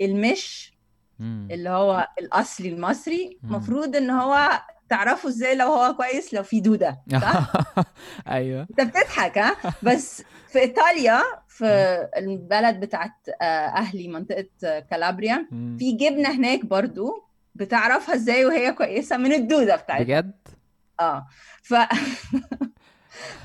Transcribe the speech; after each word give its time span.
المش 0.00 0.74
مم. 1.18 1.48
اللي 1.50 1.68
هو 1.70 2.08
الأصلي 2.18 2.68
المصري. 2.68 3.38
المفروض 3.44 3.96
إن 3.96 4.10
هو 4.10 4.60
تعرفه 4.88 5.28
إزاي 5.28 5.54
لو 5.54 5.66
هو 5.66 5.94
كويس 5.96 6.34
لو 6.34 6.42
في 6.42 6.60
دودة 6.60 7.00
صح؟ 7.12 7.52
أيوه. 8.28 8.60
أنت 8.70 8.80
بتضحك 8.80 9.38
ها؟ 9.38 9.56
بس 9.82 10.22
في 10.48 10.58
إيطاليا 10.58 11.22
في 11.48 11.64
البلد 12.16 12.80
بتاعت 12.80 13.28
آه، 13.42 13.44
أهلي 13.66 14.08
منطقة 14.08 14.46
آه، 14.64 14.80
كالابريا. 14.80 15.46
في 15.78 15.92
جبنة 15.92 16.28
هناك 16.30 16.64
برضو 16.64 17.24
بتعرفها 17.54 18.14
إزاي 18.14 18.44
وهي 18.44 18.72
كويسة 18.72 19.16
من 19.16 19.32
الدودة 19.32 19.76
بتاعتها. 19.76 20.04
بجد؟ 20.04 20.34
آه. 21.00 21.26
ف 21.62 21.74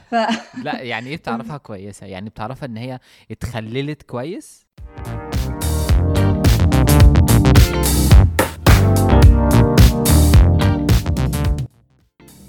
ف 0.09 0.15
لا 0.63 0.81
يعني 0.81 1.09
إيه 1.09 1.17
بتعرفها 1.17 1.57
كويسة؟ 1.57 2.07
يعني 2.07 2.29
بتعرفها 2.29 2.65
إن 2.65 2.77
هي 2.77 2.99
اتخللت 3.31 4.01
كويس؟ 4.03 4.67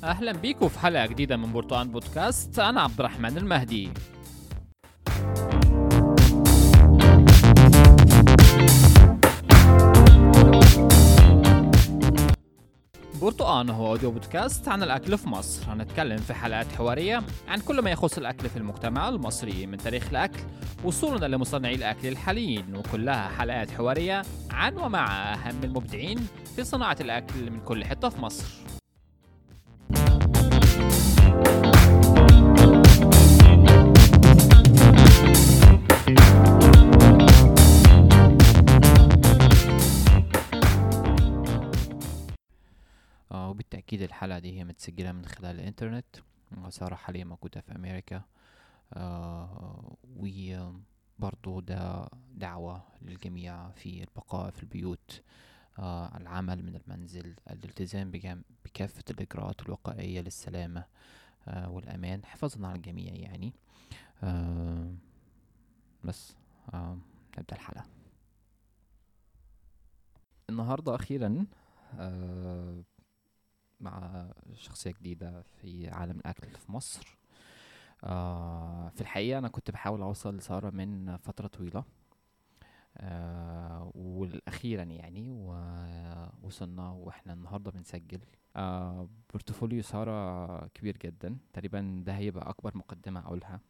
أهلا 0.04 0.32
بيكم 0.32 0.68
في 0.68 0.78
حلقة 0.78 1.06
جديدة 1.06 1.36
من 1.36 1.52
برتقان 1.52 1.90
بودكاست. 1.90 2.58
أنا 2.58 2.80
عبد 2.80 3.00
الرحمن 3.00 3.38
المهدي. 3.38 3.90
برتقان 13.22 13.70
هو 13.70 13.86
أوديو 13.86 14.10
بودكاست 14.10 14.68
عن 14.68 14.82
الأكل 14.82 15.18
في 15.18 15.28
مصر. 15.28 15.72
هنتكلم 15.72 16.16
في 16.16 16.34
حلقات 16.34 16.72
حوارية 16.72 17.22
عن 17.48 17.58
كل 17.60 17.80
ما 17.82 17.90
يخص 17.90 18.18
الأكل 18.18 18.48
في 18.48 18.56
المجتمع 18.56 19.08
المصري 19.08 19.66
من 19.66 19.78
تاريخ 19.78 20.08
الأكل 20.10 20.40
وصولنا 20.84 21.26
لمصنعي 21.26 21.74
الأكل 21.74 22.08
الحاليين 22.08 22.76
وكلها 22.76 23.28
حلقات 23.28 23.70
حوارية 23.70 24.22
عن 24.50 24.76
ومع 24.78 25.34
أهم 25.34 25.64
المبدعين 25.64 26.18
في 26.56 26.64
صناعة 26.64 26.96
الأكل 27.00 27.50
من 27.50 27.60
كل 27.60 27.84
حتة 27.84 28.08
في 28.08 28.20
مصر. 28.20 28.79
وبالتأكيد 43.50 44.02
الحلقة 44.02 44.38
دي 44.38 44.58
هي 44.58 44.64
متسجلة 44.64 45.12
من 45.12 45.26
خلال 45.26 45.60
الإنترنت. 45.60 46.16
سارة 46.68 46.94
حاليا 46.94 47.24
موجودة 47.24 47.60
في 47.60 47.76
أمريكا. 47.76 48.22
آه 48.94 49.96
وبرضو 50.16 51.60
ده 51.60 52.08
دعوة 52.34 52.82
للجميع 53.02 53.70
في 53.70 54.02
البقاء 54.02 54.50
في 54.50 54.62
البيوت. 54.62 55.22
آه 55.78 56.16
العمل 56.16 56.62
من 56.62 56.76
المنزل 56.76 57.34
الالتزام 57.50 58.10
بكافة 58.64 59.04
الإجراءات 59.10 59.62
الوقائية 59.62 60.20
للسلامة. 60.20 60.80
آه 60.80 60.86
والأمان 61.46 62.24
حفاظا 62.24 62.66
على 62.66 62.76
الجميع 62.76 63.14
يعني. 63.14 63.52
آه 64.22 64.94
بس 66.04 66.36
آه 66.74 66.98
نبدأ 67.38 67.56
الحلقة. 67.56 67.84
النهاردة 70.50 70.94
أخيرا 70.94 71.46
آه 71.98 72.82
مع 73.80 74.26
شخصية 74.54 74.90
جديدة 74.90 75.42
في 75.42 75.88
عالم 75.88 76.18
الأكل 76.18 76.48
في 76.56 76.72
مصر. 76.72 77.18
آه 78.04 78.88
في 78.88 79.00
الحقيقة 79.00 79.38
أنا 79.38 79.48
كنت 79.48 79.70
بحاول 79.70 80.02
أوصل 80.02 80.36
لسارة 80.36 80.70
من 80.70 81.16
فترة 81.16 81.46
طويلة. 81.46 81.84
آه 82.96 83.92
والأخيرا 83.94 84.82
يعني 84.82 85.30
ووصلنا 85.30 86.90
وإحنا 86.90 87.32
النهاردة 87.32 87.70
بنسجل 87.70 88.20
آه 88.56 89.08
portfolio 89.32 89.82
سارة 89.82 90.66
كبير 90.66 90.96
جدا. 91.04 91.38
تقريبا 91.52 92.02
ده 92.06 92.12
هيبقى 92.16 92.50
أكبر 92.50 92.76
مقدمة 92.78 93.20
أقولها 93.20 93.60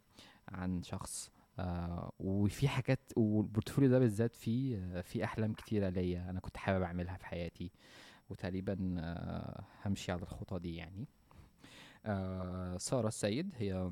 عن 0.49 0.83
شخص. 0.83 1.31
آه 1.59 2.13
وفي 2.19 2.69
حاجات 2.69 3.13
وال 3.17 3.30
portfolio 3.30 3.91
ده 3.91 3.99
بالذات 3.99 4.37
فيه 4.37 5.01
في 5.01 5.25
أحلام 5.25 5.53
كتيرة 5.53 5.89
ليا 5.89 6.31
أنا 6.31 6.41
كنت 6.41 6.57
حابب 6.57 6.83
أعملها 6.83 7.17
في 7.17 7.27
حياتي 7.27 7.71
وتقريبا 8.31 8.95
آه، 8.99 9.65
همشي 9.87 10.13
على 10.13 10.23
الخطى 10.23 10.59
دي 10.59 10.77
يعني. 10.77 11.07
آه، 12.07 12.77
سارة 12.77 13.09
السيد 13.09 13.51
هي 13.59 13.91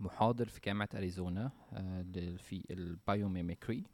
محاضر 0.00 0.48
في 0.48 0.60
جامعة 0.64 0.88
أريزونا 0.94 1.50
آه، 1.72 2.02
في 2.36 2.64
ال 2.70 2.80
biomimicry 2.80 3.84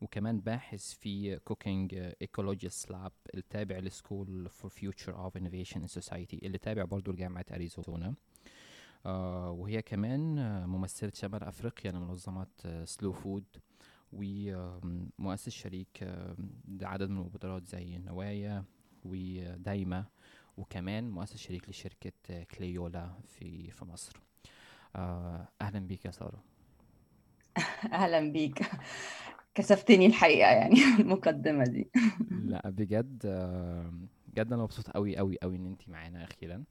وكمان 0.00 0.40
باحث 0.40 0.92
في 0.94 1.38
Cooking 1.38 1.94
Ecologist 1.94 2.90
Lab 2.90 3.12
التابع 3.34 3.78
ل 3.78 3.88
School 3.88 4.48
for 4.48 4.70
Future 4.70 5.14
of 5.16 5.36
Innovation 5.36 5.80
in 5.80 5.86
Society 5.86 6.40
اللي 6.46 6.58
تابع 6.58 6.84
برضو 6.84 7.12
لجامعة 7.12 7.44
أريزونا. 7.52 8.14
آه، 9.06 9.50
وهي 9.50 9.82
كمان 9.82 10.38
آه، 10.38 10.66
ممثلة 10.66 11.12
شمال 11.14 11.42
أفريقيا 11.44 11.92
لمنظمة 11.92 12.46
Slow 12.84 13.12
Food 13.12 13.44
ومؤسس 14.12 15.48
شريك 15.48 16.02
آه، 16.02 16.36
لعدد 16.68 17.10
من 17.10 17.16
المبادرات 17.18 17.66
زي 17.66 17.98
نوايا 17.98 18.64
ودايما 19.04 20.04
وكمان 20.56 21.10
مؤسس 21.10 21.36
شريك 21.36 21.68
لشركة 21.68 22.12
آه، 22.30 22.44
كليولا 22.44 23.14
في 23.26 23.70
في 23.70 23.84
مصر. 23.84 24.20
آه، 24.96 25.48
أهلا 25.60 25.78
بيك 25.78 26.04
يا 26.04 26.10
سارة. 26.10 26.42
أهلا 27.92 28.32
بيك. 28.32 28.62
كسفتني 29.54 30.06
الحقيقة 30.06 30.50
يعني 30.50 30.74
المقدمة 31.00 31.64
دي. 31.64 31.90
لا 32.30 32.70
بجد 32.70 33.26
بجد 34.28 34.52
أنا 34.52 34.62
مبسوط 34.62 34.96
أوي 34.96 35.18
أوي 35.18 35.36
أوي 35.42 35.56
إن 35.56 35.66
أنتي 35.66 35.90
معانا 35.90 36.24
أخيرا. 36.24 36.64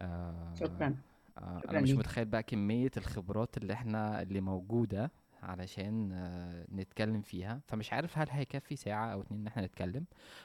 آه، 0.00 0.54
شكرا. 0.60 0.96
آه، 1.38 1.62
أنا 1.68 1.80
مش. 1.80 1.92
متخيل 1.92 2.24
بقى 2.24 2.42
كمية 2.42 2.90
الخبرات 2.96 3.56
اللي 3.56 3.72
إحنا 3.72 4.22
اللي 4.22 4.40
موجودة 4.40 5.10
علشان 5.42 6.12
آه، 6.12 6.66
نتكلم 6.74 7.22
فيها. 7.22 7.60
فمش 7.68 7.92
عارف 7.92 8.18
هل 8.18 8.26
هيكفي 8.30 8.76
ساعة 8.76 9.12
أو 9.12 9.20
اتنين 9.20 9.40
إن 9.40 9.46
إحنا 9.46 9.66
نتكلم. 9.66 10.04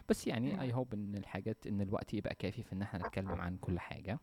بس 0.09 0.28
يعني 0.28 0.62
I 0.62 0.74
hope 0.74 0.94
إن 0.94 1.16
الحاجات 1.16 1.68
إن 1.68 1.81
الوقت 1.81 2.14
يبقى 2.14 2.36
كافي 2.36 2.64
في 2.64 2.74
إن 2.74 2.81
إحنا 2.81 3.00
نتكلم 3.00 3.42
عن 3.42 3.58
كل 3.58 3.80
حاجة. 3.80 4.20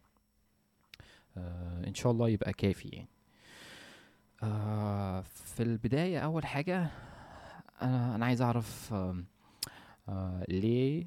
إن 1.86 1.94
شاء 1.94 2.12
الله 2.12 2.28
يبقى 2.28 2.52
كافي 2.52 2.88
يعني. 2.88 3.08
آه، 4.44 5.20
في 5.20 5.62
البداية 5.62 6.18
أول 6.18 6.46
حاجة 6.46 6.86
أنا 7.82 8.14
أنا 8.14 8.26
عايز 8.26 8.42
أعرف 8.42 8.92
آم، 8.94 9.26
آه، 10.08 10.44
ليه 10.48 11.06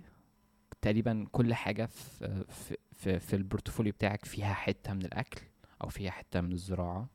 تقريبا 0.82 1.28
كل 1.32 1.54
حاجة 1.54 1.86
في 1.86 2.46
في 2.50 2.78
في, 2.96 3.20
في 3.20 3.36
ال 3.36 3.41
portfolio 3.41 3.94
بتاعك 3.94 4.26
فيها 4.26 4.54
حتة 4.54 4.94
من 4.94 5.06
الأكل 5.06 5.42
أو 5.84 5.90
فيها 5.90 6.12
حتة 6.12 6.42
من 6.42 6.52
الزراعة؟ 6.52 7.10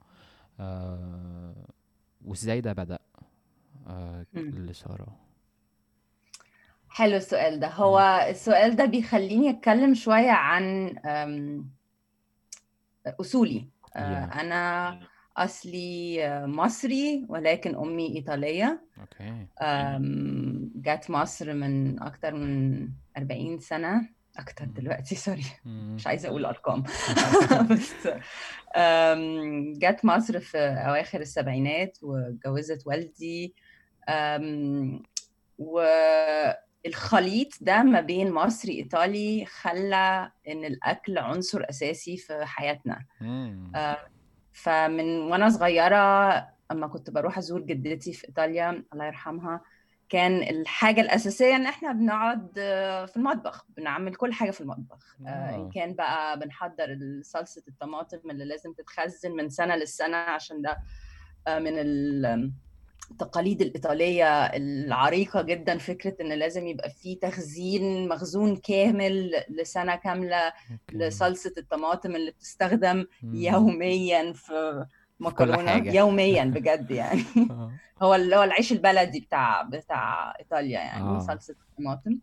آه 0.61 1.67
وإزاي 2.25 2.61
ده 2.61 2.73
بدأ؟ 2.73 2.99
آه. 3.87 4.27
لسارة 4.35 5.17
حلو 6.89 7.17
السؤال 7.17 7.61
ده. 7.61 7.69
هو 7.69 8.27
السؤال 8.31 8.77
ده 8.77 8.85
بيخليني 8.85 9.51
أتكلم 9.51 9.95
شوية 9.95 10.31
عن 10.31 10.95
أه، 11.05 11.45
Yeah. 13.95 14.39
أنا 14.41 15.01
أصلي 15.37 16.27
أه، 16.27 16.47
مصري 16.47 17.27
ولكن 17.29 17.77
أمي 17.77 18.17
إيطالية 18.17 18.83
أوكي 19.01 19.47
جت 20.75 21.11
مصر 21.11 21.55
من 21.55 22.03
أكتر 22.03 22.35
من 22.35 22.89
40 23.17 23.59
سنة 23.59 24.09
أكتر 24.39 24.67
مم. 24.67 24.73
دلوقتي 24.73 25.15
سوري. 25.15 25.45
مش 25.65 26.07
عايزة 26.07 26.29
أقول 26.29 26.45
أرقام 26.45 26.83
بس 27.71 27.93
جت 29.79 30.05
مصر 30.05 30.41
في 30.41 30.59
أواخر 30.59 31.21
السبعينات 31.21 31.99
واتجوزت 32.03 32.87
والدي 32.87 33.55
والخليط 36.87 37.49
ده 37.61 37.83
ما 37.83 38.01
بين 38.01 38.33
مصري 38.33 38.73
إيطالي 38.73 39.45
خلى 39.47 40.33
إن 40.49 40.65
الأكل 40.65 41.19
عنصر 41.19 41.65
أساسي 41.71 42.17
في 42.17 42.45
حياتنا. 42.45 43.05
آه، 43.75 44.12
فمن 44.53 45.19
وأنا 45.19 45.49
صغيرة 45.49 45.97
أما 46.71 46.87
كنت 46.87 47.11
بروح 47.11 47.39
أزور 47.39 47.61
جدتي 47.61 48.13
في 48.13 48.29
إيطاليا 48.29 48.85
الله 48.93 49.05
يرحمها 49.07 49.61
كان 50.09 50.43
الحاجة 50.43 51.01
الأساسية 51.01 51.57
إن 51.57 51.67
إحنا 51.67 51.93
بنقعد 51.93 52.53
آه، 52.59 53.07
في 53.07 53.17
المطبخ 53.17 53.67
بنعمل 53.77 54.15
كل 54.15 54.33
حاجة 54.33 54.51
في 54.51 54.61
المطبخ 54.61 55.17
آه، 55.27 55.29
آه. 55.29 55.55
إن 55.55 55.71
كان 55.71 55.95
بقى 55.95 56.39
بنحضر 56.39 56.99
صلصه 57.23 57.63
الطماطم 57.69 58.31
اللي 58.31 58.45
لازم 58.45 58.73
تتخزن 58.73 59.33
من 59.33 59.49
سنة 59.49 59.77
للسنة 59.77 60.17
عشان 60.17 60.63
ده 60.63 60.79
من 61.59 61.79
التقاليد 63.13 63.63
الإيطالية 63.63 64.45
العريقة 64.47 65.43
جدا 65.43 65.79
فكرة 65.79 66.17
إن 66.21 66.33
لازم 66.33 66.67
يبقى 66.67 66.91
في 66.91 67.15
تخزين 67.15 68.09
مخزون 68.09 68.57
كامل 68.57 69.31
لسنة 69.49 69.97
كاملة. 69.97 70.53
لصلصة 70.93 71.53
الطماطم 71.59 72.17
اللي 72.17 72.31
بتستخدم. 72.31 73.07
يوميا 73.23 74.33
في 74.33 74.87
مكرونة. 75.21 75.95
يوميا 75.95 76.45
بجد 76.55 76.91
يعني. 76.91 77.25
هو 78.03 78.15
اللي 78.15 78.37
هو 78.37 78.43
العيش 78.43 78.73
البلدي 78.73 79.21
بتاع 79.21 79.63
بتاع 79.63 80.35
إيطاليا 80.41 80.81
يعني 80.81 81.03
آه. 81.05 81.19
صلصة 81.19 81.55
الطماطم 81.71 82.19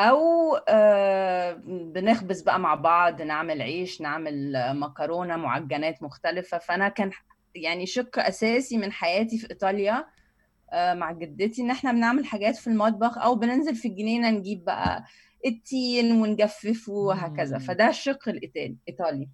أو 0.00 0.58
بنخبز 1.66 2.42
بقى 2.42 2.60
مع 2.60 2.74
بعض 2.74 3.22
نعمل 3.22 3.62
عيش 3.62 4.00
نعمل 4.00 4.52
مكرونة 4.76 5.36
معجنات 5.36 6.02
مختلفة 6.02 6.58
فأنا 6.58 6.88
كان 6.88 7.10
يعني 7.56 7.86
شق 7.86 8.18
أساسي 8.18 8.78
من 8.78 8.92
حياتي 8.92 9.38
في 9.38 9.50
إيطاليا 9.50 10.06
آه، 10.72 10.94
مع 10.94 11.12
جدتي 11.12 11.62
إن 11.62 11.70
إحنا 11.70 11.92
بنعمل 11.92 12.26
حاجات 12.26 12.56
في 12.56 12.66
المطبخ 12.66 13.18
أو 13.18 13.34
بننزل 13.34 13.74
في 13.74 13.88
الجنينة 13.88 14.30
نجيب 14.30 14.64
بقى 14.64 15.04
التين 15.46 16.12
ونجففه 16.12 16.92
وهكذا. 16.92 17.58
فده 17.58 17.88
الشق 17.88 18.28
الايطالي. 18.28 19.28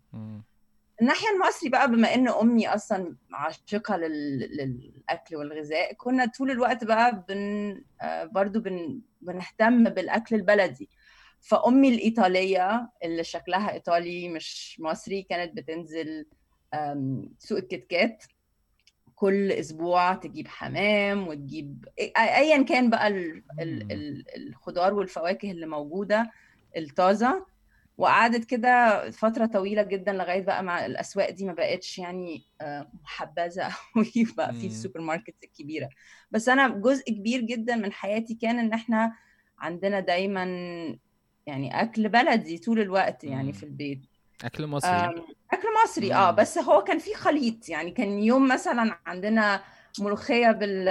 الناحية 1.02 1.26
المصري 1.34 1.68
بقى 1.70 1.90
بما 1.90 2.14
إن 2.14 2.28
أمي 2.28 2.68
أصلا 2.68 3.16
عاشقة 3.32 3.96
لل... 3.96 4.38
للأكل 4.38 5.36
والغذاء 5.36 5.92
كنا 5.92 6.26
طول 6.26 6.50
الوقت 6.50 6.84
بقى 6.84 7.24
بن... 7.28 7.74
آه، 8.02 8.24
برضو 8.24 8.60
بن... 8.60 9.00
بنهتم 9.20 9.84
بالأكل 9.84 10.36
البلدي 10.36 10.88
فأمي 11.40 11.88
الإيطالية 11.88 12.90
اللي 13.04 13.24
شكلها 13.24 13.72
إيطالي 13.72 14.28
مش 14.28 14.76
مصري 14.80 15.22
كانت 15.22 15.56
بتنزل 15.56 16.26
سوق 17.38 17.58
الكتكات 17.58 18.24
كل 19.14 19.52
أسبوع 19.52 20.14
تجيب 20.14 20.48
حمام 20.48 21.28
وتجيب 21.28 21.88
ايا 22.18 22.62
كان 22.62 22.90
بقى 22.90 23.08
ال... 23.08 23.42
ال... 23.60 23.84
مم. 23.84 23.90
ال... 23.90 24.24
الخضار 24.36 24.94
والفواكه 24.94 25.50
اللي 25.50 25.66
موجودة 25.66 26.30
الطازة 26.76 27.46
وقعدت 27.98 28.44
كده 28.44 29.10
فترة 29.10 29.46
طويلة 29.46 29.82
جدا 29.82 30.12
لغاية 30.12 30.42
بقى 30.42 30.62
مع 30.62 30.86
الأسواق 30.86 31.30
دي 31.30 31.44
ما 31.44 31.52
بقتش 31.52 31.98
يعني 31.98 32.46
آه، 32.60 32.90
محبذة 33.04 33.62
أوي 33.96 34.26
بقى 34.36 34.52
في. 34.54 34.66
السوبر 34.66 35.00
ماركت 35.00 35.34
الكبيرة 35.44 35.88
بس 36.30 36.48
أنا 36.48 36.68
جزء 36.68 37.04
كبير 37.04 37.40
جدا 37.40 37.76
من 37.76 37.92
حياتي 37.92 38.34
كان 38.34 38.58
إن 38.58 38.72
إحنا 38.72 39.12
عندنا 39.58 40.00
دايما 40.00 40.44
يعني 41.46 41.82
أكل 41.82 42.08
بلدي 42.08 42.58
طول 42.58 42.80
الوقت 42.80 43.24
يعني. 43.24 43.52
في 43.52 43.62
البيت 43.62 44.00
أكل 44.44 44.66
مصري. 44.66 45.06
أكل 45.52 45.68
مصري 45.84 46.14
آه. 46.14 46.30
بس 46.30 46.58
هو 46.58 46.84
كان 46.84 46.98
في 46.98 47.14
خليط 47.14 47.68
يعني 47.68 47.90
كان 47.90 48.18
يوم 48.18 48.48
مثلا 48.48 48.98
عندنا 49.06 49.62
ملوخية 50.00 50.50
بال 50.50 50.84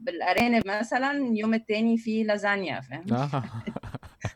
بالأرانب 0.00 0.62
مثلا 0.66 1.36
يوم 1.36 1.54
التاني 1.54 1.98
في 1.98 2.22
لازانيا 2.22 2.80
فاهم؟ 2.80 3.14
آه. 3.14 3.42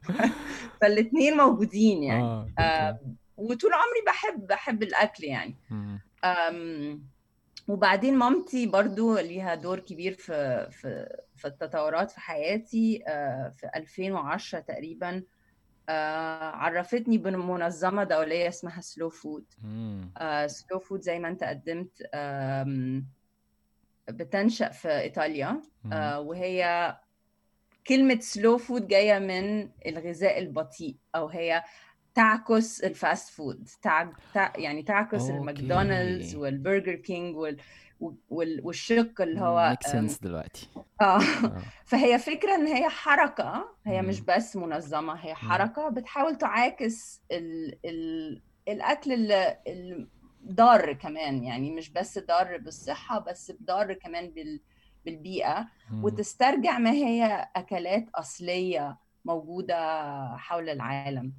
فالاتنين 0.80 1.36
موجودين 1.36 2.02
يعني. 2.02 2.54
آه، 2.58 2.88
okay. 2.88 3.14
وطول 3.36 3.70
عمري 3.72 4.02
بحب 4.06 4.46
بحب 4.46 4.82
الأكل 4.82 5.24
يعني. 5.24 5.54
وبعدين 7.68 8.18
مامتي 8.18 8.66
برضو 8.66 9.18
ليها 9.18 9.54
دور 9.54 9.78
كبير 9.80 10.12
في 10.12 10.68
في 10.70 11.16
في 11.36 11.48
التطورات 11.48 12.10
في 12.10 12.20
حياتي. 12.20 13.02
آه، 13.08 13.54
في 13.56 13.70
2010 13.76 14.60
تقريبا 14.60 15.08
آه، 15.08 15.22
عرفتني 15.88 17.18
بمنظمة 17.18 18.04
دولية 18.04 18.48
اسمها 18.48 18.80
Slow 18.80 19.10
Food. 19.10 19.44
Slow 20.46 20.78
Food 20.78 21.00
زي 21.00 21.18
ما 21.18 21.28
انت 21.28 21.44
قدمت 21.44 22.08
آم، 22.14 23.06
بتنشأ 24.08 24.68
في 24.68 24.88
إيطاليا 25.00 25.62
مم. 25.84 25.92
آه، 25.92 26.20
وهي 26.20 26.96
كلمة 27.86 28.20
Slow 28.20 28.58
Food 28.58 28.88
جاية 28.88 29.18
من 29.18 29.70
الغذاء 29.86 30.38
البطيء 30.38 30.96
أو 31.14 31.26
هي 31.28 31.62
تعكس 32.14 32.80
ال 32.80 32.90
fast 32.90 33.30
food 33.30 33.68
تع... 33.82 34.08
تع... 34.34 34.52
يعني 34.56 34.82
تعكس 34.82 35.20
okay. 35.20 35.36
الماكدونالدز 35.36 36.34
والبرجر 36.34 36.94
كينج 36.94 37.36
وال... 37.36 37.56
وال... 38.00 38.60
والشق 38.64 39.20
اللي 39.20 39.40
هو 39.40 39.76
سنس 39.80 40.18
دلوقتي 40.18 40.68
آه. 41.00 41.04
آه. 41.04 41.62
فهي 41.84 42.18
فكرة 42.18 42.54
إن 42.54 42.66
هي 42.66 42.88
حركة 42.88 43.68
هي 43.86 44.02
مش. 44.02 44.20
بس 44.20 44.56
منظمة 44.56 45.14
هي 45.14 45.34
حركة 45.34 45.88
بتحاول 45.88 46.36
تعاكس 46.38 47.22
ال... 47.32 47.78
ال... 47.84 48.42
الأكل 48.68 49.12
اللي 49.12 49.58
ال- 49.66 50.08
ضار 50.52 50.92
كمان 50.92 51.44
يعني 51.44 51.70
مش 51.70 51.90
بس 51.90 52.18
ضار 52.18 52.56
بالصحة 52.58 53.18
بس 53.18 53.52
ضار 53.64 53.92
كمان 53.92 54.30
بال... 54.30 54.60
بالبيئة 55.04 55.68
مم. 55.90 56.04
وتسترجع 56.04 56.78
ما 56.78 56.90
هي 56.90 57.48
أكلات 57.56 58.06
أصلية 58.14 58.98
موجودة 59.24 59.76
حول 60.36 60.68
العالم 60.68 61.32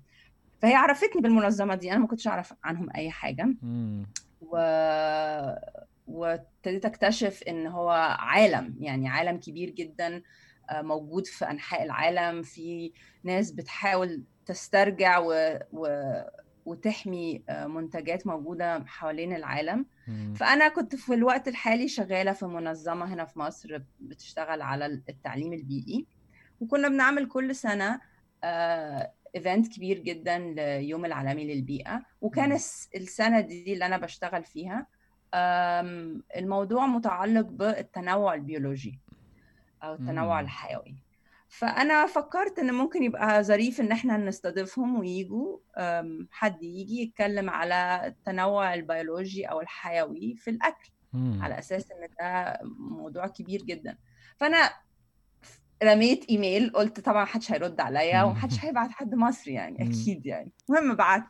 فهي 0.62 0.76
عرفتني 0.76 1.22
بالمنظمة 1.22 1.76
دي 1.76 1.92
أنا 1.92 2.00
ما 2.00 2.08
كنتش 2.08 2.28
أعرف 2.28 2.54
عنهم 2.64 2.90
أي 2.96 3.12
حاجة 3.12 3.56
مم. 3.62 4.06
و... 4.42 4.58
وابتديت 6.08 6.86
أكتشف 6.86 7.44
إن 7.48 7.68
هو 7.68 7.90
عالم 8.20 8.76
يعني 8.80 9.10
عالم 9.10 9.38
كبير 9.40 9.70
جدا 9.70 10.22
آه، 10.70 10.82
موجود 10.82 11.26
في 11.26 11.50
أنحاء 11.52 11.84
العالم. 11.84 12.42
في 12.42 12.92
ناس 13.24 13.52
بتحاول 13.52 14.24
تسترجع 14.46 15.20
و... 15.20 15.60
و... 15.74 15.88
وتحمي 16.66 17.44
آه، 17.50 17.68
منتجات 17.68 18.28
موجودة 18.28 18.84
حوالين 18.86 19.36
العالم. 19.36 19.86
مم. 20.08 20.34
فأنا 20.34 20.68
كنت 20.68 20.96
في 20.96 21.14
الوقت 21.14 21.48
الحالي 21.48 21.88
شغالة 21.88 22.34
في 22.34 22.46
منظمة 22.46 23.14
هنا 23.14 23.26
في 23.26 23.40
مصر 23.40 23.82
بتشتغل 24.00 24.62
على 24.62 24.86
التعليم 24.86 25.54
البيئي. 25.54 26.06
وكنا 26.62 26.88
بنعمل 26.88 27.28
كل 27.28 27.56
سنة 27.56 28.00
event 29.36 29.76
كبير 29.76 30.00
جدا 30.00 30.38
ليوم 30.40 31.06
العالمي 31.06 31.56
للبيئة. 31.56 32.04
وكان 32.22 32.50
مم. 32.50 32.56
الس- 32.56 32.90
السنة 32.96 33.40
دي 33.40 33.74
اللي 33.74 33.86
أنا 33.86 33.98
بشتغل 33.98 34.44
فيها. 34.44 34.88
الموضوع 36.38 36.86
متعلق 36.88 37.46
بالتنوع 37.48 38.34
البيولوجي 38.34 39.00
أو 39.84 39.94
التنوع 39.94 40.40
مم. 40.42 40.46
الحيوي 40.46 40.96
فأنا 41.50 42.06
فكرت 42.06 42.60
إن 42.60 42.74
ممكن 42.74 43.04
يبقى 43.04 43.44
ظريف 43.44 43.82
إن 43.82 43.92
إحنا 43.92 44.18
نستضيفهم 44.18 45.00
ويجوا 45.00 45.58
حد 46.32 46.64
يجي 46.64 47.02
يتكلم 47.02 47.50
على 47.50 48.02
التنوع 48.06 48.74
البيولوجي 48.74 49.46
أو 49.46 49.62
الحيوي 49.62 50.36
في 50.36 50.50
الأكل 50.50 50.90
مم. 51.14 51.40
على 51.44 51.60
أساس 51.60 51.92
إن 51.92 52.08
ده 52.20 52.60
موضوع 52.80 53.28
كبير 53.28 53.62
جدا 53.64 53.98
فأنا 54.38 54.70
رميت 55.84 56.30
إيميل 56.30 56.70
قلت 56.74 57.00
طبعا 57.00 57.24
محدش 57.24 57.52
هيرد 57.52 57.82
عليا 57.82 58.24
ومحدش 58.24 58.66
هيبعت 58.66 58.92
حد 58.92 59.16
مصري 59.16 59.54
يعني. 59.54 59.90
أكيد 59.90 60.26
يعني 60.26 60.52
المهم 60.70 60.96
بعت 60.96 61.24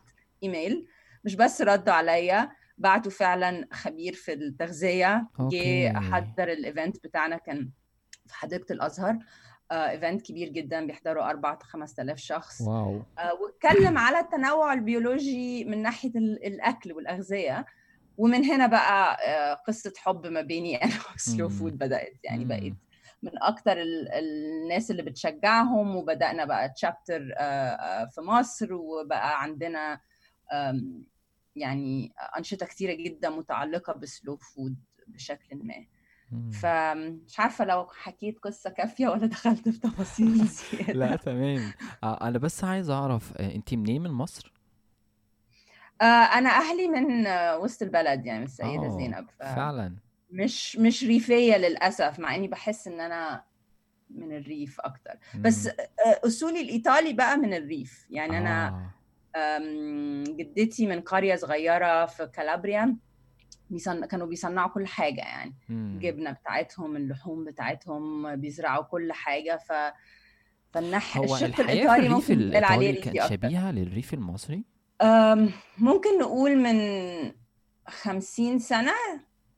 إيميل 0.44 0.88
مش 1.24 1.36
بس 1.36 1.62
ردوا 1.62 1.94
عليا 1.94 2.52
بعتوا 2.78 3.12
فعلا 3.12 3.68
خبير 3.74 4.14
في 4.14 4.34
التغذية. 4.34 5.28
جه 5.40 5.94
حضر 6.00 6.48
ال 6.52 6.61
event 6.61 7.04
بتاعنا 7.04 7.38
كان 7.38 7.70
في 8.28 8.36
حديقة 8.36 8.74
الأزهر. 8.74 9.18
آه، 9.72 9.90
event 9.90 10.22
كبير 10.22 10.50
جدا 10.50 10.86
بيحضروا 10.88 11.30
4 11.30 11.60
5000 11.64 12.18
شخص. 12.18 12.62
wow. 12.62 13.02
آه، 13.20 13.34
واتكلم 13.34 13.98
على 13.98 14.20
التنوع 14.20 14.74
البيولوجي 14.74 15.66
من 15.66 15.82
ناحية 15.82 16.10
ال- 16.16 16.46
الأكل 16.46 16.94
والأغذية. 16.94 17.66
ومن 18.18 18.46
هنا 18.46 18.68
بقى 18.68 19.18
آه، 19.28 19.54
قصة 19.54 19.94
حب 19.98 20.26
ما 20.28 20.42
بيني 20.42 20.84
أنا 20.84 20.94
و 21.16 21.22
Slow. 21.22 21.50
Food 21.50 21.78
بدأت. 21.78 22.14
يعني. 22.24 22.46
بقيت 22.46 22.74
من 23.24 23.32
أكتر 23.44 23.72
ال- 23.82 24.10
الناس 24.12 24.92
اللي 24.92 25.04
بتشجعهم. 25.04 25.96
وبدأنا 25.96 26.46
بقى 26.46 26.70
chapter 26.70 27.20
في 28.12 28.22
مصر. 28.22 28.74
وبقى 28.74 29.42
عندنا 29.44 30.00
يعني 31.58 32.14
أنشطة 32.38 32.66
كتيرة 32.66 32.94
جدا 32.94 33.30
متعلقة 33.30 33.94
ب 33.94 34.03
Slow 34.03 34.38
Food 34.38 34.76
بشكل 35.08 35.56
ما. 35.64 35.86
فمش 36.52 37.40
عارفة 37.40 37.66
لو 37.66 37.88
حكيت 37.88 38.40
قصة 38.40 38.70
كافية 38.70 39.08
ولا 39.08 39.26
دخلت 39.28 39.70
في 39.70 39.80
تفاصيل 39.80 40.46
زيادة. 40.48 40.94
لا 40.94 41.16
تمام. 41.16 41.72
آه، 42.04 42.28
أنا 42.28 42.38
بس 42.38 42.64
عايز 42.64 42.90
أعرف 42.90 43.34
آه، 43.38 43.56
انتي 43.56 43.76
منين؟ 43.78 44.02
من 44.02 44.12
مصر؟ 44.12 44.54
آه، 46.02 46.04
أنا 46.06 46.50
أهلي 46.50 46.88
من 46.88 47.28
آه، 47.28 47.58
وسط 47.60 47.82
البلد 47.82 48.26
يعني 48.26 48.40
من 48.40 48.46
السيدة 48.46 48.88
زينب. 48.98 49.28
ف 49.40 49.44
فعلا. 49.44 49.96
مش 50.32 50.78
مش 50.78 51.04
ريفية 51.04 51.58
للأسف 51.58 52.20
مع 52.20 52.36
إني 52.36 52.48
بحس 52.48 52.88
إن 52.88 53.00
أنا 53.02 53.44
من 54.10 54.38
الريف 54.38 54.80
أكتر. 54.82 55.14
بس. 55.40 55.68
آه، 55.68 55.74
أصولي 56.26 56.62
الإيطالي 56.62 57.14
بقى 57.14 57.38
من 57.38 57.54
الريف. 57.54 58.08
يعني 58.10 58.38
أنا 58.38 58.68
آم، 58.68 58.92
جدتي 60.24 60.88
من 60.88 61.02
قرية 61.02 61.36
صغيرة 61.36 62.06
في 62.06 62.28
كالابريا 62.28 62.98
بيصن... 63.70 64.06
كانوا 64.06 64.28
بيصنعوا 64.28 64.70
كل 64.70 64.88
حاجة 64.88 65.22
يعني. 65.22 65.56
مم. 65.70 65.94
الجبنه 65.96 66.32
بتاعتهم 66.32 66.96
اللحوم 66.96 67.46
بتاعتهم 67.46 68.36
بيزرعوا 68.36 68.84
كل 68.84 69.14
حاجة. 69.14 69.58
ف 69.58 69.74
فالناحية 70.74 71.18
هو 71.18 71.24
الشق 71.24 71.60
الريف 71.60 71.90
ممكن 71.90 72.56
عليه 72.56 72.90
الإيطالي 72.90 72.94
كانت 72.94 73.18
أكتر. 73.18 73.30
شبيهة 73.36 73.72
للريف 73.72 74.14
المصري؟ 74.14 74.64
أم، 75.02 75.52
ممكن 75.78 76.20
نقول 76.20 76.56
من 76.58 76.80
خمسين 77.88 78.60
سنة 78.60 78.94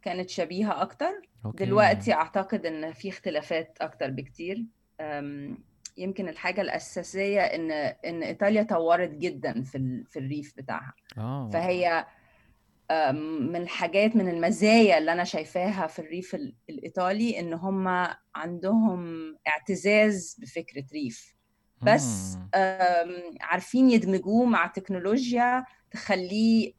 كانت 0.02 0.30
شبيهة 0.30 0.82
أكتر. 0.82 1.22
أوكي. 1.46 1.66
دلوقتي 1.66 2.14
أعتقد 2.14 2.66
إن 2.66 2.94
في 2.94 3.10
اختلافات 3.10 3.78
أكتر 3.82 4.12
بكتير. 4.12 4.66
يمكن 6.00 6.29
الحاجة 6.29 6.62
الأساسية 6.62 7.41
إن 7.41 7.72
إن 8.06 8.24
إيطاليا 8.24 8.63
طورت 8.63 9.10
جدا 9.10 9.63
في 9.63 10.03
في 10.08 10.20
الريف 10.20 10.53
بتاعها. 10.58 10.94
آه. 11.18 11.50
فهي 11.53 12.06
من 13.22 13.56
الحاجات 13.56 14.15
من 14.15 14.29
المزايا 14.29 14.98
اللي 14.98 15.12
أنا 15.12 15.24
شايفاها 15.24 15.88
في 15.88 16.00
الريف 16.00 16.38
الإيطالي 16.70 17.39
إن 17.39 17.53
هم 17.53 18.08
عندهم 18.36 19.36
اعتزاز 19.48 20.38
بفكرة 20.39 20.84
ريف. 20.94 21.36
بس 21.82 22.38
عارفين 23.41 23.89
يدمجوه 23.89 24.46
مع 24.46 24.68
تكنولوجيا 24.68 25.65
تخليه 25.91 26.74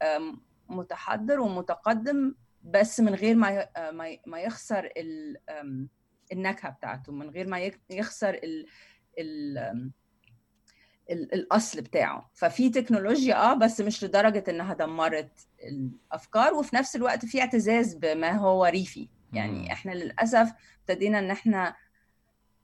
متحضر 0.69 1.41
ومتقدم 1.41 2.35
بس 2.63 3.01
من 3.01 3.15
غير 3.15 3.35
ما 3.35 3.69
ما 4.27 4.41
يخسر 4.41 4.89
النكهة 6.33 6.71
بتاعته 6.71 7.13
من 7.13 7.31
غير 7.31 7.49
ما 7.49 7.71
يخسر 7.91 8.41
ال 9.21 9.59
ال 11.11 11.35
الأصل 11.35 11.81
بتاعه. 11.81 12.31
ففي 12.35 12.71
تكنولوجيا 12.71 13.35
آه 13.35 13.55
بس 13.55 13.81
مش 13.81 14.05
لدرجة 14.05 14.45
إنها 14.49 14.75
دمرت 14.75 15.47
الأفكار 15.65 16.55
وفي 16.55 16.77
نفس 16.77 16.97
الوقت 16.97 17.25
في 17.25 17.41
اعتزاز 17.41 17.95
بما 17.95 18.33
هو 18.33 18.65
ريفي. 18.65 19.09
يعني 19.33 19.73
إحنا 19.73 19.93
للأسف 19.93 20.53
ابتدينا 20.81 21.19
إن 21.19 21.31
إحنا 21.31 21.77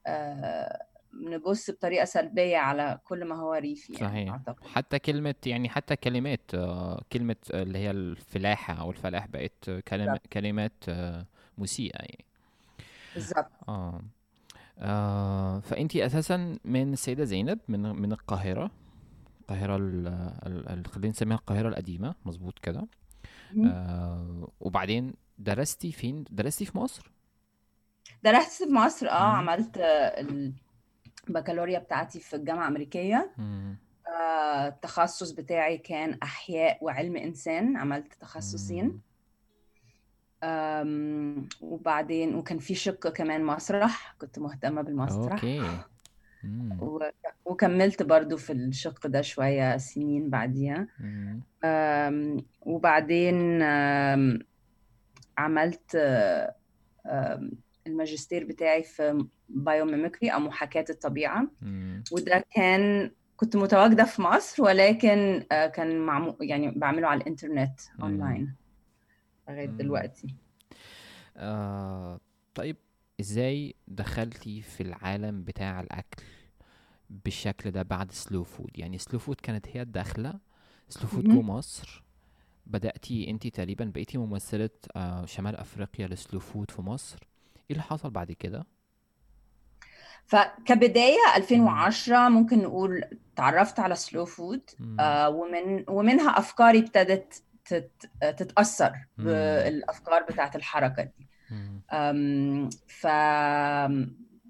آه 0.07 0.87
نبص 1.13 1.71
بطريقة 1.71 2.05
سلبية 2.05 2.57
على 2.57 2.99
كل 3.03 3.25
ما 3.25 3.35
هو 3.35 3.53
ريفي 3.53 3.93
يعني 3.93 4.07
صحيح. 4.07 4.31
أعتقد. 4.31 4.67
حتى 4.67 4.99
كلمة 4.99 5.35
يعني 5.45 5.69
حتى 5.69 5.95
كلمات 5.95 6.51
آه، 6.53 7.01
كلمة 7.11 7.35
اللي 7.53 7.77
هي 7.79 7.91
الفلاحة 7.91 8.73
أو 8.73 8.91
الفلاح 8.91 9.27
بقت 9.27 9.69
كلمات 10.33 10.83
آه، 10.89 11.25
مسيئة 11.57 11.99
يعني. 11.99 12.25
بالظبط. 13.13 13.51
آه. 13.69 14.01
آه 14.79 15.59
فأنتي 15.59 16.05
أساسا 16.05 16.57
من 16.65 16.93
السيدة 16.93 17.23
زينب 17.23 17.59
من 17.67 17.81
من 17.81 18.11
القاهرة 18.11 18.71
القاهرة 19.41 19.75
ال- 19.75 20.07
ال- 20.45 20.69
ال- 20.69 20.87
خلينا 20.87 21.09
نسميها 21.09 21.37
القاهرة 21.37 21.69
القديمة 21.69 22.15
مظبوط 22.25 22.59
كده. 22.59 22.87
آه 23.65 24.47
وبعدين 24.59 25.13
درستي 25.37 25.91
فين 25.91 26.23
درستي 26.31 26.65
في 26.65 26.77
مصر 26.77 27.11
درست 28.23 28.63
في 28.63 28.69
مصر 28.73 29.07
آه 29.09 29.19
مم. 29.29 29.35
عملت 29.49 29.77
البكالوريا 31.29 31.79
بتاعتي 31.79 32.19
في 32.19 32.35
الجامعة 32.35 32.63
الأمريكية 32.67 33.31
مم. 33.37 33.77
آه، 34.07 34.67
التخصص 34.67 35.31
بتاعي 35.31 35.77
كان 35.77 36.17
أحياء 36.23 36.77
وعلم 36.85 37.17
إنسان 37.17 37.77
عملت 37.77 38.13
تخصصين 38.13 38.85
مم. 38.85 38.99
وبعدين 41.61 42.35
وكان 42.35 42.59
في 42.59 42.75
شق 42.75 43.07
كمان 43.07 43.43
مسرح 43.43 44.15
كنت 44.21 44.39
مهتمة 44.39 44.81
بالمسرح. 44.81 45.39
و- 46.81 47.09
وكملت 47.45 48.03
برضو 48.03 48.37
في 48.37 48.53
الشق 48.53 49.07
ده 49.07 49.21
شوية 49.21 49.77
سنين 49.77 50.29
بعديها. 50.29 50.87
أم، 51.65 52.45
وبعدين 52.61 53.61
أم، 53.61 54.39
عملت 55.37 55.95
أم، 57.05 57.51
الماجستير 57.87 58.43
بتاعي 58.45 58.83
في 58.83 59.25
biomimicry 59.49 60.29
أو 60.29 60.39
محاكاة 60.39 60.85
الطبيعة 60.89 61.47
مم. 61.61 62.03
وده 62.11 62.45
كان 62.55 63.11
كنت 63.37 63.55
متواجدة 63.55 64.03
في 64.03 64.21
مصر 64.21 64.63
ولكن 64.63 65.43
آه، 65.51 65.67
كان 65.67 65.99
معمو 65.99 66.37
يعني 66.41 66.71
بعمله 66.71 67.07
على 67.07 67.21
الإنترنت. 67.21 67.79
أونلاين 68.01 68.55
لغاية 69.49 69.67
مم. 69.67 69.77
دلوقتي 69.77 70.35
آه 71.37 72.19
طيب 72.55 72.77
إزاي 73.19 73.75
دخلتي 73.87 74.61
في 74.61 74.83
العالم 74.83 75.43
بتاع 75.43 75.81
الأكل 75.81 76.23
بالشكل 77.09 77.71
ده 77.71 77.83
بعد 77.83 78.11
سلو 78.11 78.43
فود 78.43 78.71
يعني 78.79 78.97
سلو 78.97 79.19
فود 79.19 79.35
كانت 79.41 79.67
هي 79.67 79.81
الداخله 79.81 80.39
سلو 80.89 81.07
فود 81.07 81.23
جو. 81.27 81.41
مصر 81.41 82.03
بدأتي 82.65 83.29
أنت 83.29 83.47
تقريبا 83.47 83.85
بقيتي 83.85 84.17
ممثلة 84.17 84.69
آه 84.95 85.25
شمال 85.25 85.55
أفريقيا 85.55 86.07
لسلو 86.07 86.39
فود 86.39 86.71
في 86.71 86.81
مصر 86.81 87.17
إيه 87.57 87.71
اللي 87.71 87.83
حصل 87.83 88.09
بعد 88.09 88.31
كده 88.31 88.65
فكبداية 90.25 91.17
مم. 91.27 91.35
2010 91.37 92.29
ممكن 92.29 92.59
نقول 92.59 93.03
تعرفت 93.35 93.79
على 93.79 93.95
سلو 93.95 94.25
فود. 94.25 94.61
آه، 94.99 95.29
ومن 95.29 95.85
ومنها 95.89 96.29
أفكاري 96.39 96.79
ابتدت 96.79 97.43
تت- 97.67 98.09
تتأثر 98.37 98.93
مم. 99.17 99.25
بالأفكار 99.25 100.23
بتاعت 100.23 100.55
الحركة 100.55 101.03
دي 101.03 101.27
ف 102.87 103.07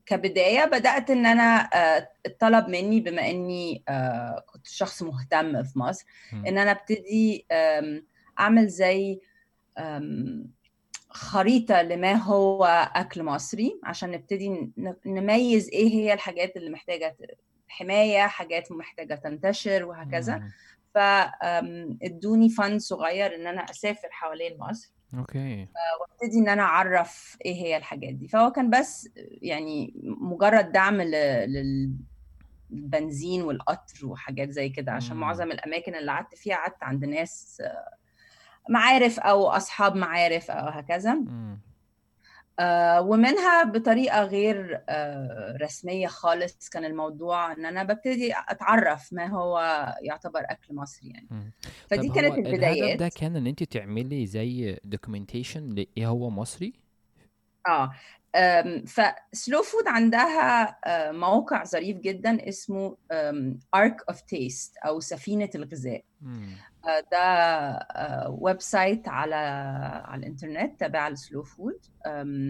كبداية 0.05 0.65
بدأت 0.65 1.09
إن 1.09 1.25
أنا 1.25 1.69
آه، 1.74 2.09
اتطلب 2.25 2.67
مني 2.69 3.00
بما 3.01 3.29
إني 3.29 3.83
آه، 3.89 4.43
كنت 4.47 4.67
شخص 4.67 5.03
مهتم 5.03 5.63
في 5.63 5.79
مصر. 5.79 6.05
إن 6.33 6.57
أنا 6.57 6.71
أبتدي 6.71 7.45
أم، 7.51 8.05
أعمل 8.39 8.67
زي 8.67 9.19
أم، 9.77 10.47
خريطة 11.09 11.81
لما 11.81 12.13
هو 12.13 12.65
أكل 12.95 13.24
مصري 13.24 13.79
عشان 13.83 14.12
نبتدي 14.12 14.71
نميز 15.05 15.69
إيه 15.69 15.89
هي 15.89 16.13
الحاجات 16.13 16.57
اللي 16.57 16.69
محتاجة 16.69 17.17
حماية 17.67 18.27
حاجات 18.27 18.71
محتاجة 18.71 19.15
تنتشر 19.15 19.86
وهكذا 19.86 20.38
مم. 20.38 20.51
فادوني 20.97 22.49
فن 22.49 22.79
صغير 22.79 23.35
إن 23.35 23.47
أنا 23.47 23.61
أسافر 23.61 24.07
حوالين 24.11 24.57
مصر 24.59 24.93
أوكي 25.17 25.67
وابتدي 26.01 26.39
إن 26.39 26.49
أنا 26.49 26.61
أعرف 26.63 27.37
إيه 27.45 27.53
هي 27.55 27.77
الحاجات 27.77 28.13
دي 28.13 28.27
فهو 28.27 28.51
كان 28.51 28.69
بس 28.69 29.09
يعني 29.41 29.93
مجرد 30.21 30.71
دعم 30.71 31.01
للبنزين 32.71 33.41
والقطر 33.41 34.05
وحاجات 34.05 34.49
زي 34.49 34.69
كده 34.69 34.91
عشان 34.91 35.15
مم. 35.15 35.21
معظم 35.21 35.51
الأماكن 35.51 35.95
اللي 35.95 36.11
قعدت 36.11 36.35
فيها 36.35 36.55
قعدت 36.55 36.83
عند 36.83 37.05
ناس 37.05 37.61
معارف 38.69 39.19
أو 39.19 39.47
أصحاب 39.47 39.95
معارف 39.95 40.51
أو 40.51 40.67
هكذا 40.67 41.13
مم. 41.13 41.59
آه، 42.59 43.01
ومنها 43.01 43.63
بطريقة 43.63 44.23
غير 44.23 44.83
آه، 44.89 45.57
رسمية 45.61 46.07
خالص 46.07 46.69
كان 46.69 46.85
الموضوع 46.85 47.51
إن 47.51 47.65
أنا 47.65 47.83
ببتدي 47.83 48.33
أتعرف 48.49 49.13
ما 49.13 49.27
هو 49.27 49.59
يعتبر 50.01 50.39
أكل 50.39 50.75
مصري 50.75 51.09
يعني. 51.09 51.53
فدي 51.89 52.09
كانت 52.09 52.31
هو 52.31 52.35
الهدف 52.35 52.99
ده 52.99 53.09
كان 53.09 53.35
إن 53.35 53.47
أنت 53.47 53.63
تعملي 53.63 54.25
زي 54.25 54.79
documentation 54.83 55.69
لإيه 55.69 56.07
هو 56.07 56.29
مصري؟ 56.29 56.73
آه 57.67 57.91
فسلو 58.87 59.61
فود 59.61 59.87
عندها 59.87 60.77
آه، 60.85 61.11
موقع 61.11 61.63
ظريف 61.63 61.97
جدا 61.97 62.49
اسمه 62.49 62.97
Ark 63.75 63.97
of 64.09 64.21
Taste 64.21 64.77
أو 64.77 64.99
سفينة 64.99 65.49
الغذاء. 65.55 66.03
ده 67.12 67.17
آه، 67.17 68.29
website 68.41 69.07
على 69.07 69.36
على 70.05 70.19
الإنترنت 70.19 70.79
تابع 70.79 71.10
لسلو 71.10 71.43
فود 71.43 71.79
آه، 72.05 72.48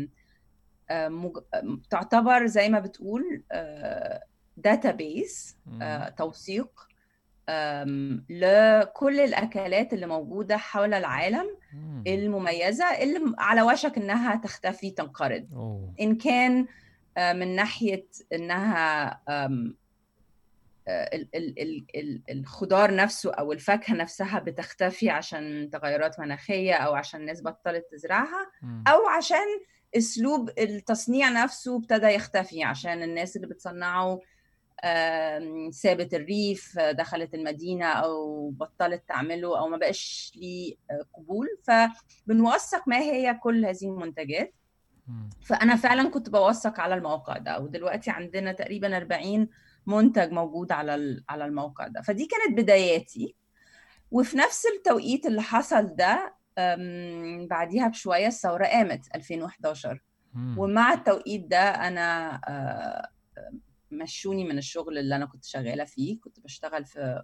مج- 0.92 1.44
تعتبر 1.90 2.46
زي 2.46 2.70
ما 2.70 2.80
بتقول 2.80 3.44
داتابيس 4.58 5.58
مم. 5.66 6.06
توثيق 6.18 6.88
لكل 8.30 9.20
الأكلات 9.20 9.94
اللي 9.94 10.06
موجودة 10.06 10.58
حول 10.58 10.94
العالم 10.94 11.46
مم. 11.74 12.04
المميزة 12.08 12.86
اللي 12.86 13.36
على 13.38 13.62
وشك 13.62 13.98
إنها 13.98 14.36
تختفي 14.36 14.92
تنقرض 14.92 15.48
إن 16.02 16.16
كان 16.16 16.66
آه، 17.18 17.34
من 17.34 17.56
ناحية 17.56 18.06
إنها 18.34 19.08
آم، 19.30 19.30
آه، 19.30 19.30
ال- 19.30 19.46
ال- 19.46 19.46
ال- 19.46 19.56
ال- 19.56 19.76
الخضار 22.30 22.96
نفسه 22.96 23.32
أو 23.34 23.52
الفاكهة 23.52 23.94
نفسها 23.96 24.40
بتختفي 24.40 25.10
عشان 25.10 25.70
تغيرات 25.72 26.20
مناخية 26.20 26.74
أو 26.74 26.96
عشان 26.96 27.20
الناس 27.20 27.42
بطلت 27.42 27.86
تزرعها. 27.92 28.52
أو 28.88 29.08
عشان 29.08 29.46
أسلوب 29.98 30.50
التصنيع 30.60 31.30
نفسه 31.30 31.78
ابتدى 31.78 32.08
يختفي 32.08 32.64
عشان 32.64 33.04
الناس 33.04 33.36
اللي 33.36 33.48
بتصنعه 33.48 34.20
سابت 35.72 36.14
الريف 36.14 36.80
آه، 36.80 36.92
دخلت 36.92 37.34
المدينة 37.34 37.86
أو 37.86 38.50
بطلت 38.50 39.04
تعمله 39.08 39.60
أو 39.60 39.68
ما 39.68 39.78
بقاش 39.78 40.32
ليه 40.36 40.76
آه، 40.92 41.06
قبول 41.18 41.48
فبنوثق 41.64 42.88
ما 42.88 42.98
هي 43.00 43.34
كل 43.34 43.66
هذه 43.66 43.84
المنتجات. 43.84 44.54
فأنا 45.42 45.76
فعلا 45.76 46.10
كنت 46.10 46.30
بوثق 46.30 46.80
على 46.80 46.96
الموقع 46.96 47.38
ده 47.38 47.60
ودلوقتي 47.60 48.12
عندنا 48.12 48.52
تقريبا 48.52 48.98
40 48.98 49.50
منتج 49.88 50.32
موجود 50.32 50.72
على 50.72 51.24
على 51.30 51.46
الموقع 51.46 51.88
ده. 51.88 52.02
فدي 52.02 52.26
كانت 52.26 52.58
بداياتي. 52.60 53.36
وفي 54.12 54.38
نفس 54.38 54.64
التوقيت 54.78 55.26
اللي 55.26 55.42
حصل 55.42 55.96
ده 55.96 56.34
بعديها 57.50 57.88
بشوية 57.88 58.28
الثورة 58.28 58.66
قامت 58.66 59.16
2011 59.16 60.00
مم. 60.34 60.56
ومع 60.60 60.94
التوقيت 60.94 61.46
ده 61.48 61.60
أنا 61.88 62.42
آه، 62.48 63.10
مشوني 63.92 64.44
من 64.44 64.58
الشغل 64.58 64.98
اللي 64.98 65.16
أنا 65.16 65.26
كنت 65.26 65.46
شغالة 65.46 65.84
فيه. 65.84 66.20
كنت 66.20 66.40
بشتغل 66.40 66.86
في 66.86 67.24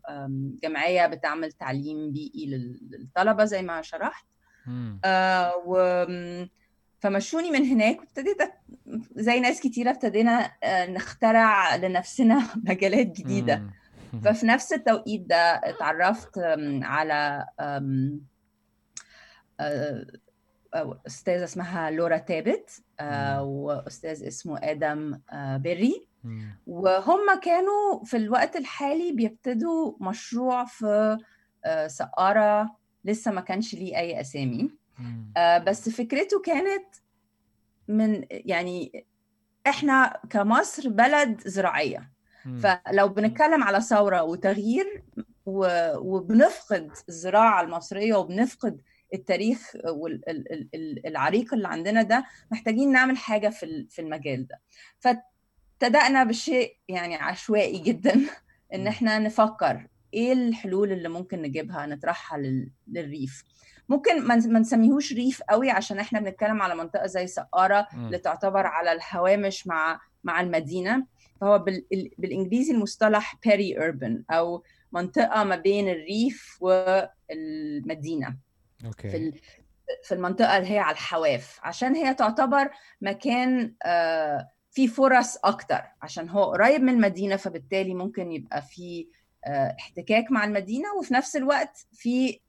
جمعية 0.63 1.07
بتعمل 1.07 1.51
تعليم 1.51 2.11
بيئي 2.11 2.45
لل- 2.45 2.79
للطلبة 2.91 3.45
زي 3.45 3.61
ما 3.61 3.81
شرحت. 3.81 4.25
آه، 5.05 5.53
و 5.65 5.75
فمشوني 7.03 7.51
من 7.51 7.65
هناك 7.65 7.99
وابتديت 7.99 8.37
زي 9.15 9.39
ناس 9.39 9.61
كتيرة 9.61 9.89
ابتدينا 9.91 10.51
آه، 10.63 10.85
نخترع 10.85 11.75
لنفسنا 11.75 12.47
مجالات 12.69 13.07
جديدة. 13.07 13.63
ففي 14.23 14.45
نفس 14.45 14.73
التوقيت 14.73 15.21
ده 15.21 15.35
اتعرفت 15.35 16.37
على 16.83 17.45
آه، 17.59 18.17
أستاذة 21.07 21.43
اسمها 21.43 21.91
لورا 21.91 22.17
تابت 22.17 22.83
وأستاذ 23.41 24.27
اسمه 24.27 24.59
آدم 24.63 25.19
بيري 25.57 26.07
وهم 26.67 27.39
كانوا 27.43 28.03
في 28.03 28.17
الوقت 28.17 28.55
الحالي 28.55 29.11
بيبتدوا 29.11 29.93
مشروع 30.01 30.65
في 30.65 31.17
سقارة 31.87 32.75
لسه 33.05 33.31
ما 33.31 33.41
كانش 33.41 33.75
ليه 33.75 33.97
أي 33.97 34.21
أسامي. 34.21 34.82
بس 35.67 35.89
فكرته 35.89 36.41
كانت 36.41 36.85
من 37.87 38.25
يعني 38.29 39.05
إحنا 39.67 40.19
كمصر 40.29 40.89
بلد 40.89 41.41
زراعية. 41.47 42.11
فلو 42.59 43.07
بنتكلم 43.07 43.63
على 43.63 43.81
ثورة 43.81 44.23
وتغيير 44.23 45.03
وبنفقد 45.45 46.91
الزراعة 47.09 47.61
المصرية 47.61 48.15
وبنفقد 48.15 48.81
التاريخ 49.13 49.71
العريق 51.05 51.53
اللي 51.53 51.67
عندنا 51.67 52.01
ده 52.01 52.25
محتاجين 52.51 52.91
نعمل 52.91 53.17
حاجة 53.17 53.49
في 53.49 53.87
في 53.89 54.01
المجال 54.01 54.47
ده. 54.47 54.59
فابتدأنا 54.99 56.23
بشيء 56.23 56.77
يعني 56.87 57.15
عشوائي 57.15 57.79
جدا 57.79 58.21
إن 58.73 58.87
إحنا 58.87 59.19
نفكر 59.19 59.87
إيه 60.13 60.33
الحلول 60.33 60.91
اللي 60.91 61.09
ممكن 61.09 61.41
نجيبها 61.41 61.85
نطرحها 61.85 62.39
للريف. 62.87 63.43
ممكن 63.93 64.27
ما 64.27 64.59
نسميهوش 64.59 65.13
ريف 65.13 65.41
قوي 65.49 65.69
عشان 65.69 65.99
إحنا 65.99 66.19
بنتكلم 66.19 66.61
على 66.61 66.75
منطقة 66.75 67.07
زي 67.07 67.27
سقارة 67.27 67.87
اللي 67.93 68.17
تعتبر 68.17 68.65
على 68.67 68.91
الهوامش 68.91 69.67
مع 69.67 70.01
مع 70.23 70.41
المدينة. 70.41 71.05
فهو 71.41 71.59
بالإنجليزي 72.17 72.73
المصطلح 72.73 73.35
peri 73.45 73.75
urban 73.75 74.33
أو 74.35 74.63
منطقة 74.91 75.43
ما 75.43 75.55
بين 75.55 75.89
الريف 75.89 76.57
والمدينة. 76.61 78.37
أوكي. 78.85 79.09
في 79.09 79.31
في 80.03 80.13
المنطقة 80.15 80.57
اللي 80.57 80.71
هي 80.71 80.79
على 80.79 80.93
الحواف. 80.93 81.59
عشان 81.63 81.95
هي 81.95 82.13
تعتبر 82.13 82.69
مكان 83.01 83.73
آه، 83.85 84.49
فيه 84.71 84.87
فرص 84.87 85.37
أكتر. 85.43 85.81
عشان 86.01 86.29
هو 86.29 86.43
قريب 86.43 86.81
من 86.81 86.93
المدينة 86.93 87.35
فبالتالي 87.35 87.93
ممكن 87.93 88.31
يبقى 88.31 88.61
فيه 88.61 89.05
احتكاك 89.79 90.31
مع 90.31 90.43
المدينة 90.45 90.93
وفي 90.99 91.13
نفس 91.13 91.35
الوقت 91.35 91.85
في 91.93 92.39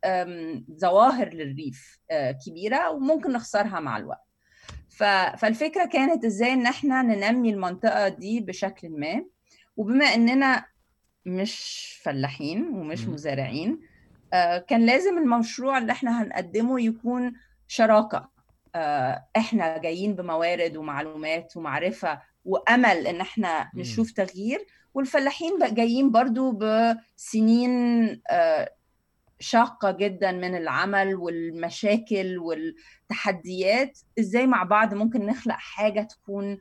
ظواهر 0.81 1.29
للريف 1.35 1.99
آه، 2.11 2.39
كبيرة 2.47 2.91
وممكن 2.91 3.33
نخسرها 3.33 3.81
مع 3.81 3.97
الوقت. 3.97 4.25
فالفكرة 5.39 5.85
كانت 5.87 6.25
إزاي 6.25 6.53
إن 6.53 6.67
إحنا 6.67 7.03
ننمي 7.03 7.51
المنطقة 7.51 8.09
دي 8.09 8.41
بشكل 8.41 8.89
ما 8.91 9.25
وبما 9.77 10.05
إننا 10.05 10.65
مش 11.27 11.85
فلاحين 12.03 12.69
ومش 12.69 13.07
مزارعين 13.09 13.81
آه، 14.33 14.59
كان 14.59 14.87
لازم 14.87 15.19
المشروع 15.19 15.79
اللي 15.79 15.93
إحنا 15.93 16.23
هنقدمه 16.23 16.81
يكون 16.81 17.33
شراكة. 17.69 18.35
إحنا 19.37 19.79
جايين 19.79 20.15
بموارد 20.15 20.77
ومعلومات 20.77 21.57
ومعرفة 21.57 22.21
وأمل 22.45 23.07
إن 23.07 23.21
إحنا 23.21 23.71
نشوف 23.75 24.11
تغيير 24.13 24.67
والفلاحين 24.95 25.59
جايين 25.75 26.11
برضو 26.11 26.53
بسنين 26.53 27.71
آه، 28.31 28.71
شاقة 29.41 29.91
جدا 29.91 30.33
من 30.33 30.57
العمل 30.57 31.15
والمشاكل 31.15 32.39
والتحديات. 32.39 33.99
إزاي 34.19 34.47
مع 34.47 34.63
بعض 34.63 34.95
ممكن 34.95 35.27
نخلق 35.27 35.55
حاجة 35.55 36.03
تكون 36.03 36.59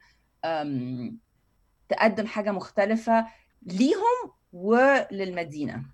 تقدم 1.89 2.27
حاجة 2.27 2.51
مختلفة 2.51 3.27
ليهم 3.61 4.31
وللمدينة. 4.53 5.85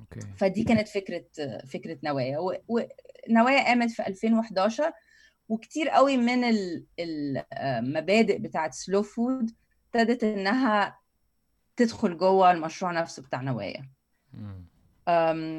أوكي. 0.00 0.20
فدي 0.36 0.64
كانت 0.64 0.88
فكرة 0.88 1.24
فكرة 1.72 1.98
نوايا. 2.04 2.38
ونوايا 2.68 3.64
قامت 3.64 3.90
في 3.90 4.06
2011 4.06 4.92
وكتير 5.48 5.88
قوي 5.88 6.16
من 6.16 6.44
المبادئ 7.00 8.36
آه، 8.36 8.38
بتاعت 8.38 8.74
سلو 8.74 9.02
فود 9.02 9.50
ابتدت 9.94 10.24
إنها 10.24 10.98
تدخل 11.78 12.16
جوه 12.18 12.50
المشروع 12.50 12.92
نفسه 12.92 13.22
بتاع 13.22 13.40
نوايا. 13.40 13.88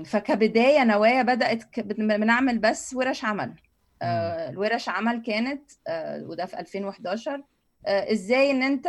فكبداية 0.04 0.84
نوايا 0.84 1.22
بدأت 1.22 1.80
بنعمل 1.80 2.60
بس 2.60 2.94
ورش 2.94 3.26
عمل. 3.26 3.54
آه، 4.02 4.50
الورش 4.50 4.90
عمل 4.90 5.22
كانت 5.22 5.72
آه، 5.88 6.24
وده 6.24 6.46
في 6.46 6.60
2011 6.60 7.44
آه، 7.86 8.12
إزاي 8.12 8.52
إن 8.52 8.64
أنت 8.64 8.88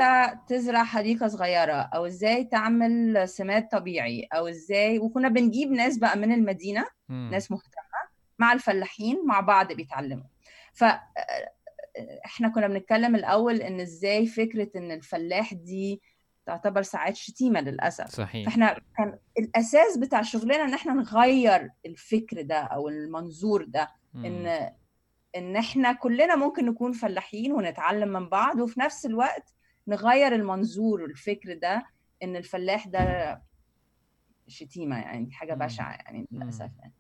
تزرع 0.49 0.85
حديقة 0.85 1.29
صغيرة 1.29 1.73
أو 1.73 2.07
إزاي 2.07 2.45
تعمل 2.45 3.29
سماد 3.29 3.69
طبيعي 3.69 4.29
أو 4.35 4.49
إزاي 4.49 4.99
وكنا 4.99 5.29
بنجيب 5.29 5.71
ناس 5.71 5.99
بقى 5.99 6.19
من 6.19 6.33
المدينة 6.33 6.85
ناس 7.31 7.51
مهتمة 7.51 8.01
مع 8.39 8.53
الفلاحين 8.53 9.27
مع 9.27 9.41
بعض 9.41 9.73
بيتعلموا. 9.73 10.25
ف 10.73 10.85
إحنا 12.25 12.49
كنا 12.49 12.69
بنتكلم 12.69 13.15
الأول 13.15 13.57
إن 13.63 13.81
إزاي 13.81 14.27
فكرة 14.27 14.69
إن 14.77 14.93
الفلاح 14.93 15.55
دي 15.55 16.03
تعتبر 16.51 16.83
ساعات 16.83 17.17
شتيمة 17.17 17.61
للأسف. 17.61 18.09
صحيح. 18.09 18.45
فإحنا 18.49 18.77
كان 18.99 19.19
الأساس 19.39 19.99
بتاع 19.99 20.23
شغلنا 20.23 20.65
إن 20.65 20.75
إحنا 20.75 20.93
نغير 20.93 21.71
الفكر 21.87 22.43
ده 22.43 22.59
أو 22.61 22.89
المنظور 22.89 23.65
ده. 23.65 23.89
مم. 24.15 24.25
إن 24.25 24.71
إن 25.37 25.57
إحنا 25.57 25.93
كلنا 25.93 26.37
ممكن 26.37 26.67
نكون 26.67 26.93
فلاحين 26.93 27.53
ونتعلم 27.53 28.09
من 28.09 28.29
بعض 28.29 28.61
وفي 28.61 28.81
نفس 28.81 29.07
الوقت 29.07 29.55
نغير 29.89 30.35
المنظور 30.35 31.03
والفكر 31.03 31.55
ده 31.55 31.87
إن 32.23 32.37
الفلاح 32.37 32.89
ده 32.89 33.43
شتيمة 34.49 34.99
يعني 34.99 35.33
حاجة 35.33 35.55
بشعة 35.55 35.93
يعني 35.93 36.29
للأسف 36.33 36.71
يعني. 36.79 36.93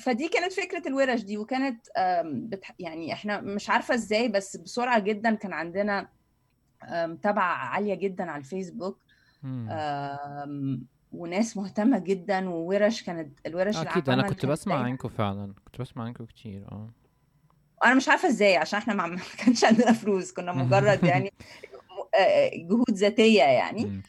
فدي 0.00 0.28
كانت 0.28 0.52
فكرة 0.52 0.88
الورش 0.88 1.22
دي 1.22 1.38
وكانت 1.38 1.86
يعني 2.78 3.12
إحنا 3.12 3.40
مش 3.40 3.70
عارفة 3.70 3.94
إزاي 3.94 4.28
بس 4.28 4.56
بسرعة 4.56 4.98
جدا 4.98 5.34
كان 5.34 5.52
عندنا 5.52 6.08
متابعه 6.84 7.54
عالية 7.54 7.94
جدا 7.94 8.30
على 8.30 8.40
الفيسبوك. 8.40 8.98
وناس 11.12 11.56
مهتمة 11.56 11.98
جدا 11.98 12.48
وورش 12.48 13.02
كانت 13.02 13.38
الورش 13.46 13.76
أكيد 13.76 14.08
أنا 14.08 14.22
كنت 14.22 14.46
بسمع 14.46 14.74
عنكم 14.74 15.08
فعلا 15.08 15.54
كنت 15.64 15.80
بسمع 15.80 16.04
عنكم 16.04 16.24
كتير 16.24 16.64
آه. 16.72 16.90
أنا 17.84 17.94
مش 17.94 18.08
عارفة 18.08 18.28
إزاي 18.28 18.56
عشان 18.56 18.78
إحنا 18.78 18.94
ما 18.94 19.20
كانش 19.44 19.64
عندنا 19.64 19.92
فلوس 19.92 20.32
كنا 20.32 20.52
مجرد 20.52 21.04
يعني 21.04 21.32
جهود 22.68 22.90
ذاتية 22.90 23.42
يعني. 23.42 24.02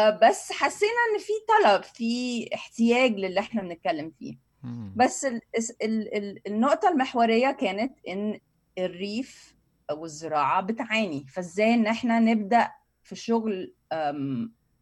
بس 0.00 0.52
حسينا 0.52 0.90
إن 1.12 1.18
في 1.18 1.32
طلب 1.48 1.82
في 1.82 2.48
احتياج 2.54 3.12
للي 3.12 3.40
إحنا 3.40 3.62
بنتكلم 3.62 4.12
فيه. 4.18 4.36
بس 4.96 5.24
ال 5.24 5.40
ال 5.82 6.16
ال 6.16 6.40
النقطة 6.46 6.88
المحورية 6.88 7.50
كانت 7.50 7.98
إن 8.08 8.40
الريف 8.78 9.54
والزراعة 9.94 10.62
بتعاني 10.62 11.26
فازاي 11.28 11.74
إن 11.74 11.86
إحنا 11.86 12.18
نبدأ 12.20 12.70
في 13.02 13.16
شغل 13.16 13.74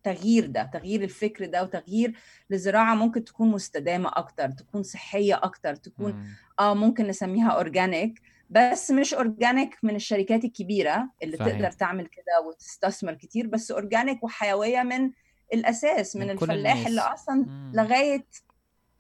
تغيير 0.03 0.47
ده 0.47 0.63
تغيير 0.73 1.03
الفكر 1.03 1.47
ده 1.47 1.63
وتغيير 1.63 2.15
لزراعة 2.51 2.95
ممكن 2.95 3.25
تكون 3.25 3.49
مستدامة 3.51 4.09
أكتر 4.15 4.51
تكون 4.51 4.83
صحية 4.83 5.41
أكتر 5.43 5.75
تكون 5.75 6.13
مم. 6.13 6.27
آه 6.61 6.75
ممكن 6.75 7.07
نسميها 7.07 7.51
organic 7.51 8.21
بس 8.51 8.91
مش 8.91 9.15
organic 9.15 9.77
من 9.83 9.97
الشركات 9.97 10.45
الكبيرة 10.45 11.11
اللي 11.23 11.37
صحيح. 11.37 11.53
تقدر 11.53 11.71
تعمل 11.71 12.07
كده 12.07 12.47
وتستثمر 12.49 13.15
كتير 13.15 13.47
بس 13.47 13.71
organic 13.71 14.25
وحيوية 14.25 14.83
من 14.83 15.11
الأساس 15.55 16.17
من, 16.17 16.23
من 16.27 16.31
الفلاح 16.31 16.87
اللي 16.87 17.01
أصلا 17.01 17.35
مم. 17.35 17.73
لغاية 17.75 18.27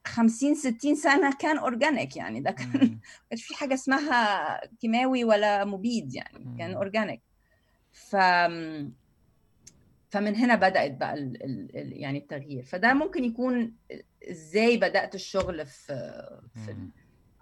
50 0.06 0.54
60 0.54 0.94
سنة 0.94 1.32
كان 1.32 1.58
organic 1.58 2.16
يعني. 2.16 2.40
ده 2.40 2.50
كان 2.50 2.98
مش 3.32 3.44
في 3.46 3.54
حاجة 3.54 3.74
اسمها 3.74 4.60
كيماوي 4.80 5.24
ولا 5.24 5.64
مبيد 5.64 6.14
يعني. 6.14 6.56
كان 6.58 6.74
organic 6.74 7.20
ف 7.92 8.16
فمن 10.10 10.36
هنا 10.36 10.54
بدأت 10.54 10.90
بقى 10.96 11.14
ال 11.14 11.44
ال 11.76 11.92
يعني 12.00 12.18
التغيير. 12.18 12.62
فده 12.62 12.94
ممكن 12.94 13.24
يكون 13.24 13.74
إزاي 14.30 14.76
بدأت 14.76 15.14
الشغل 15.14 15.66
في 15.66 15.92
في, 16.54 16.74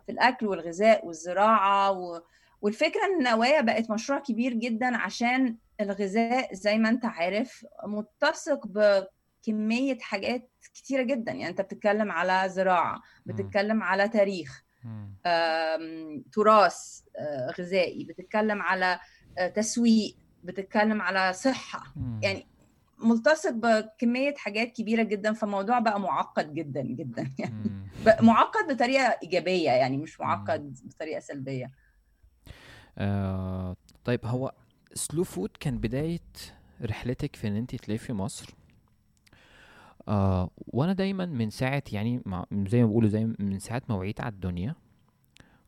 في 0.07 0.13
الأكل 0.13 0.47
والغذاء 0.47 1.07
والزراعة 1.07 1.91
و 1.93 2.23
والفكرة 2.63 3.01
إن 3.05 3.19
النوايا 3.19 3.61
بقت 3.61 3.91
مشروع 3.91 4.19
كبير 4.19 4.53
جدا 4.53 4.97
عشان 4.97 5.57
الغذاء 5.81 6.55
زي 6.55 6.79
ما 6.79 6.89
أنت 6.89 7.05
عارف 7.05 7.67
متسق 7.85 8.67
بكميه 9.43 9.99
حاجات 10.01 10.51
كتيرة 10.75 11.03
جدا. 11.03 11.33
يعني 11.33 11.49
أنت 11.49 11.61
بتتكلم 11.61 12.13
على 12.13 12.49
زراعة 12.49 13.03
بتتكلم 13.27 13.83
على 13.83 14.09
تاريخ 14.09 14.65
تراث 16.33 17.01
آه، 17.19 17.51
غذائي 17.59 18.05
بتتكلم 18.05 18.63
على 18.63 19.01
آه، 19.39 19.49
تسويق 19.49 20.17
بتتكلم 20.45 21.03
على 21.03 21.33
صحة. 21.33 21.95
يعني 22.23 22.47
ملتصق 22.99 23.51
بكمية 23.51 24.35
حاجات 24.35 24.73
كبيرة 24.73 25.03
جدا 25.03 25.33
فالموضوع 25.33 25.79
بقى 25.79 26.01
معقد 26.01 26.55
جدا 26.55 26.83
جدا. 26.83 27.31
يعني 27.39 27.89
معقد 28.21 28.73
بطريقة 28.73 29.19
إيجابية 29.23 29.71
يعني 29.71 29.97
مش 29.97 30.21
معقد 30.21 30.79
بطريقة 30.85 31.21
سلبية. 31.21 31.71
آه 32.99 33.77
طيب 34.05 34.21
هو 34.25 34.53
سلو 34.95 35.25
فود 35.25 35.51
كان 35.61 35.79
بداية 35.79 36.21
رحلتك 36.83 37.37
في 37.37 37.49
إن 37.49 37.57
أنت 37.57 37.75
تلفي 37.75 38.13
مصر؟ 38.13 38.55
آه 40.09 40.51
وأنا 40.67 40.93
دايما 40.93 41.27
من 41.27 41.51
ساعة 41.51 41.83
يعني 41.93 42.23
مع 42.27 42.47
زي 42.53 42.81
ما 42.83 42.87
بيقولوا 42.87 43.09
زي 43.09 43.25
من 43.39 43.59
ساعة 43.59 43.83
ما 43.89 43.95
وعيت 43.95 44.21
على 44.21 44.33
الدنيا 44.33 44.75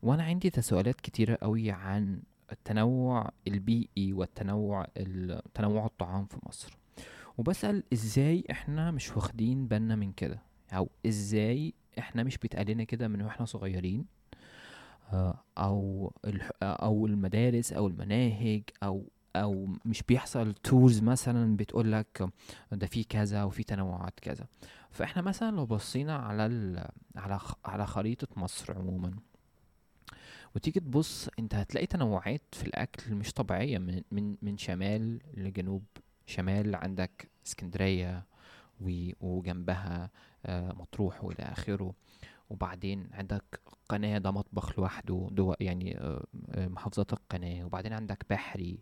وأنا 0.03 0.23
عندي 0.23 0.49
تساؤلات 0.49 1.01
كتيرة 1.01 1.37
قوي 1.41 1.71
عن 1.71 2.21
التنوع 2.51 3.29
البيئي 3.47 4.13
والتنوع 4.13 4.87
ال- 4.97 5.41
تنوع 5.53 5.85
الطعام 5.85 6.25
في 6.25 6.37
مصر. 6.47 6.77
وبسأل 7.37 7.83
إزاي 7.93 8.43
إحنا 8.51 8.91
مش 8.91 9.15
واخدين 9.17 9.67
بالنا 9.67 9.95
من 9.95 10.11
كده؟ 10.11 10.39
أو 10.73 10.89
إزاي 11.05 11.73
إحنا 11.99 12.23
مش 12.23 12.37
بيتقال 12.37 12.71
لنا 12.71 12.83
كده 12.83 13.07
من 13.07 13.21
وإحنا 13.21 13.45
صغيرين؟ 13.45 14.05
آه، 15.13 15.43
أو 15.57 16.11
أو 16.63 17.05
المدارس 17.07 17.73
أو 17.73 17.87
المناهج 17.87 18.61
أو 18.83 19.03
أو 19.35 19.67
مش 19.85 20.03
بيحصل 20.03 20.53
تورز 20.53 21.01
مثلا 21.01 21.57
بتقول 21.57 21.91
لك 21.91 22.29
ده 22.71 22.87
في 22.87 23.03
كذا 23.03 23.43
وفي 23.43 23.63
تنوعات 23.63 24.19
كذا 24.19 24.45
فإحنا 24.91 25.21
مثلا 25.21 25.55
لو 25.55 25.65
بصينا 25.65 26.15
على. 26.15 26.43
على. 27.15 27.39
على 27.65 27.87
خريطة 27.87 28.27
مصر 28.35 28.77
عموما 28.77 29.13
وتيجي 30.55 30.79
تبص 30.79 31.29
أنت 31.39 31.55
هتلاقي 31.55 31.85
تنوعات 31.87 32.41
في 32.51 32.63
الأكل 32.67 33.15
مش 33.15 33.31
طبيعية 33.33 33.77
من 33.77 34.01
من 34.11 34.35
من 34.41 34.57
شمال 34.57 35.19
لجنوب 35.33 35.83
شمال 36.25 36.75
عندك 36.75 37.29
اسكندرية 37.47 38.25
و- 38.81 39.09
وجنبها 39.21 40.09
آه، 40.45 40.73
مطروح 40.73 41.23
وإلى 41.23 41.43
آخره 41.43 41.93
وبعدين 42.49 43.07
عندك 43.11 43.60
قناة 43.91 44.17
ده 44.17 44.31
مطبخ 44.31 44.79
لوحده 44.79 45.27
دو 45.31 45.55
يعني 45.59 45.97
آه، 45.97 46.25
آه، 46.51 46.67
محافظات 46.67 47.13
القناة 47.13 47.65
وبعدين 47.65 47.93
عندك 47.93 48.25
بحري 48.29 48.79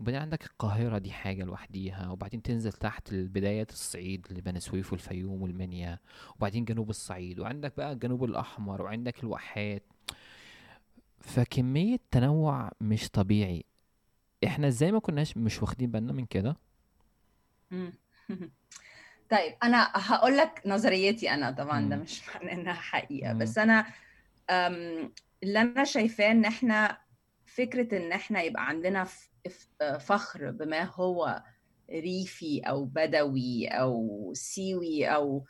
وبعدين 0.00 0.20
عندك 0.20 0.46
القاهرة 0.46 0.98
دي 0.98 1.12
حاجة 1.12 1.44
لوحديها 1.44 2.10
وبعدين 2.10 2.42
تنزل 2.42 2.72
تحت 2.72 3.14
بداية 3.14 3.66
الصعيد 3.70 4.26
لبني 4.30 4.60
سويف 4.60 4.92
والفيوم 4.92 5.42
والمنيا 5.42 5.98
وبعدين 6.36 6.64
جنوب 6.64 6.90
الصعيد 6.90 7.40
وعندك 7.40 7.76
بقى 7.76 7.92
الجنوب 7.92 8.24
الأحمر 8.24 8.82
وعندك 8.82 9.24
الواحات 9.24 9.82
فكمية 11.20 11.96
تنوع 12.10 12.70
مش 12.80 13.08
طبيعي 13.08 13.64
إحنا 14.44 14.68
إزاي 14.68 14.92
ما 14.92 14.98
كناش 14.98 15.36
مش 15.36 15.62
واخدين 15.62 15.90
بالنا 15.90 16.12
من 16.12 16.26
كده. 16.26 16.56
طيب 19.30 19.54
أنا 19.62 19.90
هقول 19.94 20.36
لك 20.36 20.62
نظريتي 20.66 21.30
أنا 21.30 21.50
طبعا 21.50 21.88
ده. 21.88 21.96
مش 21.96 22.22
معناه 22.28 22.52
إنها 22.52 22.72
حقيقة. 22.72 23.32
بس 23.32 23.58
أنا 23.58 23.86
اللي 24.50 25.60
أنا 25.60 25.84
شايفاه 25.84 26.30
إن 26.30 26.44
إحنا 26.44 26.98
فكرة 27.46 27.96
إن 27.98 28.12
إحنا 28.12 28.42
يبقى 28.42 28.68
عندنا 28.68 29.06
فخر 29.98 30.50
بما 30.50 30.82
هو 30.82 31.42
ريفي 31.90 32.60
أو 32.60 32.84
بدوي 32.84 33.66
أو 33.68 34.30
سيوي 34.34 35.06
أو 35.06 35.44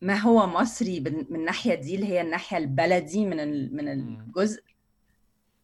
ما 0.00 0.14
هو 0.16 0.46
مصري 0.46 1.00
من 1.00 1.36
الناحية 1.36 1.74
دي 1.74 1.94
اللي 1.94 2.06
هي 2.06 2.20
الناحية 2.20 2.56
البلدي 2.56 3.26
من 3.26 3.76
من. 3.76 3.88
الجزء 3.88 4.62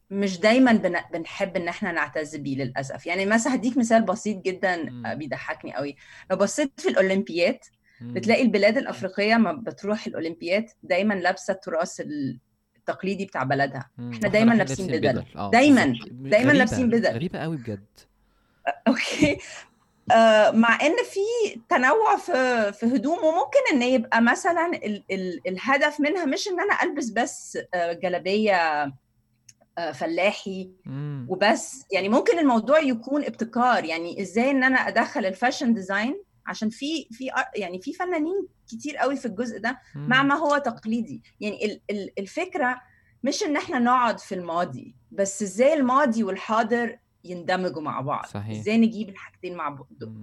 مش 0.09 0.39
دايما 0.39 0.71
بن- 0.73 1.01
بنحب 1.13 1.55
إن 1.55 1.67
إحنا 1.67 1.91
نعتز 1.91 2.35
بيه 2.35 2.55
للأسف 2.63 3.05
يعني 3.05 3.25
مثلا 3.25 3.55
هديك 3.55 3.77
مثال 3.77 4.03
بسيط 4.03 4.37
جدا 4.45 4.75
بيضحكني 5.15 5.73
قوي 5.75 5.95
لو 6.31 6.37
بصيت 6.37 6.79
في 6.81 6.89
الاولمبياد 6.89 7.53
مم. 7.53 7.59
بتلاقي 8.13 8.41
البلاد 8.41 8.77
الأفريقية 8.77 9.35
ما 9.35 9.51
بتروح 9.51 10.07
الأولمبياد 10.07 10.65
دايما 10.83 11.13
لابسة 11.13 11.53
التراث 11.53 12.01
التقليدي 12.77 13.25
بتاع 13.25 13.43
بلدها. 13.43 13.89
إحنا 14.13 14.29
دايما 14.29 14.53
لابسين 14.53 14.87
بدل. 14.87 15.13
بدل. 15.13 15.25
آه 15.35 15.51
دايما. 15.51 15.95
دايما 16.11 16.51
لابسين 16.51 16.89
بدل. 16.89 17.13
غريبة 17.13 17.39
قوي 17.39 17.57
بجد. 17.57 17.85
أوكي. 18.87 19.37
آه، 20.11 20.51
مع 20.51 20.81
إن 20.81 20.95
في 21.05 21.59
تنوع 21.69 22.17
في 22.17 22.71
في 22.73 22.85
هدوم 22.85 23.17
وممكن 23.23 23.59
إن 23.73 23.81
يبقى 23.81 24.21
مثلا 24.21 24.71
ال 24.85 25.03
ال 25.11 25.41
الهدف 25.47 25.99
منها 25.99 26.25
مش 26.25 26.47
إن 26.47 26.59
أنا 26.59 26.83
ألبس 26.83 27.09
بس 27.09 27.57
آه، 27.73 27.93
جلابية 27.93 28.83
آه، 29.77 29.91
فلاحي 29.91 30.71
مم. 30.85 31.25
وبس. 31.29 31.85
يعني 31.91 32.09
ممكن 32.09 32.39
الموضوع 32.39 32.79
يكون 32.79 33.23
ابتكار. 33.23 33.85
يعني 33.85 34.21
إزاي 34.21 34.51
إن 34.51 34.63
أنا 34.63 34.77
أدخل 34.77 35.25
ال 35.25 35.31
fashion 35.31 35.73
design 35.73 36.24
عشان 36.47 36.69
في 36.69 37.07
في 37.11 37.29
يعني 37.55 37.81
في 37.81 37.93
فنانين 37.93 38.47
كتير 38.67 38.97
قوي 38.97 39.15
في 39.15 39.25
الجزء 39.25 39.59
ده 39.59 39.79
مع. 39.95 40.23
ما 40.23 40.35
هو 40.35 40.57
تقليدي. 40.57 41.23
يعني 41.39 41.65
ال- 41.65 41.81
ال- 41.89 42.19
الفكرة 42.19 42.81
مش 43.23 43.43
إن 43.43 43.57
إحنا 43.57 43.79
نقعد 43.79 44.19
في 44.19 44.35
الماضي 44.35 44.95
بس 45.11 45.41
إزاي 45.41 45.73
الماضي 45.73 46.23
والحاضر 46.23 46.99
يندمجوا 47.23 47.81
مع 47.81 48.01
بعض؟ 48.01 48.25
صحيح. 48.25 48.59
إزاي 48.59 48.77
نجيب 48.77 49.09
الحاجتين 49.09 49.55
مع. 49.55 49.79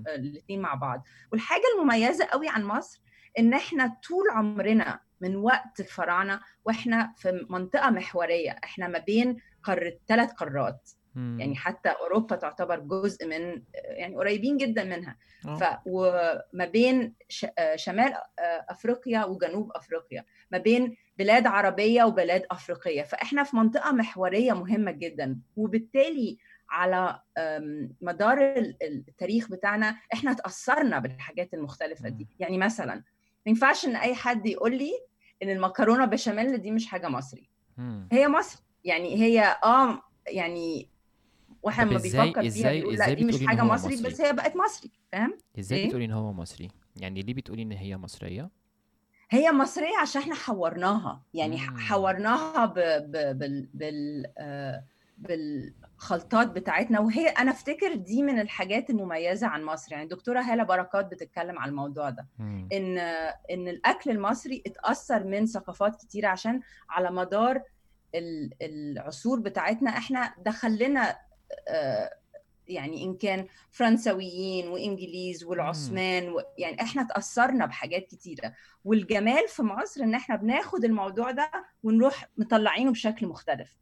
الاثنين 0.09 0.61
مع 0.61 0.75
بعض؟ 0.75 1.03
والحاجة 1.33 1.63
المميزة 1.79 2.25
قوي 2.25 2.49
عن 2.49 2.65
مصر 2.65 3.01
إن 3.39 3.55
إحنا 3.55 3.87
طول 4.09 4.25
عمرنا 4.33 5.01
من 5.21 5.37
وقت 5.37 5.81
الفراعنة 5.81 6.41
وإحنا 6.65 7.13
في 7.17 7.47
منطقة 7.51 7.91
محورية 7.91 8.51
إحنا 8.65 8.89
ما 8.89 8.99
بين 8.99 9.37
قارة 9.63 9.93
ثلاث 10.09 10.33
قارات. 10.33 10.91
يعني 11.17 11.47
مم. 11.47 11.55
حتى 11.55 11.89
أوروبا 11.89 12.37
تعتبر 12.37 12.79
جزء 12.79 13.27
من 13.27 13.63
يعني 13.75 14.17
قريبين 14.17 14.57
جدا 14.57 14.85
منها 14.85 15.17
آه 15.49 15.57
ف 15.57 15.65
وما 15.87 16.65
بين. 16.73 17.15
آه، 17.59 17.77
شمال 17.77 18.13
آه، 18.39 18.67
أفريقيا 18.69 19.25
وجنوب 19.25 19.73
أفريقيا 19.75 20.25
ما 20.51 20.59
بين 20.59 20.97
بلاد 21.19 21.47
عربية 21.47 22.05
وبلاد 22.05 22.43
أفريقية 22.51 23.03
فإحنا 23.03 23.43
في 23.43 23.57
منطقة 23.57 23.93
محورية 23.93 24.53
مهمة 24.53 24.91
جدا 24.91 25.39
وبالتالي 25.57 26.39
على 26.71 27.21
مدار 28.01 28.39
ال- 28.39 28.77
ال- 28.83 29.05
التاريخ 29.09 29.49
بتاعنا 29.51 29.97
إحنا 30.13 30.33
تأثرنا 30.33 30.99
بالحاجات 30.99 31.55
المختلفة 31.55 32.09
دي. 32.09 32.29
يعني 32.41 32.59
مثلا 32.59 32.95
ما 32.95 33.03
ينفعش 33.47 33.85
إن 33.85 33.97
أي 33.97 34.15
حد 34.15 34.47
يقول 34.47 34.77
لي 34.79 34.93
إن 35.43 35.51
المكرونة 35.51 36.05
بشاميل 36.05 36.59
دي 36.59 36.71
مش 36.71 36.87
حاجة 36.87 37.09
مصري. 37.09 37.49
هي 38.13 38.29
مصري 38.29 38.63
يعني 38.85 39.17
هي 39.17 39.57
آه 39.65 40.03
يعني 40.27 40.89
واحد 41.63 41.87
طب 41.87 41.91
ما 41.93 41.97
إزاي 41.97 42.23
بيفكر 42.27 42.41
فيها 42.41 42.49
إزاي 42.49 42.81
بيقول 42.81 42.95
لا 42.97 43.13
دي 43.13 43.25
مش 43.25 43.47
حاجة 43.47 43.63
مصري 43.63 43.95
مصري؟ 43.95 44.11
بس 44.11 44.21
هي 44.21 44.33
بقت 44.33 44.57
مصري 44.57 44.91
فاهم؟ 45.13 45.39
إزاي 45.59 45.79
إيه؟ 45.79 45.87
بتقولي 45.87 46.05
إن 46.05 46.13
هو 46.13 46.33
مصري؟ 46.33 46.69
يعني 46.97 47.23
ليه 47.23 47.35
بتقولي 47.35 47.63
إن 47.63 47.73
هي 47.73 47.97
مصرية؟ 47.97 48.51
هي 49.31 49.53
مصرية 49.53 49.97
عشان 50.03 50.23
إحنا 50.23 50.35
حورناها 50.35 51.23
يعني 51.35 51.57
مم. 51.57 51.79
حورناها 51.79 52.67
ب... 52.67 52.75
ب... 52.79 53.39
بال... 53.39 53.69
بال... 53.75 54.27
آه، 54.39 54.85
بالخلطات 55.19 56.49
بتاعتنا. 56.51 57.01
وهي 57.01 57.29
أنا 57.29 57.51
أفتكر 57.51 57.95
دي 57.95 58.23
من 58.23 58.41
الحاجات 58.41 58.91
المميزة 58.91 59.47
عن 59.47 59.65
مصر. 59.65 59.93
يعني 59.93 60.05
الدكتوره 60.05 60.41
هالة 60.41 60.63
بركات 60.63 61.07
بتتكلم 61.07 61.59
على 61.59 61.69
الموضوع 61.71 62.11
ده 62.11 62.27
مم. 62.39 62.69
إن 62.73 62.99
إن 63.51 63.69
الأكل 63.69 64.11
المصري 64.11 64.63
اتأثر 64.67 65.25
من 65.25 65.47
ثقافات 65.47 65.97
كتيرة 65.97 66.29
عشان 66.29 66.61
على 66.91 67.11
مدار 67.11 67.63
ال- 68.15 68.51
العصور 68.63 69.41
بتاعتنا 69.41 69.91
إحنا 69.91 70.35
دخل 70.39 70.79
لنا 70.79 71.17
يعني 72.69 73.05
إن 73.05 73.15
كان 73.15 73.47
فرنسويين 73.71 74.69
وإنجليز. 74.69 75.45
والعثمان 75.45 76.29
و... 76.29 76.41
يعني 76.59 76.83
إحنا 76.83 77.03
تأثرنا 77.03 77.67
بحاجات 77.67 78.07
كتيرة 78.07 78.53
والجمال 78.85 79.49
في 79.49 79.63
مصر 79.63 80.03
إن 80.03 80.15
إحنا 80.15 80.37
بناخد 80.37 80.85
الموضوع 80.85 81.31
ده 81.31 81.51
ونروح 81.83 82.29
مطلعينه 82.37 82.91
بشكل 82.93 83.27
مختلف. 83.27 83.79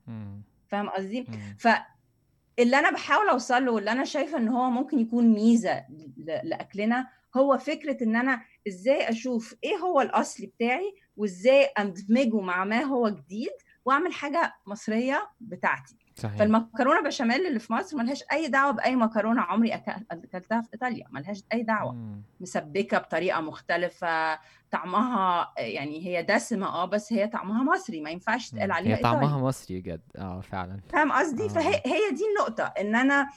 فاهم 0.69 0.89
قصدي 0.89 1.21
مم. 1.21 1.57
فاللي 1.59 2.79
أنا 2.79 2.91
بحاول 2.91 3.29
أوصل 3.29 3.65
له 3.67 3.73
واللي 3.73 3.93
أنا 3.93 4.05
شايفة 4.05 4.39
إن 4.39 4.49
هو 4.49 4.71
ممكن 4.71 4.99
يكون 4.99 5.25
ميزة 5.29 5.79
ل- 6.17 6.41
لأكلنا 6.45 7.09
هو 7.37 7.59
فكرة 7.59 8.05
إن 8.05 8.17
أنا 8.17 8.43
إزاي 8.69 9.09
أشوف 9.09 9.55
إيه 9.65 9.77
هو 9.77 10.01
الاصلي 10.01 10.47
بتاعي 10.47 10.95
وإزاي 11.17 11.69
أدمجه 11.77 12.41
مع 12.41 12.65
ما 12.65 12.83
هو 12.83 13.09
جديد 13.09 13.51
وأعمل 13.85 14.13
حاجة 14.13 14.55
مصرية 14.67 15.31
بتاعتي 15.41 15.97
صحيح. 16.21 16.37
فالمكرونة 16.39 17.03
بشاميل 17.03 17.47
اللي 17.47 17.59
في 17.59 17.73
مصر 17.73 17.97
ملهاش 17.97 18.25
أي 18.33 18.49
دعوة 18.49 18.71
بأي 18.73 18.97
مكرونة 18.97 19.41
عمري 19.43 19.75
أكلتها 19.75 20.61
في 20.63 20.69
إيطاليا 20.75 21.07
ملهاش 21.11 21.43
أي 21.53 21.63
دعوة. 21.63 21.93
مم. 21.93 22.23
مسبكة 22.41 22.99
بطريقة 22.99 23.41
مختلفة 23.41 24.39
طعمها 24.71 25.53
يعني 25.59 26.07
هي 26.07 26.23
دسمة 26.23 26.67
آه 26.67 26.85
بس 26.85 27.13
هي 27.13 27.27
طعمها 27.27 27.63
مصري 27.75 28.01
ما 28.01 28.11
ينفعش 28.11 28.51
تتقال 28.51 28.69
مم. 28.69 28.73
عليها 28.75 28.97
هي 28.97 29.03
طعمها 29.03 29.39
مصري 29.39 29.81
بجد 29.81 30.01
آه 30.17 30.41
فعلا. 30.41 30.81
فاهم 30.93 31.13
قصدي؟ 31.13 31.49
فهي 31.49 31.75
آه 31.75 31.83
هي 31.87 32.11
دي 32.15 32.23
النقطة 32.31 32.65
إن 32.65 32.95
أنا 32.97 33.29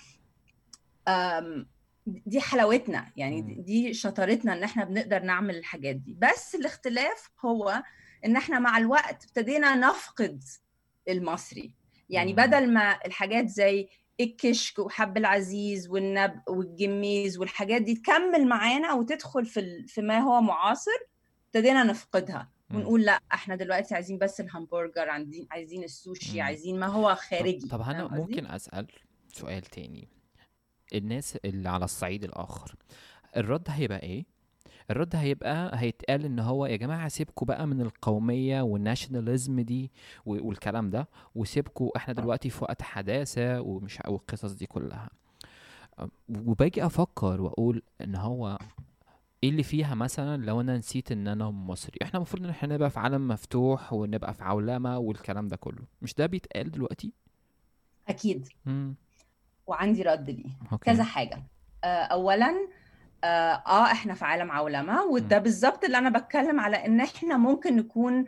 دي 2.08 2.41
حلاوتنا 2.41 3.06
يعني. 3.15 3.41
دي 3.41 3.93
شطارتنا 3.93 4.54
إن 4.54 4.63
إحنا 4.63 4.84
بنقدر 4.86 5.19
نعمل 5.24 5.56
الحاجات 5.58 5.96
دي. 5.96 6.17
بس 6.22 6.56
الاختلاف 6.56 7.30
هو 7.46 7.84
إن 8.26 8.36
إحنا 8.36 8.60
مع 8.60 8.78
الوقت 8.78 9.24
ابتدينا 9.26 9.76
نفقد 9.76 10.43
المصري. 11.10 11.74
يعني. 12.09 12.33
بدل 12.33 12.73
ما 12.73 12.99
الحاجات 13.05 13.47
زي 13.47 13.87
الكشك 14.21 14.79
وحب 14.79 15.17
العزيز 15.17 15.89
والنب 15.89 16.41
والجميز 16.47 17.37
والحاجات 17.37 17.81
دي 17.81 17.95
تكمل 17.95 18.47
معانا 18.47 18.93
وتدخل 18.93 19.45
في 19.45 19.83
في 19.87 20.01
ما 20.01 20.19
هو 20.19 20.41
معاصر 20.41 20.91
ابتدينا 21.45 21.83
نفقدها 21.83 22.49
ونقول 22.73 23.01
لأ 23.03 23.19
إحنا 23.33 23.55
دلوقتي 23.55 23.95
عايزين 23.95 24.17
بس 24.17 24.39
الهمبرجر 24.41 25.09
عايزين 25.09 25.47
عايزين 25.51 25.83
السوشي. 25.83 26.41
عايزين 26.41 26.79
ما 26.79 26.85
هو 26.87 27.15
خارجي 27.15 27.67
طب 27.67 27.81
أنا؟ 27.81 28.07
ممكن 28.07 28.45
أسأل 28.45 28.87
سؤال 29.33 29.61
تاني 29.61 30.07
الناس 30.93 31.37
اللي 31.45 31.69
على 31.69 31.85
الصعيد 31.85 32.23
الآخر 32.23 32.75
الرد 33.37 33.65
هيبقى 33.69 33.99
إيه 34.03 34.25
الرد 34.91 35.15
هيبقى 35.15 35.72
هيتقال 35.80 36.26
إن 36.26 36.39
هو 36.39 36.65
يا 36.65 36.76
جماعة 36.76 37.08
سيبكوا 37.08 37.48
بقى 37.48 37.67
من 37.67 37.82
القومية 37.82 38.62
والناشوناليزم 38.62 39.60
دي 39.60 39.91
والكلام 40.26 40.89
ده 40.89 41.08
وسيبكوا 41.36 41.98
إحنا 41.98 42.13
دلوقتي 42.13 42.50
في 42.50 42.63
وقت 42.63 42.82
حداثة 42.82 43.62
ومش 43.62 44.00
والقصص 44.08 44.52
دي 44.52 44.65
كلها. 44.65 45.10
وباجي 46.30 46.86
أفكر 46.86 47.41
وأقول 47.41 47.82
إن 48.02 48.15
هو 48.15 48.58
إيه 49.43 49.50
اللي 49.50 49.63
فيها 49.63 49.96
مثلا 49.96 50.46
لو 50.46 50.62
أنا 50.62 50.78
نسيت 50.78 51.12
إن 51.12 51.28
أنا 51.28 51.50
مصري؟ 51.50 51.98
إحنا 52.02 52.17
المفروض 52.17 52.43
إن 52.43 52.50
إحنا 52.50 52.76
نبقى 52.76 52.89
في 52.89 53.00
عالم 53.00 53.28
مفتوح 53.28 53.93
ونبقى 53.93 54.34
في 54.34 54.43
عولمه 54.43 54.98
والكلام 54.98 55.48
ده 55.48 55.56
كله. 55.56 55.84
مش 56.02 56.13
ده 56.13 56.26
بيتقال 56.26 56.72
دلوقتي؟ 56.72 57.12
أكيد. 58.08 58.48
امم 58.67 58.96
وعندي 59.67 60.02
رد 60.02 60.30
ليه. 60.30 60.78
كذا 60.82 61.04
حاجة. 61.04 61.43
آه، 61.84 61.88
اولا 61.88 62.67
آه 63.23 63.63
آه، 63.67 63.91
إحنا 63.91 64.13
في 64.13 64.25
عالم 64.25 64.51
عولمة 64.51 65.03
وده. 65.05 65.38
بالظبط 65.38 65.83
اللي 65.83 65.97
أنا 65.97 66.09
بتكلم 66.19 66.59
على 66.59 66.86
إن 66.86 67.01
إحنا 67.01 67.38
ممكن 67.38 67.75
نكون 67.75 68.25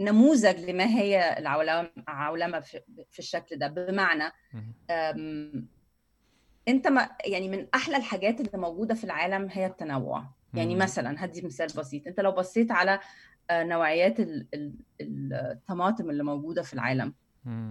نموذج 0.00 0.70
لما 0.70 0.84
هي 0.84 1.38
العولمه 1.38 1.90
عولمة 2.08 2.60
في 3.10 3.18
الشكل 3.18 3.56
ده 3.58 3.68
بمعنى 3.68 4.32
أنت 6.68 6.88
ما 6.88 7.08
يعني 7.26 7.48
من 7.48 7.66
أحلى 7.74 7.96
الحاجات 7.96 8.40
اللي 8.40 8.58
موجودة 8.58 8.94
في 8.94 9.04
العالم 9.04 9.48
هي 9.50 9.66
التنوع 9.66 10.24
يعني. 10.54 10.74
مثلا 10.76 11.24
هدي 11.24 11.42
مثال 11.42 11.66
بسيط 11.66 12.06
أنت 12.06 12.20
لو 12.20 12.32
بصيت 12.32 12.70
على 12.70 13.00
آه، 13.50 13.62
نوعيات 13.64 14.20
ال- 14.20 14.46
ال- 14.54 14.74
الطماطم 15.00 16.10
اللي 16.10 16.22
موجودة 16.24 16.62
في 16.62 16.74
العالم. 16.74 17.14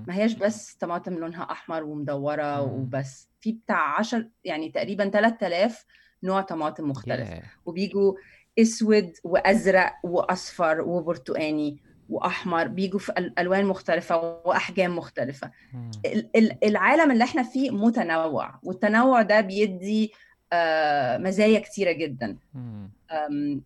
ما 0.07 0.15
هياش 0.15 0.33
بس 0.33 0.73
طماطم 0.73 1.13
لونها 1.13 1.43
أحمر 1.51 1.83
ومدورة. 1.83 2.61
وبس 2.61 3.29
في 3.41 3.51
بتاع 3.51 3.99
10 3.99 4.25
يعني 4.43 4.69
تقريبا 4.69 5.09
3000 5.09 5.85
نوع 6.23 6.41
طماطم 6.41 6.89
مختلف. 6.89 7.29
ياه. 7.29 7.43
وبيجوا 7.65 8.13
أسود 8.59 9.13
وأزرق 9.23 9.93
وأصفر 10.03 10.81
وبرتقاني 10.81 11.77
وأحمر 12.09 12.67
بيجوا 12.67 12.99
في 12.99 13.11
أل- 13.11 13.39
ألوان 13.39 13.65
مختلفة 13.65 14.17
وأحجام 14.45 14.95
مختلفة. 14.97 15.51
العالم 16.63 17.11
اللي 17.11 17.23
إحنا 17.23 17.43
فيه 17.43 17.71
متنوع 17.71 18.59
والتنوع 18.63 19.21
ده 19.21 19.41
بيدي 19.41 20.11
آه، 20.53 21.17
مزايا 21.17 21.59
كتيرة 21.59 21.91
جدا. 21.91 22.37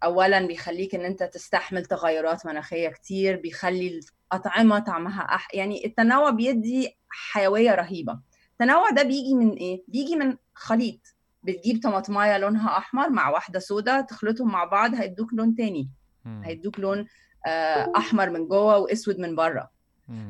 اولا 0.03 0.47
بيخليك 0.47 0.95
إن 0.95 1.01
أنت 1.05 1.23
تستحمل 1.23 1.85
تغيرات 1.85 2.45
مناخية 2.45 2.89
كتير 2.89 3.35
بيخلي 3.35 3.99
الأطعمة 4.33 4.79
طعمها 4.79 5.21
أح... 5.21 5.47
يعني 5.53 5.85
التنوع 5.85 6.29
بيدي 6.29 6.97
حيوية 7.09 7.75
رهيبة. 7.75 8.19
التنوع 8.61 8.89
ده 8.89 9.03
بيجي 9.03 9.33
من 9.35 9.51
إيه 9.53 9.83
بيجي 9.87 10.15
من 10.15 10.37
خليط 10.53 10.99
بتجيب 11.43 11.83
طماطماية 11.83 12.37
لونها 12.37 12.77
أحمر 12.77 13.09
مع 13.09 13.29
واحدة 13.29 13.59
سودا 13.59 14.01
تخلطهم 14.01 14.51
مع 14.51 14.63
بعض 14.63 14.95
هيدوك 14.95 15.33
لون 15.33 15.55
تاني. 15.55 15.89
هيدوك 16.25 16.79
لون 16.79 17.07
آه، 17.47 17.91
أحمر 17.97 18.29
من 18.29 18.47
جوه 18.47 18.77
وأسود 18.77 19.19
من 19.19 19.35
بره. 19.35 19.71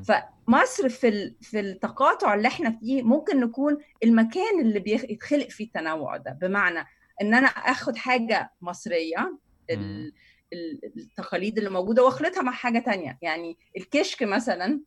فمصر 0.07 0.89
في. 0.89 1.33
في 1.41 1.59
التقاطع 1.59 2.33
اللي 2.33 2.47
إحنا 2.47 2.71
فيه 2.79 3.03
ممكن 3.03 3.39
نكون 3.39 3.77
المكان 4.03 4.59
اللي 4.61 4.79
بيتخلق 4.79 5.49
فيه 5.49 5.65
التنوع 5.65 6.17
ده 6.17 6.31
بمعنى 6.41 6.79
إن 7.21 7.33
أنا 7.33 7.47
آخد 7.47 7.95
حاجة 7.95 8.53
مصرية 8.61 9.37
ال... 9.69 10.13
ال- 10.53 10.79
التقاليد 10.97 11.57
اللي 11.57 11.69
موجودة 11.69 12.03
وأخلطها 12.03 12.41
مع 12.41 12.51
حاجة 12.51 12.79
تانية 12.79 13.17
يعني 13.21 13.57
الكشك 13.77 14.23
مثلا 14.23 14.81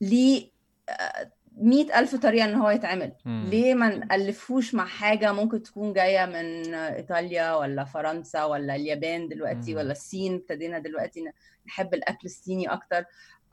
ليه 0.00 0.50
آه، 0.88 1.32
مئة 1.56 1.98
ألف 1.98 2.16
طريقة 2.16 2.44
إن 2.44 2.54
هو 2.54 2.70
يتعمل. 2.70 3.12
مم. 3.24 3.44
ليه 3.50 3.74
ما 3.74 3.88
نألفوش 3.88 4.74
مع 4.74 4.84
حاجة 4.84 5.32
ممكن 5.32 5.62
تكون 5.62 5.92
جاية 5.92 6.26
من 6.26 6.74
إيطاليا 6.74 7.54
ولا 7.54 7.84
فرنسا 7.84 8.44
ولا 8.44 8.74
اليابان 8.76 9.28
دلوقتي 9.28 9.72
مم. 9.72 9.78
ولا 9.78 9.92
الصين؟ 9.92 10.34
ابتدينا 10.34 10.78
دلوقتي 10.78 11.24
نحب 11.66 11.94
الأكل 11.94 12.24
الصيني 12.24 12.66
أكتر. 12.72 13.04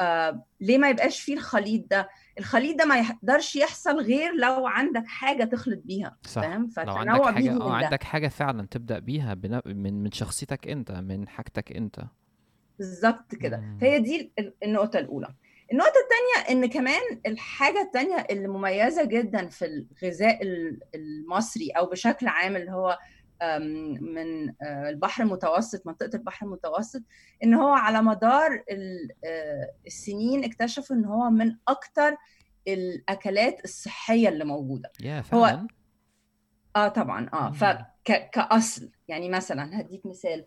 آه 0.01 0.45
ليه 0.61 0.77
ما 0.77 0.89
يبقاش 0.89 1.21
فيه 1.21 1.33
الخليط 1.33 1.89
ده؟ 1.91 2.09
الخليط 2.39 2.77
ده 2.77 2.85
ما 2.85 2.99
يقدرش 2.99 3.55
يحصل 3.55 3.99
غير 4.01 4.33
لو 4.33 4.67
عندك 4.67 5.03
حاجة 5.07 5.43
تخلط 5.43 5.79
بيها 5.85 6.17
صح. 6.27 6.41
فاهم؟ 6.41 6.69
لو 6.77 6.93
عندك 6.93 7.41
من 7.41 7.61
آه 7.61 7.79
ده. 7.79 7.85
عندك 7.85 8.03
حاجة 8.03 8.27
فعلا 8.27 8.67
تبدأ 8.71 8.99
بيها 8.99 9.33
بنا... 9.33 9.61
من 9.65 10.03
من 10.03 10.11
شخصيتك 10.11 10.67
أنت 10.67 10.91
من 10.91 11.27
حاجتك 11.27 11.71
أنت. 11.71 11.99
بالظبط 12.77 13.35
كده. 13.35 13.57
مم. 13.57 13.77
فهي 13.81 13.99
دي 13.99 14.31
ال- 14.39 14.53
النقطة 14.63 14.99
الأولى. 14.99 15.27
النقطة 15.71 15.93
الثانية 16.03 16.49
إن 16.63 16.69
كمان 16.69 17.01
الحاجة 17.25 17.81
الثانية 17.81 18.25
اللي 18.29 18.47
مميزة 18.47 19.05
جدا 19.05 19.47
في 19.49 19.65
الغذاء 19.65 20.43
ال- 20.43 20.79
المصري 20.95 21.69
أو 21.69 21.85
بشكل 21.85 22.27
عام 22.27 22.55
اللي 22.55 22.71
هو 22.71 22.97
من 24.01 24.49
آه، 24.49 24.89
البحر 24.89 25.23
المتوسط 25.23 25.87
منطقة 25.87 26.09
البحر 26.15 26.45
المتوسط 26.45 27.01
إن 27.43 27.53
هو 27.53 27.69
على 27.73 28.01
مدار 28.01 28.63
آه، 29.25 29.71
السنين 29.87 30.43
اكتشفوا 30.43 30.95
إن 30.95 31.05
هو 31.05 31.29
من 31.29 31.55
أكتر 31.67 32.15
الأكلات 32.67 33.63
الصحية 33.63 34.29
اللي 34.29 34.45
موجودة. 34.45 34.91
يا 35.01 35.23
هو 35.33 35.59
آه 36.75 36.87
طبعا 36.87 37.29
آه 37.33 37.47
مم. 37.49 37.53
فكأصل 37.53 38.91
يعني 39.07 39.29
مثلا 39.29 39.79
هديك 39.81 40.05
مثال 40.05 40.45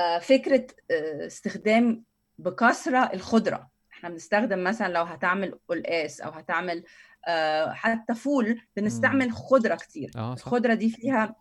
آه 0.00 0.18
فكرة 0.18 0.66
آه 0.90 1.26
استخدام 1.26 2.04
بكثرة 2.38 2.98
الخضرة. 3.14 3.70
إحنا 4.04 4.12
بنستخدم 4.14 4.64
مثلا 4.64 4.92
لو 4.92 5.02
هتعمل 5.02 5.58
قلقاس 5.68 6.20
أو 6.20 6.30
هتعمل 6.30 6.84
آه 7.28 7.72
حتى 7.72 8.14
فول 8.14 8.60
بنستعمل 8.76 9.32
خضرة 9.32 9.74
كتير. 9.74 10.10
صح. 10.14 10.20
الخضرة 10.20 10.74
دي 10.74 10.90
فيها 10.90 11.36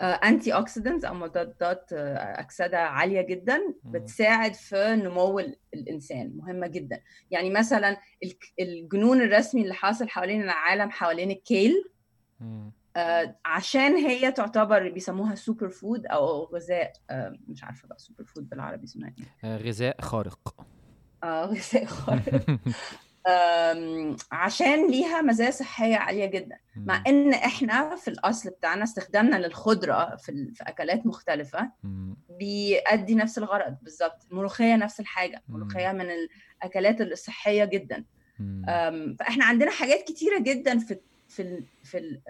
antioxidants 0.00 1.04
أو 1.04 1.14
مضادات 1.14 1.90
آه، 1.92 2.40
أكسدة 2.40 2.78
عالية 2.78 3.20
جدا. 3.20 3.60
بتساعد 3.84 4.54
في 4.54 4.94
نمو 4.96 5.38
ال- 5.38 5.56
الإنسان. 5.74 6.32
مهمة 6.36 6.66
جدا. 6.66 7.00
يعني 7.30 7.50
مثلا 7.50 7.96
الجنون 8.60 9.20
الرسمي 9.22 9.62
اللي 9.62 9.74
حاصل 9.74 10.08
حوالين 10.08 10.42
العالم 10.42 10.90
حوالين 10.90 11.30
الكيل. 11.30 11.84
آه، 12.96 13.36
عشان 13.44 13.96
هي 13.96 14.32
تعتبر 14.32 14.88
بيسموها 14.88 15.34
super 15.34 15.68
food 15.68 16.06
أو 16.06 16.44
غذاء 16.44 16.92
آه، 17.10 17.36
مش 17.48 17.64
عارفة 17.64 17.88
بقى 17.88 17.98
super 17.98 18.24
food 18.24 18.48
بالعربي 18.48 18.84
اسمها 18.84 19.14
إيه. 19.18 19.50
آه، 19.50 19.56
غذاء 19.56 20.00
خارق. 20.00 20.66
آه، 21.22 21.44
غذاء 21.52 21.84
خارق 21.84 22.58
عشان 24.32 24.90
ليها 24.90 25.22
مزايا 25.22 25.50
صحية 25.50 25.96
عالية 25.96 26.26
جدا. 26.26 26.58
مع. 26.76 27.02
إن 27.06 27.32
إحنا 27.34 27.96
في 27.96 28.08
الأصل 28.08 28.50
بتاعنا 28.50 28.82
استخدامنا 28.84 29.36
للخضرة 29.36 30.16
في, 30.16 30.50
في 30.54 30.62
أكلات 30.62 31.06
مختلفة. 31.06 31.70
بيؤدي 32.38 33.14
نفس 33.14 33.38
الغرض. 33.38 33.76
بالظبط 33.82 34.26
الملوخيه 34.30 34.76
نفس 34.76 35.00
الحاجة. 35.00 35.42
الملوخيه 35.48 35.92
من 35.92 36.06
الأكلات 36.62 37.00
الصحية 37.00 37.64
جدا. 37.64 38.04
فإحنا 39.18 39.44
عندنا 39.44 39.70
حاجات 39.70 40.02
كتيرة 40.08 40.38
جدا 40.38 40.78
في 40.78 40.98
في 41.28 41.42
ال- 41.42 41.64
في 41.84 41.98
ال- 41.98 42.20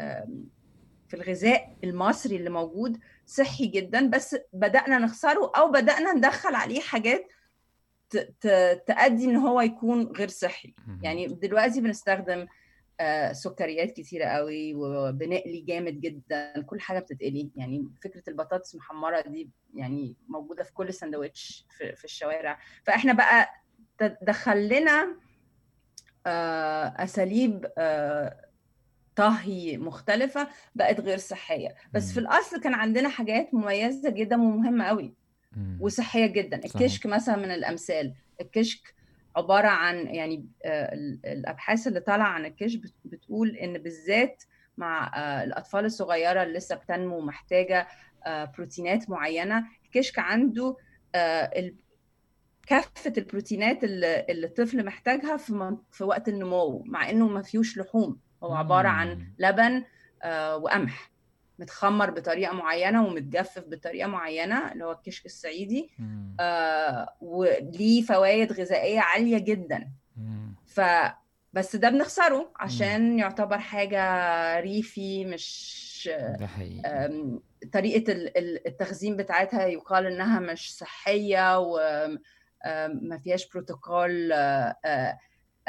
في 1.09 1.17
الغذاء 1.17 1.77
المصري 1.85 2.37
اللي 2.37 2.51
موجود 2.51 2.99
صحي 3.27 3.67
جدا. 3.67 4.07
بس 4.11 4.37
بدأنا 4.53 4.99
نخسره 4.99 5.53
أو 5.57 5.71
بدأنا 5.71 6.13
ندخل 6.13 6.55
عليه 6.55 6.81
حاجات 6.81 7.32
ت- 8.13 8.35
ت- 8.41 8.83
تؤدي 8.87 9.25
إن 9.25 9.37
هو 9.37 9.61
يكون 9.61 10.03
غير 10.07 10.29
صحي. 10.29 10.75
يعني 11.03 11.27
دلوقتي 11.27 11.81
بنستخدم 11.81 12.47
آه، 13.01 13.33
سكريات 13.33 13.91
كتيرة 13.91 14.25
قوي 14.25 14.75
وبنقلي 14.75 15.61
جامد 15.61 16.01
جدا 16.01 16.63
كل 16.63 16.81
حاجة 16.81 16.99
بتتقلي 16.99 17.51
يعني 17.57 17.89
فكرة 18.05 18.23
البطاطس 18.29 18.75
المحمرة 18.75 19.21
دي 19.21 19.51
يعني 19.75 20.17
موجودة 20.29 20.65
في 20.65 20.73
كل 20.73 20.95
سندوتش 20.95 21.67
في, 21.71 21.97
في 21.97 22.05
الشوارع 22.05 22.59
فإحنا 22.85 23.13
بقى 23.13 23.49
دخل 24.23 24.69
لنا 24.69 25.17
آه، 26.27 26.95
أساليب 27.05 27.67
آه، 27.79 28.49
طهي 29.17 29.79
مختلفة 29.79 30.49
بقت 30.75 31.01
غير 31.01 31.19
صحية 31.19 31.75
بس 31.93 32.13
في 32.13 32.21
مم. 32.21 32.27
الأصل 32.27 32.61
كان 32.61 32.75
عندنا 32.75 33.09
حاجات 33.09 33.55
مميزة 33.55 34.11
جدا 34.11 34.37
ومهمة 34.43 34.85
قوي. 34.85 35.15
وصحية 35.81 36.27
جدا. 36.27 36.61
صحيح. 36.67 36.77
الكشك 36.83 37.07
مثلا 37.07 37.37
من 37.37 37.51
الأمثال. 37.51 38.15
الكشك 38.41 38.95
عبارة 39.37 39.69
عن 39.69 39.97
يعني 40.07 40.47
آه، 40.65 40.95
ال- 40.95 41.21
الأبحاث 41.27 41.87
اللي 41.87 42.01
طالعة 42.01 42.29
عن 42.29 42.45
الكشك 42.47 42.81
بت- 42.81 42.95
بتقول 43.05 43.49
إن 43.57 43.79
بالذات 43.79 44.43
مع 44.77 45.13
آه، 45.17 45.45
الأطفال 45.45 45.85
الصغيرة 45.85 46.43
اللي 46.43 46.59
لسه 46.59 46.77
بتنمو 46.77 47.21
محتاجه 47.21 47.89
آه، 48.27 48.45
بروتينات 48.45 49.11
معينة 49.11 49.65
الكشك 49.85 50.19
عنده 50.19 50.77
كافة 52.67 53.13
البروتينات 53.19 53.85
اللي 53.85 54.47
الطفل 54.47 54.85
محتاجها 54.85 55.37
في 55.37 55.77
في 55.91 56.05
وقت 56.05 56.29
النمو 56.29 56.83
مع 56.87 57.11
إنه 57.11 57.29
ما 57.29 57.43
فيهوش 57.43 57.79
لحوم. 57.79 58.19
هو 58.43 58.55
عبارة 58.55 58.89
عن. 58.89 59.33
لبن 59.39 59.85
وقمح. 60.57 61.12
متخمر 61.63 62.11
بطريقة 62.11 62.55
معينة 62.55 63.07
ومتجفف 63.07 63.65
بطريقة 63.67 64.09
معينة 64.09 64.73
اللي 64.73 64.85
هو 64.85 64.93
الكشك 64.93 65.27
الصعيدي. 65.27 65.91
آه 66.41 67.15
وليه 67.21 68.03
فوائد 68.03 68.53
غذائية 68.53 69.01
عالية 69.01 69.39
جدا. 69.39 69.89
ف 70.67 70.81
بس 71.53 71.77
ده 71.77 71.89
بنخسره 71.91 72.53
عشان 72.57 73.19
يعتبر 73.19 73.59
حاجة 73.59 74.61
ريفي 74.61 75.25
مش 75.25 76.11
ده 76.39 76.47
حقيقي. 76.47 77.21
طريقة 77.73 78.13
التخزين 78.67 79.17
بتاعتها 79.17 79.67
يقال 79.67 80.07
إنها 80.07 80.41
مش 80.41 80.77
صحية 80.77 81.59
وما 81.59 83.19
فيهاش 83.25 83.49
بروتوكول 83.49 84.33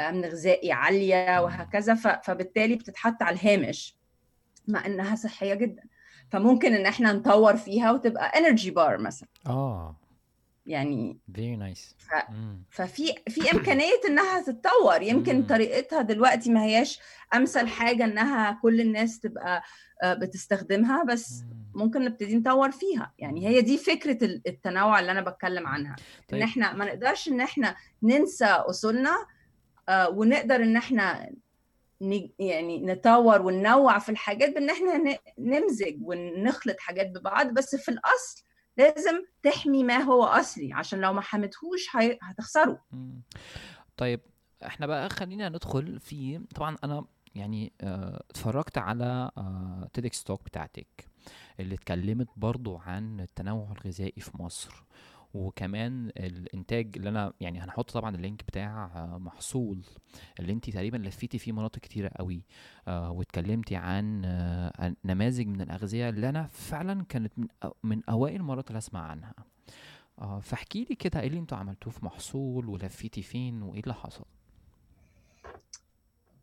امن 0.00 0.24
غذائي 0.24 0.72
عالية 0.72 1.42
وهكذا. 1.42 1.94
فبالتالي 1.94 2.76
بتتحط 2.76 3.22
على 3.22 3.36
الهامش. 3.36 3.96
مع 4.68 4.86
إنها 4.86 5.16
صحية 5.16 5.54
جدا. 5.54 5.82
فممكن 6.30 6.74
إن 6.74 6.86
إحنا 6.86 7.12
نطور 7.12 7.56
فيها 7.56 7.92
وتبقى 7.92 8.38
energy 8.38 8.70
bar 8.70 8.98
مثلا. 8.98 9.28
آه. 9.46 9.96
يعني 10.66 11.18
very 11.32 11.58
nice. 11.60 11.94
ف... 11.98 12.10
ففي 12.70 13.14
في 13.28 13.52
إمكانية 13.52 14.00
إنها 14.08 14.40
تتطور. 14.40 15.02
يمكن 15.02 15.36
مم. 15.36 15.46
طريقتها 15.46 16.02
دلوقتي 16.02 16.50
ما 16.52 16.62
هياش 16.64 17.00
أمثل 17.34 17.68
حاجة 17.68 18.04
إنها 18.04 18.58
كل 18.62 18.80
الناس 18.80 19.20
تبقى 19.20 19.62
آه، 20.02 20.14
بتستخدمها 20.14 21.04
بس 21.04 21.44
ممكن 21.74 22.04
نبتدي 22.04 22.36
نطور 22.36 22.70
فيها. 22.70 23.12
يعني 23.18 23.48
هي 23.48 23.60
دي 23.60 23.78
فكرة 23.78 24.24
التنوع 24.24 25.00
اللي 25.00 25.10
أنا 25.12 25.20
بتكلم 25.20 25.66
عنها. 25.66 25.96
طيب. 26.28 26.40
ان 26.40 26.42
إحنا 26.48 26.72
ما 26.72 26.84
نقدرش 26.84 27.28
إن 27.28 27.40
إحنا 27.40 27.76
ننسى 28.02 28.44
أصولنا 28.44 29.26
آه، 29.88 30.08
ونقدر 30.08 30.56
إن 30.56 30.76
إحنا 30.76 31.30
يعني 32.38 32.82
نطور 32.86 33.42
وننوع 33.42 33.98
في 33.98 34.08
الحاجات 34.08 34.54
بإن 34.54 34.70
إحنا 34.70 35.18
نمزج 35.38 35.96
ونخلط 36.00 36.76
حاجات 36.80 37.10
ببعض 37.10 37.46
بس 37.54 37.76
في 37.76 37.88
الأصل 37.88 38.44
لازم 38.76 39.24
تحمي 39.42 39.84
ما 39.84 39.96
هو 39.98 40.24
أصلي 40.24 40.72
عشان 40.72 41.00
لو 41.00 41.12
ما 41.12 41.20
حميتهوش 41.20 41.86
هتخسره. 42.22 42.82
طيب 43.96 44.20
إحنا 44.66 44.86
بقى 44.86 45.10
خلينا 45.10 45.48
ندخل 45.48 46.00
في 46.00 46.38
طبعا 46.54 46.76
أنا 46.84 47.04
يعني 47.34 47.72
آه 47.80 48.22
اتفرجت 48.30 48.78
على 48.78 49.30
TEDx 49.92 50.24
talk 50.24 50.44
بتاعتك 50.44 51.08
اللي 51.60 51.74
اتكلمت 51.74 52.28
برضو 52.36 52.76
عن 52.76 53.20
التنوع 53.20 53.72
الغذائي 53.72 54.20
في 54.20 54.30
مصر. 54.34 54.84
وكمان 55.34 56.08
الإنتاج 56.16 56.92
اللي 56.96 57.08
أنا 57.08 57.32
يعني 57.40 57.60
هنحط 57.60 57.90
طبعا 57.90 58.14
ال 58.16 58.22
link 58.22 58.44
بتاع 58.44 58.90
محصول 59.20 59.82
اللي 60.40 60.52
انت 60.52 60.70
تقريبا 60.70 60.96
لفيتي 60.96 61.38
فيه 61.38 61.52
مناطق 61.52 61.78
كتيرة 61.78 62.10
قوي 62.16 62.42
آه، 62.88 63.10
واتكلمتي 63.10 63.76
عن 63.76 64.22
آه، 64.24 64.94
نماذج 65.04 65.46
من 65.46 65.60
الأغذية 65.60 66.08
اللي 66.08 66.28
أنا 66.28 66.46
فعلا 66.46 67.04
كانت 67.08 67.32
من 67.38 67.46
من 67.82 68.02
أوائل 68.08 68.36
المرات 68.36 68.68
اللي 68.68 68.78
أسمع 68.78 69.00
عنها. 69.00 69.34
آه، 70.18 70.40
فاحكي 70.40 70.84
لي 70.90 70.94
كده 70.96 71.20
إيه 71.20 71.26
اللي 71.26 71.38
أنتوا 71.38 71.58
عملتوه 71.58 71.92
في 71.92 72.04
محصول 72.04 72.66
ولفيتي 72.68 73.22
فين 73.22 73.62
وإيه 73.62 73.80
اللي 73.80 73.94
حصل؟ 73.94 74.24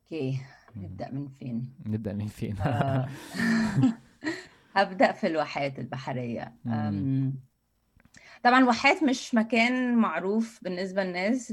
أوكي 0.04 0.42
نبدأ 0.76 1.12
من 1.12 1.28
فين؟ 1.40 1.74
نبدأ 1.86 2.14
من 2.14 2.28
فين؟ 2.28 2.56
هبدأ 4.76 5.12
في 5.12 5.28
الواحات 5.28 5.80
البحرية. 5.80 6.54
طبعا 8.44 8.66
واحات 8.66 9.04
مش 9.04 9.36
مكان 9.36 9.96
معروف 9.96 10.60
بالنسبة 10.64 11.04
للناس 11.04 11.52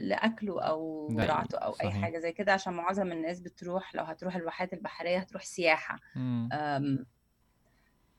لأكله 0.00 0.62
أو 0.62 1.08
زراعته 1.10 1.58
أو 1.58 1.72
أي 1.72 1.90
حاجة 2.02 2.18
زي 2.18 2.32
كده 2.32 2.52
عشان 2.52 2.72
معظم 2.72 3.12
الناس 3.12 3.40
بتروح 3.40 3.94
لو 3.94 4.04
هتروح 4.04 4.36
الواحات 4.36 4.72
البحرية 4.72 5.18
هتروح 5.18 5.42
سياحة. 5.44 5.98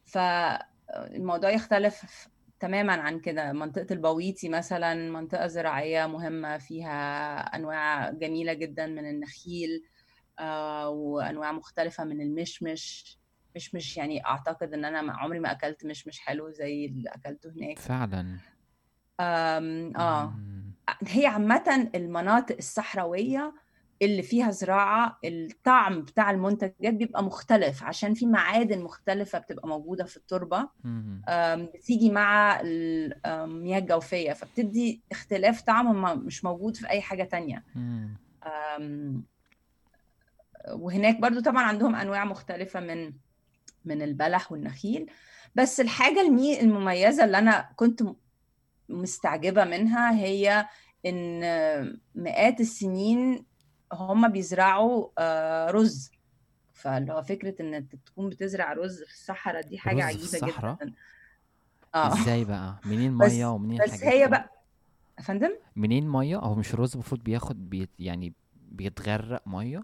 فالموضوع 0.06 1.50
يختلف 1.50 2.28
تماما 2.60 2.94
عن 2.94 3.20
كده. 3.20 3.52
منطقة 3.54 3.88
البويتي 3.92 4.50
مثلا 4.50 5.12
منطقة 5.12 5.48
زراعية 5.48 6.06
مهمة 6.08 6.58
فيها 6.58 7.40
أنواع 7.40 8.12
جميلة 8.12 8.54
جدا 8.54 8.88
من 8.88 9.10
النخيل 9.10 9.84
آه، 10.40 10.90
وأنواع 10.90 11.52
مختلفة 11.52 12.04
من 12.04 12.22
المشمش. 12.22 13.18
مشمش 13.58 13.98
يعني 13.98 14.26
أعتقد 14.26 14.74
إن 14.74 14.86
أنا 14.86 15.14
عمري 15.14 15.40
ما 15.40 15.52
أكلت 15.52 15.86
مشمش 15.86 16.20
حلو 16.20 16.50
زي 16.50 16.86
اللي 16.86 17.10
أكلته 17.10 17.50
هناك. 17.50 17.80
فعلا. 17.80 18.38
أم 19.20 19.98
آه. 19.98 20.34
هي 21.08 21.26
عامة 21.26 21.90
المناطق 21.96 22.56
الصحراوية 22.58 23.54
اللي 24.02 24.22
فيها 24.24 24.52
زراعة 24.52 25.20
الطعم 25.26 26.02
بتاع 26.02 26.32
المنتجات 26.32 26.94
بيبقى 26.94 27.24
مختلف 27.24 27.84
عشان 27.84 28.14
في 28.14 28.26
معادن 28.26 28.80
مختلفة 28.84 29.40
بتبقى 29.40 29.68
موجودة 29.68 30.04
في 30.04 30.18
التربة. 30.18 30.70
بتيجي 31.74 32.10
مع 32.12 32.60
المياه 32.64 33.80
الجوفية 33.80 34.34
فبتدي 34.34 35.02
اختلاف 35.12 35.62
طعم 35.62 36.20
مش 36.26 36.44
موجود 36.46 36.76
في 36.76 36.90
أي 36.90 37.02
حاجة 37.02 37.24
تانية. 37.24 37.64
وهناك 40.72 41.20
برضو 41.20 41.40
طبعا 41.40 41.64
عندهم 41.64 41.96
أنواع 41.96 42.26
مختلفة 42.26 42.80
من 42.80 43.14
من 43.88 44.02
البلح 44.02 44.52
والنخيل. 44.52 45.10
بس 45.56 45.80
الحاجة 45.80 46.22
المميزة 46.62 47.24
اللي 47.24 47.38
أنا 47.38 47.70
كنت 47.76 48.04
مستعجبة 48.90 49.64
منها 49.64 50.16
هي 50.20 50.68
إن 51.06 51.40
مئات 52.16 52.60
السنين 52.60 53.46
هم 53.94 54.28
بيزرعوا 54.28 55.10
آه، 55.18 55.72
رز. 55.72 56.12
فاللي 56.74 57.14
هو 57.14 57.22
فكرة 57.22 57.62
إن 57.62 57.88
تكون 58.06 58.30
بتزرع 58.30 58.74
رز 58.74 59.04
في 59.04 59.12
الصحراء 59.14 59.62
دي 59.62 59.78
حاجة 59.78 60.04
عجيبة 60.04 60.24
الصحراء؟ 60.24 60.76
جدا. 60.76 60.94
آه. 61.96 62.14
إزاي 62.22 62.46
بقى؟ 62.46 62.80
منين 62.86 63.14
مية 63.14 63.46
ومنين 63.46 63.82
بس 63.84 64.04
هي 64.04 64.28
بقى 64.28 64.64
يا 65.20 65.24
فندم؟ 65.24 65.56
منين 65.76 66.10
مية؟ 66.10 66.38
أو 66.44 66.56
مش 66.56 66.74
الرز 66.74 66.94
المفروض 66.94 67.24
بياخد 67.24 67.70
بيت 67.70 67.90
يعني 68.00 68.34
بيتغرق 68.72 69.48
مية؟ 69.48 69.84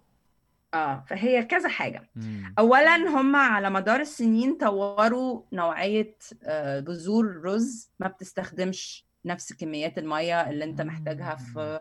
آه 0.73 1.03
فهي 1.07 1.43
كذا 1.43 1.69
حاجة. 1.69 2.09
مم. 2.15 2.53
اولا 2.59 2.95
هم 2.95 3.35
على 3.35 3.69
مدار 3.69 3.99
السنين 3.99 4.57
طوروا 4.57 5.41
نوعية 5.53 6.15
آه، 6.43 6.79
بذور 6.79 7.41
رز. 7.45 7.91
ما 7.99 8.07
بتستخدمش 8.07 9.05
نفس 9.25 9.53
كميات 9.53 9.97
المية 9.97 10.49
اللي 10.49 10.63
انت 10.65 10.81
محتاجها 10.81 11.35
في 11.35 11.79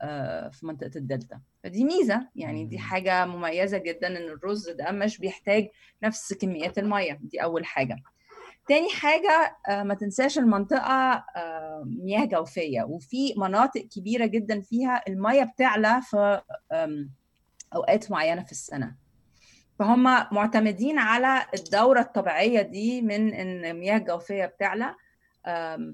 آه، 0.00 0.48
في 0.48 0.66
منطقة 0.66 0.90
الدلتا. 0.96 1.40
فدي 1.64 1.84
ميزة 1.84 2.28
يعني 2.36 2.64
دي 2.64 2.78
حاجة 2.78 3.26
مميزة 3.26 3.78
جدا 3.78 4.06
إن 4.06 4.16
الرز 4.16 4.70
ده 4.70 4.90
مش 4.90 5.18
بيحتاج 5.18 5.68
نفس 6.02 6.32
كميات 6.32 6.78
المية. 6.78 7.18
دي 7.22 7.42
أول 7.42 7.64
حاجة. 7.66 7.96
تاني 8.68 8.88
حاجة 8.90 9.56
آه، 9.68 9.82
ما 9.82 9.94
تنساش 9.94 10.38
المنطقة 10.38 11.24
مياه 11.84 12.24
جوفية. 12.24 12.82
وفي 12.82 13.34
مناطق 13.36 13.80
كبيرة 13.80 14.26
جدا 14.26 14.60
فيها 14.60 15.02
المية 15.08 15.44
بتعلى 15.44 16.00
في 16.02 16.40
أوقات 17.74 18.10
معينة 18.10 18.42
في 18.42 18.52
السنة. 18.52 18.94
فهم 19.78 20.02
معتمدين 20.34 20.98
على 20.98 21.46
الدورة 21.54 22.00
الطبيعية 22.00 22.62
دي 22.62 23.02
من 23.02 23.34
إن 23.34 23.64
المياه 23.64 23.96
الجوفية 23.96 24.46
بتعلى 24.46 24.94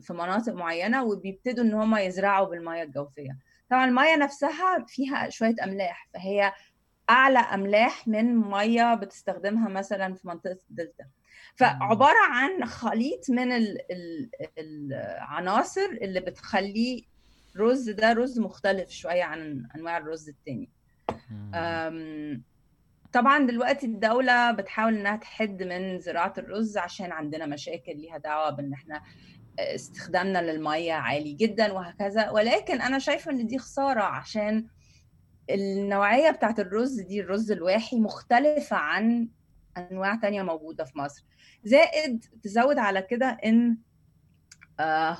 في 0.01 0.07
مناطق 0.11 0.53
معينة 0.53 1.05
وبيبتدوا 1.05 1.65
إن 1.65 1.75
هم 1.75 1.97
يزرعوا 1.97 2.47
بالمياه 2.49 2.83
الجوفية. 2.85 3.39
طبعا 3.71 3.85
المياه 3.85 4.17
نفسها 4.17 4.85
فيها 4.89 5.29
شوية 5.29 5.55
أملاح 5.65 6.09
فهي 6.15 6.53
أعلى 7.11 7.39
أملاح 7.39 8.09
من 8.09 8.37
ميه 8.37 8.95
بتستخدمها 8.95 9.69
مثلا 9.69 10.15
في 10.15 10.29
منطقة 10.29 10.59
الدلتا. 10.71 11.05
فعبارة 11.57 12.25
عن 12.31 12.65
خليط 12.65 13.31
من 13.31 13.49
العناصر 14.59 15.87
اللي 16.03 16.21
بتخليه 16.21 17.03
رز 17.57 17.91
ده 17.91 18.13
رز 18.13 18.39
مختلف 18.39 18.91
شوية 18.91 19.25
عن 19.25 19.69
أنواع 19.77 19.99
الرز 19.99 20.29
التاني. 20.29 20.71
طبعا 23.13 23.47
دلوقتي 23.47 23.87
الدولة 23.87 24.51
بتحاول 24.53 24.95
إنها 24.97 25.17
تحد 25.17 25.63
من 25.63 26.01
زراعة 26.01 26.35
الرز 26.39 26.77
عشان 26.77 27.13
عندنا 27.13 27.47
مشاكل 27.47 27.97
ليها 27.97 28.19
دعوة 28.19 28.51
بإن 28.51 28.73
إحنا 28.73 29.03
استخدامنا 29.59 30.43
للمية 30.53 30.93
عالي 30.93 31.33
جدا 31.33 31.73
وهكذا. 31.73 32.31
ولكن 32.31 32.81
أنا 32.81 32.99
شايفة 32.99 33.31
إن 33.31 33.47
دي 33.47 33.59
خسارة 33.59 34.03
عشان 34.03 34.67
النوعية 35.51 36.31
بتاعت 36.31 36.61
الرز 36.61 37.01
دي 37.01 37.21
الرز 37.21 37.51
الواحي 37.53 38.01
مختلفة 38.01 38.77
عن 38.77 39.29
أنواع 39.79 40.15
تانية 40.17 40.43
موجودة 40.43 40.85
في 40.85 40.99
مصر. 40.99 41.25
زائد 41.65 42.25
تزود 42.43 42.79
على 42.79 43.03
كده 43.03 43.27
إن 43.45 43.71
آه، 43.71 43.77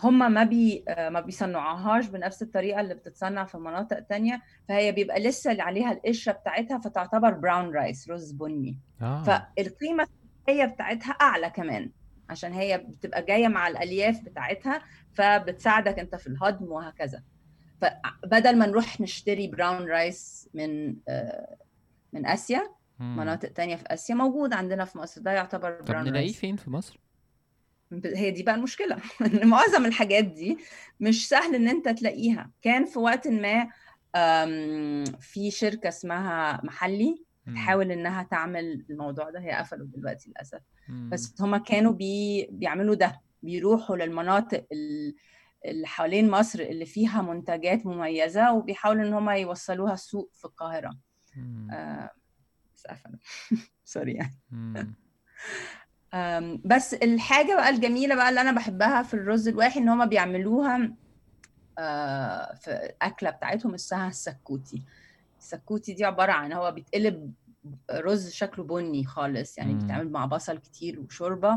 هم 0.03 0.33
ما 0.33 0.45
بي 0.45 0.85
آه، 0.89 1.09
ما 1.09 1.21
بيصنعوهاش 1.21 2.07
بنفس 2.07 2.43
الطريقة 2.43 2.81
اللي 2.81 2.95
بتتصنع 2.95 3.45
في 3.45 3.59
مناطق 3.59 4.01
تانية 4.01 4.43
فهي 4.69 4.93
بيبقى 4.93 5.21
لسه 5.21 5.53
اللي 5.53 5.63
عليها 5.63 5.93
القشرة 5.93 6.33
بتاعتها 6.33 6.79
فتعتبر 6.79 7.31
brown 7.31 7.75
rice 7.75 8.11
رز 8.11 8.33
بني 8.33 8.79
آه. 9.03 9.23
فالقيمة 9.23 10.07
الغذائيه 10.49 10.75
بتاعتها 10.75 11.11
أعلى 11.11 11.51
كمان 11.51 11.91
عشان 12.29 12.53
هي 12.53 12.79
بتبقى 12.79 13.23
جاية 13.23 13.49
مع 13.49 13.69
الألياف 13.69 14.21
بتاعتها 14.25 14.83
فبتساعدك 15.13 15.99
أنت 15.99 16.15
في 16.17 16.27
الهضم 16.27 16.73
وهكذا 16.73 17.23
فبدل 17.81 18.59
ما 18.59 18.67
نروح 18.67 19.01
نشتري 19.01 19.47
brown 19.49 19.89
rice 19.89 20.49
من 20.55 20.97
آه، 21.09 21.57
من 22.13 22.27
آسيا. 22.27 22.71
مناطق 23.01 23.49
تانية 23.49 23.77
في 23.77 23.85
آسيا 23.87 24.15
موجود 24.15 24.53
عندنا 24.53 24.85
في 24.85 24.99
مصر 24.99 25.21
ده 25.21 25.31
يعتبر 25.33 25.83
براون 25.83 26.09
رايس 26.15 26.39
فين 26.39 26.57
في 26.57 26.71
مصر؟ 26.71 27.04
هي 28.05 28.31
دي 28.31 28.43
بقى 28.43 28.55
المشكلة. 28.55 28.97
إن 29.27 29.49
معظم 29.49 29.87
الحاجات 29.87 30.25
دي 30.25 30.59
مش 31.01 31.29
سهل 31.29 31.55
إن 31.55 31.69
أنت 31.69 31.89
تلاقيها. 31.89 32.51
كان 32.63 32.85
في 32.85 32.99
وقت 32.99 33.29
ما 33.29 33.69
في 35.21 35.51
شركة 35.51 35.89
اسمها 35.89 36.61
محلي 36.65 37.25
مم. 37.47 37.53
بتحاول 37.53 37.93
إنها 37.93 38.23
تعمل 38.23 38.87
الموضوع 38.91 39.31
ده 39.31 39.41
هي 39.41 39.51
قفلوا 39.53 39.87
دلوقتي 39.87 40.29
للأسف. 40.31 40.61
مم. 40.89 41.11
بس 41.13 41.35
هما 41.41 41.59
كانوا 41.59 41.93
بي 41.93 42.49
بيعملوا 42.51 42.95
ده 42.95 43.21
بيروحوا 43.43 43.97
للمناطق 43.97 44.67
ال- 44.73 45.15
اللي 45.65 45.87
حوالين 45.87 46.31
مصر 46.31 46.61
اللي 46.61 46.87
فيها 46.87 47.23
منتجات 47.23 47.87
مميزة 47.87 48.53
وبيحاولوا 48.53 49.03
إن 49.05 49.13
هما 49.15 49.37
يوصلوها 49.37 49.93
السوق 49.93 50.31
في 50.35 50.45
القاهرة. 50.45 50.99
مم. 51.37 51.71
آه، 51.71 52.11
بس 52.75 52.87
قفلوا. 52.87 53.19
sorry 53.85 54.13
يعني. 54.13 54.41
بس 56.65 56.95
الحاجة 56.95 57.55
بقى 57.57 57.69
الجميلة 57.69 58.15
بقى 58.15 58.29
اللي 58.29 58.41
أنا 58.41 58.53
بحبها 58.53 59.03
في 59.03 59.15
الرز 59.15 59.49
الواحي 59.49 59.81
إن 59.81 59.89
هما 59.89 60.05
بيعملوها 60.05 60.91
آه، 61.79 62.55
في 62.55 62.71
الأكلة 62.71 63.31
بتاعتهم 63.31 63.75
اسمها 63.75 64.09
السكوتي. 64.09 64.83
السكوتي 65.39 65.95
دي 65.95 66.05
عبارة 66.05 66.33
عن 66.33 66.53
هو 66.53 66.71
بيتقلب 66.73 67.33
رز 67.91 68.31
شكله 68.33 68.65
بني 68.65 69.05
خالص 69.05 69.59
يعني 69.59 69.73
مم. 69.73 69.79
بيتعمل 69.79 70.13
مع 70.13 70.27
بصل 70.27 70.59
كتير 70.59 71.01
وشوربة. 71.01 71.57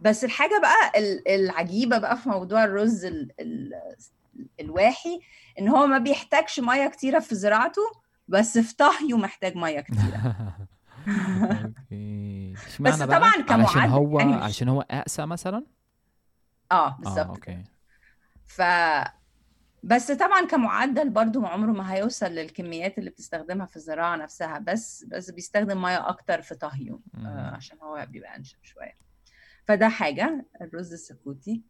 بس 0.00 0.24
الحاجة 0.24 0.60
بقى 0.62 1.00
ال- 1.00 1.28
العجيبة 1.28 1.98
بقى 1.98 2.16
في 2.16 2.28
موضوع 2.28 2.64
الرز 2.64 3.04
ال- 3.04 3.32
ال- 3.40 3.74
الواحي 4.60 5.20
إن 5.58 5.68
هو 5.68 5.86
ما 5.86 5.98
بيحتاجش 5.98 6.60
مية 6.60 6.86
كتيرة 6.88 7.18
في 7.18 7.34
زراعته 7.34 7.82
بس 8.28 8.58
في 8.58 8.76
طهيه 8.76 9.16
محتاج 9.18 9.56
مية 9.56 9.80
كتيرة. 9.80 10.34
okay. 11.08 11.68
اشمعنى 11.90 12.47
بس 12.80 13.02
بقى؟ 13.02 13.18
طبعا 13.18 13.42
كمعدل 13.48 13.90
هو 13.90 14.20
يعني 14.20 14.34
علشان 14.34 14.68
هو 14.68 14.80
أقسى 14.90 15.26
مثلا؟ 15.26 15.66
آه 16.72 16.86
آه 16.86 16.96
بالظبط 17.00 17.38
كده 17.38 17.54
okay 17.56 17.64
ف 18.44 18.62
بس 19.82 20.10
طبعا 20.10 20.46
كمعدل 20.46 21.10
برضو 21.10 21.46
عمره 21.46 21.72
ما 21.72 21.94
هيوصل 21.94 22.26
للكميات 22.26 22.98
اللي 22.98 23.10
بتستخدمها 23.10 23.66
في 23.66 23.76
الزراعة 23.76 24.16
نفسها 24.16 24.58
بس 24.58 25.04
بس 25.04 25.30
بيستخدم 25.30 25.82
مية 25.82 26.08
أكتر 26.08 26.42
في 26.42 26.54
طهيه 26.54 26.98
آه،. 27.14 27.50
عشان 27.56 27.78
هو 27.82 28.06
بيبقى 28.10 28.36
أنشف 28.36 28.58
شوية 28.62 28.96
فده 29.64 29.88
حاجة 29.88 30.46
الرز 30.60 30.92
السكوتي 30.92 31.62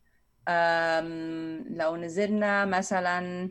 لو 1.77 1.97
نزلنا 1.97 2.65
مثلا 2.65 3.51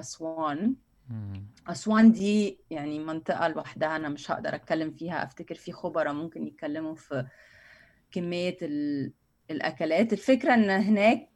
أسوان 0.00 0.74
مم. 1.08 1.46
أسوان 1.68 2.12
دي 2.12 2.58
يعني 2.70 2.98
منطقة 2.98 3.48
لوحدها 3.48 3.96
أنا 3.96 4.08
مش 4.08 4.30
هقدر 4.30 4.54
أتكلم 4.54 4.90
فيها 4.90 5.24
أفتكر 5.24 5.54
في 5.54 5.72
خبراء 5.72 6.12
ممكن 6.12 6.46
يتكلموا 6.46 6.94
في 6.94 7.26
كمية 8.12 8.56
ال- 8.62 9.12
الأكلات 9.50 10.12
الفكرة 10.12 10.54
إن 10.54 10.70
هناك 10.70 11.28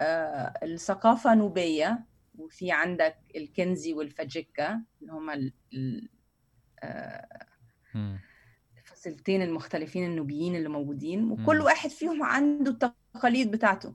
آه، 0.00 0.54
الثقافة 0.62 1.34
نوبية 1.34 2.04
وفي 2.38 2.72
عندك 2.72 3.16
الكنزي 3.36 3.92
والفاجيكا 3.92 4.82
اللي 5.02 5.12
هما 5.12 5.34
ال- 5.34 5.52
ال- 5.74 6.08
آه،. 6.82 7.26
الفصيلتين 8.78 9.42
المختلفين 9.42 10.04
النوبيين 10.04 10.56
اللي 10.56 10.68
موجودين 10.68 11.30
وكل. 11.30 11.60
واحد 11.60 11.90
فيهم 11.90 12.22
عنده 12.22 12.70
التقاليد 12.70 13.50
بتاعته 13.50 13.94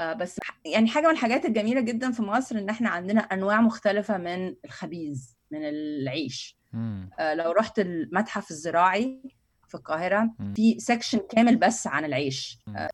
بس 0.00 0.38
ح- 0.44 0.60
يعني 0.64 0.88
حاجة 0.88 1.06
من 1.06 1.12
الحاجات 1.12 1.44
الجميلة 1.44 1.80
جدا 1.80 2.12
في 2.12 2.22
مصر 2.22 2.58
إن 2.58 2.68
إحنا 2.68 2.88
عندنا 2.90 3.20
أنواع 3.20 3.60
مختلفة 3.60 4.18
من 4.18 4.54
الخبيز 4.64 5.36
من 5.50 5.60
العيش 5.64 6.58
مم. 6.72 7.10
آه، 7.18 7.34
لو 7.34 7.50
رحت 7.52 7.78
المتحف 7.78 8.50
الزراعي 8.50 9.22
في 9.68 9.74
القاهرة 9.74 10.30
مم. 10.38 10.54
في 10.54 10.80
سكشن 10.80 11.18
كامل 11.18 11.56
بس 11.56 11.86
عن 11.86 12.04
العيش 12.04 12.58
مم. 12.66 12.76
آه، 12.76 12.90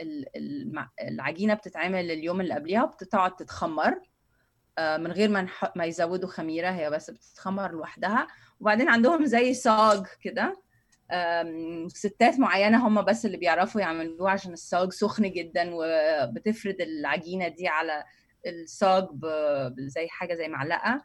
ال- 0.00 0.36
المع- 0.36 0.90
العجينة 1.02 1.54
بتتعمل 1.54 2.10
اليوم 2.10 2.40
اللي 2.40 2.54
قبلها 2.54 2.84
وبتقعد 2.84 3.36
تتخمر 3.36 4.00
آه، 4.78 4.96
من 4.96 5.12
غير 5.12 5.28
ما 5.28 5.48
ما 5.76 5.84
يزودوا 5.84 6.28
خميرة 6.28 6.70
هي 6.70 6.90
بس 6.90 7.10
بتتخمر 7.10 7.72
لوحدها 7.72 8.26
وبعدين 8.60 8.88
عندهم 8.88 9.24
زي 9.24 9.54
صاج 9.54 10.06
كده 10.22 10.62
ستات 11.88 12.38
معينة 12.38 12.88
هم 12.88 13.02
بس 13.02 13.26
اللي 13.26 13.36
بيعرفوا 13.36 13.80
يعملوه 13.80 14.30
عشان 14.30 14.52
الصاج 14.52 14.92
سخن 14.92 15.30
جدا 15.30 15.70
وبتفرد 15.72 16.80
العجينة 16.80 17.48
دي 17.48 17.68
على 17.68 18.04
الصاج 18.46 19.08
زي 19.78 20.08
حاجة 20.08 20.34
زي 20.34 20.48
معلقة. 20.48 21.04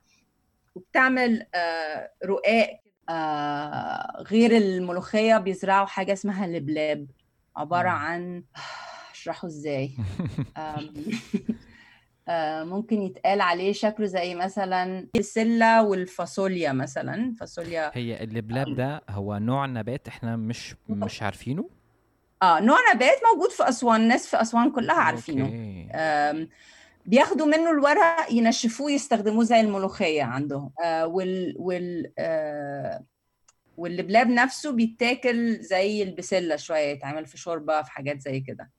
وبتعمل 0.76 1.46
آه، 1.56 2.12
رقاق 2.26 2.80
آه، 3.10 4.24
غير 4.28 4.58
الملوخية 4.58 5.38
بيزرعوا 5.38 5.86
حاجة 5.86 6.14
اسمها 6.14 6.48
لبلاب. 6.48 7.08
عبارة 7.58 7.90
مم. 7.90 7.96
عن 7.96 8.44
اشرحه 9.12 9.48
إزاي. 9.48 9.92
ممكن 12.64 13.02
يتقال 13.02 13.42
عليه 13.42 13.74
شكله 13.74 14.06
زي 14.06 14.36
مثلا 14.36 15.00
البسلة 15.16 15.84
والفاصوليا 15.84 16.72
مثلا. 16.72 17.34
فاصوليا 17.40 17.92
هي 17.94 18.24
اللبلاب 18.24 18.76
ده 18.76 19.02
هو 19.10 19.38
نوع 19.38 19.66
نبات 19.66 20.08
إحنا 20.08 20.36
مش 20.36 20.76
مش 20.90 21.24
عارفينه؟ 21.24 21.70
آه 22.44 22.60
نوع 22.60 22.78
نبات 22.94 23.18
موجود 23.34 23.50
في 23.52 23.70
أسوان. 23.70 24.02
الناس 24.02 24.28
في 24.28 24.42
أسوان 24.42 24.72
كلها 24.72 24.96
عارفينه. 24.96 25.50
بياخدوا 27.06 27.46
منه 27.46 27.72
الورق 27.72 28.32
ينشفوه 28.32 28.92
يستخدموه 28.92 29.44
زي 29.44 29.60
الملوخية 29.60 30.24
عندهم. 30.24 30.72
آه، 30.84 31.08
وال 31.08 31.56
وال 31.60 32.12
آه، 32.20 33.04
واللبلاب 33.78 34.28
نفسه 34.28 34.72
بيتاكل 34.72 35.56
زي 35.62 36.04
البسلة 36.04 36.56
شوية 36.56 36.92
يتعمل 36.92 37.26
في 37.26 37.38
شوربة 37.38 37.82
في 37.82 37.92
حاجات 37.92 38.22
زي 38.22 38.40
كده. 38.40 38.70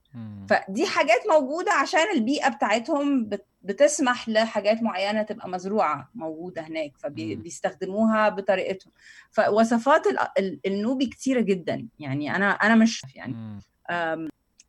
فدي 0.49 0.85
حاجات 0.87 1.19
موجودة 1.31 1.71
عشان 1.73 1.99
البيئة 2.15 2.49
بتاعتهم 2.49 3.25
بت- 3.25 3.45
بتسمح 3.61 4.29
لحاجات 4.29 4.83
معينة 4.83 5.21
تبقى 5.21 5.49
مزروعة 5.49 6.09
موجودة 6.15 6.61
هناك. 6.61 6.91
فبيستخدموها 6.97 8.29
بطريقتهم. 8.29 8.93
فوصفات 9.31 10.07
ال- 10.07 10.17
ال- 10.39 10.59
النوبي 10.65 11.05
كتيرة 11.05 11.41
جدا 11.41 11.87
يعني 11.99 12.35
أنا 12.35 12.51
أنا 12.51 12.75
مش 12.75 13.01
يعني. 13.15 13.59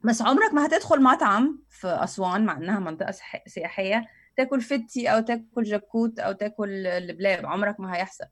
بس 0.05 0.23
عمرك 0.23 0.55
ما 0.55 0.67
هتدخل 0.67 1.03
مطعم 1.03 1.63
في 1.71 1.89
أسوان 1.89 2.45
مع 2.45 2.57
إنها 2.57 2.79
منطقة 2.79 3.11
سح- 3.11 3.43
سياحية 3.47 4.07
تاكل 4.37 4.61
فتي 4.61 5.09
أو 5.09 5.21
تاكل 5.21 5.63
جاكوت 5.63 6.19
أو 6.19 6.33
تاكل 6.33 6.83
لبلاب 6.83 7.47
عمرك 7.47 7.81
ما 7.81 7.95
هيحصل. 7.97 8.25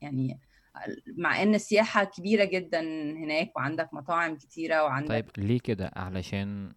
يعني 0.00 0.40
مع 1.16 1.42
إن 1.42 1.54
السياحة 1.54 2.04
كبيرة 2.04 2.44
جدا 2.44 2.80
هناك 3.12 3.56
وعندك 3.56 3.94
مطاعم 3.94 4.36
كتيرة 4.36 4.84
وعندك 4.84 5.08
طيب 5.08 5.26
ليه 5.38 5.60
كده؟ 5.60 5.90
علشان 5.96 6.72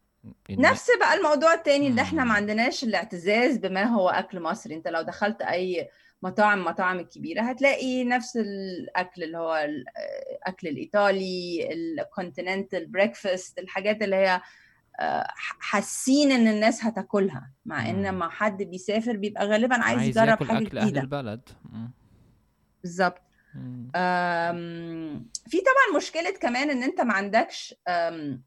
إن 0.50 0.62
نفس 0.62 0.88
بقى 1.00 1.14
الموضوع 1.14 1.54
التاني 1.54 1.88
اللي 1.88 2.02
إحنا 2.02 2.24
ما. 2.24 2.34
عندناش 2.34 2.84
الاعتزاز 2.84 3.58
بما 3.58 3.84
هو 3.84 4.10
أكل 4.10 4.39
مصري 4.39 4.76
أنت 4.76 4.88
لو 4.88 5.02
دخلت 5.02 5.41
أي 5.41 5.89
مطاعم 6.24 6.66
مطاعم 6.66 7.00
الكبيره 7.00 7.41
هتلاقي 7.41 8.04
نفس 8.04 8.38
الأكل 8.38 9.24
اللي 9.24 9.38
هو 9.38 9.56
الاكل 9.56 10.68
الإيطالي 10.68 11.70
ال 11.74 11.83
continental 11.83 12.86
breakfast 12.88 13.60
الحاجات 13.60 14.02
اللي 14.02 14.16
هي 14.16 14.41
آه، 15.00 15.28
حاسين 15.60 16.32
إن 16.32 16.48
الناس 16.48 16.84
هتاكلها 16.86 17.52
مع 17.66 17.89
إن. 17.89 18.04
لما 18.04 18.30
حد 18.30 18.64
بيسافر 18.64 19.18
بيبقى 19.18 19.48
غالبا 19.48 19.76
عايز 19.76 20.00
عايز 20.00 20.18
يجرب 20.18 20.30
ياكل 20.30 20.45
حاجة 20.48 20.58
أهل 20.58 20.66
جديدة 20.70 21.02
البلد 21.02 21.50
مم. 21.66 21.91
بالظبط 22.84 23.22
في 25.47 25.58
طبعا 25.58 25.97
مشكلة 25.97 26.32
كمان 26.32 26.70
إن 26.70 26.84
أنت 26.84 27.01
ما 27.01 27.14
عندكش 27.14 27.76
أم، 27.88 28.43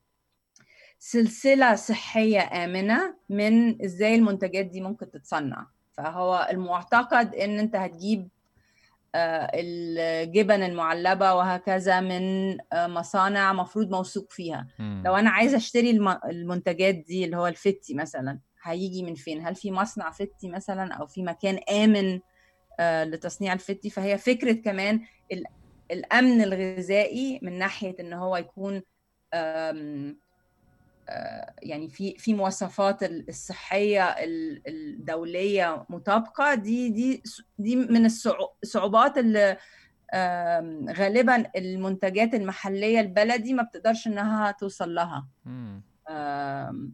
سلسلة 0.99 1.75
صحية 1.75 2.65
آمنة 2.65 3.15
من 3.29 3.83
إزاي 3.85 4.15
المنتجات 4.15 4.67
دي 4.67 4.81
ممكن 4.81 5.11
تتصنع. 5.11 5.67
فهو 5.93 6.49
المعتقد 6.51 7.35
إن 7.35 7.59
أنت 7.59 7.77
هتجيب 7.77 8.29
آه، 9.15 9.51
الجبن 9.55 10.63
المعلبة 10.63 11.35
وهكذا 11.35 12.01
من 12.01 12.57
آه، 12.73 12.87
مصانع 12.87 13.53
مفروض 13.53 13.91
موثوق 13.91 14.31
فيها. 14.31 14.67
مم. 14.79 15.03
لو 15.07 15.17
أنا 15.17 15.31
عايزة 15.31 15.57
أشتري 15.57 15.91
الم- 15.91 16.21
المنتجات 16.25 16.95
دي 16.95 17.25
اللي 17.25 17.37
هو 17.37 17.47
الفتي 17.47 17.95
مثلا 17.95 18.39
هيجي 18.63 19.03
من 19.03 19.15
فين؟ 19.15 19.47
هل 19.47 19.55
في 19.55 19.71
مصنع 19.73 20.11
فتي 20.11 20.49
مثلا 20.49 20.95
أو 20.95 21.07
في 21.07 21.23
مكان 21.23 21.59
آمن 21.71 22.15
آه، 22.15 22.21
لتصنيع 22.81 23.53
الفتي. 23.53 23.91
فهي 23.91 24.19
فكرة 24.19 24.53
كمان 24.53 25.01
ال- 25.33 25.45
الأمن 25.91 26.43
الغذائي 26.43 27.39
من 27.43 27.59
ناحية 27.59 27.97
إن 28.01 28.13
هو 28.13 28.37
يكون 28.37 28.83
آه، 29.35 30.15
يعني 31.63 31.89
في 31.89 32.15
في 32.19 32.35
مواصفات 32.35 33.03
ال- 33.03 33.29
الصحية 33.29 34.05
ال- 34.05 34.63
الدولية 34.69 35.87
مطابقة. 35.89 36.55
دي 36.55 36.89
دي 36.89 37.23
دي 37.59 37.77
من 37.77 38.07
الصعو- 38.11 38.55
الصعوبات 38.63 39.19
اللي 39.19 39.57
غالبا 40.93 41.51
المنتجات 41.57 42.35
المحلية 42.35 43.01
البلدي 43.01 43.55
ما 43.55 43.63
بتقدرش 43.63 44.07
إنها 44.07 44.51
توصل 44.51 44.95
لها. 44.95 45.29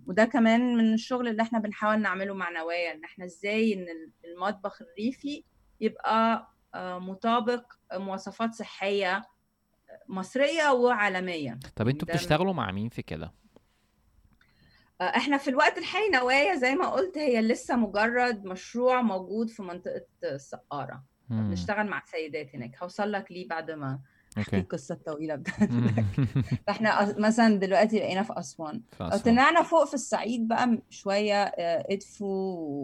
وده 0.07 0.25
كمان 0.25 0.77
من 0.77 0.95
الشغل 0.95 1.29
اللي 1.29 1.43
إحنا 1.43 1.59
بنحاول 1.59 2.01
نعمله 2.03 2.35
مع 2.35 2.51
نوايا 2.51 2.93
إن 2.95 3.05
إحنا 3.05 3.25
إزاي 3.25 3.75
إن 3.75 3.87
المطبخ 4.25 4.83
الريفي 4.83 5.45
يبقى 5.81 6.49
آه، 6.75 6.99
مطابق 6.99 7.73
مواصفات 7.95 8.55
صحية 8.55 9.23
مصرية 10.09 10.73
وعالمية. 10.73 11.59
طب 11.77 11.89
أنتوا 11.89 12.09
بتشتغلوا 12.09 12.53
مع 12.53 12.71
مين 12.71 12.89
في 12.89 13.03
كده؟ 13.03 13.33
آه، 15.01 15.05
إحنا 15.05 15.37
في 15.37 15.51
الوقت 15.51 15.79
الحالي 15.79 16.09
نوايا 16.09 16.55
زي 16.55 16.75
ما 16.75 16.87
قلت 16.89 17.19
هي 17.19 17.41
لسه 17.41 17.77
مجرد 17.77 18.45
مشروع 18.45 19.03
موجود 19.03 19.51
في 19.51 19.63
منطقة 19.63 20.07
السقاره. 20.25 21.05
بنشتغل 21.31 21.87
مع 21.87 22.03
سيدات 22.07 22.55
هناك. 22.55 22.83
هوصل 22.83 23.13
لك 23.13 23.33
ليه 23.33 23.49
بعد 23.49 23.71
ما 23.71 24.01
احكي 24.39 24.59
القصة 24.59 24.95
الطويلة 24.95 25.35
بتاعت 25.35 25.71
مم. 25.71 25.95
فاحنا 26.67 27.15
مثلا 27.19 27.59
دلوقتي 27.59 27.99
بقينا 27.99 28.23
في 28.23 28.33
أسوان. 28.39 28.83
طلعنا 29.25 29.63
فوق 29.63 29.85
في 29.85 29.95
الصعيد 29.95 30.49
بقى 30.49 30.79
شوية 30.91 31.45
آه، 31.45 31.87
إدفو 31.91 32.27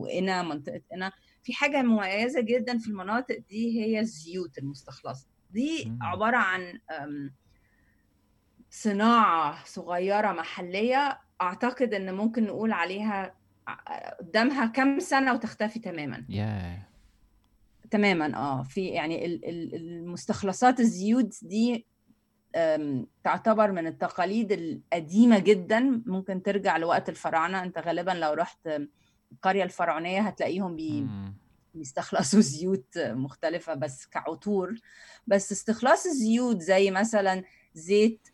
وقنا 0.02 0.42
منطقة 0.42 0.80
قنا 0.92 1.12
في 1.42 1.52
حاجة 1.52 1.82
مميزة 1.82 2.40
جدا 2.40 2.78
في 2.78 2.88
المناطق 2.88 3.38
دي 3.48 3.80
هي 3.80 4.00
الزيوت 4.00 4.58
المستخلصة. 4.58 5.26
دي. 5.50 5.92
عبارة 6.02 6.36
عن 6.36 6.80
صناعة 8.70 9.64
صغيرة 9.64 10.32
محلية. 10.32 11.20
أعتقد 11.42 11.94
إن 11.94 12.14
ممكن 12.14 12.44
نقول 12.44 12.72
عليها 12.72 13.34
ع- 13.66 14.10
قدامها 14.10 14.66
كم 14.66 14.98
سنة 14.98 15.32
وتختفي 15.34 15.78
تماما. 15.78 16.24
ياه. 16.28 16.82
تماما 17.90 18.36
آه. 18.36 18.62
في 18.62 18.86
يعني 18.86 19.26
ال- 19.26 19.44
ال- 19.48 19.74
المستخلصات 19.74 20.80
الزيوت 20.80 21.44
دي 21.44 21.86
تعتبر 23.24 23.72
من 23.72 23.86
التقاليد 23.86 24.52
القديمة 24.52 25.38
جدا. 25.38 26.02
ممكن 26.06 26.42
ترجع 26.42 26.76
لوقت 26.76 27.08
الفراعنة. 27.08 27.62
أنت 27.62 27.78
غالبا 27.78 28.10
لو 28.10 28.32
رحت 28.32 28.68
القرية 29.32 29.64
الفرعونية 29.64 30.20
هتلاقيهم 30.20 30.76
بي. 30.76 31.06
بيستخلصوا 31.74 32.40
زيوت 32.40 32.98
مختلفة 32.98 33.74
بس 33.74 34.06
كعطور 34.06 34.74
بس 35.26 35.52
استخلاص 35.52 36.06
الزيوت 36.06 36.60
زي 36.60 36.90
مثلا 36.90 37.42
زيت 37.74 38.28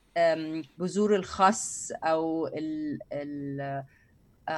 بذور 0.79 1.17
الخس 1.17 1.93
أو 2.05 2.47
ال- 2.47 2.99
ال- 3.13 3.85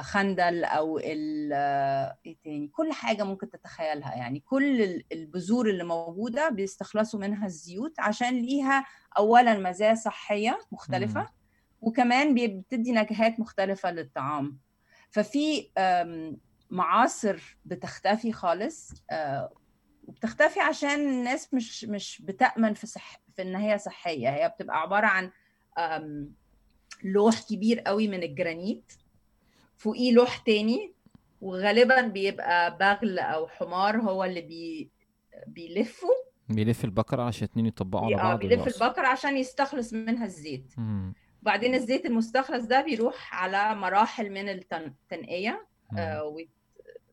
خندل 0.01 0.63
أو 0.63 0.97
ال- 0.99 1.53
إيه 2.25 2.37
تاني 2.43 2.67
كل 2.67 2.91
حاجة 2.93 3.23
ممكن 3.23 3.49
تتخيلها 3.49 4.15
يعني 4.15 4.39
كل 4.39 4.81
ال- 4.81 5.03
البذور 5.11 5.69
اللي 5.69 5.83
موجودة 5.83 6.49
بيستخلصوا 6.49 7.19
منها 7.19 7.45
الزيوت 7.45 7.99
عشان 7.99 8.41
ليها 8.41 8.85
اولا 9.17 9.59
مزايا 9.59 9.95
صحية 9.95 10.59
مختلفة 10.71 11.21
مم. 11.21 11.27
وكمان 11.81 12.35
بتدي 12.35 12.91
نكهات 12.91 13.39
مختلفة 13.39 13.91
للطعام 13.91 14.57
ففي 15.11 15.67
معاصر 16.69 17.57
بتختفي 17.65 18.31
خالص 18.33 18.93
آه، 19.11 19.51
وبتختفي 20.07 20.59
عشان 20.59 20.89
الناس 21.09 21.53
مش 21.53 21.85
مش 21.85 22.21
بتأمن 22.21 22.73
في 22.73 22.87
صح 22.87 23.21
في 23.35 23.41
إن 23.41 23.55
هي 23.55 23.77
صحية 23.77 24.29
هي 24.29 24.49
بتبقى 24.49 24.81
عبارة 24.81 25.07
عن 25.07 25.31
لوح 27.03 27.41
كبير 27.49 27.79
قوي 27.79 28.07
من 28.07 28.23
الجرانيت 28.23 28.93
فوقيه 29.77 30.11
لوح 30.11 30.37
تاني 30.37 30.93
وغالبا 31.41 32.01
بيبقى 32.01 32.77
بغل 32.77 33.19
أو 33.19 33.47
حمار 33.47 33.97
هو 34.01 34.23
اللي 34.23 34.41
بي 34.41 34.89
بيلفه 35.47 36.07
بيلف 36.49 36.85
البقرة 36.85 37.23
عشان 37.23 37.43
اتنين 37.51 37.65
يطبقوا 37.65 38.05
على 38.05 38.15
آه، 38.15 38.23
بعض 38.23 38.39
بيلف. 38.39 38.67
البقرة 38.67 39.07
عشان 39.07 39.37
يستخلص 39.37 39.93
منها 39.93 40.25
الزيت 40.25 40.73
مم. 40.77 41.13
وبعدين 41.41 41.75
الزيت 41.75 42.05
المستخلص 42.05 42.65
ده 42.65 42.81
بيروح 42.81 43.35
على 43.43 43.75
مراحل 43.75 44.29
من 44.29 44.49
التن- 44.49 44.73
التنقية 45.03 45.67
مم. 45.91 46.31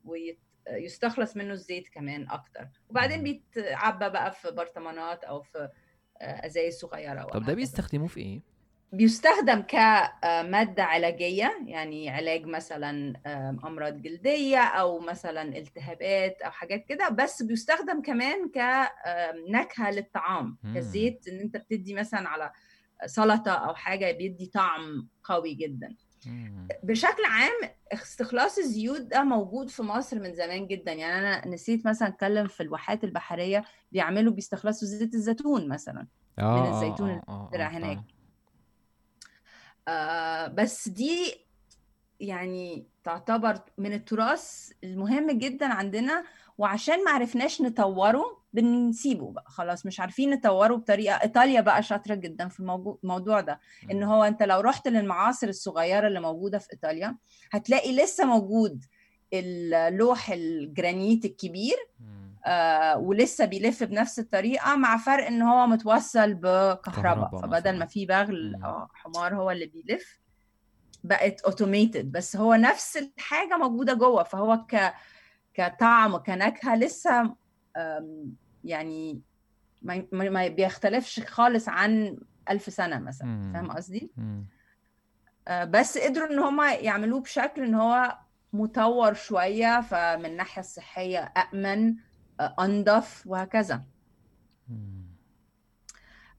ويستخلص 0.05 1.37
منه 1.37 1.53
الزيت 1.53 1.89
كمان 1.89 2.31
أكتر 2.31 2.68
وبعدين. 2.91 3.22
بيتعبى 3.22 4.09
بقى 4.11 4.33
في 4.33 4.51
برطمانات 4.51 5.24
أو 5.24 5.43
في 5.43 5.68
آه، 6.20 6.47
أزايز 6.47 6.79
صغيرة 6.79 7.22
طب 7.24 7.45
ده. 7.45 7.55
بيستخدموه 7.55 8.07
في 8.07 8.20
إيه؟ 8.20 8.41
بيستخدم 8.93 9.61
كمادة 9.62 10.83
علاجية 10.85 11.59
يعني 11.66 12.11
علاج 12.11 12.45
مثلا 12.47 13.20
آم، 13.26 13.66
أمراض 13.66 14.03
جلدية 14.03 14.59
أو 14.62 14.99
مثلا 15.01 15.43
التهابات 15.59 16.43
أو 16.43 16.51
حاجات 16.51 16.85
كده 16.85 17.09
بس 17.09 17.43
بيستخدم 17.43 18.03
كمان 18.03 18.49
كنكهة 18.49 19.91
للطعام. 19.91 20.59
كزيت 20.74 21.29
إن 21.29 21.41
أنت 21.41 21.57
بتدي 21.57 21.95
مثلا 21.95 22.29
على 22.29 22.53
سلطة 23.07 23.51
أو 23.51 23.74
حاجة 23.74 24.12
بيدي 24.12 24.46
طعم 24.46 25.09
قوي 25.24 25.55
جدا. 25.55 25.94
بشكل 26.82 27.24
عام 27.24 27.70
استخلاص 27.92 28.59
الزيوت 28.59 29.01
ده 29.01 29.22
موجود 29.22 29.70
في 29.70 29.82
مصر 29.82 30.18
من 30.20 30.34
زمان 30.34 30.66
جدا 30.66 30.92
يعني 30.92 31.18
أنا 31.18 31.49
نسيت 31.49 31.86
مثلا 31.86 32.09
أتكلم 32.09 32.46
في 32.46 32.62
الواحات 32.62 33.05
البحرية 33.05 33.64
بيعملوا 33.92 34.32
بيستخلصوا 34.32 34.88
زيت 34.88 35.14
الزيتون 35.14 35.68
مثلا 35.68 36.07
آه 36.38 36.42
آه، 36.42 36.70
الزيتون 36.74 37.11
آه، 37.11 37.22
آه، 37.28 37.51
آه، 37.55 37.68
هناك. 37.68 38.01
آه 39.88 40.46
بس 40.46 40.88
دي 40.88 41.46
يعني 42.20 42.86
تعتبر 43.05 43.61
من 43.78 43.92
التراث 43.92 44.70
المهم 44.84 45.30
جدا 45.38 45.66
عندنا 45.66 46.24
وعشان 46.59 47.05
ما 47.05 47.11
عرفناش 47.11 47.61
نطوره 47.61 48.25
بنسيبه 48.53 49.31
بقى 49.33 49.45
خلاص 49.47 49.87
مش 49.87 50.01
عارفين 50.01 50.31
نطوره 50.31 50.75
بطريقة 50.75 51.15
إيطاليا 51.23 51.61
بقى 51.61 51.83
شاطرة 51.83 52.15
جدا 52.15 52.49
في 52.49 52.61
الموضوع 53.03 53.41
ده 53.41 53.61
إن. 53.91 54.03
هو 54.03 54.25
أنت 54.25 54.43
لو 54.43 54.61
رحت 54.61 54.89
للمعاصر 54.89 55.49
الصغيرة 55.49 56.07
اللي 56.09 56.21
موجودة 56.21 56.59
في 56.59 56.73
إيطاليا 56.73 57.17
هتلاقي 57.53 57.97
لسه 57.97 58.25
موجود 58.25 58.85
اللوح 59.33 60.31
الجرانيت 60.31 61.25
الكبير. 61.25 61.77
آه 62.47 62.99
ولسه 62.99 63.45
بيلف 63.45 63.83
بنفس 63.85 64.19
الطريقة 64.19 64.77
مع 64.77 64.97
فرق 64.97 65.27
إن 65.27 65.43
هو 65.43 65.67
متوصل 65.67 66.35
بكهرباء 66.35 66.81
كهرباء 66.81 67.41
فبدل. 67.43 67.79
ما 67.79 67.87
في 67.87 68.07
بغل. 68.07 68.55
أو 68.65 68.87
حمار 68.95 69.35
هو 69.35 69.51
اللي 69.51 69.67
بيلف 69.67 70.21
بقت 71.05 71.41
automated 71.41 72.12
بس 72.13 72.37
هو 72.37 72.55
نفس 72.55 72.97
الحاجة 72.97 73.57
موجودة 73.57 73.95
جوه 73.95 74.23
فهو 74.23 74.65
ك 74.71 74.95
كطعم 75.59 76.15
وكنكهة 76.15 76.77
لسه 76.77 77.35
يعني 78.65 79.23
ما 80.13 80.49
بيختلفش 80.49 81.21
خالص 81.21 81.69
عن 81.69 82.19
ألف 82.51 82.73
سنة 82.73 82.99
مثلا. 82.99 83.53
فاهم 83.53 83.71
قصدي؟ 83.71 84.13
آه، 85.49 85.65
بس 85.65 85.99
قدروا 85.99 86.31
إن 86.31 86.39
هم 86.39 86.61
يعملوه 86.81 87.21
بشكل 87.21 87.63
إن 87.63 87.75
هو 87.75 88.19
مطور 88.53 89.15
شوية 89.15 89.81
فمن 89.81 90.27
الناحية 90.27 90.61
الصحية 90.61 91.19
أأمن 91.19 91.95
آه، 92.41 92.55
أنظف 92.61 93.23
وهكذا 93.27 93.85
مم. 94.69 95.09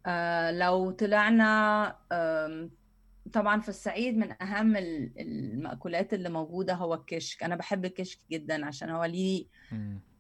آه، 0.06 0.52
لو 0.52 0.92
طلعنا 0.92 1.96
طبعا 3.34 3.62
في 3.62 3.70
الصعيد 3.70 4.18
من 4.18 4.32
ال- 4.78 5.12
المأكولات 5.20 6.14
اللي 6.14 6.30
موجودة 6.30 6.74
هو 6.74 6.94
الكشك. 6.94 7.44
أنا 7.44 7.56
بحب 7.56 7.86
الكشك 7.86 8.20
جدا 8.32 8.66
عشان 8.66 8.90
هو 8.90 9.04
ليه. 9.04 9.46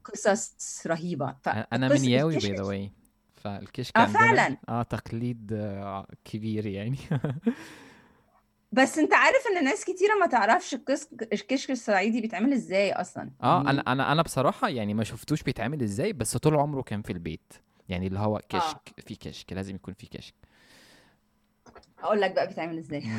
قصص 0.03 0.88
رهيبة. 0.88 1.36
أنا 1.47 1.88
من 1.89 2.05
ياوي 2.05 2.38
باي 2.38 2.53
ذا 2.53 2.64
واي 2.64 2.91
فالكشك 3.36 3.97
آه، 3.97 4.01
عندنا 4.01 4.20
فعلاً. 4.20 4.57
آه 4.70 4.84
تقليد 4.84 5.53
آه 5.53 6.07
كبير 6.26 6.66
يعني. 6.66 6.97
بس 8.72 8.97
أنت 8.99 9.14
عارف 9.14 9.38
إن 9.57 9.64
ناس 9.64 9.86
كتيرة 9.86 10.16
ما 10.20 10.28
تعرفش 10.28 10.74
الكشك 11.34 11.72
الصعيدي 11.72 12.22
بيتعمل 12.22 12.53
إزاي 12.53 12.93
أصلا؟ 12.93 13.32
آه 13.43 13.57
يعني 13.57 13.70
أنا 13.70 13.91
أنا 13.91 14.12
أنا 14.12 14.22
بصراحة 14.22 14.70
يعني 14.70 14.93
ما 14.93 15.03
شفتوش 15.03 15.43
بيتعمل 15.43 15.84
إزاي 15.84 16.14
بس 16.14 16.38
طول 16.38 16.55
عمره 16.55 16.82
كان 16.82 17.01
في 17.01 17.14
البيت. 17.14 17.53
يعني 17.89 18.07
اللي 18.07 18.20
هو 18.20 18.41
كشك 18.49 18.93
في 19.07 19.16
كشك 19.16 19.53
لازم 19.53 19.76
يكون 19.76 19.93
في 19.93 20.07
كشك. 20.07 20.34
أقول 21.99 22.21
لك 22.21 22.32
بقى 22.32 22.47
بيتعمل 22.47 22.77
إزاي. 22.77 23.03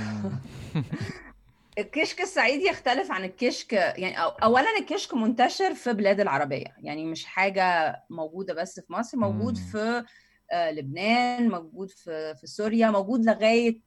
الكشك 1.78 2.20
الصعيدي 2.20 2.64
يختلف 2.64 3.12
عن 3.12 3.24
الكشك 3.24 3.72
يعني 3.72 4.18
اولا 4.18 4.78
الكشك 4.80 5.14
منتشر 5.14 5.74
في 5.74 5.92
بلاد 5.92 6.20
العربية 6.20 6.66
يعني 6.78 7.04
مش 7.06 7.24
حاجة 7.24 7.96
موجودة 8.10 8.54
بس 8.54 8.80
في 8.80 8.92
مصر 8.92 9.18
موجود. 9.18 9.56
في 9.56 10.04
آه، 10.52 10.70
لبنان 10.70 11.48
موجود 11.48 11.90
في 11.90 12.34
في 12.34 12.46
سوريا 12.46 12.90
موجود 12.90 13.24
لغاية 13.24 13.80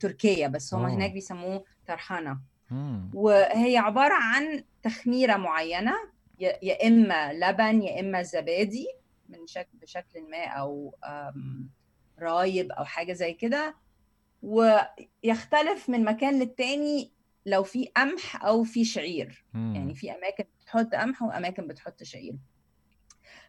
تركيا 0.00 0.48
بس 0.48 0.74
هم 0.74 0.80
أوه. 0.84 0.94
هناك 0.94 1.12
بيسموه 1.12 1.64
طرحانه 1.86 2.38
مم. 2.70 3.10
وهي 3.14 3.76
عبارة 3.78 4.14
عن 4.14 4.64
تخميرة 4.82 5.36
معينة 5.36 5.92
يا 6.38 6.86
إما 6.88 7.32
لبن 7.32 7.82
يا 7.82 8.00
إما 8.00 8.22
زبادي 8.22 8.86
من 9.28 9.46
شكل 9.46 9.78
بشكل 9.82 10.22
ما 10.30 10.44
أو 10.46 10.94
رايب 12.18 12.72
أو 12.72 12.84
حاجة 12.84 13.12
زي 13.12 13.32
كده 13.32 13.74
ويختلف 14.46 15.88
من 15.88 16.04
مكان 16.04 16.38
للتاني 16.38 17.10
لو 17.46 17.62
في 17.62 17.84
قمح 17.96 18.44
أو 18.44 18.64
في 18.64 18.84
شعير 18.84 19.44
يعني 19.54 19.78
مم. 19.78 19.94
في 19.94 20.10
أماكن 20.12 20.44
بتحط 20.62 20.94
قمح 20.94 21.22
وأماكن 21.22 21.66
بتحط 21.66 22.02
شعير 22.02 22.34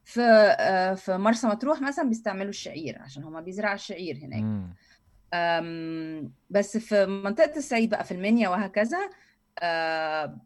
في 0.03 0.21
آه، 0.21 0.93
في 0.93 1.17
مرسى 1.17 1.47
مطروح 1.47 1.81
مثلا 1.81 2.09
بيستعملوا 2.09 2.49
الشعير 2.49 3.01
عشان 3.01 3.23
هما 3.23 3.41
بيزرعوا 3.41 3.75
الشعير 3.75 4.17
هناك 4.17 4.41
مم. 4.43 4.73
أم، 5.33 6.31
بس 6.49 6.77
في 6.77 7.05
منطقة 7.05 7.57
الصعيد 7.57 7.89
بقى 7.89 8.03
في 8.03 8.11
المنيا 8.11 8.49
وهكذا 8.49 9.09
آه، 9.59 10.37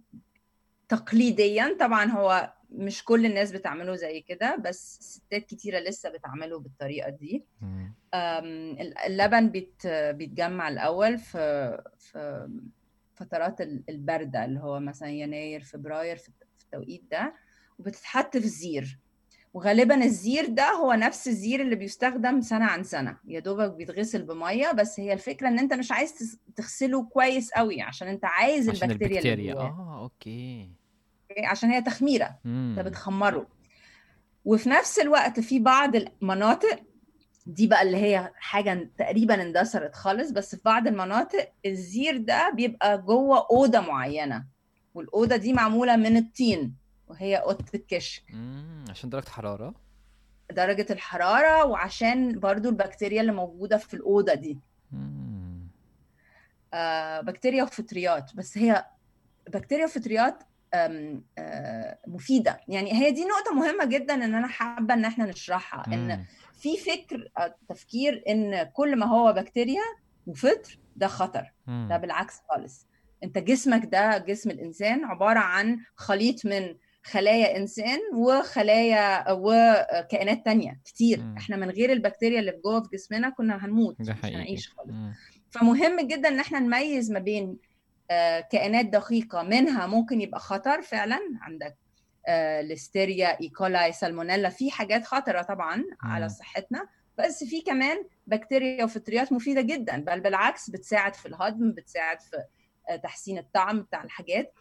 تقليديا 0.89 1.77
طبعا 1.79 2.05
هو 2.05 2.53
مش 2.71 3.03
كل 3.03 3.25
الناس 3.25 3.51
بتعمله 3.51 3.95
زي 3.95 4.21
كده 4.21 4.55
بس 4.55 4.97
ستات 5.01 5.45
كتيرة 5.45 5.79
لسه 5.79 6.09
بتعمله 6.09 6.59
بالطريقة 6.59 7.09
دي 7.09 7.43
مم. 7.61 7.93
اللبن 8.13 9.49
بيت 9.49 9.87
بيتجمع 9.87 10.69
الأول 10.69 11.17
في 11.17 11.77
في 11.97 12.49
فترات 13.15 13.61
ال- 13.61 13.83
الباردة 13.89 14.45
اللي 14.45 14.59
هو 14.59 14.79
مثلا 14.79 15.09
يناير 15.09 15.61
فبراير 15.63 16.15
في 16.17 16.31
في 16.57 16.63
التوقيت 16.65 17.03
ده 17.11 17.33
وبتتحط 17.79 18.37
في 18.37 18.47
زير. 18.47 18.99
وغالبا 19.53 20.03
الزير 20.03 20.45
ده 20.45 20.69
هو 20.69 20.93
نفس 20.93 21.27
الزير 21.27 21.61
اللي 21.61 21.75
بيستخدم 21.75 22.41
سنة 22.41 22.65
عن 22.65 22.83
سنة. 22.83 23.17
يا 23.27 23.39
دوبك 23.39 23.71
بيتغسل 23.71 24.23
بمية 24.23 24.71
بس 24.71 24.99
هي 24.99 25.13
الفكرة 25.13 25.47
إن 25.47 25.59
أنت 25.59 25.73
مش 25.73 25.91
عايز 25.91 26.39
تغسله 26.55 27.03
كويس 27.03 27.51
قوي 27.51 27.81
عشان 27.81 28.07
أنت 28.07 28.25
عايز 28.25 28.69
عشان 28.69 28.91
البكتيريا 28.91 29.19
اللي 29.19 29.29
البكتيريا. 29.31 29.53
جواه. 29.53 29.63
آه 29.97 30.01
أوكي. 30.03 30.71
أوكي؟ 31.31 31.45
عشان 31.45 31.69
هي 31.69 31.81
تخميرة. 31.81 32.39
انت. 32.45 32.79
بتخمره 32.79 33.47
وفي 34.45 34.69
نفس 34.69 34.99
الوقت 34.99 35.39
في 35.39 35.59
بعض 35.59 35.95
المناطق 35.95 36.79
دي 37.51 37.67
بقى 37.67 37.81
اللي 37.81 37.97
هي 37.97 38.31
حاجة 38.35 38.89
تقريبا 38.97 39.41
اندثرت 39.41 39.95
خالص 39.95 40.31
بس 40.31 40.55
في 40.55 40.61
بعض 40.65 40.87
المناطق 40.87 41.51
الزير 41.65 42.17
ده 42.17 42.49
بيبقى 42.55 43.01
جوه 43.01 43.47
أوضة 43.51 43.79
معينة 43.79 44.45
والأوضة 44.93 45.35
دي 45.35 45.53
معمولة 45.53 45.95
من 45.95 46.17
الطين 46.17 46.75
وهي 47.07 47.35
أوضة 47.35 47.65
الكشك. 47.75 48.23
عشان 48.89 49.09
درجة 49.09 49.29
حرارة 49.29 49.73
درجة 50.51 50.85
الحرارة 50.89 51.65
وعشان 51.65 52.39
برضو 52.39 52.69
البكتيريا 52.69 53.21
اللي 53.21 53.31
موجودة 53.31 53.77
في 53.77 53.93
الأوضة 53.93 54.33
دي 54.33 54.59
مم. 54.91 55.67
آه 56.73 57.21
بكتيريا 57.21 57.63
وفطريات 57.63 58.31
بس 58.35 58.57
هي 58.57 58.85
بكتيريا 59.53 59.85
وفطريات 59.85 60.43
آم، 60.73 61.23
آه، 61.37 61.97
مفيدة 62.07 62.59
يعني 62.67 62.93
هي 62.93 63.11
دي 63.11 63.25
نقطة 63.25 63.53
مهمة 63.55 63.85
جدا 63.85 64.13
إن 64.13 64.35
أنا 64.35 64.47
حابة 64.47 64.93
إن 64.93 65.05
إحنا 65.05 65.25
نشرحها 65.25 65.83
إن 65.93 66.07
مم. 66.17 66.25
في 66.61 66.77
فكر 66.77 67.31
آه، 67.37 67.55
تفكير 67.69 68.23
إن 68.29 68.63
كل 68.63 68.95
ما 68.95 69.05
هو 69.05 69.33
بكتيريا 69.33 69.81
وفطر 70.27 70.79
ده 70.95 71.07
خطر 71.07 71.41
ده 71.67 71.73
مم. 71.73 71.97
بالعكس 71.97 72.39
خالص 72.49 72.87
أنت 73.23 73.37
جسمك 73.37 73.85
ده 73.85 74.17
جسم 74.17 74.49
الإنسان 74.51 75.05
عبارة 75.05 75.39
عن 75.39 75.77
خليط 75.95 76.45
من 76.45 76.75
خلايا 77.03 77.57
إنسان 77.57 77.99
وخلايا 78.15 79.25
وكائنات 79.31 80.45
تانية 80.45 80.79
كتير 80.85 81.19
مم. 81.21 81.37
إحنا 81.37 81.55
من 81.55 81.69
غير 81.69 81.91
البكتيريا 81.91 82.39
اللي 82.39 82.51
جوه 82.63 82.83
في 82.83 82.89
جسمنا 82.93 83.29
كنا 83.29 83.65
هنموت 83.65 84.01
ده 84.01 84.13
مش 84.13 84.19
حقيقي 84.21 84.35
هنعيش 84.35 84.69
خالص 84.69 84.89
مم. 84.91 85.13
فمهم 85.49 86.07
جدا 86.07 86.29
إن 86.29 86.39
إحنا 86.39 86.59
نميز 86.59 87.11
ما 87.11 87.19
بين 87.19 87.57
آه، 88.11 88.39
كائنات 88.39 88.85
دقيقة 88.85 89.43
منها 89.43 89.87
ممكن 89.87 90.21
يبقى 90.21 90.39
خطر 90.39 90.81
فعلا 90.81 91.19
عندك 91.41 91.67
آه، 91.67 91.80
listeria 92.61 93.39
E. 93.41 93.58
coli 93.58 93.91
salmonella 93.93 94.49
في 94.49 94.71
حاجات 94.71 95.05
خطرة 95.05 95.41
طبعا 95.41 95.83
على. 96.01 96.29
صحتنا 96.29 96.87
بس 97.17 97.43
في 97.43 97.61
كمان 97.61 97.97
بكتيريا 98.27 98.83
وفطريات 98.83 99.31
مفيدة 99.33 99.61
جدا 99.61 99.97
بل 99.97 100.19
بالعكس 100.19 100.69
بتساعد 100.69 101.13
في 101.15 101.25
الهضم 101.27 101.71
بتساعد 101.71 102.21
في 102.21 102.37
آه، 102.89 102.95
تحسين 102.95 103.37
الطعم 103.37 103.81
بتاع 103.81 104.03
الحاجات 104.03 104.53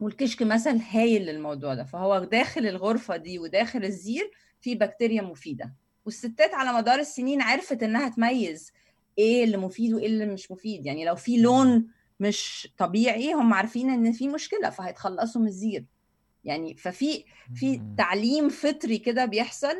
والكشك 0.00 0.42
مثل 0.42 0.76
هايل 0.90 1.22
للموضوع 1.26 1.74
ده 1.74 1.84
فهو 1.84 2.24
داخل 2.24 2.66
الغرفة 2.66 3.16
دي 3.16 3.38
وداخل 3.38 3.84
الزير 3.84 4.30
في 4.60 4.74
بكتيريا 4.74 5.22
مفيدة. 5.22 5.74
والستات 6.04 6.54
على 6.54 6.72
مدار 6.72 6.98
السنين 6.98 7.42
عرفت 7.42 7.82
إنها 7.82 8.08
تميز 8.08 8.72
إيه 9.18 9.44
اللي 9.44 9.56
مفيد 9.56 9.92
وإيه 9.92 10.06
اللي 10.06 10.26
مش 10.26 10.50
مفيد 10.50 10.86
يعني 10.86 11.04
لو 11.04 11.14
في 11.14 11.36
لون 11.36 11.88
مش 12.20 12.68
طبيعي 12.78 13.32
هم 13.32 13.54
عارفين 13.54 13.90
إن 13.90 14.12
في 14.12 14.28
مشكلة 14.28 14.70
فهيتخلصوا 14.70 15.40
من 15.40 15.46
الزير. 15.48 15.84
يعني 16.44 16.74
ففي 16.76 17.24
في. 17.54 17.82
تعليم 17.98 18.48
فطري 18.48 18.98
كده 18.98 19.24
بيحصل 19.24 19.76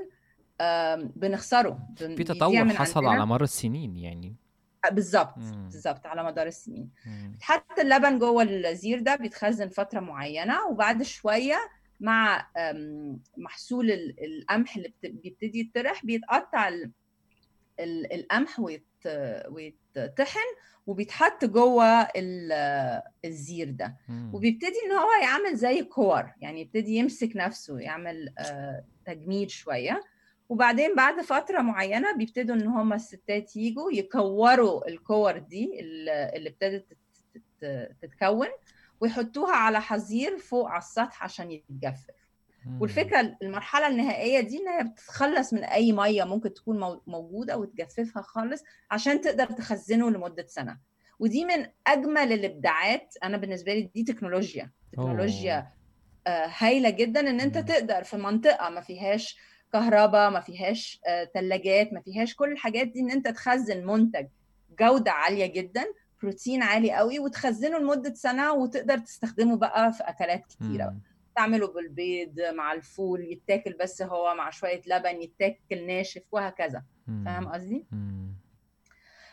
بنخسره 1.17 1.79
بن- 2.01 2.17
في 2.17 2.25
تطور 2.25 2.69
حصل. 3.01 3.07
على 3.07 3.27
مر 3.27 3.43
السنين 3.43 3.97
يعني 3.97 4.35
بالظبط 4.93 5.39
مم. 5.39 5.69
بالظبط 5.73 6.07
على 6.07 6.25
مدار 6.25 6.47
السنين. 6.47 6.91
حتى 7.41 7.83
اللبن 7.83 8.19
جوه 8.19 8.43
الزير 8.43 9.01
ده 9.01 9.17
بيتخزن 9.17 9.69
فترة 9.69 10.01
معينة 10.01 10.67
وبعد 10.71 11.03
شوية 11.03 11.57
مع 12.01 12.49
محصول 13.37 13.91
ال- 13.91 14.17
القمح 14.25 14.77
اللي 14.77 14.89
بت- 14.89 15.11
بيبتدي 15.23 15.61
يتطرح 15.61 16.05
بيتقطع 16.05 16.69
ال- 16.69 16.91
ال- 17.81 18.13
القمح 18.13 18.61
ويت- 18.61 18.85
ويتطحن 19.49 20.41
وبيتحط 20.87 21.45
جوه 21.45 21.85
ال- 22.03 23.03
الزير 23.25 23.71
ده. 23.71 23.97
وبيبتدي 24.35 24.75
إن 24.87 24.93
هو 24.93 25.09
يعمل 25.23 25.57
زي 25.57 25.83
كور 25.83 26.31
يعني 26.41 26.61
يبتدي 26.61 26.97
يمسك 26.97 27.31
نفسه 27.37 27.79
يعمل 27.79 28.35
آه، 28.39 28.85
تجميد 29.07 29.49
شوية 29.51 30.01
وبعدين 30.49 30.95
بعد 30.95 31.21
فترة 31.21 31.61
معينة 31.61 32.17
بيبتدوا 32.17 32.55
إن 32.57 32.67
هم 32.67 32.93
الستات 32.93 33.57
يجوا 33.57 33.93
يكوروا 33.93 34.89
الكور 34.89 35.39
دي 35.39 35.81
اللي 35.81 36.49
ابتدت 36.49 36.87
تت- 37.35 37.43
تت- 37.61 37.97
تتكون 38.03 38.47
ويحطوها 39.01 39.55
على 39.57 39.81
حظير 39.81 40.39
فوق 40.39 40.69
على 40.69 40.79
السطح 40.79 41.25
عشان 41.25 41.51
يتجفف. 41.51 42.22
والفكرة 42.81 43.37
المرحلة 43.43 43.87
النهائية 43.87 44.41
دي 44.41 44.59
ان 44.59 44.69
هي 44.69 44.85
بتتخلص 44.85 45.53
من 45.53 45.65
أي 45.65 45.93
مية 45.93 46.25
ممكن 46.25 46.55
تكون 46.55 46.81
مو- 46.81 47.03
موجودة 47.07 47.59
وتجففها 47.59 48.23
خالص 48.23 48.63
عشان 48.91 49.21
تقدر 49.21 49.47
تخزنه 49.47 50.11
لمدة 50.11 50.47
سنة. 50.47 50.79
ودي 51.19 51.45
من 51.45 51.67
أجمل 51.87 52.33
الإبداعات. 52.33 53.15
أنا 53.25 53.37
بالنسبة 53.37 53.75
لي 53.75 53.91
دي 53.95 54.05
تكنولوجيا. 54.05 54.71
تكنولوجيا 54.93 55.73
آه، 56.27 56.51
هايلة 56.59 56.91
جدا 56.91 57.21
إن 57.21 57.41
أنت. 57.41 57.59
تقدر 57.59 58.05
في 58.05 58.17
منطقة 58.17 58.69
ما 58.71 58.81
فيهاش 58.81 59.39
كهرباء 59.73 60.31
ما 60.31 60.41
فيهاش 60.41 61.01
ثلاجات 61.35 61.93
ما 61.93 62.01
فيهاش 62.01 62.35
كل 62.35 62.53
الحاجات 62.53 62.87
دي 62.87 63.01
إن 63.01 63.11
أنت 63.11 63.29
تخزن 63.29 63.87
منتج 63.87 64.27
جودة 64.81 65.11
عالية 65.13 65.47
جدا 65.47 65.85
بروتين 66.23 66.63
عالي 66.63 66.93
قوي 66.93 67.19
وتخزنه 67.19 67.79
لمدة 67.79 68.15
سنة 68.15 68.53
وتقدر 68.53 68.99
تستخدمه 68.99 69.57
بقى 69.57 69.93
في 69.93 70.03
أكلات 70.03 70.47
كتيرة 70.47 70.85
مم. 70.91 71.01
تعمله 71.37 71.67
بالبيض 71.67 72.41
مع 72.41 72.73
الفول 72.73 73.21
يتاكل 73.33 73.77
بس 73.81 74.03
هو 74.03 74.35
مع 74.35 74.51
شوية 74.51 74.83
لبن 74.87 75.23
يتاكل 75.23 75.87
ناشف 75.87 76.23
وهكذا. 76.33 76.85
فاهم 77.07 77.49
قصدي. 77.49 77.87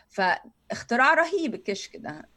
فاختراع 0.08 1.14
رهيب 1.14 1.54
الكشك 1.54 1.96
ده. 1.96 2.28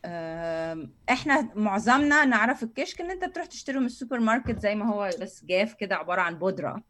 إحنا 1.09 1.49
معظمنا 1.55 2.25
نعرف 2.25 2.63
الكشك 2.63 3.01
ان 3.01 3.11
انت 3.11 3.25
بتروح 3.25 3.45
تشتريه 3.45 3.79
من 3.79 3.85
السوبر 3.85 4.19
ماركت 4.19 4.59
زي 4.59 4.75
ما 4.75 4.85
هو 4.89 5.09
بس 5.21 5.45
جاف 5.45 5.73
كده 5.73 5.95
عبارة 5.95 6.21
عن 6.21 6.37
بودرة. 6.37 6.83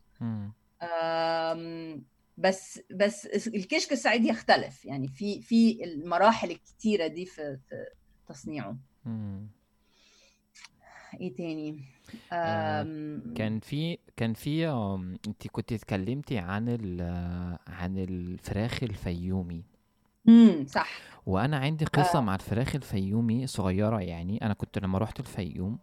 بس 2.38 2.82
بس 2.92 3.48
الكشك 3.48 3.92
الصعيدي 3.92 4.28
يختلف. 4.28 4.86
يعني 4.86 5.08
في 5.08 5.42
في 5.42 5.84
المراحل 5.84 6.52
الكتيرة 6.52 7.08
دي 7.08 7.26
في 7.26 7.58
تصنيعه. 8.28 8.78
إيه 11.22 11.36
تاني؟ 11.36 11.84
كان 13.36 13.60
في 13.60 13.98
كان 14.18 14.34
في 14.34 14.68
انت 15.28 15.48
كنت 15.48 15.74
اتكلمتي 15.74 16.38
عن 16.38 16.66
ال 16.70 17.02
عن 17.68 17.98
الفراخ 17.98 18.84
الفيومي. 18.84 19.64
امم 20.28 20.66
صح. 20.68 20.90
وأنا 21.26 21.58
عندي 21.58 21.86
قصة 21.86 22.20
آه. 22.20 22.22
مع 22.22 22.36
الفراخ 22.36 22.76
الفيومي 22.76 23.48
صغيرة 23.48 24.02
يعني. 24.02 24.46
أنا 24.46 24.54
كنت 24.54 24.80
لما 24.80 24.98
رحت 24.98 25.20
الفيوم 25.20 25.80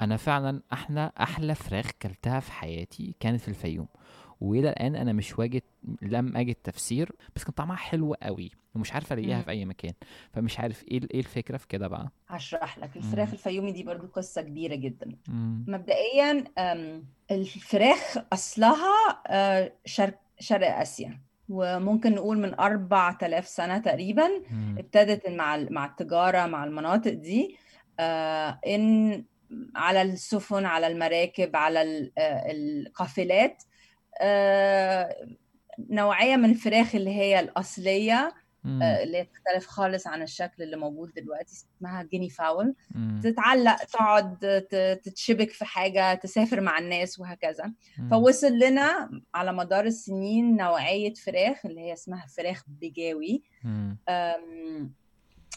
أنا 0.00 0.16
فعلا 0.16 0.62
أحلى 0.72 1.12
أحلى 1.20 1.54
فراخ 1.54 1.90
أكلتها 2.02 2.40
في 2.40 2.52
حياتي 2.52 3.14
كانت 3.20 3.40
في 3.40 3.48
الفيوم. 3.48 3.88
وإلى 4.40 4.68
الآن 4.70 4.96
أنا 4.96 5.12
مش 5.12 5.38
واجد 5.38 5.62
لم 6.02 6.36
أجد 6.36 6.54
تفسير 6.54 7.12
بس 7.36 7.44
كان 7.44 7.52
طعمها 7.52 7.76
حلو 7.76 8.14
قوي 8.14 8.50
ومش 8.74 8.92
عارف 8.92 9.12
ألاقيها. 9.12 9.42
في 9.42 9.50
أي 9.50 9.64
مكان 9.64 9.92
فمش 10.32 10.58
عارف 10.60 10.84
إيه 10.88 11.00
إيه 11.14 11.20
الفكرة 11.20 11.56
في 11.56 11.66
كده 11.68 11.88
بقى 11.88 12.10
هشرح 12.28 12.78
لك 12.78 12.96
الفراخ. 12.96 13.32
الفيومي 13.32 13.72
دي 13.72 13.82
برضو 13.82 14.06
قصة 14.06 14.42
كبيرة 14.42 14.74
جدا 14.74 15.12
مم. 15.28 15.64
مبدئيا 15.68 16.44
الفراخ 17.30 18.18
أصلها 18.32 19.22
آه، 19.26 19.72
شرق 19.84 20.18
شرق 20.40 20.76
آسيا 20.78 21.20
وممكن 21.48 22.14
نقول 22.14 22.38
من 22.38 22.60
4000 22.60 23.46
سنة 23.48 23.78
تقريبا 23.78 24.28
مم. 24.50 24.74
ابتدت 24.78 25.28
مع 25.28 25.56
مع 25.70 25.86
التجارة 25.86 26.46
مع 26.46 26.64
المناطق 26.64 27.12
دي 27.12 27.56
آه، 28.00 28.60
إن 28.66 29.24
على 29.76 30.02
السفن 30.02 30.64
على 30.64 30.86
المراكب 30.86 31.56
على 31.56 32.10
آه، 32.18 32.50
القافلات 32.52 33.62
آه، 34.20 35.26
نوعية 35.90 36.36
من 36.36 36.50
الفراخ 36.50 36.94
اللي 36.94 37.10
هي 37.10 37.40
الأصلية 37.40 38.34
مم. 38.64 38.82
آه، 38.82 39.02
اللي 39.02 39.18
هي 39.18 39.22
بتختلف 39.24 39.66
خالص 39.66 40.06
عن 40.06 40.22
الشكل 40.22 40.62
اللي 40.62 40.76
موجود 40.76 41.12
دلوقتي 41.16 41.52
اسمها 41.52 42.02
جيني 42.02 42.30
فاول 42.30 42.74
مم. 42.94 43.20
تتعلق 43.24 43.76
تقعد 43.84 44.38
تتشبك 45.04 45.50
في 45.50 45.64
حاجة 45.64 46.14
تسافر 46.14 46.60
مع 46.60 46.78
الناس 46.78 47.18
وهكذا 47.20 47.72
مم. 47.98 48.08
فوصل 48.10 48.52
لنا 48.58 49.10
على 49.34 49.52
مدار 49.52 49.84
السنين 49.84 50.56
نوعية 50.56 51.14
فراخ 51.14 51.66
اللي 51.66 51.80
هي 51.80 51.92
اسمها 51.92 52.26
فراخ 52.36 52.62
بجاوي 52.66 53.42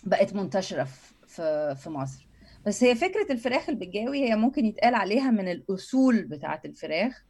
بقت 0.04 0.34
منتشرة 0.36 0.84
في- 0.84 1.14
في 1.28 1.76
في 1.76 1.90
مصر 1.90 2.28
بس 2.66 2.84
هي 2.84 2.96
فكرة 2.96 3.32
الفراخ 3.32 3.70
البجاوي 3.70 4.30
هي 4.30 4.36
ممكن 4.36 4.66
يتقال 4.66 4.96
عليها 4.96 5.32
من 5.32 5.48
الأصول 5.52 6.24
بتاعة 6.24 6.62
الفراخ 6.66 7.24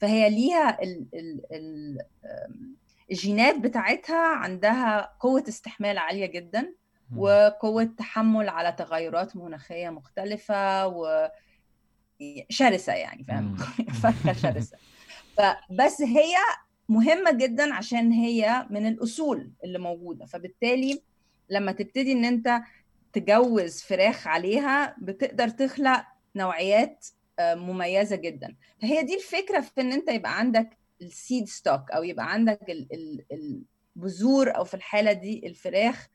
فهي 0.00 0.30
ليها 0.30 0.82
ال 0.82 1.06
ال 1.14 1.40
ال 1.52 1.98
الجينات 3.10 3.58
بتاعتها 3.58 4.26
عندها 4.26 5.16
قوة 5.20 5.44
استحمال 5.48 5.98
عالية 5.98 6.26
جدا 6.26 6.74
وقوة 7.16 7.84
تحمل 7.84 8.48
على 8.48 8.72
تغيرات 8.72 9.36
مناخية 9.36 9.90
مختلفة 9.90 10.86
و 10.86 11.28
شرسة 12.48 12.92
يعني 12.92 13.24
فاهم؟ 13.24 13.56
فرخة 14.02 14.32
شرسة. 14.32 14.76
فبس 15.36 16.02
هي 16.02 16.34
مهمة 16.88 17.32
جدا 17.32 17.74
عشان 17.74 18.12
هي 18.12 18.66
من 18.70 18.86
الأصول 18.86 19.52
اللي 19.64 19.78
موجودة. 19.78 20.26
فبالتالي 20.26 21.02
لما 21.50 21.72
تبتدي 21.72 22.12
إن 22.12 22.24
أنت 22.24 22.60
تجوز 23.12 23.82
فراخ 23.82 24.26
عليها 24.26 24.96
بتقدر 24.98 25.48
تخلق 25.48 26.04
نوعيات 26.36 27.06
مميزة 27.40 28.16
جدا. 28.16 28.56
فهي 28.82 29.02
دي 29.02 29.14
الفكرة 29.16 29.60
في 29.60 29.80
إن 29.80 29.92
أنت 29.92 30.08
يبقى 30.08 30.38
عندك 30.38 30.78
السيد 31.02 31.48
ستوك 31.48 31.90
أو 31.90 32.02
يبقى 32.02 32.32
عندك 32.32 32.60
البذور 33.96 34.56
أو 34.56 34.64
في 34.64 34.74
الحالة 34.74 35.12
دي 35.12 35.46
الفراخ 35.46 36.08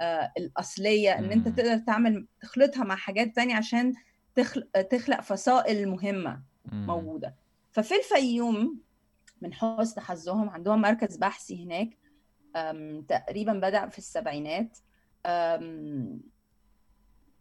آه، 0.00 0.32
الأصلية 0.38 1.18
إن 1.18 1.32
أنت 1.32 1.48
تقدر 1.48 1.78
تعمل 1.78 2.26
تخلطها 2.40 2.84
مع 2.84 2.96
حاجات 2.96 3.36
تانية 3.36 3.54
عشان 3.56 3.92
تخلق 4.90 5.20
فصائل 5.20 5.88
مهمة 5.88 6.42
موجودة. 6.86 7.34
ففي 7.72 7.94
الفيوم 7.94 8.80
من 9.40 9.54
حسن 9.54 10.00
حظهم 10.00 10.50
عندهم 10.50 10.80
مركز 10.80 11.16
بحثي 11.16 11.64
هناك 11.64 11.98
تقريبا 13.08 13.52
بدأ 13.52 13.88
في 13.88 13.98
السبعينات 13.98 14.78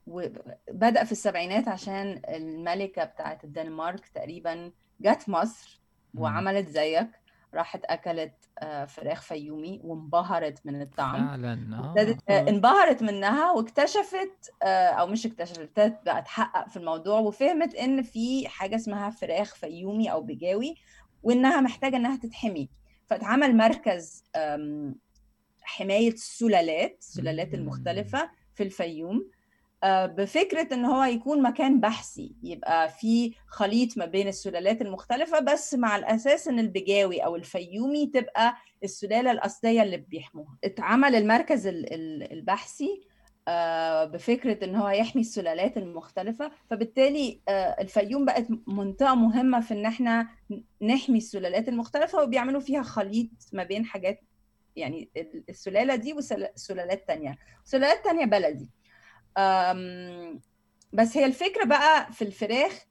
وبدأ 0.08 1.04
في 1.04 1.12
السبعينات 1.12 1.68
عشان 1.68 2.22
الملكة 2.30 3.04
بتاعت 3.04 3.44
الدنمارك 3.44 4.08
تقريبا 4.08 4.72
جت 5.02 5.30
مصر 5.30 5.82
وعملت 6.16 6.70
زيك 6.70 7.08
راحت 7.54 7.86
أكلت 7.86 8.34
آه، 8.60 8.86
فراخ 8.86 9.22
فيومي 9.22 9.82
وانبهرت 9.84 10.66
من 10.66 10.82
الطعم 10.82 11.28
فعلا 11.28 11.78
آه. 11.78 11.94
آه. 12.30 12.50
انبهرت 12.50 13.04
منها 13.04 13.52
واكتشفت 13.52 14.52
أو 14.64 15.08
مش 15.08 15.26
اكتشفت 15.26 15.60
ابتدت 15.60 16.06
بقى 16.06 16.22
تحقق 16.22 16.70
في 16.70 16.78
الموضوع 16.78 17.20
وفهمت 17.20 17.76
إن 17.76 18.02
في 18.02 18.48
حاجة 18.48 18.76
اسمها 18.76 19.10
فراخ 19.10 19.56
فيومي 19.56 20.12
أو 20.12 20.22
بجاوي 20.22 20.76
وإنها 21.24 21.62
محتاجة 21.62 21.96
إنها 21.96 22.18
تتحمي 22.18 22.70
فاتعمل 23.08 23.58
مركز 23.58 24.24
حماية 25.62 26.14
السلالات 26.14 26.98
السلالات 27.00 27.54
المختلفة 27.54 28.30
في 28.56 28.64
الفيوم 28.64 29.30
بفكرة 29.86 30.74
إن 30.74 30.86
هو 30.86 31.04
يكون 31.04 31.42
مكان 31.42 31.80
بحثي 31.80 32.36
يبقى 32.44 32.90
في 32.90 33.34
خليط 33.48 33.98
ما 33.98 34.06
بين 34.06 34.28
السلالات 34.28 34.82
المختلفة 34.82 35.40
بس 35.40 35.74
مع 35.74 35.96
الأساس 35.96 36.48
إن 36.48 36.60
البجاوي 36.60 37.20
أو 37.20 37.36
الفيومي 37.36 38.08
تبقى 38.08 38.56
السلالة 38.84 39.32
الأصلية 39.32 39.84
اللي 39.84 39.98
بيحموها. 39.98 40.58
اتعمل 40.64 41.16
المركز 41.16 41.68
البحثي 41.68 43.02
آه، 43.48 44.06
بفكرة 44.06 44.66
إن 44.66 44.76
هو 44.76 44.90
يحمي 44.90 45.22
السلالات 45.22 45.78
المختلفة 45.78 46.52
فبالتالي 46.70 47.42
آه، 47.48 47.52
الفيوم 47.82 48.26
بقت 48.26 48.48
منطقة 48.68 49.16
مهمة 49.16 49.60
في 49.60 49.74
إن 49.74 49.86
إحنا 49.86 50.28
نحمي 50.82 51.18
السلالات 51.18 51.70
المختلفة 51.70 52.24
وبيعملوا 52.24 52.62
فيها 52.62 52.82
خليط 52.84 53.30
ما 53.54 53.64
بين 53.64 53.86
حاجات 53.86 54.20
يعني 54.76 55.10
السلالة 55.50 55.96
دي 55.96 56.14
وسلالات 56.14 57.08
تانية. 57.08 57.38
سلالات 57.64 58.04
تانية 58.04 58.26
بلدي. 58.26 58.70
بس 60.94 61.18
هي 61.18 61.26
الفكرة 61.26 61.66
بقى 61.66 62.14
في 62.14 62.22
الفراخ 62.22 62.86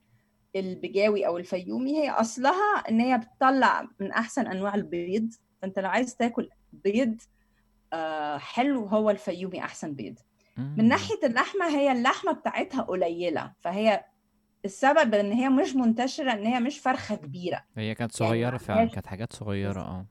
البجاوي 0.55 1.27
أو 1.27 1.37
الفيومي 1.37 1.97
هي 1.97 2.09
أصلها 2.09 2.75
إن 2.89 2.99
هي 2.99 3.17
بتطلع 3.17 3.87
من 3.99 4.11
أحسن 4.11 4.47
أنواع 4.47 4.75
البيض. 4.75 5.29
فأنت 5.61 5.79
لو 5.79 5.89
عايز 5.89 6.15
تاكل 6.15 6.49
بيض 6.73 7.21
آه، 7.93 8.37
حلو 8.37 8.85
هو 8.85 9.09
الفيومي 9.09 9.59
أحسن 9.63 9.93
بيض. 9.93 10.15
من 10.57 10.87
ناحية 10.87 11.19
اللحمة 11.23 11.67
هي 11.67 11.91
اللحمة 11.91 12.31
بتاعتها 12.31 12.81
قليلة. 12.81 13.53
فهي 13.59 14.05
السبب 14.65 15.13
إن 15.13 15.31
هي 15.31 15.49
مش 15.49 15.75
منتشرة 15.75 16.31
إن 16.33 16.45
هي 16.45 16.59
مش 16.59 16.79
فرخة 16.79 17.15
كبيرة. 17.15 17.63
هي 17.77 17.95
كانت 17.95 18.11
صغيرة 18.11 18.45
يعني 18.45 18.59
فعلا 18.59 18.89
كانت 18.89 19.07
حاجات 19.07 19.33
صغيرة 19.33 19.81
آه. 19.81 20.05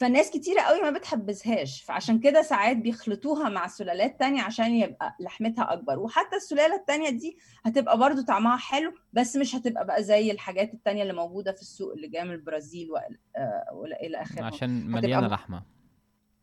فالناس 0.00 0.30
كتيرة 0.30 0.60
قوي 0.60 0.82
ما 0.82 0.90
بتحبذهاش 0.90 1.82
فعشان 1.82 2.20
كده 2.20 2.42
ساعات 2.42 2.76
بيخلطوها 2.76 3.48
مع 3.48 3.66
سلالات 3.66 4.18
تانية 4.18 4.42
عشان 4.42 4.74
يبقى 4.74 5.16
لحمتها 5.20 5.72
أكبر. 5.72 5.98
وحتى 5.98 6.36
السلالة 6.36 6.74
التانية 6.74 7.10
دي 7.10 7.38
هتبقى 7.64 7.98
برضو 7.98 8.22
طعمها 8.22 8.56
حلو 8.56 8.94
بس 9.12 9.36
مش 9.36 9.54
هتبقى 9.54 9.86
بقى 9.86 10.02
زي 10.02 10.30
الحاجات 10.30 10.74
التانية 10.74 11.02
اللي 11.02 11.12
موجودة 11.12 11.52
في 11.52 11.60
السوق 11.62 11.92
اللي 11.92 12.08
جاية 12.08 12.22
من 12.24 12.32
البرازيل 12.32 12.88
وإلى 13.72 14.18
آه، 14.18 14.22
آخره. 14.22 14.44
عشان 14.44 14.86
مليانة 14.90 15.28
لحمة. 15.28 15.62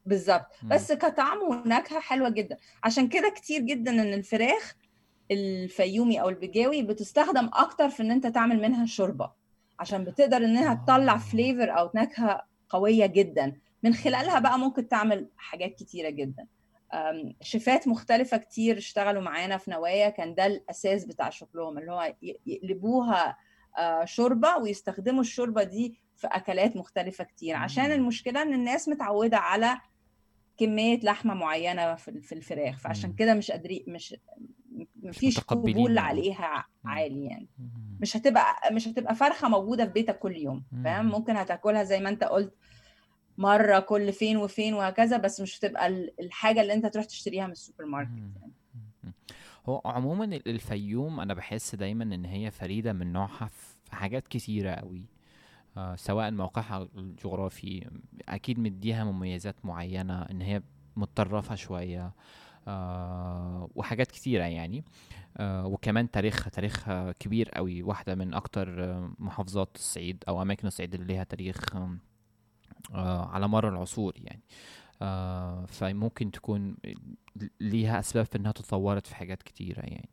بالظبط. 0.05 0.47
بس 0.63 0.91
كطعم 0.91 1.37
ونكهة 1.49 1.99
حلوة 1.99 2.29
جدا. 2.29 2.57
عشان 2.83 3.07
كده 3.07 3.29
كتير 3.35 3.61
جدا 3.61 3.91
إن 3.91 4.13
الفراخ 4.13 4.75
الفيومي 5.31 6.21
أو 6.21 6.29
البجاوي 6.29 6.83
بتستخدم 6.83 7.49
أكتر 7.53 7.89
في 7.89 8.03
إن 8.03 8.11
أنت 8.11 8.27
تعمل 8.27 8.61
منها 8.61 8.85
شوربة 8.85 9.31
عشان 9.79 10.03
بتقدر 10.03 10.37
إنها 10.37 10.73
تطلع 10.73 11.17
flavor 11.17 11.79
أو 11.79 11.89
نكهة 11.95 12.46
قوية 12.69 13.05
جدا. 13.05 13.59
من 13.83 13.93
خلالها 13.93 14.39
بقى 14.39 14.59
ممكن 14.59 14.87
تعمل 14.87 15.29
حاجات 15.37 15.75
كتيرة 15.75 16.09
جدا. 16.09 16.47
شيفات 17.41 17.87
مختلفة 17.87 18.37
كتير 18.37 18.77
اشتغلوا 18.77 19.21
معانا 19.21 19.57
في 19.57 19.71
نوايا. 19.71 20.09
كان 20.09 20.35
ده 20.35 20.45
الأساس 20.45 21.05
بتاع 21.05 21.29
شغلهم 21.29 21.77
اللي 21.77 21.91
هو 21.91 22.13
يقلبوها 22.45 23.37
آه، 23.77 24.05
شوربة 24.05 24.57
ويستخدموا 24.57 25.21
الشوربة 25.21 25.63
دي 25.63 25.99
في 26.15 26.27
أكلات 26.27 26.75
مختلفة 26.75 27.23
كتير. 27.23 27.55
عشان 27.55 27.91
المشكلة 27.91 28.41
إن 28.41 28.53
الناس 28.53 28.89
متعودة 28.89 29.37
على 29.37 29.77
كمية 30.57 30.99
لحمة 30.99 31.33
معينة 31.33 31.95
في 31.95 32.31
الفراخ. 32.31 32.79
فعشان 32.79 33.13
كده 33.13 33.33
مش 33.33 33.51
قادرين 33.51 33.83
مش 33.87 34.15
مفيش 35.03 35.39
قبول 35.39 35.97
عليها 35.97 36.65
عالي 36.85 37.25
يعني. 37.25 37.47
مش 37.99 38.17
هتبقى 38.17 38.55
مش 38.71 38.87
هتبقى 38.87 39.15
فرخة 39.15 39.49
موجودة 39.49 39.85
في 39.85 39.91
بيتك 39.91 40.19
كل 40.19 40.35
يوم 40.35 40.63
فاهم؟ 40.83 41.05
ممكن 41.05 41.35
هتاكلها 41.37 41.83
زي 41.83 41.99
ما 41.99 42.09
انت 42.09 42.23
قلت 42.23 42.53
مرة 43.37 43.79
كل 43.79 44.13
فين 44.13 44.37
وفين 44.37 44.73
وهكذا 44.73 45.17
بس 45.17 45.41
مش 45.41 45.59
هتبقى 45.59 45.87
الحاجة 46.19 46.61
اللي 46.61 46.73
انت 46.73 46.85
تروح 46.85 47.05
تشتريها 47.05 47.45
من 47.45 47.51
السوبر 47.51 47.85
ماركت 47.85 48.09
يعني. 48.41 48.53
هو 49.69 49.81
عموما 49.85 50.25
الفيوم 50.25 51.19
أنا 51.19 51.33
بحس 51.33 51.75
دايما 51.75 52.03
إن 52.03 52.25
هي 52.25 52.51
فريدة 52.51 52.93
من 52.93 53.13
نوعها 53.13 53.45
في 53.45 53.95
حاجات 53.95 54.27
كتيرة 54.27 54.71
قوي 54.71 55.05
آه 55.77 55.95
سواء 55.95 56.31
موقعها 56.31 56.87
الجغرافي 56.97 57.89
أكيد 58.29 58.59
مديها 58.59 59.03
مميزات 59.03 59.55
معينة 59.65 60.21
إن 60.21 60.41
هي 60.41 60.61
متطرفة 60.95 61.55
شوية. 61.55 62.13
آه 62.67 63.69
وحاجات 63.75 64.11
كتيرة 64.11 64.43
يعني. 64.43 64.83
آه 65.37 65.67
وكمان 65.67 66.11
تاريخها 66.11 66.49
تاريخها 66.49 67.11
كبير 67.11 67.49
قوي 67.49 67.83
واحدة 67.83 68.15
من 68.15 68.33
أكتر 68.33 68.69
محافظات 69.19 69.75
الصعيد 69.75 70.23
أو 70.27 70.41
أماكن 70.41 70.67
الصعيد 70.67 70.93
اللي 70.93 71.05
ليها 71.13 71.23
تاريخ 71.23 71.57
آه 72.93 73.25
على 73.25 73.47
مر 73.47 73.69
العصور 73.69 74.13
يعني. 74.17 74.41
آه 75.01 75.65
فممكن 75.65 76.31
تكون 76.31 76.77
ليها 77.61 77.99
أسباب 77.99 78.25
في 78.25 78.37
إنها 78.37 78.51
تطورت 78.51 79.07
في 79.07 79.15
حاجات 79.15 79.43
كتيرة 79.43 79.79
يعني. 79.81 80.09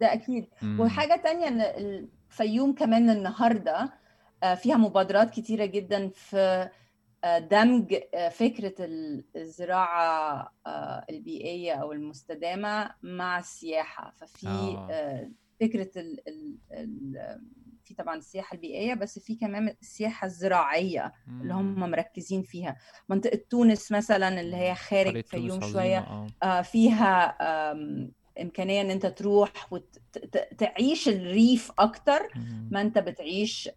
ده 0.00 0.12
أكيد. 0.12 0.46
مم. 0.62 0.80
وحاجة 0.80 1.20
تانية 1.24 1.48
إن 1.48 1.60
الفيوم 1.60 2.74
كمان 2.74 3.10
النهاردة 3.10 3.92
فيها 4.56 4.76
مبادرات 4.76 5.30
كتيرة 5.30 5.64
جدا 5.64 6.08
في 6.08 6.68
دمج 7.24 7.94
آه، 8.14 8.28
فكرة 8.28 8.74
الزراعة 9.36 10.52
آه، 10.66 11.04
البيئية 11.10 11.72
أو 11.72 11.92
المستدامة 11.92 12.94
مع 13.02 13.38
السياحة. 13.38 14.14
ففي 14.16 14.48
آه. 14.48 15.30
فكرة 15.60 15.90
ال 15.96 16.28
ال 16.28 16.58
ال 16.72 17.40
في 17.84 17.94
طبعا 17.94 18.16
السياحة 18.16 18.54
البيئية 18.54 18.94
بس 18.94 19.18
في 19.18 19.34
كمان 19.36 19.76
السياحة 19.82 20.26
الزراعية 20.26 21.12
اللي 21.40 21.54
هم 21.54 21.80
مركزين 21.90 22.42
فيها. 22.42 22.76
منطقة 23.08 23.40
تونس 23.50 23.92
مثلا 23.92 24.40
اللي 24.40 24.56
هي 24.56 24.74
خارج 24.74 25.24
فيوم 25.26 25.60
شوية 25.60 26.26
فيها 26.62 27.36
إمكانية 28.40 28.80
إن 28.80 28.90
أنت 28.90 29.06
تروح 29.06 29.52
وتعيش 29.72 31.08
الريف 31.08 31.72
أكتر. 31.78 32.28
ما 32.70 32.80
أنت 32.80 32.98
بتعيش 32.98 33.70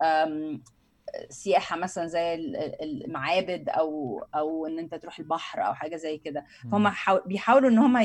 سياحة 1.30 1.78
مثلا 1.78 2.08
زي 2.08 2.36
المعابد 2.82 3.70
أو 3.70 4.20
أو 4.36 4.68
إن 4.68 4.80
أنت 4.80 4.96
تروح 4.96 5.20
البحر 5.20 5.66
أو 5.68 5.74
حاجة 5.74 5.96
زي 5.96 6.18
كده. 6.18 6.46
فهم 6.72 6.92
بيحاولوا 7.26 7.70
إن 7.70 7.78
هم 7.78 7.98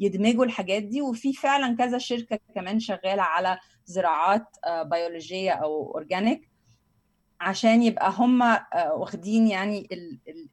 يدمجوا 0.00 0.44
الحاجات 0.44 0.82
دي 0.82 1.02
وفي 1.02 1.32
فعلا 1.32 1.76
كذا 1.76 1.98
شركة 1.98 2.38
كمان 2.54 2.80
شغالة 2.80 3.22
على 3.22 3.58
زراعات 3.86 4.46
آه، 4.64 4.82
بيولوجية 4.82 5.50
أو 5.50 5.92
organic 5.94 6.48
عشان 7.40 7.82
يبقى 7.82 8.12
هم 8.16 8.42
واخدين 8.74 9.46
يعني 9.46 9.88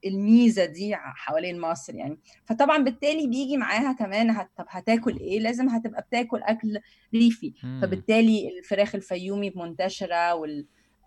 الميزة 0.05 0.65
دي 0.65 0.95
حوالين 0.95 1.59
مصر 1.59 1.95
يعني. 1.95 2.19
فطبعا 2.45 2.77
بالتالي 2.77 3.27
بيجي 3.27 3.57
معاها 3.57 3.93
كمان 3.93 4.29
هت... 4.31 4.49
طب 4.57 4.65
هتاكل 4.69 5.17
إيه؟ 5.19 5.39
لازم 5.39 5.69
هتبقى 5.69 6.01
بتاكل 6.01 6.41
أكل 6.43 6.79
ريفي. 7.15 7.53
فبالتالي 7.81 8.57
الفراخ 8.57 8.95
الفيومي 8.95 9.53
منتشره 9.55 10.33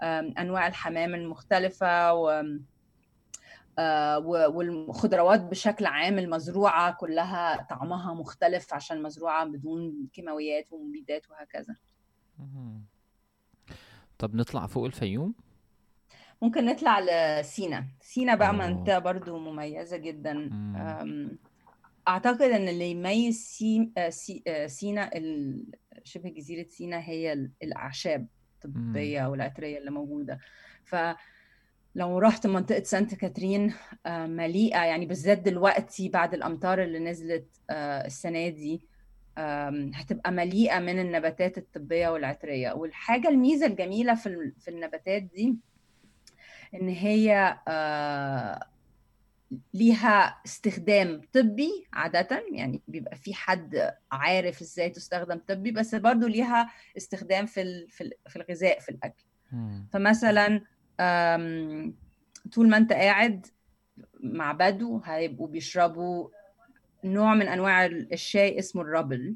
وانواع 0.03 0.67
الحمام 0.67 1.15
المختلفة 1.15 2.15
و 2.15 2.43
والخضروات 4.49 5.41
بشكل 5.41 5.87
عام 5.87 6.19
المزروعة 6.19 6.93
كلها 6.93 7.67
طعمها 7.71 8.15
مختلف 8.15 8.75
عشان 8.75 9.03
مزروعة 9.03 9.45
بدون 9.45 10.09
كيماويات 10.13 10.73
ومبيدات 10.73 11.31
وهكذا. 11.31 11.77
طب 14.19 14.35
نطلع 14.35 14.67
فوق 14.67 14.85
الفيوم؟ 14.85 15.35
ممكن 16.43 16.65
نطلع 16.65 17.01
لسينا. 17.01 17.87
سينا 18.01 18.35
بقى 18.35 18.55
منطقة 18.55 18.99
برضو 18.99 19.39
مميزة 19.39 19.97
جدا. 19.97 20.51
أعتقد 22.09 22.43
أن 22.43 22.69
اللي 22.69 22.91
يميز 22.91 23.37
سي... 23.37 23.93
آه، 23.99 24.09
سي... 24.09 24.43
آه، 24.47 24.67
سينا 24.67 25.11
شبه 26.05 26.29
جزيرة 26.31 26.69
سينا 26.69 27.01
هي 27.01 27.51
الأعشاب 28.67 28.77
الطبية 28.77 29.27
والعطرية 29.27 29.79
اللي 29.79 29.91
موجودة. 29.91 30.39
ف 30.85 30.97
لو 31.95 32.19
رحت 32.19 32.47
منطقة 32.47 32.83
سانت 32.83 33.15
كاترين 33.15 33.75
آه، 34.07 34.27
مليئة 34.27 34.85
يعني 34.85 35.07
بالذات 35.07 35.39
دلوقتي 35.39 36.09
بعد 36.09 36.35
الأمطار 36.35 36.83
اللي 36.83 36.99
نزلت 36.99 37.47
السنة 37.71 38.49
دي 38.49 38.81
هتبقى 39.95 40.33
مليئة 40.33 40.79
من 40.79 40.99
النباتات 40.99 41.59
الطبية 41.59 42.09
والعطرية 42.09 42.73
والحاجة 42.73 43.29
الميزة 43.29 43.67
الجميلة 43.67 44.15
في 44.15 44.69
النباتات 44.69 45.23
دي 45.23 45.57
إن 46.75 46.89
هي 46.89 47.59
آه، 47.69 48.67
ليها 49.75 50.41
استخدام 50.47 51.21
طبي 51.33 51.87
عادة 51.93 52.45
يعني 52.53 52.83
بيبقى 52.89 53.17
في 53.17 53.35
حد 53.35 53.93
عارف 54.13 54.61
إزاي 54.61 54.91
تستخدم 54.91 55.41
طبي 55.49 55.71
بس 55.71 55.95
برضو 55.95 56.27
ليها 56.27 56.71
استخدام 56.97 57.47
في 57.47 57.87
في 58.29 58.37
الغذاء 58.37 58.81
في 58.81 58.89
الأكل. 58.89 59.25
فمثلا 59.93 60.61
طول 62.53 62.69
ما 62.69 62.77
أنت 62.77 62.93
قاعد 62.93 63.47
مع 64.21 64.53
بدو 64.53 65.01
هيبقوا 65.05 65.49
بيشربوا 65.49 66.29
نوع 67.05 67.35
من 67.35 67.49
أنواع 67.49 67.87
الشاي 67.87 68.59
اسمه 68.59 68.83
الربل 68.83 69.35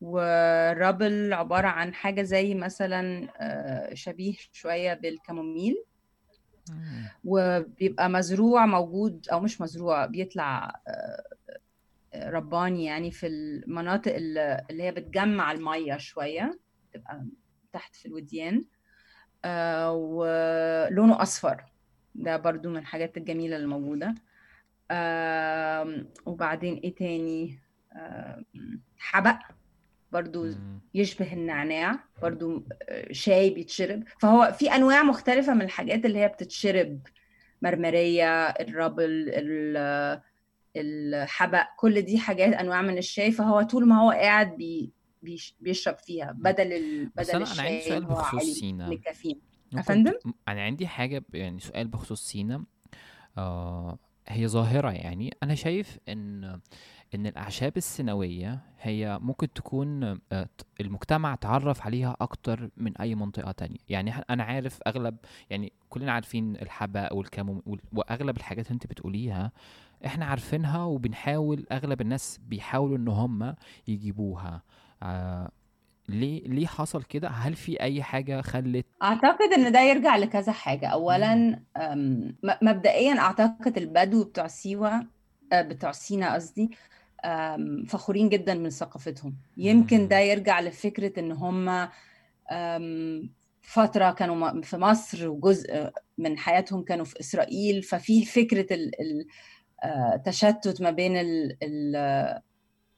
والرابل 0.00 1.32
عبارة 1.32 1.66
عن 1.68 1.94
حاجة 1.94 2.22
زي 2.22 2.54
مثلا 2.54 3.28
آه، 3.36 3.94
شبيه 3.94 4.34
شوية 4.52 4.94
بالكاموميل. 4.94 5.84
وبيبقى 7.24 8.08
مزروع 8.10 8.66
موجود 8.66 9.26
أو 9.32 9.40
مش 9.40 9.60
مزروع 9.60 10.06
بيطلع 10.06 10.80
آه، 10.88 12.30
رباني 12.30 12.84
يعني 12.84 13.10
في 13.10 13.26
المناطق 13.26 14.14
اللي 14.16 14.82
هي 14.82 14.92
بتجمع 14.92 15.52
المية 15.52 15.96
شوية 15.96 16.58
تبقى 16.92 17.26
تحت 17.72 17.94
في 17.96 18.06
الوديان 18.06 18.64
آه، 19.44 19.92
ولونه 19.92 21.22
أصفر. 21.22 21.64
ده 22.14 22.36
برضو 22.36 22.70
من 22.70 22.76
الحاجات 22.76 23.16
الجميلة 23.16 23.56
اللي 23.56 23.66
موجودة. 23.68 24.14
وبعدين 26.26 26.74
إيه 26.74 26.94
تاني؟ 26.94 27.58
حبق. 28.98 29.38
برضو 30.12 30.46
يشبه 30.94 31.32
النعناع 31.32 31.98
برضو 32.22 32.64
آه، 32.88 33.12
شاي 33.12 33.50
بيتشرب. 33.50 34.04
فهو 34.20 34.52
في 34.58 34.74
أنواع 34.74 35.02
مختلفة 35.02 35.54
من 35.54 35.62
الحاجات 35.62 36.04
اللي 36.04 36.18
هي 36.18 36.28
بتتشرب. 36.28 37.00
مرمرية 37.62 38.46
الربل 38.46 39.32
الحبق 40.76 41.66
كل 41.78 42.02
دي 42.02 42.18
حاجات 42.18 42.52
أنواع 42.54 42.82
من 42.82 42.98
الشاي. 42.98 43.32
فهو 43.32 43.62
طول 43.62 43.88
ما 43.88 44.00
هو 44.00 44.10
قاعد 44.10 44.56
بي 44.56 44.92
بيشرب 45.60 45.98
فيها 45.98 46.32
بدل 46.32 46.72
ال... 46.72 47.06
بدل 47.06 47.30
أنا 47.30 47.42
الشاي 47.42 47.66
أنا 47.66 47.68
عندي 47.68 47.88
سؤال 47.88 48.04
بخصوص 48.04 48.42
سينا. 48.42 48.98
أفندم؟ 49.74 50.14
أنا 50.48 50.62
عندي 50.62 50.86
حاجة 50.86 51.24
يعني 51.34 51.60
سؤال 51.60 51.88
بخصوص 51.88 52.28
سينا. 52.28 52.64
آه 53.38 53.98
هي 54.28 54.48
ظاهرة 54.48 54.90
يعني. 54.90 55.36
أنا 55.42 55.54
شايف 55.54 55.98
إن 56.08 56.60
إن 57.14 57.26
الأعشاب 57.26 57.76
السنوية 57.76 58.60
هي 58.80 59.18
ممكن 59.22 59.52
تكون 59.52 60.04
آه، 60.32 60.48
المجتمع 60.80 61.34
تعرف 61.34 61.82
عليها 61.86 62.16
أكتر 62.20 62.70
من 62.76 62.96
أي 62.96 63.14
منطقة 63.14 63.52
تانية. 63.52 63.78
يعني 63.88 64.14
أنا 64.30 64.42
عارف 64.44 64.78
أغلب 64.86 65.16
يعني 65.50 65.72
كلنا 65.88 66.12
عارفين 66.12 66.56
الحبق 66.56 67.12
والكاموم 67.12 67.62
وأغلب 67.92 68.36
الحاجات 68.36 68.66
اللي 68.66 68.74
أنت 68.74 68.86
بتقوليها 68.86 69.52
إحنا 70.06 70.24
عارفينها 70.24 70.84
وبنحاول 70.84 71.66
أغلب 71.72 72.00
الناس 72.00 72.40
بيحاولوا 72.48 72.96
إن 72.96 73.08
هم 73.08 73.54
يجيبوها. 73.88 74.62
آه 75.02 75.50
ليه 76.08 76.48
ليه 76.48 76.66
حصل 76.66 77.02
كده؟ 77.02 77.28
هل 77.28 77.54
في 77.54 77.80
أي 77.80 78.02
حاجة 78.02 78.40
خلت؟ 78.40 78.86
أعتقد 79.02 79.52
إن 79.56 79.72
ده 79.72 79.80
يرجع 79.80 80.16
لكذا 80.16 80.52
حاجة. 80.52 80.86
اولا 80.86 81.60
مبدئيا 82.62 83.18
أعتقد 83.18 83.78
البدو 83.78 84.24
بتوع 84.24 84.46
سيوة 84.46 85.06
آه، 85.52 85.62
بتوع 85.62 85.92
سينا 85.92 86.34
قصدي 86.34 86.70
فخورين 87.88 88.28
جدا 88.28 88.54
من 88.54 88.70
ثقافتهم. 88.70 89.36
يمكن 89.56 90.08
ده 90.08 90.18
يرجع 90.18 90.60
لفكرة 90.60 91.20
إن 91.20 91.32
هم 91.32 91.88
فترة 93.62 94.10
كانوا 94.10 94.60
في 94.62 94.76
مصر 94.76 95.28
وجزء 95.28 95.90
من 96.18 96.38
حياتهم 96.38 96.84
كانوا 96.84 97.04
في 97.04 97.20
إسرائيل 97.20 97.82
ففي 97.82 98.24
فكرة 98.24 98.66
التشتت 100.14 100.80
آه، 100.80 100.84
ما 100.84 100.90
بين 100.90 101.12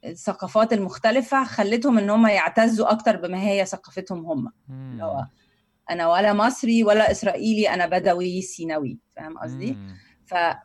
الثقافات 0.05 0.73
المختلفة 0.73 1.45
خلتهم 1.45 1.99
إن 1.99 2.11
هم 2.11 2.27
يعتزوا 2.27 2.93
أكتر 2.93 3.17
بما 3.17 3.41
هي 3.41 3.65
ثقافتهم 3.67 4.27
هم. 4.27 4.53
أنا 5.91 6.09
ولا 6.09 6.33
مصري 6.33 6.85
ولا 6.85 7.11
إسرائيلي 7.11 7.69
أنا 7.69 7.87
بدوي 7.87 8.43
سيناوي 8.43 8.99
فاهم 9.17 9.39
قصدي؟ 9.39 9.79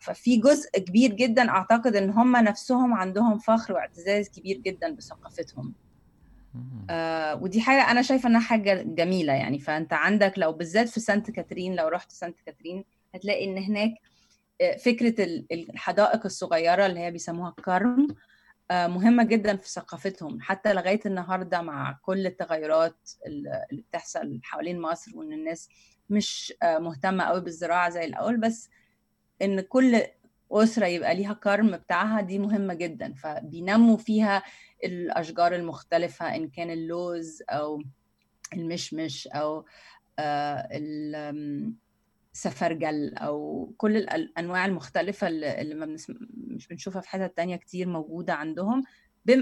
ففي 0.02 0.38
جزء 0.38 0.70
كبير 0.80 1.14
جدا 1.14 1.50
أعتقد 1.50 1.96
إن 1.96 2.10
هم 2.10 2.36
نفسهم 2.38 2.94
عندهم 2.94 3.38
فخر 3.38 3.74
واعتزاز 3.74 4.30
كبير 4.30 4.58
جدا 4.58 4.96
بثقافتهم. 4.96 5.74
آه 6.90 7.36
ودي 7.36 7.62
حاجة 7.62 7.92
أنا 7.92 8.02
شايفة 8.02 8.30
إنها 8.30 8.40
حاجة 8.42 8.82
جميلة 8.82 9.34
يعني. 9.34 9.60
فأنت 9.60 9.94
عندك 9.94 10.34
لو 10.38 10.52
بالذات 10.54 10.90
في 10.90 11.00
سانت 11.00 11.32
كاترين 11.32 11.76
لو 11.76 11.88
رحت 11.88 12.12
سانت 12.12 12.40
كاترين 12.46 12.84
هتلاقي 13.16 13.46
إن 13.46 13.58
هناك 13.58 13.92
آه، 14.62 14.78
فكرة 14.78 15.24
الحدائق 15.52 16.26
الصغيرة 16.26 16.86
اللي 16.86 17.00
هي 17.00 17.12
بيسموها 17.12 17.56
كارم 17.66 18.08
آه 18.72 18.88
مهمة 18.88 19.24
جدا 19.24 19.56
في 19.58 19.70
ثقافتهم. 19.70 20.42
حتى 20.42 20.74
لغاية 20.74 21.00
النهارده 21.06 21.62
مع 21.62 22.00
كل 22.02 22.26
التغيرات 22.28 23.10
اللي 23.26 23.82
بتحصل 23.90 24.40
حوالين 24.44 24.82
مصر 24.82 25.18
وإن 25.18 25.34
الناس 25.34 25.70
مش 26.10 26.54
آه 26.64 26.78
مهتمة 26.78 27.24
قوي 27.24 27.42
بالزراعة 27.42 27.90
زي 27.90 28.06
الأول 28.06 28.38
بس 28.38 28.70
إن 29.42 29.62
كل 29.62 30.02
أسرة 30.52 30.86
يبقى 30.86 31.16
ليها 31.16 31.34
كرم 31.34 31.72
بتاعها 31.78 32.22
دي 32.22 32.40
مهمة 32.40 32.74
جدا. 32.74 33.14
فبينموا 33.14 33.98
فيها 33.98 34.44
الأشجار 34.84 35.56
المختلفة 35.56 36.36
إن 36.36 36.50
كان 36.50 36.72
اللوز 36.72 37.44
أو 37.50 37.82
المشمش 38.54 39.28
أو 39.28 39.66
آه، 40.20 40.68
السفرجل 42.34 43.14
أو 43.18 43.74
كل 43.78 43.98
الأنواع 43.98 44.66
المختلفة 44.66 45.28
اللي 45.28 45.98
مش 46.34 46.68
بنشوفها 46.68 47.02
في 47.02 47.10
حتت 47.10 47.38
تانية 47.38 47.56
كتير 47.56 47.88
موجودة 47.88 48.34
عندهم. 48.34 48.84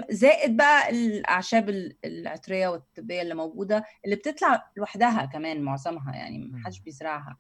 زائد 0.10 0.58
بقى 0.58 0.90
الأعشاب 0.90 1.70
العطرية 2.06 2.68
والطبية 2.68 3.22
اللي 3.22 3.34
موجودة 3.36 3.84
اللي 4.06 4.16
بتطلع 4.16 4.72
لوحدها 4.78 5.26
كمان 5.26 5.62
معظمها 5.62 6.16
يعني 6.16 6.38
ما 6.38 6.62
حدش 6.66 6.80
بيزرعها. 6.80 7.38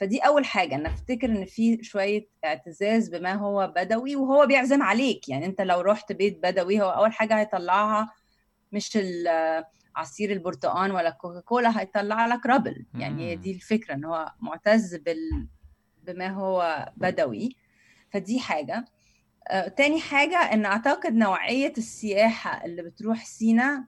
فدي 0.00 0.18
أول 0.18 0.44
حاجة 0.44 0.74
أنا 0.74 0.88
أفتكر 0.88 1.28
إن 1.28 1.44
في 1.44 1.82
شوية 1.82 2.28
اعتزاز 2.44 3.08
بما 3.08 3.32
هو 3.34 3.72
بدوي 3.76 4.16
وهو 4.16 4.46
بيعزم 4.46 4.82
عليك. 4.82 5.28
يعني 5.28 5.46
أنت 5.46 5.60
لو 5.60 5.80
رحت 5.80 6.12
بيت 6.12 6.38
بدوي 6.42 6.80
هو 6.82 6.90
أول 6.90 7.12
حاجة 7.12 7.38
هيطلعها 7.38 8.12
مش 8.72 8.98
عصير 9.96 10.32
البرتقال 10.32 10.92
ولا 10.92 11.10
كوكاكولا 11.10 11.80
هيطلع 11.80 12.26
لك 12.26 12.46
ربل. 12.46 12.86
يعني 12.94 13.30
هي 13.30 13.36
دي 13.36 13.52
الفكرة 13.52 13.94
إن 13.94 14.04
هو 14.04 14.32
معتز 14.40 14.94
بال 14.96 15.46
بما 16.04 16.28
هو 16.28 16.88
بدوي. 16.96 17.56
فدي 18.10 18.40
حاجة. 18.40 18.84
تاني 19.76 20.00
حاجة 20.00 20.36
إن 20.36 20.64
أعتقد 20.64 21.12
نوعية 21.12 21.72
السياحة 21.78 22.64
اللي 22.64 22.82
بتروح 22.82 23.24
سينا 23.24 23.86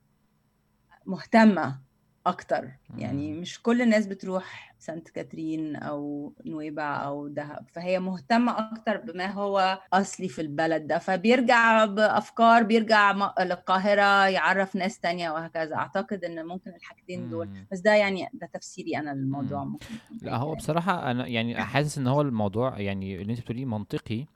مهتمة 1.07 1.81
أكتر 2.27 2.71
يعني. 2.99 3.33
مش 3.33 3.63
كل 3.63 3.83
الناس 3.83 4.07
بتروح 4.07 4.75
سانت 4.79 5.09
كاترين 5.09 5.77
أو 5.77 6.33
نويبع 6.47 7.05
أو 7.05 7.29
دهب 7.29 7.67
فهي 7.73 8.01
مهتمة 8.01 8.73
أكتر 8.73 8.97
بما 8.97 9.27
هو 9.27 9.81
أصلي 9.93 10.29
في 10.29 10.41
البلد 10.41 10.87
ده 10.87 10.99
فبيرجع 10.99 11.85
بأفكار 11.85 12.63
بيرجع 12.63 13.33
للقاهرة 13.41 14.29
يعرف 14.29 14.77
ناس 14.77 15.01
تانية 15.01 15.31
وهكذا 15.31 15.75
أعتقد 15.77 16.25
إن 16.25 16.47
ممكن 16.47 16.71
الحاجتين 16.71 17.31
دول. 17.31 17.49
بس 17.73 17.81
ده 17.81 17.95
يعني 17.95 18.29
ده 18.33 18.47
تفسيري 18.53 18.97
أنا 18.99 19.11
للموضوع. 19.11 19.65
ممكن 19.65 19.87
لا 20.23 20.37
هو. 20.37 20.55
بصراحة 20.55 21.11
أنا 21.11 21.27
يعني 21.27 21.65
حاسس 21.65 21.99
إن 21.99 22.07
هو 22.07 22.21
الموضوع 22.21 22.81
يعني 22.81 23.23
اللي 23.23 23.33
أنت 23.33 23.41
بتقوليه 23.41 23.65
منطقي 23.65 24.27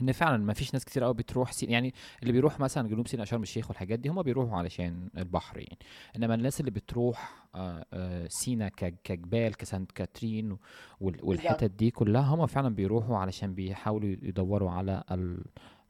إن 0.00 0.12
فعلا 0.12 0.36
ما 0.36 0.52
فيش 0.52 0.74
ناس 0.74 0.84
كتير 0.84 1.04
قوي 1.04 1.14
بتروح 1.14 1.52
سين 1.52 1.70
يعني 1.70 1.94
اللي 2.22 2.32
بيروح 2.32 2.60
مثلا 2.60 2.88
جنوب 2.88 3.08
سيناء 3.08 3.26
شرم 3.26 3.42
الشيخ 3.42 3.68
والحاجات 3.70 3.98
دي 3.98 4.08
هم 4.08 4.22
بيروحوا 4.22 4.58
علشان 4.58 5.08
البحر 5.18 5.58
يعني 5.58 5.78
إنما 6.16 6.34
الناس 6.34 6.60
اللي 6.60 6.70
بتروح 6.70 7.46
آه، 7.54 7.86
آه، 7.92 8.26
سينا 8.30 8.68
كجبال 9.04 9.54
كسانت 9.56 9.92
كاترين 9.92 10.56
وال- 11.00 11.20
والحتت 11.22 11.70
دي 11.70 11.90
كلها 11.90 12.22
هم 12.22 12.46
فعلا 12.46 12.74
بيروحوا 12.74 13.16
علشان 13.16 13.54
بيحاولوا 13.54 14.08
يدوروا 14.22 14.70
على 14.70 15.04
ال- 15.10 15.44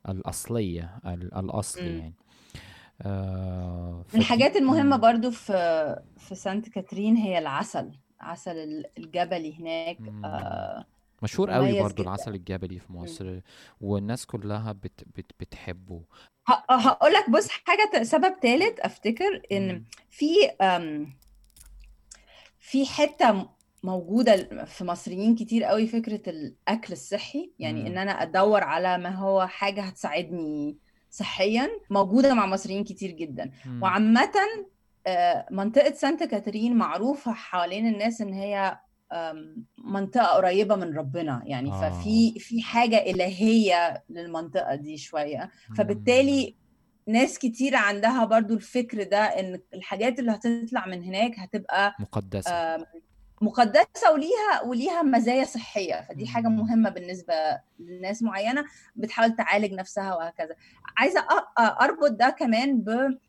الأصلية 0.09 0.99
ال- 1.07 1.35
الأصل 1.35 1.83
مم. 1.83 1.99
يعني 1.99 2.15
آه 3.03 4.05
من 4.15 4.21
الحاجات 4.21 4.57
المهمة. 4.57 4.97
برضو 4.97 5.31
في 5.31 5.53
في 6.19 6.35
سانت 6.35 6.69
كاترين 6.69 7.17
هي 7.17 7.39
العسل 7.39 7.91
عسل 8.21 8.57
ال- 8.57 8.87
الجبلي 8.99 9.61
هناك. 9.61 9.99
آه، 10.25 10.85
مشهور 11.23 11.51
قوي 11.51 11.83
برضو 11.83 11.95
جدا 11.95 12.03
العسل 12.03 12.35
الجبلي 12.35 12.79
في. 12.79 12.93
مصر 12.93 13.41
والناس 13.81 14.27
كلها 14.27 14.73
بت 14.73 15.05
بت 15.17 15.31
بتحبه 15.41 16.03
هقول 16.71 17.13
لك 17.13 17.31
بص 17.31 17.49
حاجة 17.49 17.91
ت- 17.93 18.03
سبب 18.03 18.35
ثالث 18.43 18.81
أفتكر 18.81 19.43
إن. 19.53 19.85
في 20.11 20.27
في 22.61 22.87
حتة 22.87 23.33
م- 23.33 23.49
موجودة 23.83 24.65
في 24.65 24.85
مصريين 24.85 25.35
كتير 25.35 25.65
قوي 25.65 25.87
فكرة 25.87 26.31
الأكل 26.31 26.93
الصحي 26.93 27.53
يعني 27.59 27.87
إن 27.87 27.93
مم. 27.93 27.99
أنا 27.99 28.23
أدور 28.23 28.65
على 28.65 28.99
ما 28.99 29.11
هو 29.11 29.47
حاجة 29.47 29.83
هتساعدني 29.83 30.77
صحيا 31.11 31.69
موجودة 31.91 32.35
مع 32.35 32.47
مصريين 32.47 32.85
كتير 32.85 33.11
جدا 33.11 33.51
مم. 33.67 33.83
وعامة 33.83 34.33
آه، 35.07 35.47
منطقة 35.51 35.93
سانتا 35.95 36.25
كاترين 36.25 36.77
معروفة 36.77 37.33
حوالين 37.33 37.87
الناس 37.87 38.21
إن 38.21 38.33
هي 38.33 38.79
آم، 39.13 39.65
منطقة 39.79 40.27
قريبة 40.27 40.77
من 40.77 40.97
ربنا. 40.99 41.43
يعني 41.45 41.71
آه. 41.73 41.91
ففي 41.91 42.39
في 42.41 42.63
حاجة 42.63 42.97
إلهية 42.97 44.05
للمنطقة 44.11 44.75
دي 44.75 44.97
شوية. 44.99 45.51
مم. 45.71 45.75
فبالتالي 45.77 46.57
ناس 47.09 47.39
كتير 47.39 47.77
عندها 47.77 48.25
برضو 48.25 48.55
الفكر 48.55 49.03
ده 49.03 49.19
إن 49.25 49.61
الحاجات 49.75 50.19
اللي 50.19 50.31
هتطلع 50.33 50.87
من 50.87 51.03
هناك 51.05 51.39
هتبقى 51.39 51.95
مقدسة. 52.01 52.51
آم، 52.51 52.85
مقدسة 53.43 54.13
وليها 54.13 54.63
وليها 54.65 55.03
مزايا 55.03 55.45
صحية. 55.45 56.07
فدي 56.09 56.27
حاجة 56.27 56.49
مم. 56.49 56.57
مهمة 56.57 56.91
بالنسبة 56.91 57.35
لناس 57.79 58.23
معينة 58.23 58.65
بتحاول 58.97 59.37
تعالج 59.37 59.73
نفسها 59.73 60.15
وهكذا. 60.15 60.55
أ- 61.21 61.61
أربط 61.61 62.11
ده 62.11 62.31
كمان 62.39 62.83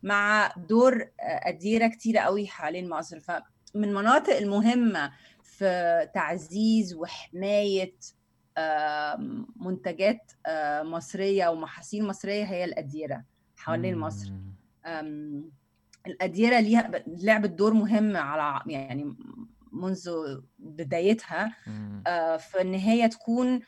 مع 0.03 0.53
دور 0.69 1.01
آه، 1.01 1.49
أديرة 1.49 1.87
كتيرة 1.87 2.19
قوي 2.19 2.47
حوالين 2.47 2.89
مصر. 2.89 3.19
فمن 3.19 3.83
المناطق 3.83 4.37
المهمة 4.37 5.11
في 5.57 6.09
تعزيز 6.13 6.93
وحماية 6.93 7.95
آم، 8.57 9.47
منتجات 9.55 10.31
مصرية 10.81 11.47
ومحاصيل 11.47 12.05
مصرية 12.07 12.43
هي 12.43 12.63
الأديرة 12.63 13.23
حوالين 13.57 13.97
مصر. 13.97 14.31
الأديرة 16.07 16.59
ليها 16.59 16.91
لعبت 17.07 17.49
دور 17.49 17.73
مهم 17.73 18.17
على 18.17 18.61
يعني 18.73 19.15
منذ 19.71 20.09
بدايتها 20.59 21.55
في 22.37 22.61
إن 22.61 22.73
هي 22.73 23.09
تكون 23.09 23.59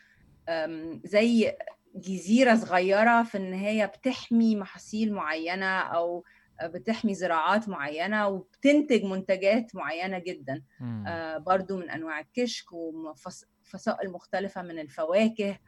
زي 1.05 1.55
جزيرة 1.95 2.55
صغيرة 2.55 3.23
في 3.23 3.37
إن 3.37 3.53
هي 3.53 3.87
بتحمي 3.87 4.55
محاصيل 4.55 5.13
معينة 5.13 5.79
أو 5.79 6.23
بتحمي 6.64 7.14
زراعات 7.16 7.70
معينة 7.70 8.28
وبتنتج 8.28 9.03
منتجات 9.03 9.76
معينة 9.76 10.20
جدا. 10.20 10.64
آه، 11.07 11.38
برضو 11.38 11.78
من 11.78 11.89
أنواع 11.89 12.20
الكشك 12.20 12.72
وفصائل 12.74 14.12
مختلفة 14.12 14.62
من 14.62 14.80
الفواكه. 14.80 15.60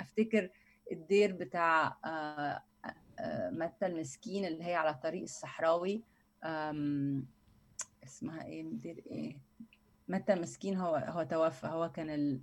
أفتكر 0.00 0.50
الدير 0.92 1.32
بتاع 1.32 1.98
آه، 2.04 2.62
آه، 3.18 3.50
متى 3.50 3.86
المسكين 3.86 4.44
اللي 4.44 4.64
هي 4.64 4.74
على 4.74 4.90
الطريق 4.90 5.22
الصحراوي. 5.22 6.02
اسمها 8.04 8.44
إيه؟ 8.46 8.62
دير 8.72 9.02
إيه؟ 9.10 9.38
متى 10.08 10.32
المسكين 10.32 10.76
هو 10.76 10.96
هو 10.96 11.22
توفى 11.22 11.66
هو 11.66 11.90
كان 11.92 12.10
ال- 12.10 12.40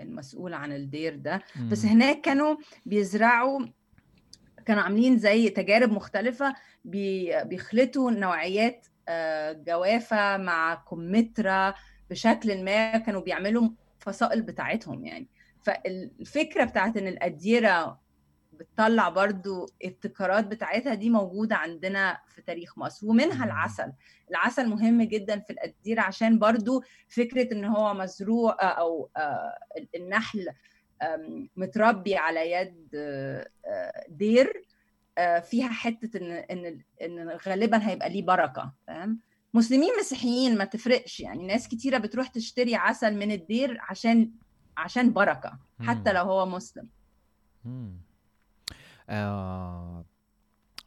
المسؤول 0.00 0.54
عن 0.54 0.72
الدير 0.72 1.16
ده. 1.16 1.42
بس. 1.70 1.84
هناك 1.84 2.20
كانوا 2.20 2.56
بيزرعوا 2.86 3.60
كانوا 4.66 4.82
عاملين 4.82 5.18
زي 5.18 5.48
تجارب 5.50 5.92
مختلفة 5.92 6.54
بي- 6.84 7.44
بيخلطوا 7.44 8.10
نوعيات 8.10 8.86
آه، 9.08 9.52
جوافة 9.52 10.36
مع 10.36 10.74
كمثرى 10.74 11.74
بشكل 12.10 12.64
ما 12.64 12.98
كانوا 12.98 13.20
بيعملوا 13.20 13.68
فصائل 13.98 14.42
بتاعتهم 14.42 15.04
يعني 15.04 15.28
فالفكرة 15.62 16.64
بتاعت 16.64 16.96
إن 16.96 17.06
الأديرة 17.08 18.00
بتطلع 18.52 19.08
برضو 19.08 19.66
ابتكارات 19.84 20.46
بتاعتها 20.46 20.94
دي 20.94 21.10
موجودة 21.10 21.56
عندنا 21.56 22.18
في 22.28 22.42
تاريخ 22.42 22.78
مصر 22.78 23.06
ومنها. 23.06 23.44
العسل 23.44 23.92
العسل 24.30 24.68
مهم 24.68 25.02
جدا 25.02 25.38
في 25.40 25.50
الأديرة 25.52 26.00
عشان 26.00 26.38
برضو 26.38 26.82
فكرة 27.08 27.52
إن 27.52 27.64
هو 27.64 27.94
مزروع 27.94 28.52
آه، 28.52 28.64
أو 28.64 29.10
آه، 29.16 29.54
النحل 29.94 30.46
متربي 31.56 32.16
على 32.16 32.52
يد 32.52 32.88
آه، 32.94 33.48
دير 34.08 34.62
آه، 35.18 35.40
فيها 35.40 35.68
حتة 35.68 36.18
إن 36.18 36.32
إن 36.32 36.80
إن 37.02 37.28
غالبا 37.46 37.88
هيبقى 37.88 38.10
ليه 38.10 38.22
بركة 38.22 38.72
فاهم 38.86 39.20
مسلمين 39.54 39.90
مسيحيين 40.00 40.58
ما 40.58 40.64
تفرقش 40.64 41.20
يعني 41.20 41.46
ناس 41.46 41.68
كتيرة 41.68 41.98
بتروح 41.98 42.28
تشتري 42.28 42.74
عسل 42.74 43.16
من 43.16 43.32
الدير 43.32 43.78
عشان 43.80 44.30
عشان 44.76 45.12
بركة 45.12 45.58
حتى. 45.80 46.12
لو 46.12 46.22
هو 46.24 46.46
مسلم. 46.46 46.88
آه 49.08 50.04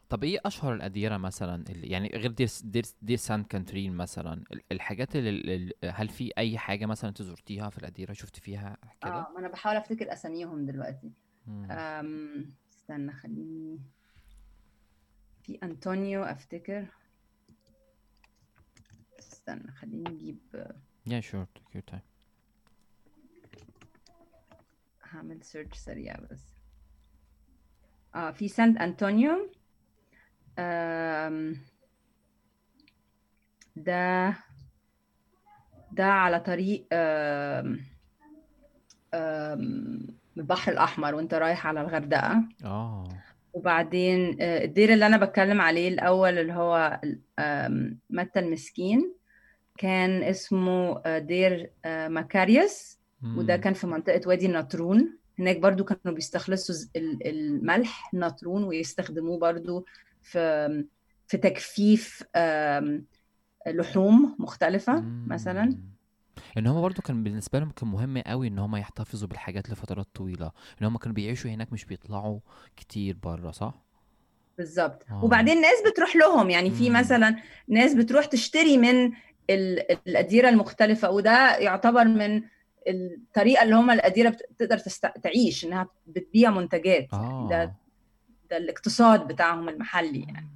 طب 0.08 0.24
إيه 0.24 0.38
أشهر 0.46 0.74
الأديرة 0.74 1.16
مثلا 1.16 1.64
اللي 1.70 1.86
يعني 1.86 2.08
غير 2.08 2.30
دير 2.30 2.48
دير, 2.64 2.84
دير 3.02 3.16
سانت 3.16 3.50
كاترين 3.50 3.96
مثلا؟ 3.96 4.32
ال- 4.52 4.62
الحاجات 4.72 5.16
اللي 5.16 5.72
هل 5.84 6.08
في 6.08 6.32
أي 6.38 6.58
حاجة 6.58 6.86
مثلا 6.86 7.10
أنت 7.10 7.22
زرتيها 7.22 7.70
في 7.70 7.78
الأديرة 7.78 8.12
شفت 8.12 8.36
فيها 8.36 8.76
كده؟ 9.00 9.10
آه 9.14 9.30
ما 9.32 9.38
أنا 9.38 9.48
بحاول 9.48 9.76
أفتكر 9.76 10.12
أساميهم 10.12 10.66
دلوقتي. 10.66 11.12
مم. 11.46 11.70
أم 11.70 12.54
استنى 12.70 13.12
خليني 13.12 13.80
في 15.42 15.58
أنطونيو 15.62 16.22
أفتكر. 16.22 16.86
استنى 19.18 19.72
خليني 19.72 20.08
أجيب. 20.10 20.38
Sure. 21.08 21.46
Take 21.58 21.76
your 21.78 21.94
time. 21.94 22.00
هعمل 25.02 25.44
search 25.44 25.76
سريع 25.78 26.16
بس. 26.30 26.54
آه 28.14 28.30
في 28.30 28.48
سانت 28.48 28.78
أنطونيو. 28.78 29.50
آم، 30.58 31.56
ده 33.76 34.34
ده 35.92 36.04
على 36.04 36.40
طريق 36.40 36.86
آم، 36.92 37.80
آم، 39.14 40.06
البحر 40.36 40.72
الأحمر 40.72 41.14
وأنت 41.14 41.34
رايح 41.34 41.66
على 41.66 41.80
الغردقة. 41.80 42.42
آه. 42.64 43.08
وبعدين 43.52 44.36
آه، 44.40 44.64
الدير 44.64 44.92
اللي 44.92 45.06
أنا 45.06 45.16
بتكلم 45.16 45.60
عليه 45.60 45.88
الأول 45.88 46.38
اللي 46.38 46.52
هو 46.52 47.00
آم، 47.38 47.98
متى 48.10 48.38
المسكين 48.38 49.14
كان 49.78 50.22
اسمه 50.22 51.02
آه، 51.06 51.18
دير 51.18 51.70
آه، 51.84 52.08
مكاريوس 52.08 52.98
وده 53.36 53.56
مم. 53.56 53.62
كان 53.62 53.72
في 53.74 53.86
منطقة 53.86 54.20
وادي 54.26 54.46
النطرون. 54.46 55.18
هناك 55.38 55.58
برضو 55.58 55.84
كانوا 55.84 56.14
بيستخلصوا 56.14 56.74
ز- 56.74 56.90
ال- 56.96 57.26
الملح 57.26 58.10
النطرون 58.14 58.64
ويستخدموه 58.64 59.38
برضو 59.38 59.86
في 60.24 60.84
في 61.26 61.36
تجفيف 61.36 62.22
لحوم 63.66 64.36
مختلفة 64.38 65.04
مثلا. 65.26 65.78
إن 66.58 66.66
هم 66.66 66.80
برضو 66.82 67.02
كان 67.02 67.22
بالنسبة 67.24 67.58
لهم 67.58 67.70
كان 67.70 67.88
مهم 67.88 68.18
قوي 68.18 68.48
إن 68.48 68.58
هم 68.58 68.76
يحتفظوا 68.76 69.28
بالحاجات 69.28 69.70
لفترات 69.70 70.06
طويلة. 70.14 70.50
إن 70.82 70.86
هم 70.86 70.96
كانوا 70.96 71.14
بيعيشوا 71.14 71.50
هناك 71.50 71.72
مش 71.72 71.84
بيطلعوا 71.84 72.38
كتير 72.76 73.16
بره 73.22 73.50
صح؟ 73.50 73.74
بالظبط. 74.58 75.06
آه. 75.10 75.24
وبعدين 75.24 75.60
ناس 75.60 75.82
بتروح 75.92 76.16
لهم 76.16 76.50
يعني 76.50 76.70
في. 76.70 76.90
مثلا 76.90 77.36
ناس 77.68 77.94
بتروح 77.94 78.24
تشتري 78.24 78.78
من 78.78 79.12
ال- 79.50 79.98
الأديرة 80.08 80.48
المختلفة 80.48 81.10
وده 81.10 81.56
يعتبر 81.56 82.04
من 82.04 82.42
الطريقة 82.88 83.62
اللي 83.62 83.74
هم 83.74 83.90
الأديرة 83.90 84.30
بتقدر 84.30 84.78
تست... 84.78 85.06
تعيش 85.06 85.64
إنها 85.64 85.88
بتبيع 86.06 86.50
منتجات. 86.50 87.08
آه. 87.12 87.48
ده 87.50 87.83
الاقتصاد 88.56 89.28
بتاعهم 89.28 89.68
المحلي 89.68 90.20
يعني. 90.20 90.48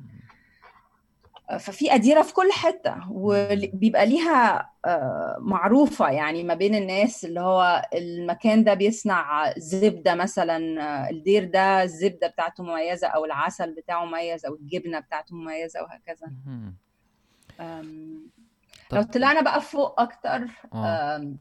ففي 1.59 1.95
أديرة 1.95 2.23
في 2.23 2.35
كل 2.35 2.53
حتة 2.53 3.11
وبيبقى 3.11 4.07
ليها 4.07 4.71
آه، 4.85 5.37
معروفة 5.41 6.11
يعني 6.11 6.45
ما 6.45 6.55
بين 6.55 6.75
الناس 6.75 7.25
اللي 7.25 7.41
هو 7.41 7.89
المكان 7.95 8.65
ده 8.65 8.75
بيصنع 8.75 9.53
زبدة 9.57 10.15
مثلا 10.15 10.83
آه، 10.83 11.11
الدير 11.11 11.45
ده 11.45 11.83
الزبدة 11.83 12.27
بتاعته 12.27 12.65
مميزة 12.65 13.07
أو 13.09 13.25
العسل 13.25 13.75
بتاعه 13.75 14.05
مميز 14.05 14.47
أو 14.47 14.55
الجبنة 14.55 15.01
بتاعته 15.01 15.37
مميزة 15.37 15.81
وهكذا. 15.83 16.33
لو 18.93 19.03
طلعنا 19.03 19.41
بقى 19.41 19.61
فوق 19.61 20.01
أكتر 20.01 20.47
آه. 20.75 21.35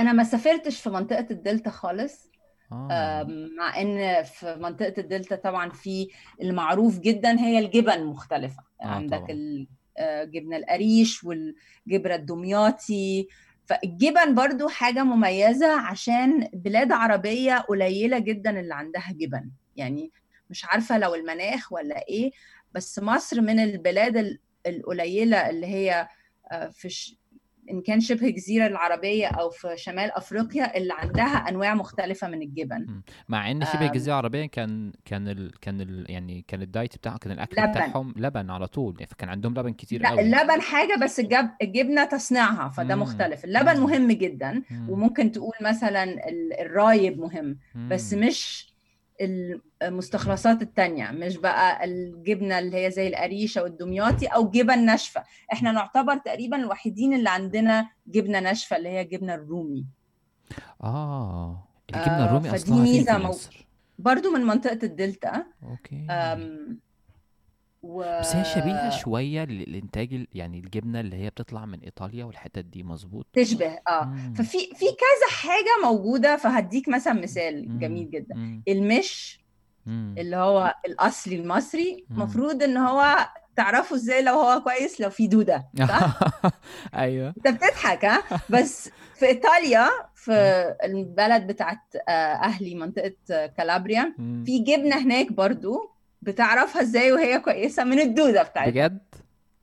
أنا 0.00 0.12
ما 0.12 0.24
سافرتش 0.24 0.80
في 0.80 0.90
منطقة 0.90 1.26
الدلتا 1.30 1.70
خالص. 1.70 2.27
آه. 2.72 3.26
مع 3.58 3.80
إن 3.80 4.22
في 4.22 4.56
منطقة 4.60 4.94
الدلتا 4.98 5.36
طبعا 5.36 5.70
في 5.70 6.08
المعروف 6.42 6.98
جدا 6.98 7.40
هي 7.40 7.58
الجبن 7.58 7.92
المختلفه 7.92 8.62
آه 8.82 8.86
عندك 8.86 9.30
الجبنه 9.30 10.56
آه، 10.56 10.58
القريش 10.58 11.24
والجبنة 11.24 12.14
الدمياطي. 12.14 13.28
فالجبن 13.66 14.34
برضو 14.34 14.68
حاجة 14.68 15.02
مميزة 15.02 15.80
عشان 15.80 16.48
بلاد 16.52 16.92
عربية 16.92 17.58
قليلة 17.58 18.18
جدا 18.18 18.60
اللي 18.60 18.74
عندها 18.74 19.12
جبن. 19.12 19.50
يعني 19.76 20.12
مش 20.50 20.64
عارفة 20.64 20.98
لو 20.98 21.14
المناخ 21.14 21.72
ولا 21.72 22.08
إيه 22.08 22.30
بس 22.74 22.98
مصر 22.98 23.40
من 23.40 23.60
البلاد 23.60 24.38
القليلة 24.66 25.50
اللي 25.50 25.66
هي 25.66 26.08
آه، 26.52 26.68
في 26.68 27.16
إن 27.70 27.80
كان 27.80 28.00
شبه 28.00 28.26
الجزيره 28.26 28.66
العربية 28.66 29.26
أو 29.26 29.50
في 29.50 29.76
شمال 29.76 30.10
أفريقيا 30.12 30.76
اللي 30.76 30.94
عندها 30.98 31.48
أنواع 31.48 31.74
مختلفة 31.74 32.28
من 32.28 32.42
الجبن 32.42 33.00
مع 33.28 33.50
إن 33.50 33.64
شبه 33.64 33.86
الجزيره 33.86 34.12
العربيه 34.14 34.46
كان 34.46 34.92
كان 35.04 35.28
ال 35.28 35.52
كان 35.60 35.80
ال 35.80 36.06
يعني 36.08 36.44
كان 36.48 36.62
الدايت 36.62 36.96
بتاعهم 36.96 37.16
كان 37.18 37.32
الأكل 37.32 37.62
لبن. 37.62 37.70
بتاعهم 37.70 38.14
لبن 38.16 38.50
على 38.50 38.66
طول 38.66 38.94
يعني 38.98 39.06
فكان 39.10 39.28
عندهم 39.28 39.52
لبن 39.58 39.72
كتير 39.72 40.02
لا 40.02 40.08
قوي 40.08 40.20
اللبن 40.20 40.60
حاجة 40.60 40.98
بس 41.02 41.20
الجب 41.20 41.50
الجبنه 41.62 42.04
تصنيعها 42.04 42.68
فده 42.68 42.94
مم. 42.94 43.02
مختلف 43.02 43.44
اللبن 43.44 43.76
مم. 43.76 43.82
مهم 43.82 44.12
جدا 44.12 44.62
مم. 44.70 44.90
وممكن 44.90 45.32
تقول 45.32 45.52
مثلا 45.62 46.28
الرايب 46.60 47.18
مهم 47.20 47.58
مم. 47.74 47.88
بس 47.88 48.14
مش 48.14 48.67
المستخلصات 49.82 50.62
التانية 50.62 51.10
مش 51.10 51.36
بقى 51.36 51.84
الجبنة 51.84 52.58
اللي 52.58 52.86
هي 52.86 52.90
زي 52.90 53.08
القريشة 53.08 53.62
والدمياطي 53.62 54.26
أو 54.26 54.50
جبن 54.50 54.84
ناشفة. 54.84 55.24
إحنا 55.52 55.72
نعتبر 55.72 56.16
تقريبا 56.16 56.56
الوحيدين 56.56 57.14
اللي 57.14 57.30
عندنا 57.30 57.90
جبنة 58.06 58.40
ناشفة 58.40 58.76
اللي 58.76 58.88
هي 58.88 59.00
الجبنة 59.00 59.34
الرومي. 59.34 59.86
آه 60.84 61.68
الجبنة 61.90 62.24
الرومي 62.24 62.50
آه 62.50 62.54
أصلها 62.54 62.84
فين 62.84 63.04
في 63.04 63.12
مصر؟ 63.12 63.66
برضو 63.98 64.30
من 64.30 64.40
منطقة 64.40 64.78
الدلتا. 64.82 65.44
okay. 65.62 66.06
و... 67.82 68.20
بس 68.20 68.36
هي 68.36 68.44
شبيهة 68.44 68.90
شوية 68.90 69.44
للإنتاج 69.44 70.26
يعني 70.34 70.58
الجبنة 70.58 71.00
اللي 71.00 71.16
هي 71.16 71.30
بتطلع 71.30 71.66
من 71.66 71.80
إيطاليا 71.80 72.24
والحتت 72.24 72.64
دي 72.64 72.82
مظبوط 72.82 73.26
تشبه 73.32 73.78
آه 73.88 74.04
مم. 74.04 74.34
ففي 74.34 74.58
في 74.58 74.84
كذا 74.86 75.36
حاجة 75.36 75.90
موجودة 75.90 76.36
فهديك 76.36 76.88
مثلا 76.88 77.12
مثال 77.12 77.68
مم. 77.72 77.78
جميل 77.78 78.10
جدا 78.10 78.34
مم. 78.34 78.62
المش 78.68 79.40
مم. 79.86 80.14
اللي 80.18 80.36
هو 80.36 80.74
الأصلي 80.86 81.36
المصري 81.36 82.04
المفروض 82.10 82.62
إن 82.62 82.76
هو 82.76 83.28
تعرفوا 83.56 83.96
إزاي 83.96 84.22
لو 84.22 84.34
هو 84.34 84.60
كويس 84.60 85.00
لو 85.00 85.10
في 85.10 85.26
دودة 85.26 85.68
صح؟ 85.88 86.18
أيوه 86.94 87.28
أنت 87.28 87.48
بتضحك 87.48 88.04
ها 88.04 88.22
بس 88.50 88.90
في 89.14 89.26
إيطاليا 89.26 89.88
في 90.14 90.32
البلد 90.84 91.46
بتاعت 91.46 91.96
آه، 92.08 92.12
أهلي 92.12 92.74
منطقة 92.74 93.12
كالابريا 93.28 94.14
في 94.46 94.58
جبنة 94.58 94.96
هناك 95.02 95.32
برضو 95.32 95.97
بتعرفها 96.22 96.82
إزاي 96.82 97.12
وهي 97.12 97.38
كويسة 97.38 97.84
من 97.84 98.00
الدودة 98.00 98.42
بتاعتها. 98.42 98.70
بجد؟ 98.70 98.98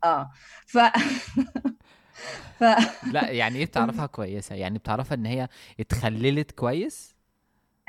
آه. 0.04 0.32
ف 0.66 0.78
ف 2.60 2.64
لا 3.12 3.30
يعني 3.30 3.60
إيه 3.60 3.66
بتعرفها 3.66 4.06
كويسة؟ 4.06 4.56
يعني 4.56 4.78
بتعرفها 4.78 5.16
ان 5.16 5.26
هي 5.26 5.48
اتخللت 5.80 6.52
كويس؟ 6.52 7.16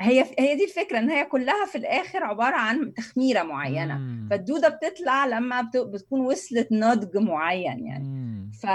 هي 0.01 0.25
هي 0.39 0.55
دي 0.55 0.63
الفكرة 0.63 0.99
ان 0.99 1.09
هي 1.09 1.25
كلها 1.25 1.65
في 1.65 1.77
الآخر 1.77 2.23
عبارة 2.23 2.55
عن 2.55 2.93
تخميرة 2.93 3.43
معينة. 3.43 3.97
مم. 3.97 4.27
فالدودة 4.29 4.69
بتطلع 4.69 5.25
لما 5.25 5.61
بتكون 5.75 6.21
وصلت 6.21 6.67
نضج 6.71 7.17
معين 7.17 7.85
يعني. 7.85 8.03
مم. 8.03 8.51
ف 8.61 8.65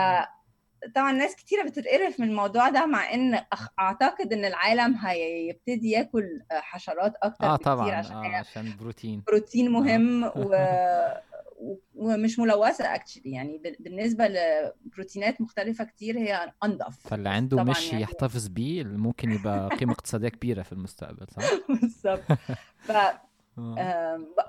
طبعا 0.94 1.12
ناس 1.12 1.36
كتيرة 1.36 1.62
بتتقرف 1.62 2.20
من 2.20 2.28
الموضوع 2.28 2.68
ده 2.68 2.86
مع 2.86 3.14
إن 3.14 3.40
أعتقد 3.78 4.32
إن 4.32 4.44
العالم 4.44 4.96
هيبتدي 4.96 5.90
ياكل 5.90 6.42
حشرات 6.50 7.14
أكتر 7.22 7.44
آه 7.44 7.56
طبعا 7.56 7.92
عشان, 7.92 8.16
آه 8.16 8.36
عشان 8.36 8.76
بروتين 8.80 9.22
بروتين 9.26 9.70
مهم 9.70 10.24
آه. 10.24 10.32
و... 10.36 11.76
ومش 11.94 12.38
ملوثة 12.38 12.94
اكشلي 12.94 13.32
يعني 13.32 13.76
بالنسبة 13.80 14.28
لبروتينات 14.28 15.40
مختلفة 15.40 15.84
كتير 15.84 16.18
هي 16.18 16.52
أنضف 16.64 16.98
فاللي 17.08 17.28
عنده 17.28 17.64
مش 17.64 17.88
يعني... 17.88 18.02
يحتفظ 18.02 18.48
بيه 18.48 18.84
ممكن 18.84 19.32
يبقى 19.32 19.68
قيمة 19.68 19.92
اقتصادية 19.92 20.28
كبيرة 20.28 20.62
في 20.62 20.72
المستقبل 20.72 21.26
صح؟ 21.30 21.42
بالظبط 21.80 22.22
ف 22.78 22.90
آه. 22.96 23.20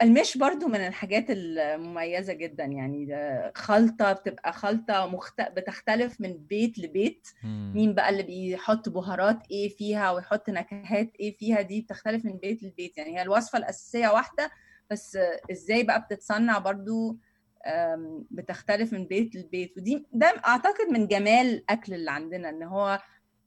المش 0.01 0.38
برضو 0.38 0.68
من 0.68 0.76
الحاجات 0.88 1.26
المميزة 1.30 2.34
جدا 2.34 2.64
يعني 2.64 3.08
خلطة 3.56 4.14
بتبقى 4.14 4.54
خلطة 4.54 5.06
مخت... 5.06 5.41
بتختلف 5.41 6.22
من 6.22 6.34
بيت 6.38 6.80
لبيت. 6.80 7.28
مم. 7.43 7.72
مين 7.76 7.93
بقى 7.93 8.10
اللي 8.10 8.24
بيحط 8.24 8.89
بهارات 8.89 9.39
إيه 9.51 9.70
فيها 9.70 10.12
ويحط 10.12 10.49
نكهات 10.49 11.12
إيه 11.20 11.38
فيها 11.38 11.62
دي 11.62 11.82
بتختلف 11.82 12.26
من 12.26 12.38
بيت 12.38 12.64
لبيت. 12.64 12.97
يعني 12.97 13.18
هي 13.18 13.22
الوصفة 13.22 13.58
الأساسية 13.58 14.08
واحدة 14.08 14.51
بس 14.91 15.18
إزاي 15.51 15.84
بقى 15.84 16.01
بتتصنع 16.01 16.58
برضو 16.58 17.18
بتختلف 18.32 18.93
من 18.93 19.06
بيت 19.08 19.36
لبيت. 19.36 19.78
ودي 19.78 20.06
ده 20.14 20.28
أعتقد 20.47 20.88
من 20.91 21.08
جمال 21.08 21.45
الاكل 21.47 21.93
اللي 21.93 22.12
عندنا 22.12 22.49
إن 22.49 22.64
هو 22.64 22.99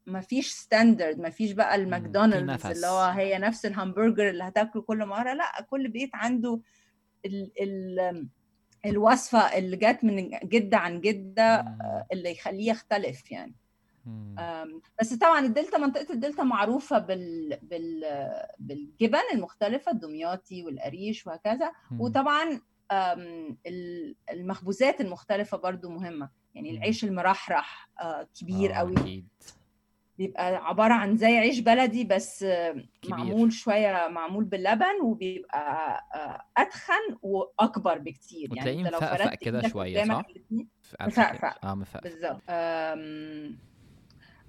ما 0.07 0.21
فيش 0.21 0.51
standard 0.53 1.19
ما 1.19 1.31
فيش 1.31 1.53
بقى 1.53 1.75
الماكدونالدز 1.75 2.67
اللي 2.67 2.87
هو 2.87 3.03
هي 3.11 3.39
نفس 3.39 3.67
الهامبرجر 3.67 4.29
اللي 4.31 4.45
هتاكله 4.45 4.83
كل 4.83 5.07
مرة 5.07 5.33
لا 5.33 5.67
كل 5.71 5.89
بيت 5.89 6.11
عنده 6.15 6.61
ال 7.27 7.53
ال 7.61 8.29
الوصفة 8.87 9.39
اللي 9.39 9.77
جت 9.77 9.99
من 10.05 10.31
جده 10.45 10.77
عن 10.77 11.01
جده 11.01 11.77
اللي 12.13 12.31
يخليه 12.31 12.71
يختلف 12.71 13.33
يعني. 13.33 13.55
بس 15.01 15.15
طبعا 15.15 15.41
الدلتا 15.41 15.79
منطقة 15.79 16.13
الدلتا 16.13 16.43
معروفة 16.43 16.99
بال 16.99 17.59
بال 17.63 18.05
بالجبن 18.59 19.19
المختلفة 19.35 19.93
الدمياطي 19.93 20.63
والقريش 20.63 21.27
وهكذا. 21.27 21.73
وطبعا 21.99 22.61
المخبوزات 24.31 25.01
المختلفة 25.01 25.57
برضو 25.57 25.89
مهمة. 25.91 26.31
يعني 26.55 26.71
العيش 26.71 27.05
المرحرح 27.05 27.91
آه، 28.01 28.29
كبير 28.41 28.75
آه 28.75 28.77
قوي. 28.77 29.25
بيبقى 30.19 30.57
عبارة 30.57 30.93
عن 30.95 31.17
زي 31.17 31.37
عيش 31.39 31.59
بلدي 31.59 32.05
بس 32.05 32.45
كبير. 32.45 32.85
معمول 33.11 33.53
شوية 33.53 34.09
معمول 34.09 34.45
باللبن 34.45 35.01
وبيبقى 35.03 36.01
آه، 36.15 36.43
أتخن 36.63 37.17
وأكبر 37.23 37.99
بكتير. 37.99 38.57
يعني 38.57 38.81
أنت 38.81 38.89
لو 38.93 39.01
فردت 39.01 39.35
كده 39.35 39.69
شوية 39.69 40.05
صح؟ 40.05 40.23
مفقفق. 41.01 41.65
آه 41.67 41.75
مفقفق. 41.75 42.03
بالظبط. 42.03 42.43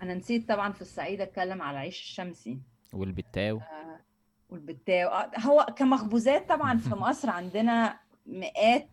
أنا 0.01 0.13
نسيت 0.13 0.49
طبعا 0.49 0.71
في 0.71 0.81
الصعيد 0.81 1.21
أتكلم 1.21 1.61
على 1.61 1.71
العيش 1.77 2.01
الشمسي. 2.01 2.59
والبتاو؟ 2.93 3.57
آه 3.57 3.99
والبتاو. 4.49 5.09
آه 5.09 5.31
هو 5.39 5.65
كمخبوزات 5.75 6.49
طبعا 6.49 6.77
في 6.77 6.95
مصر 7.05 7.29
عندنا 7.29 7.99
مئات 8.25 8.89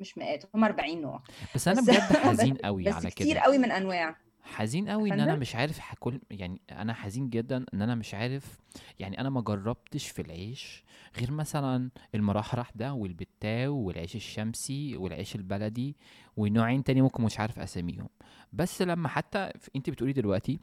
مش 0.00 0.18
مئات 0.18 0.44
هم 0.54 0.64
40 0.64 1.00
نوع. 1.00 1.22
بس 1.54 1.68
أنا 1.68 1.80
بجد 1.80 2.00
حزين 2.26 2.54
قوي 2.56 2.88
على 2.88 3.00
كده. 3.00 3.08
بس 3.08 3.14
كتير 3.14 3.38
قوي 3.38 3.58
من 3.58 3.70
أنواع. 3.70 4.16
حزين 4.46 4.88
قوي 4.88 5.12
إن 5.12 5.20
أنا 5.20 5.34
مش 5.34 5.56
عارف 5.56 5.80
كل 6.00 6.20
يعني 6.30 6.60
أنا 6.70 6.92
حزين 6.94 7.30
جدا 7.30 7.64
إن 7.74 7.82
أنا 7.82 7.94
مش 7.94 8.14
عارف 8.14 8.58
يعني 8.98 9.20
أنا 9.20 9.30
ما 9.30 9.40
جربتش 9.40 10.08
في 10.08 10.22
العيش 10.22 10.84
غير 11.18 11.30
مثلا 11.30 11.90
المرحرح 12.14 12.70
ده 12.74 12.92
والبتاو 12.92 13.74
والعيش 13.76 14.16
الشمسي 14.16 14.96
والعيش 14.96 15.34
البلدي 15.34 15.96
ونوعين 16.36 16.84
تاني 16.84 17.02
ممكن 17.02 17.22
مش 17.22 17.40
عارف 17.40 17.58
أساميهم. 17.58 18.08
بس 18.52 18.82
لما 18.82 19.08
حتى 19.08 19.50
أنت 19.76 19.90
بتقولي 19.90 20.12
دلوقتي 20.12 20.60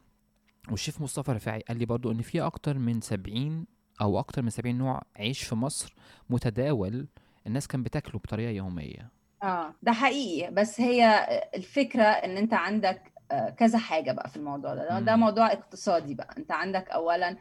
والشيف 0.72 1.02
مصطفى 1.02 1.32
رفاعي 1.32 1.60
قال 1.60 1.78
لي 1.78 1.86
برضو 1.86 2.12
إن 2.12 2.22
في 2.22 2.42
أكتر 2.42 2.78
من 2.78 3.02
سبعين 3.02 3.66
أو 4.02 4.20
أكتر 4.20 4.42
من 4.42 4.50
سبعين 4.50 4.78
نوع 4.78 5.02
عيش 5.16 5.44
في 5.44 5.56
مصر 5.56 5.96
متداول 6.30 7.08
الناس 7.48 7.68
كان 7.68 7.84
بتاكله 7.84 8.20
بطريقة 8.20 8.52
يومية. 8.52 9.12
آه 9.44 9.76
ده 9.82 9.92
حقيقي. 9.92 10.52
بس 10.52 10.82
هي 10.82 11.28
الفكرة 11.56 12.04
إن 12.04 12.38
أنت 12.38 12.54
عندك 12.54 13.13
كذا 13.58 13.78
حاجة 13.78 14.12
بقى 14.12 14.30
في 14.30 14.38
الموضوع 14.38 14.76
ده. 14.76 15.00
ده 15.00 15.16
موضوع 15.16 15.52
اقتصادي 15.52 16.16
بقى. 16.16 16.36
انت 16.38 16.52
عندك 16.52 16.90
اولا 16.90 17.38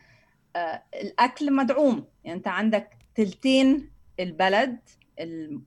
آه، 0.56 0.82
الأكل 0.94 1.52
مدعوم. 1.52 2.06
يعني 2.24 2.38
انت 2.38 2.48
عندك 2.48 2.96
تلتين 3.14 3.90
البلد 4.20 4.78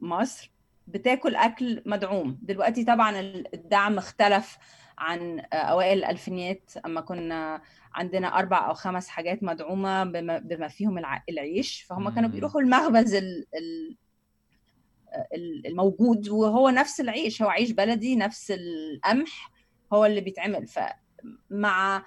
مصر 0.01 0.51
بتاكل 0.87 1.35
أكل 1.35 1.83
مدعوم. 1.85 2.39
دلوقتي 2.41 2.85
طبعا 2.85 3.19
الدعم 3.53 3.97
اختلف 3.97 4.57
عن 4.97 5.39
آه، 5.39 5.55
أوائل 5.55 5.97
الألفينيات. 5.97 6.71
أما 6.85 7.01
كنا 7.01 7.61
عندنا 7.93 8.39
أربع 8.39 8.69
أو 8.69 8.73
خمس 8.73 9.07
حاجات 9.07 9.43
مدعومة 9.43 10.03
بما, 10.03 10.37
بما 10.37 10.67
فيهم 10.67 10.97
العيش. 11.29 11.81
فهم 11.81 12.09
كانوا 12.09 12.29
بيروحوا 12.29 12.61
المخبز 12.61 13.21
الموجود. 15.65 16.29
وهو 16.29 16.69
نفس 16.69 17.01
العيش. 17.01 17.41
هو 17.41 17.49
عيش 17.49 17.71
بلدي 17.71 18.15
نفس 18.15 18.51
القمح. 18.51 19.54
هو 19.93 20.05
اللي 20.05 20.21
بيتعمل. 20.21 20.67
فمع 20.67 22.05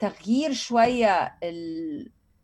تغيير 0.00 0.52
شوية 0.52 1.38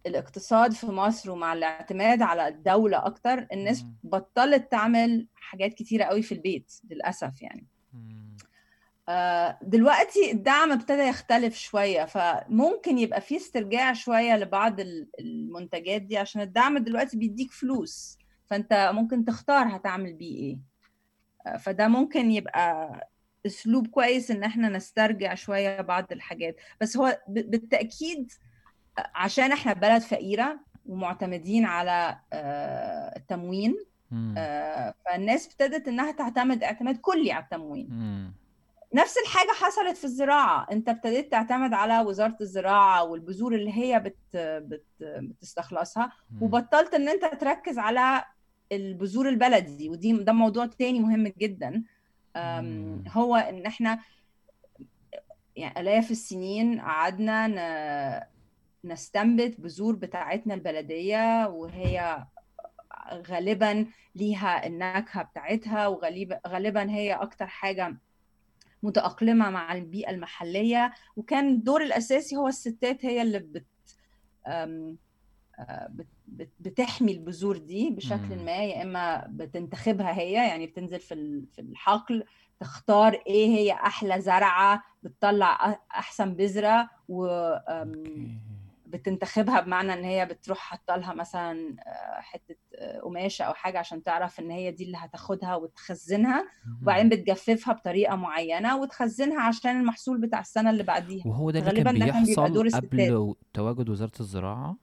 الاقتصاد 0.07 0.73
في 0.73 0.87
مصر 0.87 1.31
ومع 1.31 1.53
الاعتماد 1.53 2.23
على 2.23 2.49
الدولة 2.49 3.07
أكتر 3.07 3.47
الناس 3.53 3.85
بطلت 4.05 4.71
تعمل 4.71 5.27
حاجات 5.35 5.75
كتيرة 5.75 6.05
قوي 6.05 6.23
في 6.23 6.33
البيت 6.33 6.73
للأسف 6.91 7.43
يعني. 7.43 7.67
آه، 9.09 9.59
دلوقتي 9.63 10.31
الدعم 10.33 10.73
ابتدى 10.73 11.03
يختلف 11.03 11.57
شوية 11.59 12.05
فممكن 12.05 12.99
يبقى 12.99 13.21
في 13.21 13.37
استرجاع 13.37 13.93
شوية 13.93 14.37
لبعض 14.37 14.81
المنتجات 15.21 16.03
دي 16.03 16.19
عشان 16.19 16.41
الدعم 16.43 16.79
دلوقتي 16.79 17.17
بيديك 17.17 17.53
فلوس 17.53 18.19
فأنت 18.47 18.91
ممكن 18.95 19.25
تختار 19.25 19.77
هتعمل 19.77 20.13
بيه 20.13 20.37
إيه. 20.37 20.59
آه، 21.47 21.57
فده 21.57 21.89
ممكن 21.89 22.31
يبقى 22.31 23.10
أسلوب 23.47 23.87
كويس 23.87 24.31
إن 24.31 24.45
إحنا 24.45 24.69
نسترجع 24.69 25.35
شوية 25.35 25.81
بعض 25.81 26.13
الحاجات. 26.13 26.57
بس 26.81 26.97
هو 26.97 27.19
بالتأكيد 27.29 28.33
عشان 29.15 29.53
إحنا 29.53 29.73
بلد 29.73 30.03
فقيرة 30.03 30.61
ومعتمدين 30.87 31.65
على 31.65 32.19
آه، 32.33 33.17
التموين 33.17 33.77
آه، 34.39 34.95
فالناس 35.05 35.47
ابتدت 35.47 35.89
إنها 35.89 36.13
تعتمد 36.13 36.63
اعتماد 36.65 36.97
كلي 36.97 37.33
على 37.33 37.45
التموين. 37.45 37.89
نفس 38.95 39.15
الحاجة 39.27 39.51
حصلت 39.51 39.97
في 39.97 40.05
الزراعة. 40.05 40.67
أنت 40.73 40.89
ابتديت 40.89 41.31
تعتمد 41.33 41.75
على 41.75 42.01
وزارة 42.01 42.37
الزراعة 42.41 43.05
والبذور 43.05 43.55
اللي 43.55 43.73
هي 43.73 44.01
بت 44.01 44.37
بت 44.37 44.87
بتستخلصها 45.01 46.13
وبطلت 46.41 46.95
إن 46.95 47.09
أنت 47.09 47.25
تركز 47.25 47.79
على 47.79 48.25
البذور 48.73 49.29
البلدي. 49.29 49.89
ودي 49.89 50.13
ده 50.13 50.33
موضوع 50.33 50.67
تاني 50.67 51.01
مهم 51.01 51.33
جدا. 51.39 51.83
هو 53.09 53.37
إن 53.37 53.67
إحنا 53.67 54.01
يعني 55.57 55.81
آلاف 55.81 56.11
السنين 56.11 56.81
قعدنا 56.81 58.27
نستنبت 58.85 59.61
بذور 59.61 59.97
بتاعتنا 59.97 60.55
البلدية 60.55 61.49
وهي 61.49 62.27
غالبا 63.13 63.87
ليها 64.15 64.67
النكهة 64.67 65.23
بتاعتها 65.23 65.87
وغالبا 65.87 66.91
هي 66.91 67.13
أكتر 67.15 67.47
حاجة 67.47 67.97
متأقلمة 68.83 69.51
مع 69.51 69.73
البيئة 69.73 70.11
المحلية. 70.11 70.93
وكان 71.17 71.49
الدور 71.49 71.83
الأساسي 71.83 72.37
هو 72.37 72.49
الستات 72.49 73.05
هي 73.05 73.23
اللي 73.23 73.39
بت 73.39 73.67
بتحمي 76.61 77.13
البذور 77.13 77.57
دي 77.57 77.91
بشكل 77.91 78.45
ما 78.45 78.65
يا 78.65 78.83
إما 78.83 79.27
بتنتخبها 79.31 80.19
هي 80.19 80.33
يعني 80.33 80.67
بتنزل 80.67 81.01
في 81.01 81.43
في 81.53 81.61
الحقل 81.61 82.25
تختار 82.61 83.13
إيه 83.27 83.47
هي 83.47 83.73
أحلى 83.73 84.21
زرعة 84.21 84.83
بتطلع 85.03 85.79
أحسن 85.95 86.35
بذرة 86.35 86.91
و 87.09 87.27
بتنتخبها 88.87 89.61
بمعنى 89.61 89.93
إن 89.93 90.05
هي 90.05 90.27
بتروح 90.27 90.59
حاطة 90.59 90.97
لها 90.97 91.15
مثلا 91.15 91.77
آه، 91.87 92.21
حتة 92.21 92.57
آه، 92.75 93.01
قماشه 93.01 93.43
أو 93.43 93.55
حاجة 93.55 93.79
عشان 93.79 94.03
تعرف 94.03 94.41
إن 94.41 94.51
هي 94.51 94.71
دي 94.71 94.85
اللي 94.85 94.97
هتاخدها 94.97 95.55
وتخزنها 95.57 96.47
وبعدين 96.83 97.09
بتجففها 97.09 97.75
بطريقة 97.75 98.17
معينة 98.17 98.77
وتخزنها 98.77 99.41
عشان 99.41 99.81
المحصول 99.81 100.21
بتاع 100.21 100.41
السنة 100.41 100.71
اللي 100.71 100.83
بعديها. 100.83 101.27
وهو 101.27 101.51
ده 101.51 101.71
اللي 101.71 101.85
كان 101.85 101.95
بيحصل 101.95 102.71
قبل 102.75 103.35
تواجد 103.55 103.89
وزارة 103.89 104.21
الزراعة؟ 104.21 104.77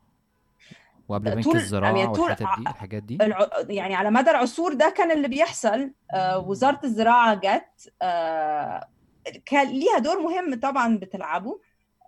وقبل 1.10 1.36
بنك 1.36 1.56
الزراعة 1.56 1.98
يعني 1.98 2.10
والحاجات 2.10 2.38
دي 2.58 2.70
الحاجات 2.70 3.04
دي؟ 3.04 3.18
يعني 3.70 3.96
على 3.96 4.12
مدى 4.12 4.32
العصور 4.32 4.74
ده 4.74 4.90
كان 4.98 5.12
اللي 5.12 5.28
بيحصل. 5.28 5.92
آه 6.14 6.40
وزارة 6.40 6.80
الزراعة 6.84 7.36
جت 7.36 7.94
آه 8.02 8.88
كان 9.46 9.68
ليها 9.68 9.98
دور 10.00 10.20
مهم 10.22 10.60
طبعا 10.60 10.98
بتلعبه. 10.98 11.60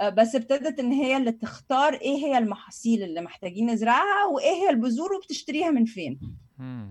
آه، 0.02 0.10
بس 0.10 0.36
ابتدت 0.36 0.80
إن 0.80 0.92
هي 0.92 1.18
اللي 1.18 1.32
تختار 1.32 1.94
إيه 1.94 2.18
هي 2.26 2.38
المحاصيل 2.38 3.04
اللي 3.04 3.22
محتاجين 3.22 3.70
نزرعها 3.70 4.26
وإيه 4.34 4.52
هي 4.54 4.70
البذور 4.70 5.14
وبتشتريها 5.14 5.70
من 5.72 5.86
فين. 5.86 6.20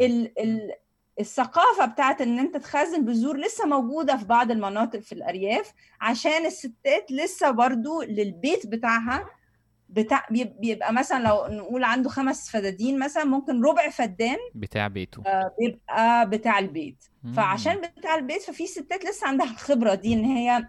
ال 0.01 0.39
ال 0.40 0.72
الثقافة 1.20 1.86
بتاعت 1.86 2.20
إن 2.20 2.39
أنت 2.39 2.56
تخزن 2.56 3.05
بذور 3.05 3.36
لسه 3.36 3.66
موجودة 3.66 4.16
في 4.16 4.24
بعض 4.24 4.51
المناطق 4.51 5.01
في 5.01 5.12
الأرياف 5.12 5.72
عشان 6.01 6.47
الستات 6.47 7.12
لسه 7.12 7.51
برضو 7.51 8.02
للبيت 8.02 8.66
بتاعها 8.66 9.26
بتاع 9.89 10.27
بيبقى 10.31 10.93
مثلا 10.93 11.23
لو 11.28 11.47
نقول 11.56 11.85
عنده 11.85 12.09
خمس 12.09 12.51
فدادين 12.51 12.98
مثلا 12.98 13.24
ممكن 13.24 13.62
ربع 13.65 13.89
فدان 13.90 14.36
بتاع 14.55 14.89
بيته. 14.89 15.23
آه، 15.27 15.55
بيبقى 15.60 16.31
بتاع 16.31 16.59
البيت. 16.59 17.05
فعشان 17.36 17.81
بتاع 17.98 18.15
البيت 18.15 18.43
ففي 18.43 18.66
ستات 18.66 19.05
لسه 19.05 19.27
عندها 19.28 19.51
الخبرة 19.51 19.94
دي 19.94 20.15
إن 20.15 20.24
هي 20.24 20.69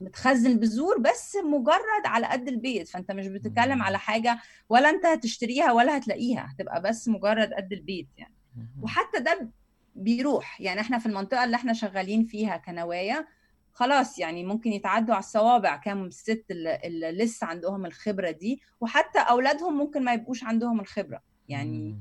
بتخزن 0.00 0.56
بذور 0.58 0.98
بس 0.98 1.36
مجرد 1.44 2.06
على 2.06 2.26
قد 2.26 2.48
البيت. 2.48 2.88
فأنت 2.88 3.12
مش 3.12 3.26
بتتكلم 3.26 3.82
على 3.82 3.98
حاجة 3.98 4.38
ولا 4.68 4.90
أنت 4.90 5.06
هتشتريها 5.06 5.72
ولا 5.72 5.96
هتلاقيها 5.96 6.48
هتبقى 6.50 6.82
بس 6.82 7.08
مجرد 7.08 7.52
قد 7.52 7.72
البيت 7.72 8.08
يعني. 8.18 8.34
وحتى 8.82 9.20
ده 9.20 9.50
بيروح. 9.94 10.60
يعني 10.60 10.80
إحنا 10.80 10.98
في 10.98 11.06
المنطقة 11.06 11.44
اللي 11.44 11.56
إحنا 11.56 11.72
شغالين 11.72 12.24
فيها 12.24 12.56
كنوايا 12.56 13.26
خلاص 13.74 14.18
يعني 14.18 14.44
ممكن 14.44 14.72
يتعدوا 14.72 15.14
على 15.14 15.22
الصوابع 15.22 15.76
كام 15.76 16.10
ست 16.10 16.44
اللي, 16.50 17.12
لسه 17.12 17.46
عندهم 17.46 17.86
الخبرة 17.86 18.30
دي 18.30 18.62
وحتى 18.80 19.18
أولادهم 19.18 19.78
ممكن 19.78 20.04
ما 20.04 20.12
يبقوش 20.12 20.44
عندهم 20.44 20.80
الخبرة. 20.80 21.22
يعني 21.48 21.98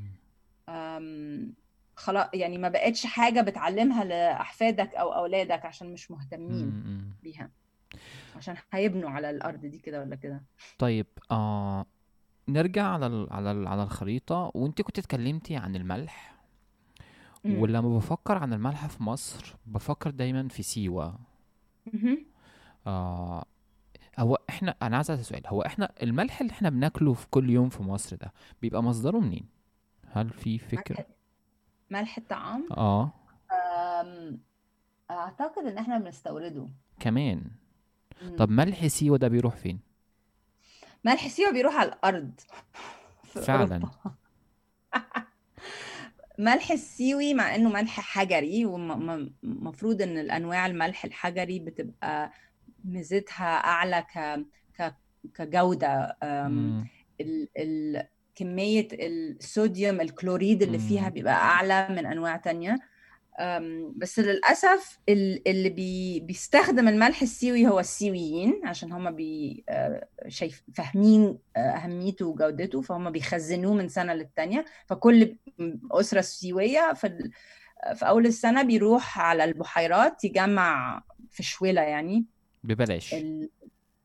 خلاص 1.95 2.27
يعني 2.33 2.57
ما 2.57 2.69
بقتش 2.69 3.05
حاجة 3.05 3.41
بتعلمها 3.41 4.03
لأحفادك 4.03 4.95
أو 4.95 5.13
أولادك 5.13 5.65
عشان 5.65 5.93
مش 5.93 6.11
مهتمين 6.11 6.83
بيها. 7.23 7.49
عشان 8.35 8.55
هيبنوا 8.71 9.09
على 9.09 9.29
الأرض 9.29 9.65
دي 9.65 9.77
كده 9.77 10.01
ولا 10.01 10.15
كده. 10.15 10.43
طيب 10.79 11.07
آه 11.31 11.85
نرجع 12.49 12.87
على 12.87 13.07
ال 13.07 13.27
على 13.31 13.51
ال 13.51 13.67
على 13.67 13.83
الخريطة. 13.83 14.51
وانت 14.53 14.81
كنت 14.81 14.99
اتكلمتي 14.99 15.55
عن 15.55 15.75
الملح. 15.75 16.33
ولما 17.45 17.97
بفكر 17.97 18.37
عن 18.37 18.53
الملح 18.53 18.87
في 18.87 19.03
مصر 19.03 19.55
بفكر 19.65 20.09
دايما 20.09 20.47
في 20.47 20.63
آه 22.87 23.45
هو 24.19 24.37
إحنا 24.49 24.75
أنا 24.81 24.95
عايز 24.95 25.11
أسأل 25.11 25.25
سؤال. 25.25 25.47
هو 25.47 25.61
إحنا 25.61 25.91
الملح 26.03 26.41
اللي 26.41 26.51
إحنا 26.51 26.69
بناكله 26.69 27.13
في 27.13 27.27
كل 27.29 27.49
يوم 27.49 27.69
في 27.69 27.83
مصر 27.83 28.15
ده 28.15 28.33
بيبقى 28.61 28.83
مصدره 28.83 29.19
منين؟ 29.19 29.45
هل 30.11 30.29
في 30.29 30.57
فكرة؟ 30.59 31.05
ملح 31.89 32.17
الطعام؟ 32.17 32.67
آه. 32.71 33.11
أعتقد 35.11 35.65
إن 35.65 35.77
إحنا 35.77 35.97
بنستورده 35.97 36.67
كمان. 36.99 37.43
طب 38.37 38.49
ملح 38.49 38.87
سيوة 38.87 39.17
ده 39.17 39.27
بيروح 39.27 39.55
فين؟ 39.55 39.79
ملح 41.05 41.27
سيوة 41.27 41.51
بيروح 41.51 41.75
على 41.75 41.89
الأرض. 41.89 42.31
فعلا. 43.23 43.89
ملح 46.43 46.71
السيوي 46.71 47.33
مع 47.33 47.55
إنه 47.55 47.69
ملح 47.69 47.99
حجري 47.99 48.65
ومفروض 48.65 50.01
إن 50.01 50.17
الأنواع 50.17 50.65
الملح 50.65 51.05
الحجري 51.05 51.59
بتبقى 51.59 52.31
ميزتها 52.85 53.45
أعلى 53.45 54.05
ك... 54.15 54.45
ك... 54.81 54.95
كجودة. 55.35 56.17
ال... 57.21 57.47
ال... 57.57 58.07
كمية 58.35 58.87
الصوديوم 58.93 60.01
الكلوريد 60.01 60.61
اللي 60.61 60.79
فيها 60.79 61.09
بيبقى 61.09 61.33
أعلى 61.33 61.87
من 61.89 62.05
أنواع 62.05 62.37
تانية. 62.37 62.79
بس 63.95 64.19
للأسف 64.19 64.99
اللي 65.09 65.69
بي 65.69 66.19
بيستخدم 66.19 66.87
الملح 66.87 67.21
السيوي 67.21 67.67
هو 67.67 67.79
السيويين 67.79 68.61
عشان 68.65 68.91
هم 68.91 69.11
بي 69.11 69.63
آه، 69.69 70.07
شايف 70.27 70.63
فاهمين 70.75 71.37
آه، 71.57 71.59
أهميته 71.59 72.25
وجودته 72.27 72.81
فهم 72.81 73.09
بيخزنوه 73.09 73.73
من 73.73 73.87
سنة 73.87 74.13
للتانية 74.13 74.65
فكل 74.85 75.37
أسرة 75.91 76.21
سيوية 76.21 76.93
في 76.93 77.31
في 77.95 78.07
أول 78.07 78.25
السنة 78.25 78.63
بيروح 78.63 79.19
على 79.19 79.43
البحيرات 79.43 80.23
يجمع 80.23 81.03
في 81.29 81.43
شويله 81.43 81.81
يعني. 81.81 82.25
ببلاش. 82.63 83.13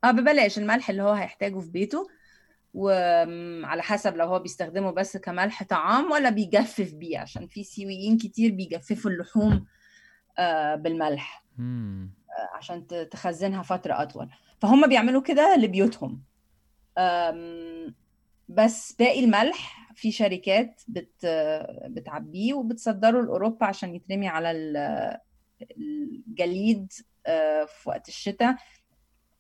آه 0.05 0.11
ببلاش 0.11 0.59
الملح 0.59 0.91
اللي 0.91 1.03
هو 1.03 1.13
هيحتاجه 1.13 1.59
في 1.59 1.71
بيته. 1.71 2.07
وعلى 2.75 3.83
حسب 3.83 4.17
لو 4.17 4.27
هو 4.27 4.39
بيستخدمه 4.39 4.91
بس 4.91 5.17
كملح 5.17 5.63
طعام 5.63 6.11
ولا 6.11 6.31
بيجفف 6.31 6.95
بيه 6.95 7.19
عشان 7.19 7.47
في 7.47 7.65
سيويين 7.65 8.19
كتير 8.19 8.53
بيجففوا 8.53 9.11
اللحوم 9.11 9.67
آه، 10.39 10.75
بالملح 10.75 11.45
آه، 12.39 12.57
عشان 12.57 12.87
تخزنها 13.11 13.63
فترة 13.63 14.03
أطول. 14.03 14.29
فهم 14.61 14.89
بيعملوا 14.89 15.23
كده 15.23 15.57
لبيوتهم. 15.57 16.23
بس 18.49 18.93
باقي 18.93 19.25
الملح 19.25 19.91
في 19.95 20.13
شركات 20.13 20.83
بت 20.89 21.27
بتعبيه 21.87 22.55
وبتصدره 22.55 23.23
لأوروبا 23.23 23.67
عشان 23.67 23.95
يترمي 23.95 24.29
على 24.29 24.51
الجليد 25.79 26.93
آه، 27.27 27.65
في 27.65 27.89
وقت 27.89 28.09
الشتاء. 28.09 28.57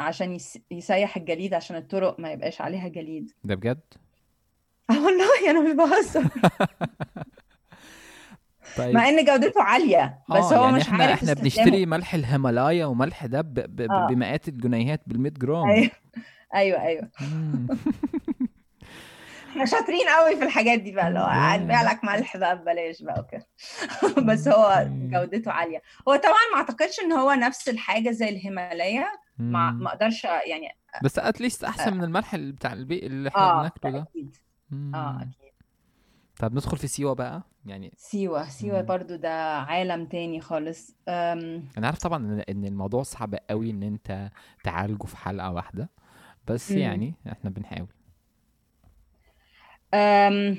عشان 0.01 0.39
يسيح 0.71 1.17
الجليد 1.17 1.55
عشان 1.55 1.77
الطرق 1.77 2.21
ما 2.21 2.33
يبقاش 2.33 2.61
عليها 2.61 2.89
جليد. 2.89 3.33
ده 3.45 3.55
بجد؟ 3.55 3.81
آه 4.91 5.05
والله 5.05 5.51
أنا 5.51 5.61
مش 5.61 5.73
بهزر. 5.73 6.25
طيب. 8.77 8.95
مع 8.95 9.09
إن 9.09 9.25
جودته 9.25 9.63
عالية 9.63 10.19
بس 10.31 10.53
آه 10.53 10.57
هو 10.57 10.65
يعني 10.65 10.77
مش 10.77 10.83
إحنا 10.83 11.05
عارف 11.05 11.19
إحنا 11.19 11.33
بنشتري 11.35 11.87
ملح 11.87 12.15
الهيمالايا 12.15 12.87
وملح 12.87 13.27
ده 13.27 13.41
ب... 13.41 13.55
ب... 13.55 13.81
آه. 13.81 14.07
بمئات 14.07 14.49
الجنيهات 14.49 15.01
بالمية 15.07 15.31
جرام. 15.31 15.69
أيوه. 15.69 15.91
أيوه 16.55 16.83
أيوه. 16.83 17.11
إحنا 19.51 19.65
شاطرين 19.65 20.09
قوي 20.09 20.37
في 20.37 20.45
الحاجات 20.45 20.81
دي 20.81 20.93
بقى 20.93 21.11
لو 21.11 21.23
هنبيع 21.23 21.83
لك 21.83 22.05
ملح 22.05 22.37
بقى 22.37 22.59
ببلاش 22.59 23.03
بقى 23.03 23.21
وكده. 23.21 23.47
بس 24.23 24.49
هو 24.49 24.65
okay 24.65 24.91
جودته 24.91 25.51
عالية. 25.53 25.83
هو 26.09 26.17
طبعا 26.17 26.35
ما 26.53 26.57
أعتقدش 26.59 27.01
إن 27.01 27.13
هو 27.13 27.33
نفس 27.33 27.69
الحاجة 27.69 28.11
زي 28.11 28.29
الهيمالايا 28.29 29.07
ما. 29.39 29.71
ما 29.71 29.89
أقدرش 29.89 30.25
يعني 30.25 30.69
بس 31.03 31.19
at 31.19 31.32
least 31.32 31.65
أحسن 31.65 31.93
آه 31.93 31.95
من 31.95 32.05
الملح 32.05 32.37
بتاع 32.37 32.73
البيت 32.73 33.03
اللي 33.03 33.29
إحنا 33.29 33.51
آه، 33.51 33.61
بناكله 33.61 33.91
ده 33.91 34.03
أكيد 34.03 34.37
آه 34.73 34.75
مم. 34.75 35.19
أكيد 35.21 35.53
طب 36.39 36.53
ندخل 36.53 36.77
في 36.77 36.87
سيوة 36.87 37.15
بقى 37.15 37.43
يعني 37.67 37.93
سيوة 37.97 38.49
سيوة 38.49 38.81
مم. 38.81 38.87
برضو 38.87 39.17
ده 39.17 39.57
عالم 39.59 40.07
تاني 40.07 40.41
خالص 40.41 40.97
أم... 41.09 41.65
أنا 41.79 41.87
عارف 41.87 41.99
طبعا 41.99 42.43
إن 42.49 42.65
الموضوع 42.65 43.03
صعب 43.03 43.35
قوي 43.51 43.71
إن 43.71 43.83
أنت 43.83 44.31
تعالجه 44.65 45.05
في 45.07 45.17
حلقة 45.17 45.51
واحدة 45.51 45.91
بس 46.47 46.71
مم. 46.73 46.79
يعني 46.79 47.15
إحنا 47.33 47.51
بنحاول 47.51 47.89
أم... 49.95 50.57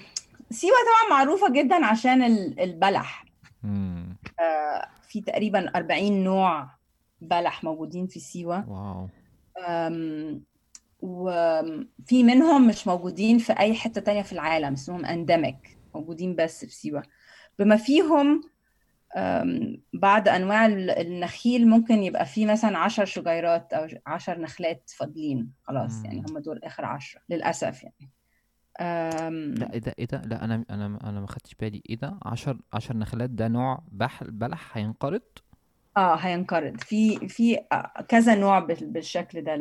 سيوة 0.51 0.73
طبعا 0.73 1.17
معروفة 1.17 1.53
جدا 1.53 1.85
عشان 1.85 2.23
ال- 2.23 2.59
البلح 2.59 3.25
مم. 3.63 4.17
آه، 4.39 4.87
في 5.09 5.21
تقريبا 5.21 5.75
40 5.77 6.23
نوع 6.23 6.69
بلح 7.21 7.63
موجودين 7.63 8.07
في 8.07 8.19
سيوة. 8.19 8.69
Wow. 8.69 9.07
وفي 11.01 12.23
منهم 12.23 12.67
مش 12.67 12.87
موجودين 12.87 13.37
في 13.37 13.53
أي 13.53 13.73
حتة 13.75 14.01
تانية 14.01 14.21
في 14.21 14.33
العالم 14.33 14.73
اسمهم 14.73 15.05
endemic 15.05 15.77
موجودين 15.95 16.35
بس 16.35 16.65
في 16.65 16.71
سيوة. 16.71 17.03
بما 17.59 17.75
فيهم 17.77 18.41
بعض 19.93 20.27
أنواع 20.29 20.65
ال- 20.65 20.89
النخيل 20.89 21.67
ممكن 21.69 22.03
يبقى 22.03 22.25
فيه 22.25 22.45
مثلا 22.45 22.77
عشر 22.77 23.05
شجيرات 23.05 23.73
أو 23.73 23.87
عشر 24.07 24.39
نخلات 24.41 24.89
فاضلين. 24.97 25.51
خلاص 25.63 26.03
يعني. 26.03 26.19
هم 26.29 26.37
دول 26.39 26.59
آخر 26.63 26.85
عشرة 26.85 27.21
للأسف 27.29 27.83
يعني. 27.83 28.11
أم، 28.81 29.53
لا 29.53 29.73
إيه 29.73 29.79
ده 29.79 29.95
إيه 29.99 30.05
ده؟ 30.05 30.21
لا 30.21 30.43
أنا 30.43 30.65
أنا 30.69 30.85
أنا 31.03 31.19
ما 31.21 31.27
خدتش 31.27 31.55
بالي. 31.55 31.81
إيه 31.89 31.95
ده؟ 31.95 32.19
10 32.25 32.59
10 32.73 32.95
نخلات 32.97 33.29
ده 33.29 33.47
نوع 33.47 33.83
بح 33.91 34.23
بلح 34.23 34.77
هينقرض؟ 34.77 35.21
آه 35.97 36.15
هينقرض 36.15 36.79
في 36.79 37.27
في 37.27 37.57
كذا 38.07 38.35
نوع 38.35 38.59
بال- 38.59 38.85
بالشكل 38.91 39.41
ده 39.41 39.55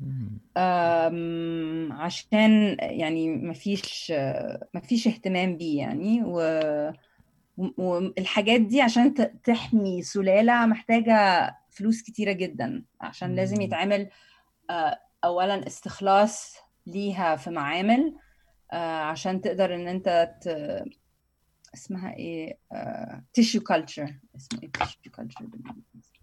مم. 0.00 0.40
أم، 0.56 1.92
عشان 1.92 2.76
يعني 2.80 3.28
مفيش 3.36 4.12
مفيش 4.74 5.06
اهتمام 5.08 5.56
بيه 5.56 5.78
يعني 5.78 6.22
و 6.24 6.40
والحاجات 7.56 8.60
دي 8.60 8.82
عشان 8.82 9.14
تحمي 9.44 10.02
سلالة 10.02 10.66
محتاجة 10.66 11.50
فلوس 11.70 12.02
كتيرة 12.02 12.32
جدا 12.32 12.84
عشان 13.00 13.34
لازم 13.36 13.56
مم. 13.56 13.62
يتعمل 13.62 14.08
آه، 14.70 14.98
أولا 15.24 15.66
استخلاص 15.66 16.56
ليها 16.86 17.36
في 17.36 17.50
معامل 17.50 18.14
آه، 18.72 19.00
عشان 19.00 19.40
تقدر 19.40 19.74
إن 19.74 19.88
أنت 19.88 20.34
ت... 20.42 20.48
اسمها 21.74 22.14
إيه؟ 22.14 22.58
تيشو 23.34 23.60
كلتشر 23.60 24.14
اسمه 24.36 24.62
إيه 24.62 24.70
tissue 24.72 25.10
culture 25.16 25.44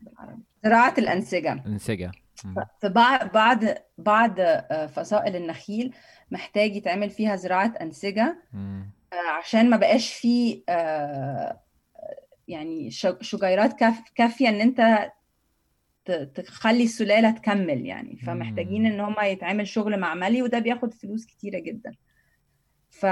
بالعربي؟ 0.02 0.44
زراعة 0.64 0.94
الأنسجة. 0.98 1.64
أنسجة. 1.66 2.12
مم. 2.46 2.56
فبعد 2.82 3.32
بعد 3.32 3.78
بعد 3.98 4.40
آه، 4.40 4.86
فصائل 4.86 5.36
النخيل 5.36 5.96
محتاج 6.32 6.76
يتعمل 6.76 7.10
فيها 7.10 7.36
زراعة 7.36 7.74
أنسجة 7.82 8.44
مم. 8.54 8.90
آه، 9.14 9.32
عشان 9.38 9.70
ما 9.70 9.78
بقاش 9.78 10.14
فيه 10.14 10.64
آه، 10.70 11.62
يعني 12.48 12.92
شجيرات 13.22 13.74
كاف 13.74 14.02
كافية 14.16 14.50
إن 14.50 14.62
أنت 14.62 15.12
تخلي 16.36 16.84
السلالة 16.84 17.32
تكمل 17.32 17.86
يعني. 17.86 18.18
فمحتاجين. 18.18 18.86
إن 18.86 19.00
هما 19.00 19.24
يتعمل 19.24 19.68
شغل 19.68 20.00
معملي 20.00 20.42
وده 20.42 20.60
بياخد 20.60 20.94
فلوس 20.94 21.26
كتيرة 21.26 21.60
جدا. 21.60 21.92
ف 22.90 23.06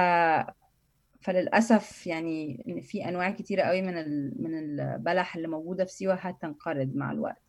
فللأسف 1.25 2.07
يعني 2.07 2.63
إن 2.67 2.81
في 2.81 3.09
أنواع 3.09 3.31
كتيرة 3.31 3.63
قوي 3.63 3.81
من. 3.81 3.93
من 4.43 4.59
البلح 4.59 5.35
اللي 5.35 5.47
موجودة 5.47 5.85
في 5.85 5.91
سيوة 5.91 6.13
هتنقرض 6.13 6.95
مع 6.95 7.11
الوقت. 7.11 7.41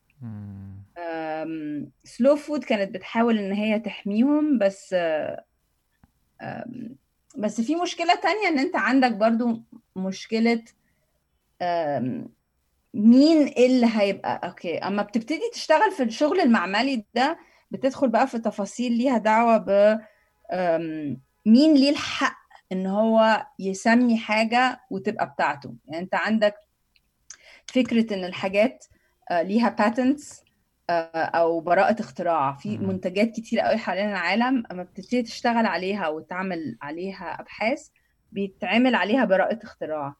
Slow 2.05 2.37
Food 2.37 2.65
كانت 2.65 2.95
بتحاول 2.95 3.39
إن 3.39 3.53
هي 3.53 3.79
تحميهم 3.81 4.59
بس 4.59 4.95
بس 7.37 7.61
في 7.61 7.77
مشكلة 7.77 8.15
تانية 8.15 8.49
إن 8.49 8.59
أنت 8.59 8.77
عندك 8.77 9.13
برضو 9.13 9.63
مشكلة 9.97 10.63
أم، 11.63 12.29
مين 12.95 13.49
اللي 13.49 13.87
هيبقى 13.95 14.41
okay 14.49 14.79
أما 14.79 15.03
بتبتدي 15.03 15.51
تشتغل 15.53 15.91
في 15.97 16.03
الشغل 16.03 16.41
المعملي 16.41 17.05
ده 17.15 17.39
بتدخل 17.71 18.09
بقى 18.09 18.27
في 18.27 18.39
تفاصيل 18.39 18.93
ليها 18.93 19.19
دعوة 19.19 19.57
ب 19.59 19.99
مين 21.47 21.75
ليه 21.75 21.91
الحق 21.91 22.46
إن 22.73 22.87
هو 22.87 23.47
يسمي 23.59 24.19
حاجة 24.19 24.81
وتبقى 24.91 25.31
بتاعته. 25.31 25.75
يعني 25.87 26.03
أنت 26.03 26.15
عندك 26.15 26.55
فكرة 27.67 28.15
إن 28.15 28.25
الحاجات 28.25 28.85
آه، 29.31 29.43
ليها 29.43 29.69
باتنتس 29.69 30.45
أو 30.91 31.61
براءة 31.61 32.01
اختراع. 32.01 32.53
في. 32.53 32.79
منتجات 32.79 33.31
كتير 33.31 33.61
قوي 33.61 33.77
حوالين 33.77 34.09
العالم 34.09 34.65
أما 34.73 34.83
بتبتدي 34.83 35.23
تشتغل 35.23 35.67
عليها 35.67 36.09
وتعمل 36.09 36.77
عليها 36.83 37.41
أبحاث 37.41 37.89
بيتعمل 38.33 38.95
عليها 38.95 39.25
براءة 39.25 39.59
اختراع. 39.63 40.15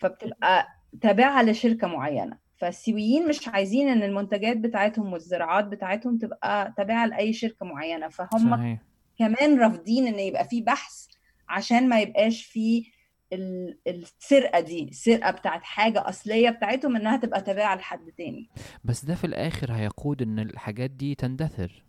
فبتبقى 0.00 0.68
تابعة 1.00 1.42
لشركة 1.42 1.86
معينة. 1.86 2.38
فالسيويين 2.56 3.28
مش 3.28 3.48
عايزين 3.48 3.88
إن 3.88 4.02
المنتجات 4.02 4.56
بتاعتهم 4.56 5.12
والزراعات 5.12 5.64
بتاعتهم 5.64 6.18
تبقى 6.18 6.74
تابعة 6.76 7.06
لأي 7.06 7.32
شركة 7.32 7.66
معينة. 7.66 8.08
فهم 8.08 8.56
صحيح. 8.56 8.78
كمان 9.18 9.58
رافضين 9.58 10.06
إن 10.06 10.18
يبقى 10.18 10.44
في 10.44 10.60
بحث 10.60 11.06
عشان 11.54 11.88
ما 11.88 12.00
يبقاش 12.00 12.44
في 12.46 12.84
ال- 13.32 13.78
السرقة 13.86 14.60
دي 14.60 14.84
السرقة 14.88 15.30
بتاعت 15.30 15.62
حاجة 15.62 16.08
أصلية 16.08 16.50
بتاعتهم 16.50 16.96
إنها 16.96 17.16
تبقى 17.16 17.40
تابعة 17.42 17.74
لحد 17.76 18.12
تاني. 18.18 18.48
بس 18.84 19.04
ده 19.04 19.14
في 19.14 19.24
الآخر 19.26 19.72
هيقود 19.72 20.22
إن 20.22 20.38
الحاجات 20.38 20.90
دي 20.90 21.14
تندثر. 21.14 21.84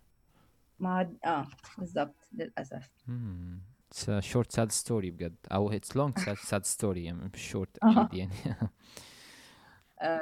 ما 0.80 1.14
آه 1.26 1.48
بالظبط 1.78 2.28
للأسف. 2.34 2.90
مم. 3.08 3.60
It's 3.94 3.98
a 4.08 4.22
short 4.34 4.52
sad 4.60 4.72
story 4.84 4.92
بجد. 5.12 5.36
أو 5.52 5.72
it's 5.72 5.90
long 5.98 6.22
sad, 6.24 6.38
sad 6.50 6.64
story. 6.78 6.98
يعني 6.98 7.30
مش 7.34 7.56
short 7.56 7.70
أكيد 7.84 8.14
يعني. 8.14 8.32
آه، 10.02 10.22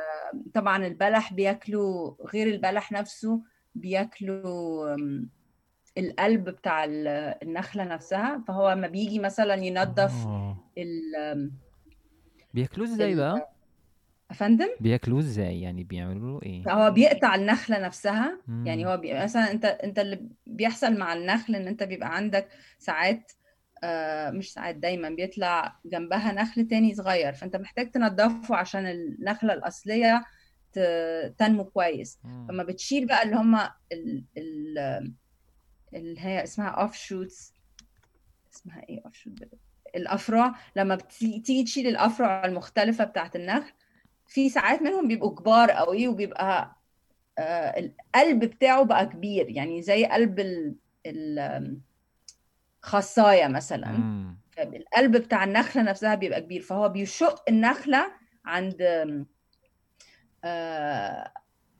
طبعا 0.53 0.85
البلح 0.87 1.33
بياكلوا 1.33 2.15
غير 2.33 2.47
البلح 2.47 2.91
نفسه 2.91 3.43
بياكلوا 3.75 4.95
القلب 5.97 6.49
بتاع 6.49 6.83
ال- 6.83 7.07
النخلة 7.43 7.83
نفسها 7.83 8.43
فهو 8.47 8.71
لما 8.71 8.87
بيجي 8.87 9.19
مثلا 9.19 9.53
ينظف 9.55 10.27
آه. 10.27 10.57
ال 10.77 11.51
بياكلوه 12.53 12.87
إزاي 12.87 13.15
بقى؟ 13.15 13.49
أفندم؟ 14.31 14.69
بياكلوه 14.79 15.19
إزاي؟ 15.19 15.61
يعني 15.61 15.83
بيعملوا 15.83 16.39
له 16.39 16.45
إيه؟ 16.45 16.63
فهو 16.63 16.91
بيقطع 16.91 17.35
النخلة 17.35 17.79
نفسها 17.79 18.39
يعني 18.47 18.83
مم. 18.83 18.89
هو 18.89 18.97
بي... 18.97 19.13
مثلا 19.23 19.51
انت 19.51 19.65
أنت 19.65 19.99
اللي 19.99 20.29
بيحصل 20.47 20.97
مع 20.97 21.13
النخل 21.13 21.55
إن 21.55 21.67
أنت 21.67 21.83
بيبقى 21.83 22.15
عندك 22.15 22.47
ساعات 22.79 23.31
آه 23.83 24.29
مش 24.31 24.53
ساعات 24.53 24.75
دايما 24.75 25.09
بيطلع 25.09 25.79
جنبها 25.85 26.31
نخل 26.31 26.67
تاني 26.67 26.95
صغير 26.95 27.33
فأنت 27.33 27.55
محتاج 27.55 27.91
تنضفه 27.91 28.55
عشان 28.55 28.85
النخلة 28.85 29.53
الأصلية 29.53 30.23
ت... 30.73 30.79
تنمو 31.37 31.63
كويس. 31.65 32.19
مم. 32.23 32.47
فما 32.47 32.63
بتشيل 32.63 33.07
بقى 33.07 33.23
اللي 33.23 33.35
هم 33.35 33.55
ال... 33.91 34.23
ال... 34.37 35.13
اللي 35.95 36.21
هي 36.21 36.43
اسمها 36.43 36.67
offshoots 36.67 37.53
اسمها 38.53 38.81
إيه 38.89 39.01
offshoot 39.05 39.33
الأفرع. 39.95 40.55
لما 40.75 40.95
بتيجي 40.95 41.63
تشيل 41.63 41.87
الأفرع 41.87 42.45
المختلفة 42.45 43.03
بتاعت 43.03 43.35
النخل 43.35 43.71
في 44.27 44.49
ساعات 44.49 44.81
منهم 44.81 45.07
بيبقوا 45.07 45.35
كبار 45.35 45.71
قوي 45.71 46.07
وبيبقى 46.07 46.75
آه، 47.37 47.79
القلب 47.79 48.39
بتاعه 48.39 48.83
بقى 48.83 49.05
كبير. 49.05 49.49
يعني 49.49 49.81
زي 49.81 50.05
قلب 50.05 50.39
ال- 50.39 50.75
ال- 51.05 51.77
مثلا. 53.47 53.91
مم. 53.91 54.37
القلب 54.59 55.17
بتاع 55.17 55.43
النخلة 55.43 55.81
نفسها 55.83 56.15
بيبقى 56.15 56.41
كبير. 56.41 56.61
فهو 56.61 56.89
بيشق 56.89 57.43
النخلة 57.49 58.11
عند 58.45 58.81
آه، 60.43 61.31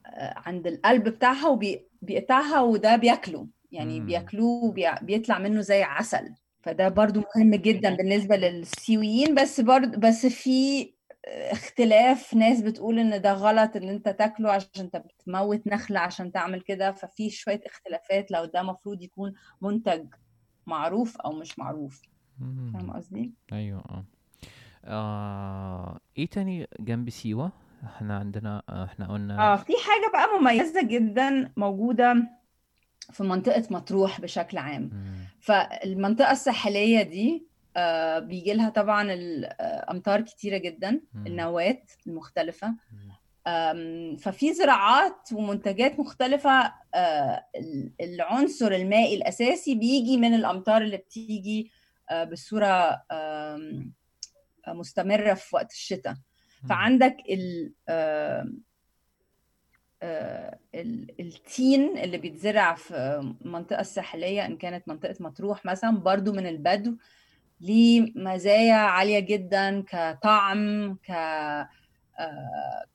آه، 0.05 0.33
عند 0.37 0.67
القلب 0.67 1.03
بتاعها 1.09 1.47
وبيقطعها 1.47 2.61
وده 2.61 2.95
بياكله. 2.95 3.47
يعني 3.73 3.99
مم. 3.99 4.05
بياكلوه 4.05 4.63
وبيطلع 4.63 5.39
منه 5.39 5.61
زي 5.61 5.83
عسل. 5.83 6.29
فده 6.61 6.89
برضو 6.89 7.23
مهم 7.35 7.55
جدا 7.55 7.95
بالنسبة 7.95 8.35
للسيويين. 8.35 9.35
بس 9.35 9.61
برضو 9.61 9.99
بس 9.99 10.25
في 10.25 10.93
اختلاف 11.27 12.33
ناس 12.33 12.61
بتقول 12.61 12.99
إن 12.99 13.21
ده 13.21 13.33
غلط 13.33 13.75
إن 13.75 13.89
أنت 13.89 14.09
تاكله 14.09 14.51
عشان 14.51 14.69
أنت 14.79 14.97
بتموت 14.97 15.67
نخلة 15.67 15.99
عشان 15.99 16.31
تعمل 16.31 16.61
كده. 16.61 16.91
ففي 16.91 17.29
شوية 17.29 17.61
اختلافات 17.65 18.31
لو 18.31 18.45
ده 18.45 18.63
مفروض 18.63 19.01
يكون 19.01 19.33
منتج 19.61 20.05
معروف 20.67 21.17
أو 21.17 21.31
مش 21.31 21.59
معروف. 21.59 22.01
فاهم. 22.73 22.91
قصدي؟ 22.91 23.31
أيوه 23.53 23.79
آه. 23.79 24.05
آه 24.85 25.99
إيه 26.17 26.25
تاني 26.27 26.67
جنب 26.79 27.09
سيوة؟ 27.09 27.51
إحنا 27.83 28.17
عندنا 28.17 28.63
آه، 28.69 28.85
إحنا 28.85 29.07
قلنا 29.13 29.53
آه 29.53 29.55
في 29.55 29.73
حاجة 29.85 30.11
بقى 30.13 30.39
مميزة 30.39 30.81
جدا 30.83 31.51
موجودة 31.57 32.15
في 33.11 33.23
منطقة 33.23 33.63
مطروح 33.71 34.21
بشكل 34.21 34.57
عام 34.57 34.81
مم. 34.81 35.15
فالمنطقة 35.41 36.31
الساحلية 36.31 37.01
دي 37.01 37.47
آه 37.77 38.19
بيجي 38.19 38.53
لها 38.53 38.69
طبعا 38.69 39.13
الأمطار 39.13 40.21
كتيرة 40.21 40.57
جدا 40.57 41.01
مم. 41.13 41.27
النواة 41.27 41.81
المختلفة 42.07 42.67
مم. 42.67 43.11
آم، 43.47 44.15
ففي 44.17 44.53
زراعات 44.53 45.29
ومنتجات 45.33 45.99
مختلفة 45.99 46.73
آه، 46.95 47.45
ال- 47.55 47.91
العنصر 48.01 48.71
المائي 48.71 49.15
الأساسي 49.15 49.75
بيجي 49.75 50.17
من 50.17 50.33
الأمطار 50.33 50.81
اللي 50.81 50.97
بتيجي 50.97 51.71
آه، 52.11 52.23
بصورة 52.23 53.01
آم، 53.11 53.93
مستمرة 54.67 55.33
في 55.33 55.55
وقت 55.55 55.71
الشتاء. 55.71 56.15
فعندك 56.69 57.17
آه، 57.89 58.47
التين 61.19 61.97
اللي 61.97 62.17
بيتزرع 62.17 62.75
في 62.75 62.95
المنطقة 63.45 63.81
الساحلية 63.81 64.45
إن 64.45 64.57
كانت 64.57 64.87
منطقة 64.87 65.15
مطروح 65.19 65.65
مثلا 65.65 65.97
برضو 65.97 66.33
من 66.33 66.47
البدو 66.47 66.95
ليه 67.61 68.11
مزايا 68.15 68.75
عالية 68.75 69.19
جدا 69.19 69.81
كطعم 69.87 70.93
ك 70.95 71.11
آه، 72.19 72.87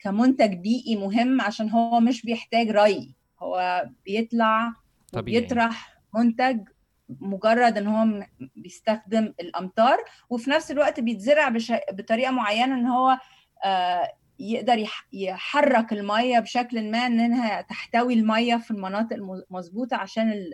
كمنتج 0.00 0.54
بيئي 0.54 0.96
مهم 0.96 1.40
عشان 1.40 1.70
هو 1.70 2.00
مش 2.00 2.22
بيحتاج 2.22 2.70
ري 2.70 3.14
هو 3.40 3.86
بيطلع 4.04 4.72
طبيعي. 5.12 5.38
وبيطرح 5.38 6.00
منتج 6.14 6.60
مجرد 7.08 7.78
إن 7.78 7.86
هو 7.86 8.26
بيستخدم 8.56 9.34
الامطار 9.40 9.98
وفي 10.30 10.50
نفس 10.50 10.70
الوقت 10.70 11.00
بيتزرع 11.00 11.48
بش... 11.48 11.72
بطريقة 11.92 12.30
معينة 12.30 12.74
إن 12.74 12.86
هو 12.86 13.18
آه، 13.64 14.12
يقدر 14.38 14.78
يح... 14.78 15.08
يحرك 15.12 15.92
المية 15.92 16.38
بشكل 16.38 16.90
ما 16.90 17.06
إنها 17.06 17.60
تحتوي 17.60 18.14
المية 18.14 18.56
في 18.56 18.70
المناطق 18.70 19.16
المظبوطه 19.16 19.96
عشان. 19.96 20.50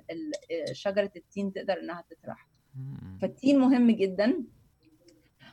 شجرة 0.72 1.10
التين 1.16 1.52
تقدر 1.52 1.80
إنها 1.80 2.04
تطرح. 2.10 2.48
فالتين 3.22 3.58
مهم 3.58 3.90
جدا 3.90 4.44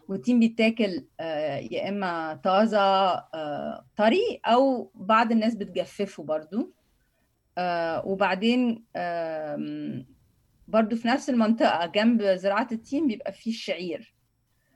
والتين 0.10 0.40
بيتاكل 0.40 1.06
آه، 1.20 1.58
يا 1.58 1.90
إما 1.90 2.40
طازة 2.44 2.80
آه، 2.80 3.86
طري 3.98 4.42
أو 4.46 4.92
بعض 4.96 5.32
الناس 5.32 5.56
بتجففه 5.56 6.24
برضو 6.24 6.74
آه، 7.58 8.06
وبعدين 8.06 8.86
برضو 10.68 10.96
في 10.96 11.08
نفس 11.08 11.30
المنطقة 11.30 11.86
جنب 11.86 12.24
زراعة 12.24 12.68
التين 12.72 13.08
بيبقى 13.08 13.32
فيه 13.34 13.52
الشعير 13.52 14.16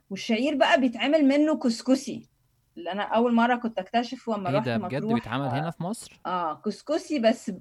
والشعير 0.09 0.55
بقى 0.55 0.81
بيتعمل 0.81 1.25
منه 1.25 1.59
كسكسي 1.59 2.29
اللي 2.77 2.91
أنا 2.91 3.03
أول 3.03 3.33
مرة 3.33 3.55
كنت 3.55 3.79
اكتشفه 3.79 4.37
لما 4.37 4.49
إيه 4.49 4.55
رحت 4.57 4.65
ده 4.65 4.77
بجد؟ 4.77 5.03
مطروح 5.03 5.13
بيتعمل 5.13 5.45
هنا 5.45 5.71
في 5.71 5.83
مصر؟ 5.83 6.19
آه 6.25 6.61
كسكسي 6.65 7.19
بس 7.19 7.51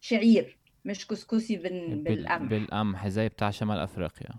شعير 0.00 0.58
مش 0.84 1.06
كسكسي 1.06 1.56
بال... 1.56 1.88
بال... 1.88 2.02
بالقمح. 2.02 2.48
بالقمح 2.50 3.08
زي 3.08 3.28
بتاع 3.28 3.50
شمال 3.50 3.78
أفريقيا. 3.78 4.30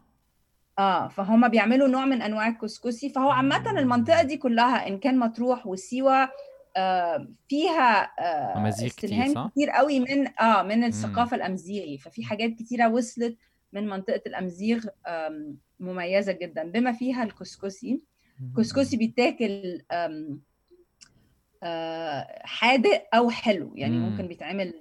آه 0.79 1.07
فهم 1.07 1.47
بيعملوا 1.47 1.87
نوع 1.87 2.05
من 2.05 2.21
أنواع 2.21 2.47
الكسكسي. 2.47 3.09
فهو 3.09 3.29
عامة 3.29 3.79
المنطقة 3.79 4.23
دي 4.23 4.37
كلها 4.37 4.87
إن 4.87 4.99
كان 4.99 5.19
مطروح 5.19 5.67
وسيوة 5.67 6.29
آه 6.77 7.27
فيها 7.49 8.11
آه 8.19 8.57
أمازيغ 8.57 8.89
كتير،؟ 8.89 9.47
كتير 9.47 9.69
قوي 9.69 9.99
من 9.99 10.39
آه 10.39 10.63
من 10.63 10.83
الثقافة 10.83 11.35
الأمزيغي. 11.35 11.97
ففي 11.97 12.23
حاجات 12.23 12.49
كتيرة 12.49 12.87
وصلت 12.89 13.37
من 13.73 13.87
منطقة 13.87 14.21
الأمزيغ 14.27 14.85
مميزة 15.79 16.31
جدا. 16.31 16.63
بما 16.63 16.91
فيها 16.91 17.23
الكسكسي 17.23 18.01
الكسكسي 18.41 18.97
بيتاكل 18.97 19.81
آه، 21.63 22.41
حادق 22.45 23.07
أو 23.13 23.29
حلو. 23.29 23.71
يعني 23.75 23.97
مم. 23.97 24.09
ممكن 24.09 24.27
بيتعمل 24.27 24.73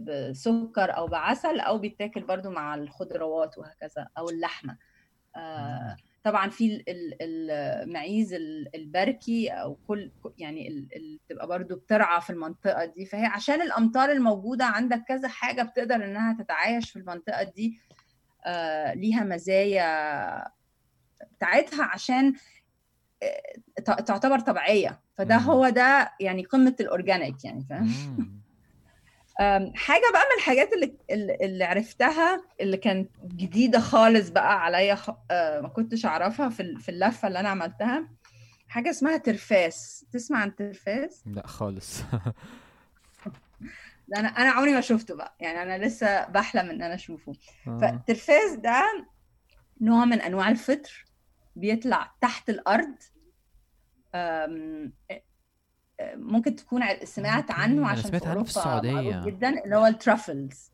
بسكر 0.00 0.96
أو 0.96 1.06
بعسل 1.06 1.60
أو 1.60 1.78
بيتاكل 1.78 2.20
برضو 2.22 2.50
مع 2.50 2.74
الخضروات 2.74 3.58
وهكذا 3.58 4.06
أو 4.18 4.28
اللحمة. 4.30 4.76
آه، 5.36 5.96
طبعا 6.24 6.50
في 6.50 6.66
ال- 6.76 6.84
ال- 6.90 7.50
المعيز 7.82 8.32
ال- 8.34 8.76
البركي 8.76 9.48
أو 9.48 9.74
كل 9.88 10.10
يعني 10.38 10.68
ال- 10.68 10.88
ال- 10.96 11.18
بتبقى 11.26 11.46
برضو 11.46 11.76
بترعى 11.76 12.20
في 12.20 12.30
المنطقة 12.30 12.84
دي. 12.84 13.06
فهي 13.06 13.26
عشان 13.26 13.62
الأمطار 13.62 14.12
الموجودة 14.12 14.64
عندك 14.64 15.02
كذا 15.08 15.28
حاجة 15.28 15.62
بتقدر 15.62 15.94
إنها 15.94 16.32
تتعايش 16.42 16.90
في 16.90 16.98
المنطقة 16.98 17.42
دي 17.42 17.80
آه، 18.46 18.94
ليها 18.94 19.24
مزايا 19.24 20.50
بتاعتها 21.36 21.84
عشان 21.84 22.34
تعتبر 23.86 24.40
طبيعية. 24.40 25.00
فده 25.18 25.38
مم. 25.38 25.44
هو 25.44 25.68
ده 25.68 26.12
يعني 26.20 26.44
قمة 26.44 26.76
الأورجانيك 26.80 27.44
يعني 27.44 27.66
فاهم؟ 27.70 28.40
حاجة 29.74 30.02
بقى 30.12 30.22
من 30.22 30.38
الحاجات 30.38 30.72
اللي 30.72 30.96
اللي 31.40 31.64
عرفتها 31.64 32.42
اللي 32.60 32.76
كانت 32.76 33.10
جديدة 33.24 33.80
خالص 33.80 34.28
بقى 34.28 34.64
عليا 34.64 34.94
خ... 34.94 35.10
ما 35.62 35.68
كنتش 35.74 36.06
أعرفها 36.06 36.48
في 36.48 36.76
في 36.78 36.88
اللفة 36.88 37.28
اللي 37.28 37.40
أنا 37.40 37.48
عملتها 37.48 38.08
حاجة 38.68 38.90
اسمها 38.90 39.16
ترفاس. 39.16 40.04
تسمع 40.12 40.38
عن 40.38 40.54
ترفاس؟ 40.56 41.22
لا 41.26 41.46
خالص. 41.46 42.02
ده 44.08 44.20
أنا 44.20 44.28
أنا 44.28 44.50
عمري 44.50 44.74
ما 44.74 44.80
شفته 44.80 45.16
بقى. 45.16 45.36
يعني 45.40 45.62
أنا 45.62 45.84
لسه 45.86 46.26
بحلم 46.26 46.70
إن 46.70 46.82
أنا 46.82 46.94
أشوفه. 46.94 47.32
آه. 47.68 47.78
فالترفاس 47.78 48.52
ده 48.56 49.06
نوع 49.80 50.04
من 50.04 50.20
أنواع 50.20 50.48
الفطر. 50.48 51.04
بيطلع 51.56 52.14
تحت 52.20 52.50
الأرض 52.50 52.94
أم، 54.14 54.92
ممكن 56.02 56.56
تكون 56.56 56.82
سمعت 57.04 57.50
عنه 57.50 57.88
عشان 57.88 58.02
سمعت 58.10 58.22
في 58.22 58.28
عنه 58.28 58.42
في 58.42 58.48
السعودية. 58.50 59.20
جدا 59.24 59.64
اللي 59.64 59.76
هو 59.76 59.86
ال 59.86 59.95
truffles 59.95 60.70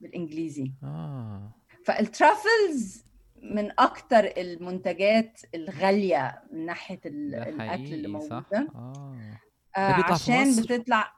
بالإنجليزي. 0.00 0.72
آه. 0.84 1.50
فال 1.84 2.08
truffles 2.08 3.04
من 3.42 3.70
أكتر 3.80 4.24
المنتجات 4.36 5.40
الغالية 5.54 6.42
من 6.52 6.66
ناحية 6.66 7.00
ال- 7.06 7.30
ده 7.30 7.42
الأكل 7.48 7.94
اللي 7.94 8.18
حقيقي 8.18 8.28
صح؟ 8.28 8.32
موجودة. 8.52 8.72
آه. 8.74 9.40
آه 9.76 9.96
بيطلع 9.96 10.16
في 10.16 10.32
عشان 10.32 10.48
مصر؟ 10.50 10.62
بتطلع 10.62 11.12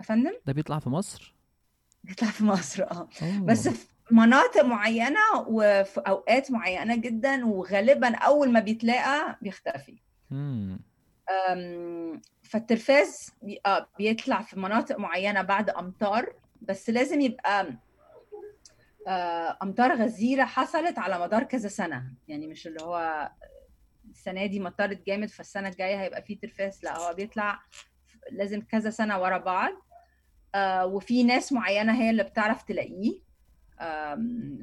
أفندم؟ 0.00 0.32
ده 0.46 0.52
بيطلع 0.52 0.78
في 0.78 0.90
مصر؟ 0.90 1.34
بيطلع 2.04 2.28
في 2.30 2.44
مصر 2.44 2.82
آه. 2.82 3.08
أوه. 3.22 3.40
بس 3.44 3.68
في 3.68 3.86
مناطق 4.10 4.64
معينة 4.64 5.20
وفي 5.46 6.00
أوقات 6.00 6.50
معينة 6.50 6.96
جدا 6.96 7.46
وغالبا 7.46 8.16
أول 8.16 8.52
ما 8.52 8.60
بيتلاقى 8.60 9.38
بيختفي. 9.42 9.96
فالترفاس 12.42 13.32
آه، 13.66 13.86
بيطلع 13.98 14.42
في 14.42 14.58
مناطق 14.60 14.98
معينة 14.98 15.42
بعد 15.42 15.70
أمطار 15.70 16.32
بس 16.62 16.90
لازم 16.90 17.20
يبقى 17.20 17.66
آه، 19.08 19.58
أمطار 19.62 19.94
غزيرة 19.94 20.44
حصلت 20.44 20.98
على 20.98 21.20
مدار 21.20 21.42
كذا 21.42 21.68
سنة. 21.68 22.04
يعني 22.28 22.46
مش 22.46 22.66
اللي 22.66 22.82
هو 22.82 23.30
السنة 24.10 24.46
دي 24.46 24.60
مطرت 24.60 25.06
جامد 25.06 25.30
فالسنة 25.30 25.68
الجاية 25.68 26.00
هيبقى 26.02 26.22
فيه 26.22 26.38
ترفاس 26.40 26.84
لا 26.84 26.98
هو 26.98 27.14
بيطلع 27.14 27.60
لازم 28.30 28.60
كذا 28.60 28.90
سنة 28.90 29.20
ورا 29.20 29.38
بعض. 29.38 29.72
آه، 30.54 30.86
وفي 30.86 31.22
ناس 31.22 31.52
معينة 31.52 32.02
هي 32.02 32.10
اللي 32.10 32.22
بتعرف 32.22 32.62
تلاقيه. 32.62 33.29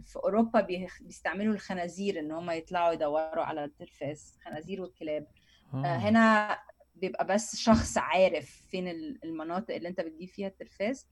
في 0.02 0.16
أوروبا 0.16 0.62
بيستعملوا 1.02 1.54
الخنازير 1.54 2.20
إن 2.20 2.32
هم 2.32 2.52
يطلعوا 2.52 2.94
يدوروا 2.94 3.44
على 3.44 3.64
الترفاس 3.64 4.38
خنازير 4.46 4.82
والكلاب. 4.82 5.28
آه، 5.74 5.78
آه. 5.86 5.98
هنا 5.98 6.58
بيبقى 6.96 7.26
بس 7.28 7.56
شخص 7.56 7.98
عارف 7.98 8.50
فين 8.70 8.88
ال- 8.88 9.20
المناطق 9.24 9.76
اللي 9.76 9.90
أنت 9.90 10.02
بتجيب 10.02 10.30
فيها 10.30 10.48
الترفاز 10.48 11.08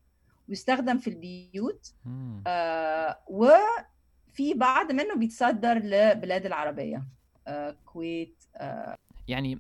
بيستخدم 0.47 0.97
في 0.97 1.09
البيوت. 1.09 1.93
آه، 2.47 3.19
وفي 3.27 4.53
بعض 4.53 4.91
منه 4.91 5.15
بيتصدر 5.15 5.77
لبلاد 5.77 6.45
العربية. 6.45 7.03
آه، 7.47 7.75
كويت 7.85 8.43
آه، 8.55 8.95
يعني 9.27 9.59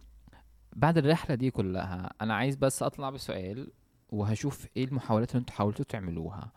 بعد 0.75 0.97
الرحلة 0.97 1.35
دي 1.35 1.51
كلها 1.51 2.13
أنا 2.21 2.35
عايز 2.35 2.55
بس 2.55 2.83
أطلع 2.83 3.09
بسؤال 3.09 3.71
وهشوف 4.09 4.67
إيه 4.77 4.83
المحاولات 4.85 5.31
اللي 5.31 5.39
أنتوا 5.39 5.55
حاولتوا 5.55 5.85
تعملوها. 5.85 6.51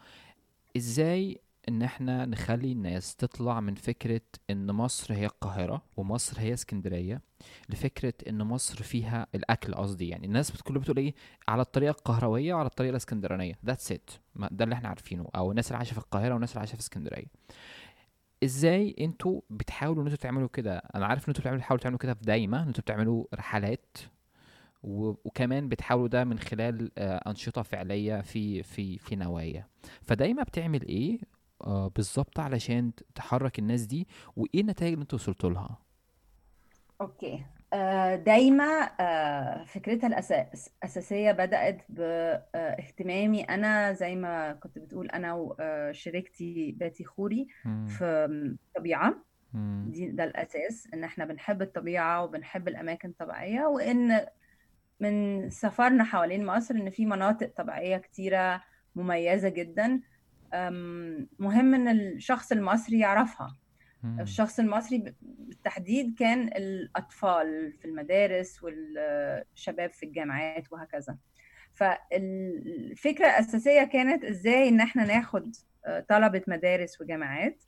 إزاي 0.77 1.41
إن 1.69 1.83
إحنا 1.83 2.27
نخلي 2.27 2.73
الناس 2.73 3.17
تطلع 3.17 3.61
من 3.61 3.75
فكرة 3.75 4.21
إن 4.51 4.73
مصر 4.73 5.15
هي 5.15 5.25
القاهرة 5.27 5.83
ومصر 5.97 6.41
هي 6.41 6.55
اسكندرية 6.55 7.21
لفكرة 7.69 8.15
إن 8.29 8.43
مصر 8.43 8.83
فيها 8.83 9.27
الأكل 9.35 9.75
قصدي 9.75 10.09
يعني 10.09 10.27
الناس 10.27 10.63
كلها 10.63 10.81
بتقول 10.81 10.97
إيه؟ 10.97 11.15
على 11.49 11.63
الطريقة 11.63 11.91
القهروية 11.91 12.55
وعلى 12.55 12.67
الطريقة 12.67 12.91
الإسكندرانية. 12.91 13.55
That's 13.67 13.93
it. 13.95 14.19
ما- 14.35 14.49
ده 14.53 14.65
اللي 14.65 14.75
إحنا 14.75 14.89
عارفينه. 14.89 15.29
أو 15.37 15.51
الناس 15.51 15.67
اللي 15.67 15.77
عايشة 15.77 15.93
في 15.93 15.99
القاهرة 15.99 16.33
والناس 16.33 16.51
اللي 16.51 16.59
عايشة 16.61 16.75
في 16.75 16.81
اسكندرية. 16.81 17.27
إزاي 18.45 18.97
إنتوا 19.01 19.41
بتحاولوا 19.51 20.03
إن 20.03 20.07
إنتوا 20.09 20.23
تعملوا 20.23 20.49
كده؟ 20.49 20.77
أنا 20.95 21.07
عارف 21.07 21.29
إن 21.29 21.35
إنتوا 21.37 21.55
بتحاولوا 21.57 21.83
تعملوا 21.83 21.99
كده 21.99 22.15
في 22.15 22.21
دايما 22.25 22.63
إن 22.63 22.67
إنتوا 22.67 22.83
بتعملوا 22.83 23.25
رحلات. 23.35 23.97
وكمان 24.83 25.69
بتحاولوا 25.69 26.09
ده 26.09 26.25
من 26.25 26.39
خلال 26.39 26.91
آه، 26.99 27.31
أنشطة 27.31 27.63
فعلية 27.63 28.21
في 28.21 28.63
في 28.63 28.99
في 28.99 29.17
نوايا. 29.17 29.67
فدايما 30.03 30.43
بتعمل 30.43 30.83
إيه؟ 30.87 31.19
آه 31.63 31.89
بالظبط 31.89 32.41
علشان 32.41 32.93
تحرك 33.15 33.59
الناس 33.59 33.83
دي. 33.83 34.09
وإيه 34.37 34.61
النتائج 34.61 34.93
اللي 34.93 35.03
أنتوا 35.03 35.19
وصلتوا 35.19 35.51
لها؟ 35.51 35.79
أوكي. 37.01 37.45
آه، 37.73 38.17
دايما 38.17 38.91
آه، 39.01 39.65
فكرتها 39.65 40.07
الأساسية 40.07 41.33
بدأت 41.33 41.83
باهتمامي 41.89 43.43
أنا 43.43 43.93
زي 43.93 44.17
ما 44.17 44.53
كنت 44.53 44.79
بتقول 44.79 45.11
أنا 45.11 45.35
وشريكتي 45.35 46.73
باتي 46.73 47.05
خوري 47.05 47.47
في 47.87 48.05
الطبيعة. 48.05 49.15
دي 49.87 50.11
ده 50.11 50.25
الأساس 50.25 50.89
إن 50.95 51.05
إحنا 51.05 51.25
بنحب 51.25 51.63
الطبيعة 51.63 52.25
وبنحب 52.25 52.69
الأماكن 52.69 53.09
الطبيعية 53.09 53.67
وإن 53.67 54.27
من 55.01 55.51
سفرنا 55.51 56.05
حوالين 56.05 56.47
مصر 56.47 56.75
إن 56.75 56.91
في 56.91 57.07
مناطق 57.07 57.53
طبيعية 57.57 57.97
كتيرة 57.97 58.63
مميزة 58.97 59.49
جدا. 59.49 60.01
مهم 61.39 61.75
إن 61.75 61.89
الشخص 61.89 62.53
المصري 62.53 62.99
يعرفها. 62.99 63.57
الشخص 64.21 64.59
المصري 64.59 65.15
بالتحديد 65.23 66.15
كان 66.19 66.49
الأطفال 66.49 67.73
في 67.73 67.85
المدارس 67.85 68.63
والشباب 68.63 69.93
في 69.93 70.07
الجامعات 70.07 70.73
وهكذا. 70.73 71.17
فالفكرة 71.75 73.27
الأساسية 73.27 73.83
كانت 73.85 74.25
إزاي 74.25 74.69
إن 74.69 74.81
إحنا 74.81 75.05
ناخد 75.05 75.57
آه، 75.87 76.01
طلبة 76.09 76.43
مدارس 76.49 77.01
وجامعات 77.01 77.65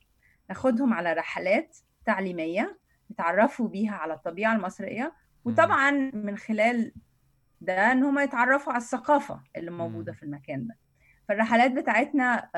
ناخدهم 0.49 0.95
على 0.95 1.13
رحلات 1.13 1.77
تعليمية 2.05 2.79
يتعرفوا 3.11 3.69
بيها 3.69 3.93
على 3.95 4.15
الطبيعة 4.15 4.55
المصرية 4.57 5.13
وطبعا 5.45 5.91
من 6.15 6.37
خلال 6.39 6.93
ده 7.61 7.93
إن 7.93 8.03
هم 8.03 8.19
يتعرفوا 8.19 8.73
على 8.73 8.83
الثقافة 8.83 9.43
اللي 9.57 9.71
موجودة 9.71 10.13
في 10.13 10.23
المكان 10.23 10.67
ده. 10.67 10.77
فالرحلات 11.31 11.73
بتاعتنا 11.73 12.49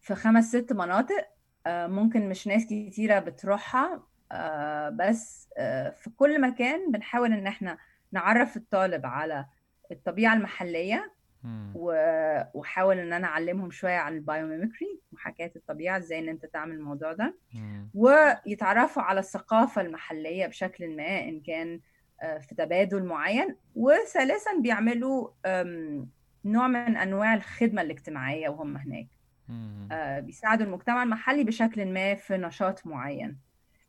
في 0.00 0.14
خمس 0.14 0.48
ست 0.48 0.72
مناطق 0.72 1.28
آه، 1.66 1.86
ممكن 1.86 2.28
مش 2.28 2.46
ناس 2.46 2.64
كتيرة 2.66 3.18
بتروحها 3.18 4.02
آه، 4.32 4.88
بس 4.88 5.48
آه، 5.58 5.90
في 5.90 6.10
كل 6.10 6.40
مكان 6.40 6.92
بنحاول 6.92 7.32
إن 7.32 7.46
إحنا 7.46 7.78
نعرف 8.12 8.56
الطالب 8.56 9.06
على 9.06 9.46
الطبيعة 9.90 10.34
المحلية 10.34 11.12
وحاول 12.54 12.98
إن 12.98 13.12
أنا 13.12 13.26
أعلمهم 13.26 13.70
شوية 13.70 13.96
عن 13.98 14.14
البايوميمكري 14.16 15.00
محاكاه 15.12 15.50
الطبيعة 15.56 15.98
إزاي 15.98 16.18
إن 16.18 16.28
أنت 16.28 16.46
تعمل 16.46 16.74
الموضوع 16.74 17.12
ده. 17.12 17.34
ويتعرفوا 17.94 19.02
على 19.02 19.20
الثقافة 19.20 19.80
المحلية 19.82 20.46
بشكل 20.46 20.96
ما 20.96 21.20
إن 21.28 21.40
كان 21.40 21.80
في 22.40 22.54
تبادل 22.54 23.04
معين 23.04 23.56
وثالثا 23.74 24.50
بيعملوا 24.60 25.28
نوع 26.44 26.66
من 26.68 26.96
أنواع 26.96 27.34
الخدمة 27.34 27.82
الاجتماعية 27.82 28.48
وهم 28.48 28.76
هناك. 28.76 29.06
آه، 29.92 30.20
بيساعدوا 30.20 30.66
المجتمع 30.66 31.02
المحلي 31.02 31.44
بشكل 31.44 31.86
ما 31.86 32.14
في 32.14 32.36
نشاط 32.36 32.86
معين. 32.86 33.38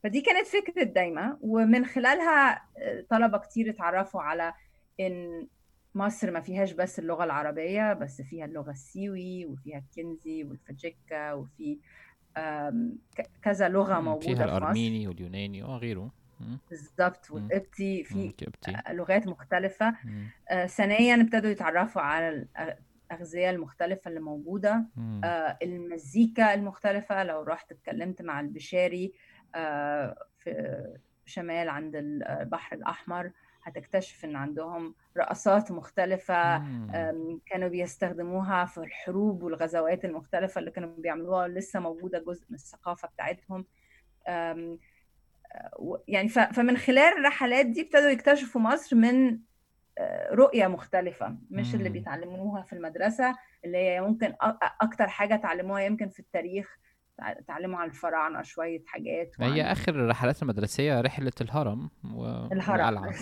فدي 0.03 0.21
كانت 0.21 0.47
فكرة 0.47 0.83
دايما 0.83 1.37
ومن 1.41 1.85
خلالها 1.85 2.53
آه، 2.77 3.05
طلبة 3.09 3.37
كتير 3.37 3.69
اتعرفوا 3.69 4.21
على 4.21 4.53
إن 4.99 5.47
مصر 5.95 6.31
ما 6.31 6.41
فيهاش 6.41 6.71
بس 6.71 6.99
اللغة 6.99 7.23
العربية 7.23 7.93
بس 7.93 8.21
فيها 8.21 8.45
اللغة 8.45 8.71
السيوي 8.71 9.45
وفيها 9.45 9.77
الكنزي 9.77 10.43
والفجكة 10.43 11.35
وفي 11.35 11.77
كذا 13.41 13.69
لغة 13.69 13.99
موجودة 13.99 14.35
فيها 14.35 14.45
الأرميني 14.45 15.07
واليوناني 15.07 15.63
وغيره 15.63 16.11
بالظبط 16.69 17.31
والقبطي 17.31 18.03
في 18.03 18.33
آه، 18.87 18.93
لغات 18.93 19.27
مختلفة. 19.27 19.95
ثانيا 20.65 21.21
ابتدوا 21.21 21.49
يتعرفوا 21.49 22.01
على 22.01 22.47
الأغذية 23.11 23.49
المختلفة 23.49 24.09
اللي 24.09 24.19
موجودة. 24.19 24.85
آه 25.23 25.57
المزيكا 25.63 26.53
المختلفة. 26.53 27.23
لو 27.23 27.41
رحت 27.43 27.71
اتكلمت 27.71 28.21
مع 28.21 28.39
البشاري 28.39 29.13
آه 29.55 30.15
في 30.39 30.83
شمال 31.25 31.69
عند 31.69 31.95
البحر 31.95 32.75
الأحمر 32.75 33.31
هتكتشف 33.63 34.25
إن 34.25 34.35
عندهم 34.35 34.95
رقصات 35.17 35.71
مختلفة. 35.71 36.57
كانوا 37.45 37.67
بيستخدموها 37.69 38.65
في 38.65 38.77
الحروب 38.77 39.43
والغزوات 39.43 40.05
المختلفة 40.05 40.59
اللي 40.59 40.71
كانوا 40.71 40.95
بيعملوها 40.97 41.47
لسه 41.47 41.79
موجودة 41.79 42.19
جزء 42.19 42.45
من 42.49 42.55
الثقافة 42.55 43.07
بتاعتهم. 43.07 43.65
يعني 46.07 46.29
فمن 46.29 46.77
خلال 46.77 47.17
الرحلات 47.19 47.65
دي 47.65 47.81
ابتدوا 47.81 48.09
يكتشفوا 48.09 48.61
مصر 48.61 48.95
من 48.95 49.39
رؤية 50.31 50.67
مختلفة 50.67 51.35
مش 51.49 51.75
اللي 51.75 51.89
بيتعلموها 51.89 52.61
في 52.63 52.73
المدرسة 52.73 53.35
اللي 53.65 53.77
هي 53.77 54.01
ممكن 54.01 54.33
أكتر 54.81 55.07
حاجة 55.07 55.35
تعلموها 55.35 55.81
يمكن 55.81 56.09
في 56.09 56.19
التاريخ 56.19 56.77
تعلموا 57.47 57.79
عن 57.79 57.87
الفراعنة 57.87 58.41
شوية 58.41 58.83
حاجات 58.87 59.31
وعن... 59.39 59.51
هي 59.51 59.61
آخر 59.71 59.95
الرحلات 59.95 60.41
المدرسية 60.41 61.01
رحلة 61.01 61.31
الهرم 61.41 61.89
و... 62.15 62.47
الهرم 62.51 63.13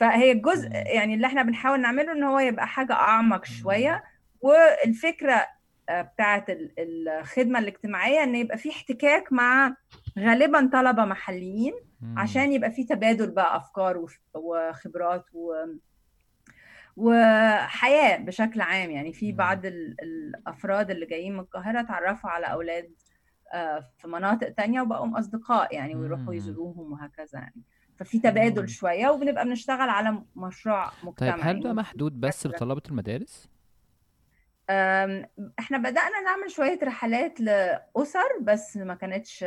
فهي 0.00 0.32
الجزء 0.32 0.68
يعني 0.72 1.14
اللي 1.14 1.26
إحنا 1.26 1.42
بنحاول 1.42 1.80
نعمله 1.80 2.12
إن 2.12 2.22
هو 2.22 2.38
يبقى 2.38 2.66
حاجة 2.66 2.92
أعمق 2.92 3.44
شوية 3.44 4.04
والفكرة 4.40 5.46
بتاعه 5.90 6.44
الخدمة 6.78 7.58
الاجتماعية 7.58 8.22
إن 8.22 8.34
يبقى 8.34 8.58
في 8.58 8.70
احتكاك 8.70 9.32
مع 9.32 9.74
غالبا 10.18 10.70
طلبة 10.72 11.04
محليين 11.04 11.74
عشان 12.16 12.52
يبقى 12.52 12.70
في 12.70 12.84
تبادل 12.84 13.30
بقى 13.30 13.56
أفكار 13.56 14.06
وخبرات 14.34 15.24
و 15.34 15.52
وحياة 16.96 18.16
بشكل 18.16 18.60
عام. 18.60 18.90
يعني 18.90 19.12
في 19.12 19.32
بعض 19.32 19.66
الأفراد 19.66 20.90
اللي 20.90 21.06
جايين 21.06 21.32
من 21.32 21.40
القاهرة 21.40 21.82
تعرفوا 21.82 22.30
على 22.30 22.46
أولاد 22.46 22.90
آه، 23.54 23.90
في 23.98 24.08
مناطق 24.08 24.48
تانية 24.48 24.80
وبقوا 24.82 25.18
أصدقاء 25.18 25.74
يعني 25.74 25.96
ويروحوا 25.96 26.34
يزوروهم 26.34 26.92
وهكذا 26.92 27.38
يعني. 27.38 27.62
ففي 27.96 28.18
تبادل 28.18 28.68
شوية 28.68 29.08
وبنبقى 29.08 29.44
بنشتغل 29.44 29.88
على 29.88 30.22
مشروع 30.36 30.90
مجتمعي 31.04 31.32
طيب 31.32 31.40
هل 31.42 31.60
ده 31.62 31.72
محدود 31.72 32.20
بس. 32.20 32.46
لطلبة 32.46 32.82
المدارس؟ 32.88 33.48
إحنا 35.58 35.78
بدأنا 35.78 36.20
نعمل 36.24 36.50
شوية 36.50 36.78
رحلات 36.82 37.40
لأسر 37.40 38.38
بس 38.40 38.76
ما 38.76 38.94
كانتش 38.94 39.42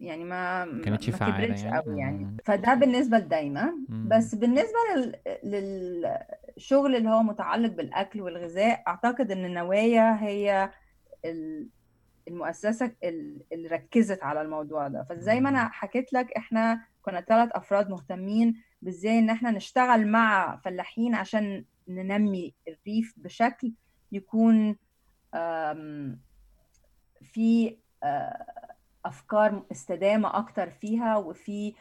يعني 0.00 0.24
ما 0.24 0.64
كانتش 0.84 1.10
ما 1.10 1.16
كبرتش 1.16 1.62
يعني؟ 1.62 1.76
قوي 1.76 1.98
يعني. 1.98 2.36
فده 2.44 2.74
بالنسبة 2.74 3.18
لدايما. 3.18 3.74
بس 3.88 4.34
بالنسبة 4.34 4.78
لل... 4.96 5.14
للشغل 6.56 6.96
اللي 6.96 7.08
هو 7.08 7.22
متعلق 7.22 7.72
بالأكل 7.72 8.20
والغذاء 8.20 8.82
أعتقد 8.88 9.30
إن 9.30 9.44
النوايا 9.44 10.18
هي 10.22 10.70
المؤسسة 12.28 12.92
اللي 13.52 13.68
ركزت 13.68 14.22
على 14.22 14.42
الموضوع 14.42 14.88
ده. 14.88 15.06
فزي 15.10 15.40
ما 15.40 15.48
أنا 15.48 15.68
حكيت 15.68 16.12
لك 16.12 16.32
إحنا 16.32 16.80
كنا 17.02 17.20
ثلاث 17.20 17.48
أفراد 17.52 17.90
مهتمين 17.90 18.62
بإزاي 18.82 19.18
إن 19.18 19.30
إحنا 19.30 19.50
نشتغل 19.50 20.06
مع 20.08 20.56
فلاحين 20.64 21.14
عشان 21.14 21.64
ننمي 21.88 22.54
الريف 22.68 23.14
بشكل 23.16 23.72
يكون 24.12 24.76
في 27.22 27.76
أفكار 29.04 29.62
استدامة 29.72 30.38
أكتر 30.38 30.70
فيها 30.70 31.16
وفي 31.16 31.74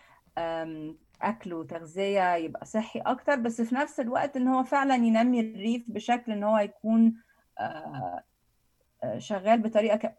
أكل 1.22 1.54
وتغذية 1.54 2.36
يبقى 2.36 2.66
صحي 2.66 3.00
أكتر 3.00 3.36
بس 3.36 3.62
في 3.62 3.76
نفس 3.76 4.00
الوقت 4.00 4.38
إن 4.38 4.48
هو 4.48 4.64
فعلا 4.64 4.96
ينمي 4.96 5.40
الريف 5.40 5.84
بشكل 5.88 6.32
إن 6.32 6.44
هو 6.44 6.58
يكون 6.58 7.14
شغال 9.18 9.62
بطريقة 9.62 10.16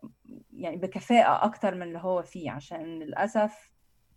يعني 0.52 0.76
بكفاءة 0.76 1.44
أكتر 1.44 1.74
من 1.74 1.82
اللي 1.82 1.98
هو 1.98 2.22
فيه 2.22 2.50
عشان 2.50 2.98
للأسف 2.98 3.72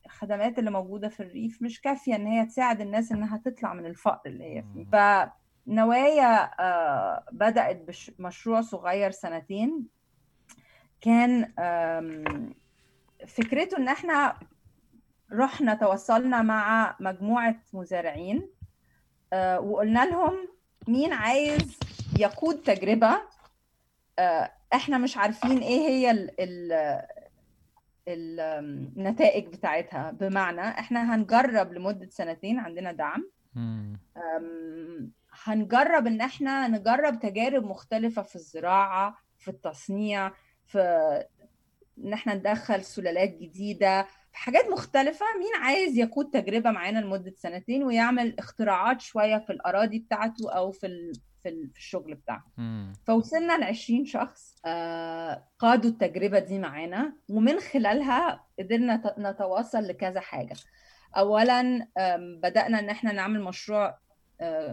الخدمات 0.06 0.60
اللي 0.60 0.72
موجودة 0.72 1.10
في 1.10 1.20
الريف 1.24 1.62
مش 1.62 1.82
كافية 1.82 2.16
إن 2.16 2.28
هي 2.28 2.46
تساعد 2.46 2.82
الناس 2.82 3.12
إنها 3.12 3.38
تطلع 3.38 3.74
من 3.74 3.86
الفقر 3.86 4.30
اللي 4.30 4.44
هي 4.44 4.64
فيه. 4.74 4.86
ف 4.86 5.30
نوايا 5.70 6.52
آه، 6.60 7.24
بدأت 7.32 7.86
بمشروع 8.20 8.62
صغير 8.62 9.12
سنتين. 9.12 9.88
كان 11.02 11.52
فكرته 13.28 13.78
إن 13.78 13.88
إحنا 13.88 14.36
رحنا 15.34 15.74
تواصلنا 15.74 16.42
مع 16.42 16.96
مجموعة 17.00 17.56
مزارعين 17.74 18.50
آه، 19.34 19.60
وقلنا 19.60 20.06
لهم 20.06 20.48
مين 20.88 21.14
عايز 21.14 21.80
يقود 22.20 22.56
تجربة 22.62 23.22
آه، 24.20 24.52
إحنا 24.74 24.98
مش 24.98 25.18
عارفين 25.18 25.58
إيه 25.58 25.80
هي 25.80 26.12
ال 26.12 26.32
ال 26.40 26.72
النتائج 28.40 29.48
بتاعتها. 29.48 30.12
بمعنى 30.12 30.62
إحنا 30.62 31.16
هنجرب 31.16 31.74
لمدة 31.74 32.10
سنتين 32.10 32.60
عندنا 32.60 32.92
دعم. 32.92 33.32
هنجرب 35.44 36.08
إن 36.08 36.22
إحنا 36.22 36.68
نجرب 36.68 37.20
تجارب 37.20 37.64
مختلفة 37.66 38.22
في 38.22 38.36
الزراعة 38.36 39.18
في 39.38 39.48
التصنيع 39.48 40.32
في 40.66 40.80
إن 42.06 42.14
إحنا 42.14 42.34
ندخل 42.34 42.84
سلالات 42.84 43.30
جديدة 43.38 44.02
في 44.04 44.38
حاجات 44.38 44.66
مختلفة. 44.72 45.26
مين 45.40 45.64
عايز 45.64 45.98
يقود 45.98 46.30
تجربة 46.30 46.72
معانا 46.72 47.00
لمدة 47.00 47.34
سنتين 47.38 47.84
ويعمل 47.84 48.36
اختراعات 48.40 49.02
شوية 49.02 49.38
في 49.38 49.50
الأراضي 49.50 50.00
بتاعته 50.00 50.52
أو 50.52 50.72
في 50.72 51.12
في 51.44 51.50
الشغل 51.50 52.16
بتاعهم 52.16 52.52
مم. 52.58 52.94
فوصلنا 53.08 53.58
ل 53.58 53.64
20 53.64 54.06
شخص 54.06 54.56
آه، 54.66 55.48
قادوا 55.60 55.90
التجربة 55.92 56.40
دي 56.40 56.60
معانا 56.60 57.14
ومن 57.30 57.60
خلالها 57.60 58.46
قدرنا 58.60 59.16
نتواصل 59.20 59.88
لكذا 59.88 60.20
حاجة. 60.20 60.56
أولا 61.18 61.60
آم، 61.98 62.40
بدأنا 62.44 62.80
إن 62.80 62.90
إحنا 62.90 63.12
نعمل 63.12 63.42
مشروع 63.44 63.98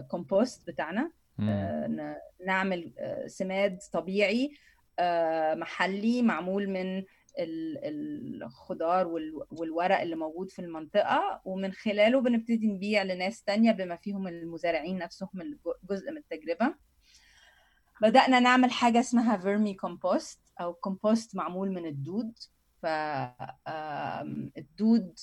كومبوست 0.07 0.67
بتاعنا. 0.67 1.11
مم. 1.37 1.49
آه، 1.49 2.21
نعمل 2.45 2.93
آه، 2.99 3.27
سماد 3.27 3.79
طبيعي 3.93 4.51
آه، 4.99 5.55
محلي 5.55 6.21
معمول 6.21 6.67
من 6.69 7.03
ال- 7.39 8.43
الخضار 8.43 9.07
وال- 9.07 9.43
والورق 9.51 9.99
اللي 10.01 10.15
موجود 10.15 10.49
في 10.51 10.59
المنطقة 10.59 11.41
ومن 11.45 11.71
خلاله 11.73 12.21
بنبتدي 12.21 12.67
نبيع 12.67 13.03
لناس 13.03 13.43
تانية 13.43 13.71
بما 13.71 13.95
فيهم 13.95 14.27
المزارعين 14.27 14.97
نفسهم 14.97 15.29
جزء 15.89 16.11
من 16.11 16.17
التجربة. 16.17 16.75
بدأنا 18.01 18.39
نعمل 18.39 18.71
حاجة 18.71 18.99
اسمها 18.99 19.37
vermicompost 19.37 20.39
أو 20.61 20.73
كومبوست 20.73 21.35
معمول 21.35 21.71
من 21.71 21.85
الدود. 21.85 22.33
فالدود 24.17 25.19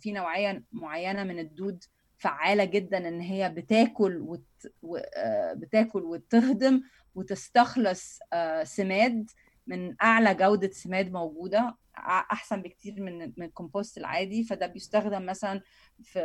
في 0.00 0.12
نوعية 0.12 0.64
معينة 0.72 1.24
من 1.24 1.38
الدود 1.38 1.84
فعالة 2.22 2.64
جدا 2.64 3.08
إن 3.08 3.20
هي 3.20 3.48
بتاكل 3.50 4.16
وت... 4.20 4.72
و... 4.82 4.96
آه، 4.96 5.52
بتاكل 5.52 6.02
وتهضم 6.02 6.82
وتستخلص 7.14 8.18
آه، 8.32 8.64
سماد 8.64 9.30
من 9.66 9.94
أعلى 10.02 10.34
جودة 10.34 10.70
سماد 10.70 11.12
موجودة 11.12 11.76
ع- 11.96 12.32
أحسن 12.32 12.62
بكتير 12.62 13.00
من 13.00 13.18
من 13.36 13.42
الكومبوست 13.46 13.98
العادي. 13.98 14.44
فده 14.44 14.66
بيستخدم 14.66 15.26
مثلا 15.26 15.60
في 16.02 16.20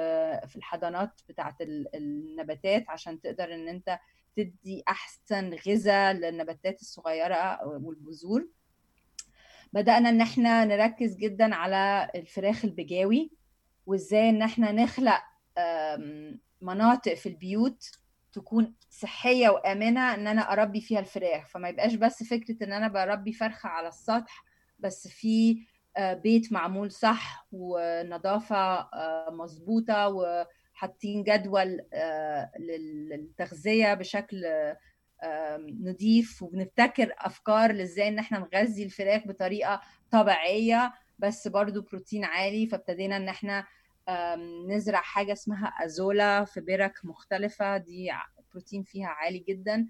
في 0.48 0.56
الحضانات 0.56 1.22
بتاعة 1.30 1.56
ال- 1.62 1.96
النباتات 1.96 2.90
عشان 2.90 3.22
تقدر 3.22 3.54
إن 3.54 3.68
أنت 3.68 4.00
تدي 4.36 4.84
أحسن 4.88 5.54
غذاء 5.68 6.14
للنباتات 6.14 6.82
الصغيرة 6.82 7.66
والبذور. 7.68 8.48
بدأنا 9.74 10.10
إن 10.10 10.22
إحنا 10.22 10.66
نركز 10.66 11.16
جدا 11.16 11.56
على 11.56 12.12
الفراخ 12.16 12.66
البجاوي 12.66 13.32
وإزاي 13.86 14.30
إن 14.30 14.42
إحنا 14.42 14.72
نخلق 14.72 15.22
مناطق 16.62 17.14
في 17.14 17.30
البيوت 17.30 17.92
تكون 18.34 18.74
صحية 18.90 19.50
وآمنة 19.50 20.14
إن 20.14 20.28
أنا 20.28 20.52
أربي 20.54 20.82
فيها 20.82 21.00
الفراخ. 21.00 21.48
فما 21.48 21.70
يبقاش 21.70 21.94
بس 21.94 22.24
فكرة 22.24 22.64
إن 22.64 22.74
أنا 22.74 22.88
بربي 22.88 23.34
فرخة 23.34 23.70
على 23.70 23.88
السطح 23.88 24.46
بس 24.80 25.08
في 25.08 25.58
آه، 25.98 26.14
بيت 26.14 26.52
معمول 26.54 26.92
صح 26.92 27.48
ونظافة 27.52 28.56
آه، 28.80 29.30
مظبوطة 29.32 30.08
وحاطين 30.08 31.24
جدول 31.24 31.82
آه، 31.94 32.52
لل- 32.60 33.10
للتغذية 33.10 33.94
بشكل 33.94 34.46
نضيف 35.60 36.44
وبنبتكر 36.44 37.14
أفكار 37.18 37.72
لإزاي 37.72 38.08
إن 38.08 38.20
إحنا 38.20 38.40
نغذي 38.40 38.84
الفراخ 38.84 39.28
بطريقة 39.28 39.82
طبيعية 40.12 40.94
بس 41.20 41.48
برضو 41.48 41.82
بروتين 41.82 42.26
عالي 42.26 42.68
فابتدينا 42.68 43.18
إن 43.18 43.30
إحنا 43.30 43.60
آم، 43.60 43.66
نزرع 44.70 45.02
حاجة 45.02 45.34
اسمها 45.34 45.68
أزولا 45.68 46.46
في 46.46 46.62
برك 46.62 47.00
مختلفة 47.04 47.78
دي 47.78 48.12
البروتين 48.40 48.84
فيها 48.84 49.08
عالي 49.08 49.40
جدا. 49.40 49.88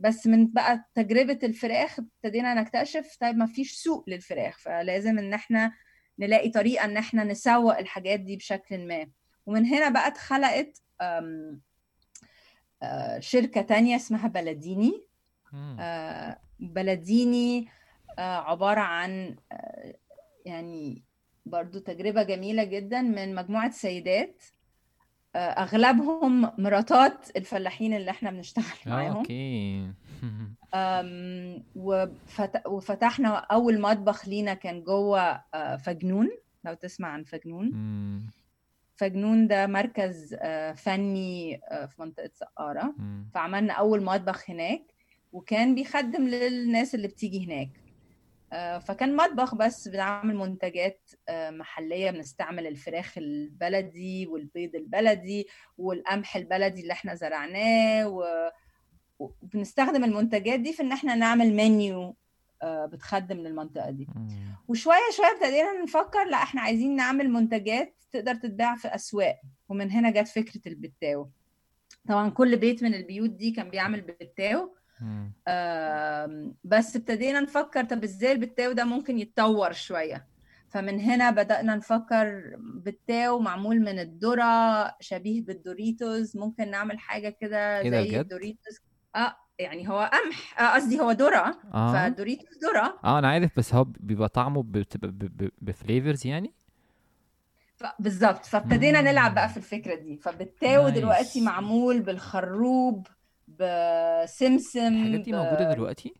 بس 0.00 0.26
من 0.26 0.52
بقى 0.52 0.84
تجربة 0.94 1.38
الفراخ 1.42 1.98
ابتدينا 1.98 2.54
نكتشف 2.54 3.16
طيب 3.20 3.36
ما 3.36 3.46
فيش 3.46 3.72
سوق 3.74 4.04
للفراخ 4.10 4.58
فلازم 4.58 5.18
إن 5.18 5.34
إحنا 5.34 5.72
نلاقي 6.18 6.50
طريقة 6.50 6.84
إن 6.84 6.96
إحنا 6.96 7.24
نسوق 7.24 7.78
الحاجات 7.78 8.20
دي 8.20 8.36
بشكل 8.36 8.86
ما. 8.88 9.06
ومن 9.46 9.66
هنا 9.66 9.88
بقى 9.88 10.06
اتخلقت 10.08 10.82
شركة 13.18 13.62
تانية 13.62 13.96
اسمها 13.96 14.28
بلديني. 14.28 15.06
بلديني 16.58 17.68
عبارة 18.18 18.80
عن 18.80 19.36
يعني 20.46 21.04
برضو 21.46 21.78
تجربة 21.78 22.22
جميلة 22.22 22.64
جدا 22.64 23.00
من 23.02 23.34
مجموعة 23.34 23.70
سيدات 23.70 24.42
آه، 25.36 25.38
أغلبهم 25.38 26.50
مراتات 26.58 27.36
الفلاحين 27.36 27.94
اللي 27.94 28.10
إحنا 28.10 28.30
بنشتغل 28.30 28.64
آه 28.86 28.90
معاهم. 28.90 29.16
أوكي. 29.16 29.92
وفت... 31.76 32.66
وفتحنا 32.66 33.28
أول 33.28 33.80
مطبخ 33.80 34.28
لينا 34.28 34.54
كان 34.54 34.82
جوه 34.82 35.20
آه، 35.54 35.76
فجنون 35.76 36.30
لو 36.64 36.74
تسمع 36.74 37.08
عن 37.08 37.24
فجنون. 37.24 37.66
مم. 37.72 38.22
فجنون 38.96 39.46
ده 39.46 39.66
مركز 39.66 40.36
آه، 40.40 40.72
فني 40.72 41.60
آه، 41.70 41.86
في 41.86 42.02
منطقة 42.02 42.30
سقارة. 42.34 42.94
مم. 42.98 43.26
فعملنا 43.34 43.72
أول 43.72 44.04
مطبخ 44.04 44.50
هناك 44.50 44.82
وكان 45.32 45.74
بيخدم 45.74 46.28
للناس 46.28 46.94
اللي 46.94 47.08
بتيجي 47.08 47.46
هناك. 47.46 47.68
آه، 47.68 47.81
فكان 48.78 49.16
مطبخ 49.16 49.54
بس 49.54 49.88
بنعمل 49.88 50.36
منتجات 50.36 51.10
آه، 51.28 51.50
محلية 51.50 52.10
بنستعمل 52.10 52.66
الفراخ 52.66 53.18
البلدي 53.18 54.26
والبيض 54.26 54.74
البلدي 54.74 55.46
والقمح 55.78 56.36
البلدي 56.36 56.80
اللي 56.82 56.92
إحنا 56.92 57.14
زرعناه 57.14 58.08
وبنستخدم 59.18 60.04
المنتجات 60.04 60.60
دي 60.60 60.72
في 60.72 60.82
إن 60.82 60.92
إحنا 60.92 61.14
نعمل 61.14 61.54
منيو 61.54 62.16
آه، 62.62 62.86
بتخدم 62.86 63.36
للمنطقة 63.36 63.90
دي. 63.90 64.06
مم. 64.14 64.28
وشوية 64.68 64.96
شوية 65.16 65.26
ابتدينا 65.36 65.82
نفكر 65.82 66.24
لا 66.24 66.36
إحنا 66.36 66.60
عايزين 66.60 66.96
نعمل 66.96 67.30
منتجات 67.30 67.94
تقدر 68.12 68.34
تتباع 68.34 68.76
في 68.76 68.88
أسواق. 68.88 69.40
ومن 69.68 69.90
هنا 69.90 70.10
جت 70.10 70.28
فكرة 70.28 70.60
البتاو. 70.66 71.28
طبعا 72.08 72.30
كل 72.30 72.56
بيت 72.56 72.82
من 72.82 72.94
البيوت 72.94 73.30
دي 73.30 73.50
كان 73.50 73.70
بيعمل 73.70 74.00
بتاو. 74.00 74.74
بس 76.64 76.96
ابتدينا 76.96 77.40
نفكر 77.40 77.84
طب 77.84 78.04
إزاي 78.04 78.32
البتاو 78.32 78.72
ده 78.72 78.84
ممكن 78.84 79.18
يتطور 79.18 79.72
شوية؟ 79.72 80.26
فمن 80.68 81.00
هنا 81.00 81.30
بدأنا 81.30 81.76
نفكر 81.76 82.56
بتاو 82.58 83.38
معمول 83.38 83.80
من 83.80 83.98
الذرة 83.98 84.94
شبيه 85.00 85.44
بالدوريتوز. 85.44 86.36
ممكن 86.36 86.70
نعمل 86.70 86.98
حاجة 86.98 87.28
كده 87.40 87.82
ده 87.82 87.90
زي؟ 87.90 88.20
الدوريتوز. 88.20 88.80
آه 89.16 89.36
يعني 89.58 89.88
هو 89.88 90.10
قمح. 90.12 90.60
آه، 90.60 90.74
قصدي 90.74 91.00
هو 91.00 91.10
ذرة. 91.10 91.56
آه. 91.74 91.92
فالدوريتوز 91.92 92.58
ذرة. 92.64 92.98
آه 93.04 93.18
أنا 93.18 93.28
عارف 93.28 93.58
بس 93.58 93.74
هو 93.74 93.84
بيبقى 93.84 94.28
طعمه 94.28 94.64
ب 95.60 95.68
flavors 95.68 96.26
يعني؟ 96.26 96.52
بالظبط. 97.98 98.44
فابتدينا. 98.46 99.00
نلعب 99.00 99.34
بقى 99.34 99.48
في 99.48 99.56
الفكرة 99.56 99.94
دي. 99.94 100.16
فالبتاو 100.16 100.88
دلوقتي 100.88 101.40
معمول 101.40 102.00
بالخروب. 102.00 103.06
بسمسم 103.62 104.94
الحاجات 104.94 105.20
دي 105.20 105.32
موجودة 105.32 105.68
ب... 105.70 105.74
دلوقتي؟ 105.74 106.14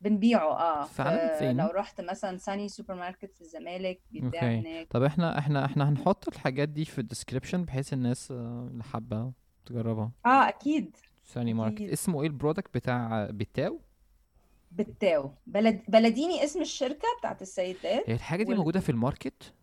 بنبيعه 0.00 0.52
آه. 0.52 0.84
فعلا؟ 0.84 1.38
في 1.38 1.44
لو 1.44 1.66
فين 1.66 1.76
رحت 1.76 2.00
مثلا 2.00 2.36
ساني 2.38 2.68
سوبر 2.68 2.94
ماركت 2.94 3.34
في 3.34 3.40
الزمالك 3.40 4.00
بيتباع 4.10 4.42
هناك. 4.42 4.86
طب 4.90 5.02
إحنا 5.02 5.38
إحنا 5.38 5.64
إحنا 5.64 5.88
هنحط 5.88 6.28
الحاجات 6.28 6.68
دي 6.68 6.84
في 6.84 6.98
ال 6.98 7.03
description 7.03 7.64
بحيث 7.64 7.92
الناس 7.92 8.30
آه، 8.30 8.68
اللي 8.70 8.84
حابة 8.84 9.32
تجربها. 9.66 10.10
آه 10.26 10.48
أكيد. 10.48 10.96
ساني 11.26 11.54
market 11.54 11.74
أكيد. 11.74 11.90
اسمه 11.90 12.22
إيه 12.22 12.28
ال 12.28 12.34
product 12.34 12.74
بتاع 12.74 13.28
بتاو؟ 13.30 13.80
البتاو 14.72 15.30
بلد... 15.46 15.82
بلديني 15.88 16.44
اسم 16.44 16.60
الشركة 16.60 17.08
بتاعت 17.18 17.42
السيدات 17.42 18.04
هي 18.10 18.14
الحاجة 18.14 18.42
دي 18.42 18.54
موجودة 18.54 18.80
في 18.80 18.88
ال 18.92 19.00
market؟ 19.00 19.54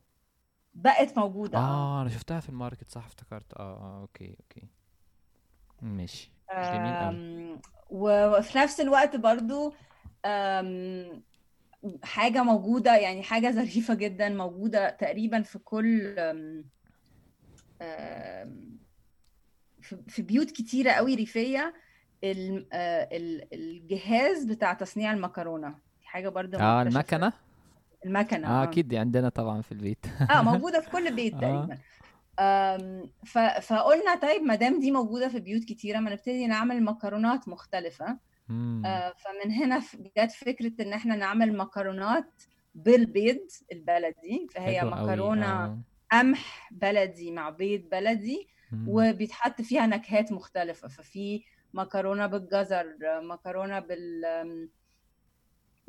وبقت 0.76 1.18
موجودة 1.18 1.58
آه. 1.58 1.62
آه 1.62 2.02
أنا 2.02 2.10
شفتها 2.10 2.40
في 2.40 2.50
ال 2.50 2.56
market 2.56 2.92
صح 2.92 3.06
افتكرت. 3.06 3.54
آه 3.54 3.60
آه 3.60 4.02
okay 4.02 4.38
okay. 4.40 4.68
ماشي. 5.82 6.32
جميل 6.54 7.60
وفي 7.90 8.58
نفس 8.58 8.80
الوقت 8.82 9.16
برضو 9.16 9.74
آم، 10.26 11.24
حاجة 12.04 12.44
موجودة 12.44 12.96
يعني 12.98 13.24
حاجة 13.24 13.52
ظريفة 13.52 13.94
جدا 13.94 14.30
موجودة 14.30 14.90
تقريبا 14.90 15.42
في 15.42 15.60
كل 15.60 16.16
في 20.08 20.22
بيوت 20.22 20.52
كتيرة 20.52 20.92
قوي 20.92 21.16
ريفية 21.16 21.74
ال- 22.24 22.68
آه، 22.74 23.10
ال- 23.12 23.54
الجهاز 23.54 24.44
بتاع 24.46 24.74
تصنيع 24.74 25.14
المكرونة. 25.14 25.70
دي 25.70 26.06
حاجة 26.08 26.30
برضو 26.30 26.58
آه 26.58 26.84
مكتشفة. 26.84 27.00
المكنة؟ 27.00 27.34
المكنة 28.06 28.48
آه 28.48 28.62
آه. 28.62 28.64
أكيد 28.64 28.96
عندنا 28.96 29.30
طبعا 29.30 29.62
في 29.62 29.72
البيت. 29.72 30.06
آه 30.32 30.42
موجودة 30.52 30.82
في 30.82 30.90
كل 30.90 31.16
بيت 31.16 31.34
آه. 31.34 31.40
تقريبا. 31.40 31.78
فقلنا 33.62 34.16
طيب 34.22 34.42
ما 34.42 34.56
دام 34.56 34.80
دي 34.80 34.92
موجودة 34.92 35.28
في 35.30 35.40
بيوت 35.40 35.64
كتيرة 35.64 36.00
ما 36.00 36.12
نبتدي 36.12 36.48
نعمل 36.48 36.84
مكرونات 36.84 37.48
مختلفة. 37.48 38.18
امم 38.50 38.86
آه، 38.86 39.14
فمن 39.18 39.52
هنا 39.52 39.82
جت 40.18 40.32
فكرة 40.32 40.72
إن 40.80 40.94
إحنا 40.94 41.16
نعمل 41.16 41.58
مكرونات 41.58 42.44
بالبيض 42.76 43.40
البلدي 43.72 44.48
فهي 44.52 44.84
مكرونة 44.84 45.66
آه. 45.66 45.80
قمح 46.12 46.70
بلدي 46.72 47.32
مع 47.32 47.50
بيض 47.50 47.82
بلدي. 47.92 48.48
وبيتحط 48.88 49.62
فيها 49.62 49.88
نكهات 49.88 50.32
مختلفة. 50.32 50.88
ففي 50.88 51.44
مكرونة 51.74 52.28
بالجزر 52.28 52.96
مكرونة 53.22 53.80
بال 53.80 54.26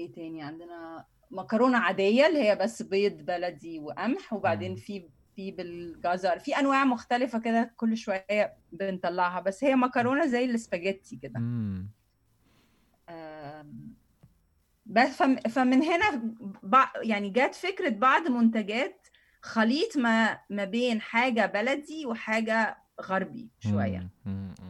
إيه 0.01 0.12
تاني 0.12 0.43
عندنا؟ 0.43 1.05
مكرونة 1.31 1.78
عادية 1.78 2.27
اللي 2.27 2.48
هي 2.48 2.56
بس 2.56 2.82
بيض 2.82 3.12
بلدي 3.12 3.78
وقمح 3.81 4.32
وبعدين. 4.32 4.77
في 4.77 5.09
في 5.36 5.50
بالجزر. 5.50 6.38
في 6.38 6.56
أنواع 6.58 6.84
مختلفة 6.84 7.38
كده 7.38 7.74
كل 7.76 7.96
شوية 7.96 8.56
بنطلعها 8.72 9.40
بس 9.40 9.64
هي 9.64 9.74
مكرونة 9.76 10.26
زي 10.26 10.44
الاسباجيتي 10.44 11.16
كده. 11.16 11.40
بس 14.86 15.08
فم- 15.08 15.36
فمن 15.36 15.82
هنا 15.82 16.34
يعني 17.02 17.30
جت 17.30 17.54
فكرة 17.54 17.88
بعض 17.88 18.28
منتجات 18.30 19.06
خليط 19.42 19.96
ما 19.96 20.38
ما 20.50 20.64
بين 20.64 21.00
حاجة 21.00 21.46
بلدي 21.46 22.06
وحاجة 22.06 22.78
غربي 23.02 23.48
شوية. 23.60 24.08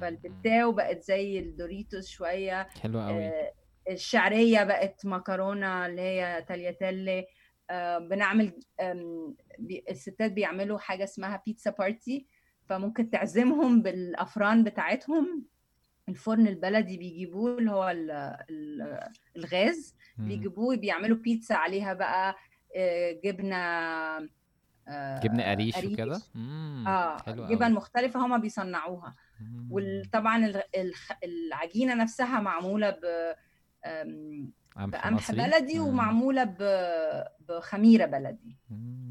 فالبتاو 0.00 0.72
بقت 0.72 1.02
زي 1.02 1.38
الدوريتوس 1.38 2.06
شوية. 2.08 2.68
حلو 2.82 3.00
قوي. 3.00 3.26
آه، 3.26 3.52
الشعرية 3.90 4.64
بقت 4.64 5.06
مكرونة 5.06 5.86
اللي 5.86 6.00
هي 6.00 6.44
تالياتيلي. 6.48 7.26
بنعمل 7.98 8.52
آم، 8.80 9.34
بي- 9.58 9.84
الستات 9.90 10.32
بيعملوا 10.32 10.78
حاجة 10.78 11.04
اسمها 11.04 11.42
pizza 11.46 11.70
party 11.70 12.26
فممكن 12.68 13.10
تعزمهم 13.10 13.82
بالأفران 13.82 14.64
بتاعتهم 14.64 15.44
الفرن 16.08 16.46
البلدي 16.46 16.96
بيجيبوه 16.96 17.58
اللي 17.58 17.70
هو 17.70 17.88
ال- 17.88 18.10
ال- 18.50 19.08
الغاز. 19.36 19.96
بيجيبوه 20.18 20.76
بيعملوا 20.76 21.16
بيتزا 21.16 21.54
عليها 21.54 21.94
بقى 21.94 22.36
آه، 22.76 23.12
جبنة 23.24 23.56
آه، 24.88 25.20
جبنة 25.22 25.50
قريش 25.50 25.76
وكده. 25.92 26.20
آه 26.86 27.16
جبن 27.50 27.72
مختلفة 27.72 28.26
هما 28.26 28.36
بيصنعوها. 28.38 29.14
وطبعا 29.70 30.52
العجينة 31.24 31.94
نفسها 31.94 32.40
معمولة 32.40 32.90
ب 32.90 33.04
قمح 34.76 35.06
مصري 35.06 35.36
بلدي 35.36 35.78
مم. 35.78 35.86
ومعمولة 35.86 36.44
بخميرة 37.48 38.06
بلدي 38.06 38.56
مم. 38.70 39.06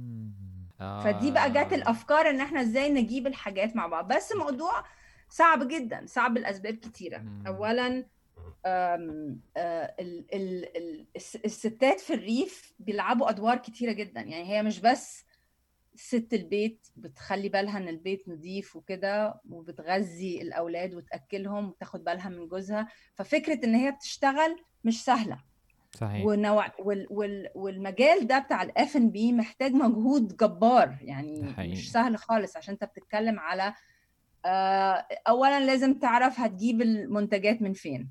فدي 0.80 1.32
بقى 1.32 1.50
جت 1.50 1.58
آه. 1.74 1.76
الأفكار 1.76 2.30
إن 2.30 2.42
إحنا 2.42 2.62
إزاي 2.62 2.90
نجيب 2.94 3.28
الحاجات 3.28 3.76
مع 3.76 3.88
بعض 3.88 4.14
بس 4.14 4.32
موضوع 4.36 4.84
صعب 5.30 5.68
جدا 5.68 6.06
صعب 6.06 6.38
لأسباب 6.38 6.74
كتيرة 6.74 7.18
مم. 7.18 7.48
اولا 7.48 8.06
آم، 8.66 9.40
آه، 9.58 9.96
ال- 10.00 10.26
ال- 10.34 10.78
ال- 10.78 11.06
الس- 11.16 11.36
الستات 11.36 12.00
في 12.00 12.14
الريف 12.14 12.74
بيلعبوا 12.80 13.30
أدوار 13.30 13.58
كتيرة 13.58 13.92
جدا 13.92 14.22
يعني 14.22 14.50
هي 14.54 14.64
مش 14.64 14.80
بس 14.80 15.26
ست 15.96 16.34
البيت 16.34 16.88
بتخلي 16.96 17.50
بالها 17.50 17.78
إن 17.78 17.88
البيت 17.88 18.30
نظيف 18.30 18.76
وكده 18.76 19.42
وبتغذي 19.50 20.42
الأولاد 20.42 20.94
وتأكلهم 20.94 21.70
وتاخد 21.70 22.04
بالها 22.04 22.30
من 22.30 22.48
جوزها 22.48 22.88
ففكرة 23.14 23.66
إن 23.66 23.76
هي 23.76 23.92
بتشتغل 23.92 24.56
مش 24.84 25.04
سهلة 25.04 25.40
صحيح. 25.96 26.26
ونوع 26.26 26.72
وال 26.80 27.08
وال 27.10 27.50
والمجال 27.56 28.28
ده 28.28 28.40
بتاع 28.40 28.62
الاف 28.64 28.96
ان 28.98 29.10
بي 29.10 29.32
محتاج 29.34 29.72
مجهود 29.74 30.38
جبار 30.38 30.98
يعني 31.02 31.54
حقيقي. 31.54 31.72
مش 31.72 31.92
سهل 31.92 32.18
خالص 32.18 32.58
عشان 32.58 32.74
انت 32.74 32.84
بتتكلم 32.84 33.40
على 33.40 33.74
آه، 34.46 35.06
اولا 35.28 35.60
لازم 35.60 35.94
تعرف 36.00 36.40
هتجيب 36.40 36.82
المنتجات 36.82 37.62
من 37.62 37.74
فين. 37.74 38.10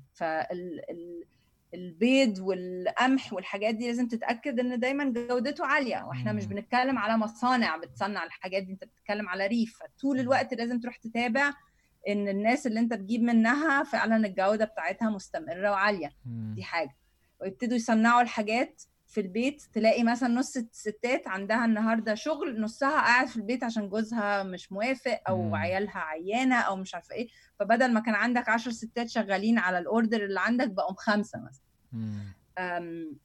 فالبيض 1.73 2.39
والقمح 2.39 3.33
والحاجات 3.33 3.75
دي 3.75 3.87
لازم 3.87 4.07
تتأكد 4.07 4.59
إن 4.59 4.79
دايما 4.79 5.03
جودته 5.13 5.65
عالية. 5.65 6.03
وإحنا 6.07 6.31
مش. 6.33 6.45
بنتكلم 6.45 6.97
على 6.97 7.17
مصانع 7.17 7.77
بتصنع 7.77 8.23
الحاجات 8.23 8.63
دي 8.63 8.71
أنت 8.71 8.83
بتتكلم 8.83 9.29
على 9.29 9.47
ريف. 9.47 9.79
فطول 9.79 10.19
الوقت 10.19 10.53
لازم 10.53 10.79
تروح 10.79 10.95
تتابع 10.97 11.53
إن 12.07 12.27
الناس 12.27 12.67
اللي 12.67 12.79
أنت 12.79 12.93
تجيب 12.93 13.21
منها 13.23 13.83
فعلا 13.83 14.27
الجودة 14.27 14.65
بتاعتها 14.65 15.09
مستمرة 15.09 15.71
وعالية. 15.71 16.11
دي 16.25 16.63
حاجة. 16.63 16.95
ويبتدوا 17.41 17.75
يصنعوا 17.75 18.21
الحاجات 18.21 18.81
في 19.07 19.21
البيت. 19.21 19.63
تلاقي 19.73 20.03
مثلا 20.03 20.29
نص 20.29 20.57
الستات 20.57 21.27
عندها 21.27 21.65
النهارده 21.65 22.15
شغل 22.15 22.61
نصها 22.61 22.89
قاعد 22.89 23.27
في 23.27 23.37
البيت 23.37 23.63
عشان 23.63 23.89
جوزها 23.89 24.43
مش 24.43 24.71
موافق 24.71 25.21
أو 25.27 25.41
مم. 25.41 25.55
عيالها 25.55 25.97
عيانة 25.99 26.55
أو 26.55 26.75
مش 26.75 26.95
عارفة 26.95 27.15
إيه. 27.15 27.27
فبدل 27.59 27.93
ما 27.93 27.99
كان 27.99 28.15
عندك 28.15 28.49
عشر 28.49 28.71
ستات 28.71 29.09
شغالين 29.09 29.59
على 29.59 29.79
الأوردر 29.79 30.23
اللي 30.25 30.39
عندك 30.39 30.69
بقوا 30.69 30.95
خمسة 30.97 31.39
مثلا. 31.39 33.15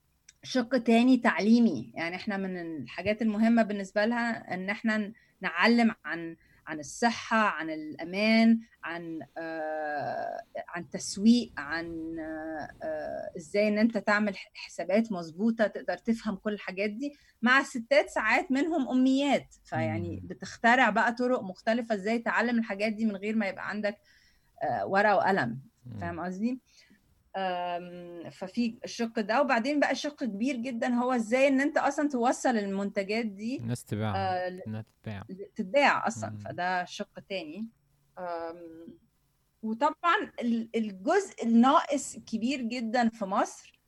شق 0.43 0.79
تاني 0.79 1.17
تعليمي. 1.17 1.93
يعني 1.95 2.17
إحنا 2.17 2.37
من 2.37 2.57
الحاجات 2.83 3.23
المهمة 3.23 3.63
بالنسبة 3.63 4.05
لها 4.05 4.55
إن 4.55 4.71
إحنا 4.71 5.13
نعلم 5.41 5.95
عن 6.05 6.37
عن 6.71 6.79
الصحة 6.81 7.37
عن 7.37 7.71
الأمان 7.71 8.61
عن 8.85 9.21
آه 9.39 10.41
عن 10.69 10.91
تسويق 10.91 11.53
عن 11.57 12.17
آه 12.83 13.31
إزاي 13.37 13.69
إن 13.69 13.79
أنت 13.79 13.99
تعمل 13.99 14.37
حسابات 14.55 15.13
مظبوطة 15.13 15.67
تقدر 15.67 15.97
تفهم 15.97 16.37
كل 16.37 16.53
الحاجات 16.53 16.91
دي 16.91 17.13
مع 17.43 17.61
الستات 17.61 18.09
ساعات 18.11 18.51
منهم 18.53 18.89
أمنيات 18.89 19.55
فيعني. 19.65 20.21
بتخترع 20.25 20.91
بقى 20.91 21.13
طرق 21.13 21.43
مختلفة 21.43 21.95
إزاي 21.95 22.19
تعلم 22.19 22.59
الحاجات 22.59 22.93
دي 22.93 23.05
من 23.07 23.17
غير 23.17 23.37
ما 23.37 23.49
يبقى 23.49 23.69
عندك 23.69 23.97
آه 24.63 24.87
ورقة 24.87 25.17
وقلم. 25.17 25.61
فاهم 26.01 26.21
قصدي؟ 26.21 26.61
ففي 28.31 28.79
الشق 28.85 29.21
ده. 29.21 29.41
وبعدين 29.41 29.81
بقى 29.81 29.95
شق 29.95 30.25
كبير 30.25 30.57
جدا. 30.57 30.89
هو 30.89 31.13
إزاي 31.13 31.49
إن 31.49 31.61
أنت 31.61 31.77
أصلا 31.79 32.09
توصل 32.09 32.49
المنتجات 32.57 33.27
دي 33.27 33.57
الناس 33.57 33.85
تبيعها 33.85 34.47
آه، 34.47 34.61
تتباع 35.05 35.25
تتباع 35.55 36.07
أصلا. 36.07 36.31
مم. 36.31 36.39
فده 36.39 36.85
شق 36.85 37.19
تاني. 37.29 37.69
وطبعا 39.63 40.33
ال- 40.41 40.69
الجزء 40.77 41.45
الناقص 41.47 42.17
كبير 42.17 42.61
جدا 42.61 43.09
في 43.09 43.25
مصر 43.25 43.81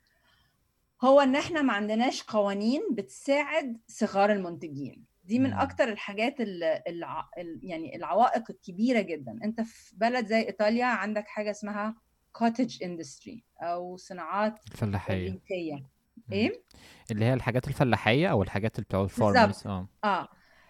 هو 1.04 1.20
إن 1.20 1.36
إحنا 1.36 1.62
ما 1.62 1.72
عندناش 1.72 2.22
قوانين 2.22 2.82
بتساعد 2.92 3.80
صغار 3.86 4.32
المنتجين. 4.32 5.04
دي 5.24 5.38
من. 5.38 5.52
أكتر 5.52 5.88
الحاجات 5.88 6.40
ال 6.40 6.64
الع... 6.64 7.28
ال- 7.38 7.60
يعني 7.62 7.96
العوائق 7.96 8.50
الكبيرة 8.50 9.00
جدا. 9.00 9.38
أنت 9.44 9.60
في 9.60 9.96
بلد 9.96 10.26
زي 10.26 10.38
إيطاليا 10.46 10.84
عندك 10.86 11.26
حاجة 11.28 11.50
اسمها 11.50 11.94
cottage 12.32 12.82
industry 12.82 13.44
أو 13.60 13.96
صناعات 13.96 14.54
الفلاحية. 14.72 15.30
ريفيه 15.32 15.74
مم. 15.74 16.32
إيه؟ 16.32 16.62
اللي 17.10 17.24
هي 17.24 17.34
الحاجات 17.34 17.68
الفلاحية 17.68 18.28
أو 18.28 18.42
الحاجات 18.42 18.76
اللي 18.76 18.84
بتوع 18.84 19.02
ال 19.04 19.09
farmers. 19.09 19.46
بالظبط. 19.46 19.66
آه. 19.66 19.88
آه. 20.04 20.28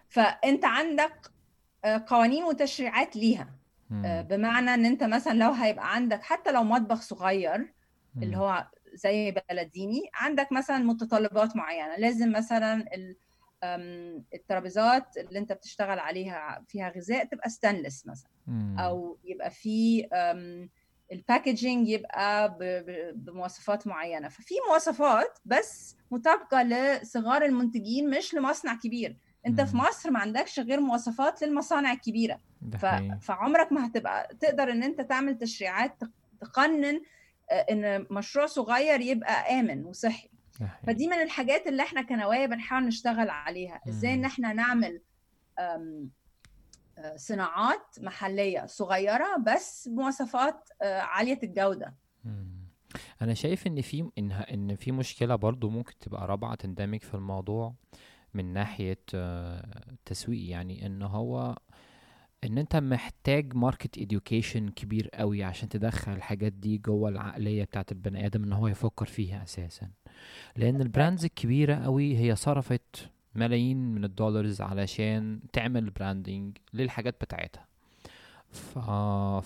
فأنت 0.08 0.64
عندك 0.64 1.30
آه، 1.84 2.04
قوانين 2.06 2.44
وتشريعات 2.44 3.16
ليها. 3.16 3.58
آه، 3.92 4.22
مم. 4.22 4.28
بمعنى 4.28 4.74
إن 4.74 4.86
أنت 4.86 5.04
مثلا 5.04 5.32
لو 5.32 5.52
هيبقى 5.52 5.94
عندك 5.94 6.22
حتى 6.22 6.52
لو 6.52 6.62
مطبخ 6.62 7.00
صغير 7.00 7.72
اللي. 8.16 8.36
هو 8.36 8.66
زي 8.94 9.34
بلديني 9.50 10.02
عندك 10.14 10.52
مثلا 10.52 10.78
متطلبات 10.78 11.56
معينة. 11.56 11.96
لازم 11.96 12.32
مثلا 12.32 12.84
الترابيزات 14.34 15.16
اللي 15.16 15.38
أنت 15.38 15.52
بتشتغل 15.52 15.98
عليها 15.98 16.64
فيها 16.68 16.88
غذاء 16.88 17.24
تبقى 17.24 17.50
ستانلس 17.50 18.06
مثلا. 18.06 18.30
مم. 18.46 18.76
أو 18.78 19.18
يبقى 19.24 19.50
في 19.50 20.06
الباكجينج 21.12 21.88
يبقى 21.88 22.58
بمواصفات 23.14 23.86
معينة. 23.86 24.28
ففي 24.28 24.54
مواصفات 24.68 25.38
بس 25.44 25.96
مطابقة 26.10 26.62
لصغار 26.62 27.44
المنتجين 27.44 28.10
مش 28.10 28.34
لمصنع 28.34 28.74
كبير. 28.74 29.16
انت 29.46 29.60
في. 29.60 29.76
مصر 29.76 30.10
ما 30.10 30.18
عندكش 30.18 30.60
غير 30.60 30.80
مواصفات 30.80 31.42
للمصانع 31.42 31.92
الكبيرة. 31.92 32.40
ف... 32.78 32.86
فعمرك 33.20 33.72
ما 33.72 33.86
هتبقى 33.86 34.36
تقدر 34.40 34.72
ان 34.72 34.82
انت 34.82 35.00
تعمل 35.00 35.38
تشريعات 35.38 36.00
تق- 36.00 36.10
تقنن 36.40 37.00
آه، 37.50 37.66
ان 37.70 38.06
مشروع 38.10 38.46
صغير 38.46 39.00
يبقى 39.00 39.60
آمن 39.60 39.84
وصحي. 39.84 40.28
فدي 40.86 41.06
من 41.06 41.22
الحاجات 41.22 41.66
اللي 41.66 41.82
إحنا 41.82 42.02
كنوايا 42.02 42.46
بنحاول 42.46 42.86
نشتغل 42.86 43.30
عليها. 43.30 43.80
إزاي 43.88 44.14
ان. 44.14 44.24
إحنا 44.24 44.52
نعمل 44.52 45.00
صناعات 47.16 47.96
محلية 48.00 48.66
صغيرة 48.66 49.36
بس 49.46 49.88
بمواصفات 49.88 50.68
آه، 50.82 51.00
عالية 51.00 51.38
الجودة. 51.42 51.94
أنا 53.22 53.34
شايف 53.34 53.66
إن 53.66 53.80
في 53.80 54.10
إن 54.18 54.32
إن 54.32 54.76
في 54.76 54.92
مشكلة 54.92 55.36
برضو 55.36 55.70
ممكن 55.70 55.92
تبقى 56.00 56.26
رابعة 56.26 56.54
تندمج 56.54 57.00
في 57.00 57.14
الموضوع 57.14 57.74
من 58.34 58.52
ناحية 58.52 58.98
آه، 59.14 59.96
تسويق. 60.04 60.50
يعني 60.50 60.86
إن 60.86 61.02
هو 61.02 61.56
إن 62.44 62.58
أنت 62.58 62.76
محتاج 62.76 63.54
market 63.54 63.98
education 63.98 64.68
كبير 64.68 65.08
قوي 65.08 65.44
عشان 65.44 65.68
تدخل 65.68 66.12
الحاجات 66.12 66.52
دي 66.52 66.78
جوه 66.78 67.08
العقلية 67.08 67.64
بتاعت 67.64 67.92
البني 67.92 68.26
آدم 68.26 68.42
إن 68.42 68.52
هو 68.52 68.68
يفكر 68.68 69.06
فيها 69.06 69.42
أساسا. 69.42 69.90
لأن 70.56 70.80
ال 70.80 70.86
brands 70.86 71.24
الكبيرة 71.24 71.74
قوي 71.74 72.16
هي 72.18 72.36
صرفت 72.36 73.10
ملايين 73.34 73.94
من 73.94 74.04
ال 74.04 74.11
dollars 74.11 74.60
علشان 74.60 75.40
تعمل 75.52 75.90
branding 75.90 76.58
للحاجات 76.74 77.16
بتاعتها. 77.20 77.66
ف... 78.52 78.78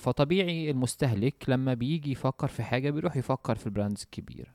فطبيعي 0.00 0.70
المستهلك 0.70 1.44
لما 1.48 1.74
بيجي 1.74 2.10
يفكر 2.10 2.48
في 2.48 2.62
حاجة 2.62 2.90
بيروح 2.90 3.16
يفكر 3.16 3.54
في 3.54 3.66
ال 3.66 3.72
brands 3.72 4.02
الكبيرة 4.02 4.48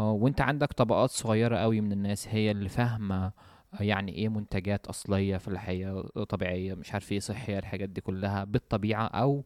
آه، 0.00 0.12
وانت 0.12 0.40
عندك 0.40 0.72
طبقات 0.72 1.10
صغيرة 1.10 1.56
قوي 1.56 1.80
من 1.80 1.92
الناس 1.92 2.28
هي 2.28 2.50
اللي 2.50 2.68
فاهمة 2.68 3.32
يعني 3.80 4.12
إيه 4.12 4.28
منتجات 4.28 4.86
أصلية 4.86 5.36
فلاحية 5.36 6.00
طبيعية 6.28 6.74
مش 6.74 6.92
عارف 6.92 7.12
إيه 7.12 7.20
صحية 7.20 7.58
الحاجات 7.58 7.88
دي 7.88 8.00
كلها 8.00 8.44
بالطبيعة 8.44 9.06
أو 9.06 9.44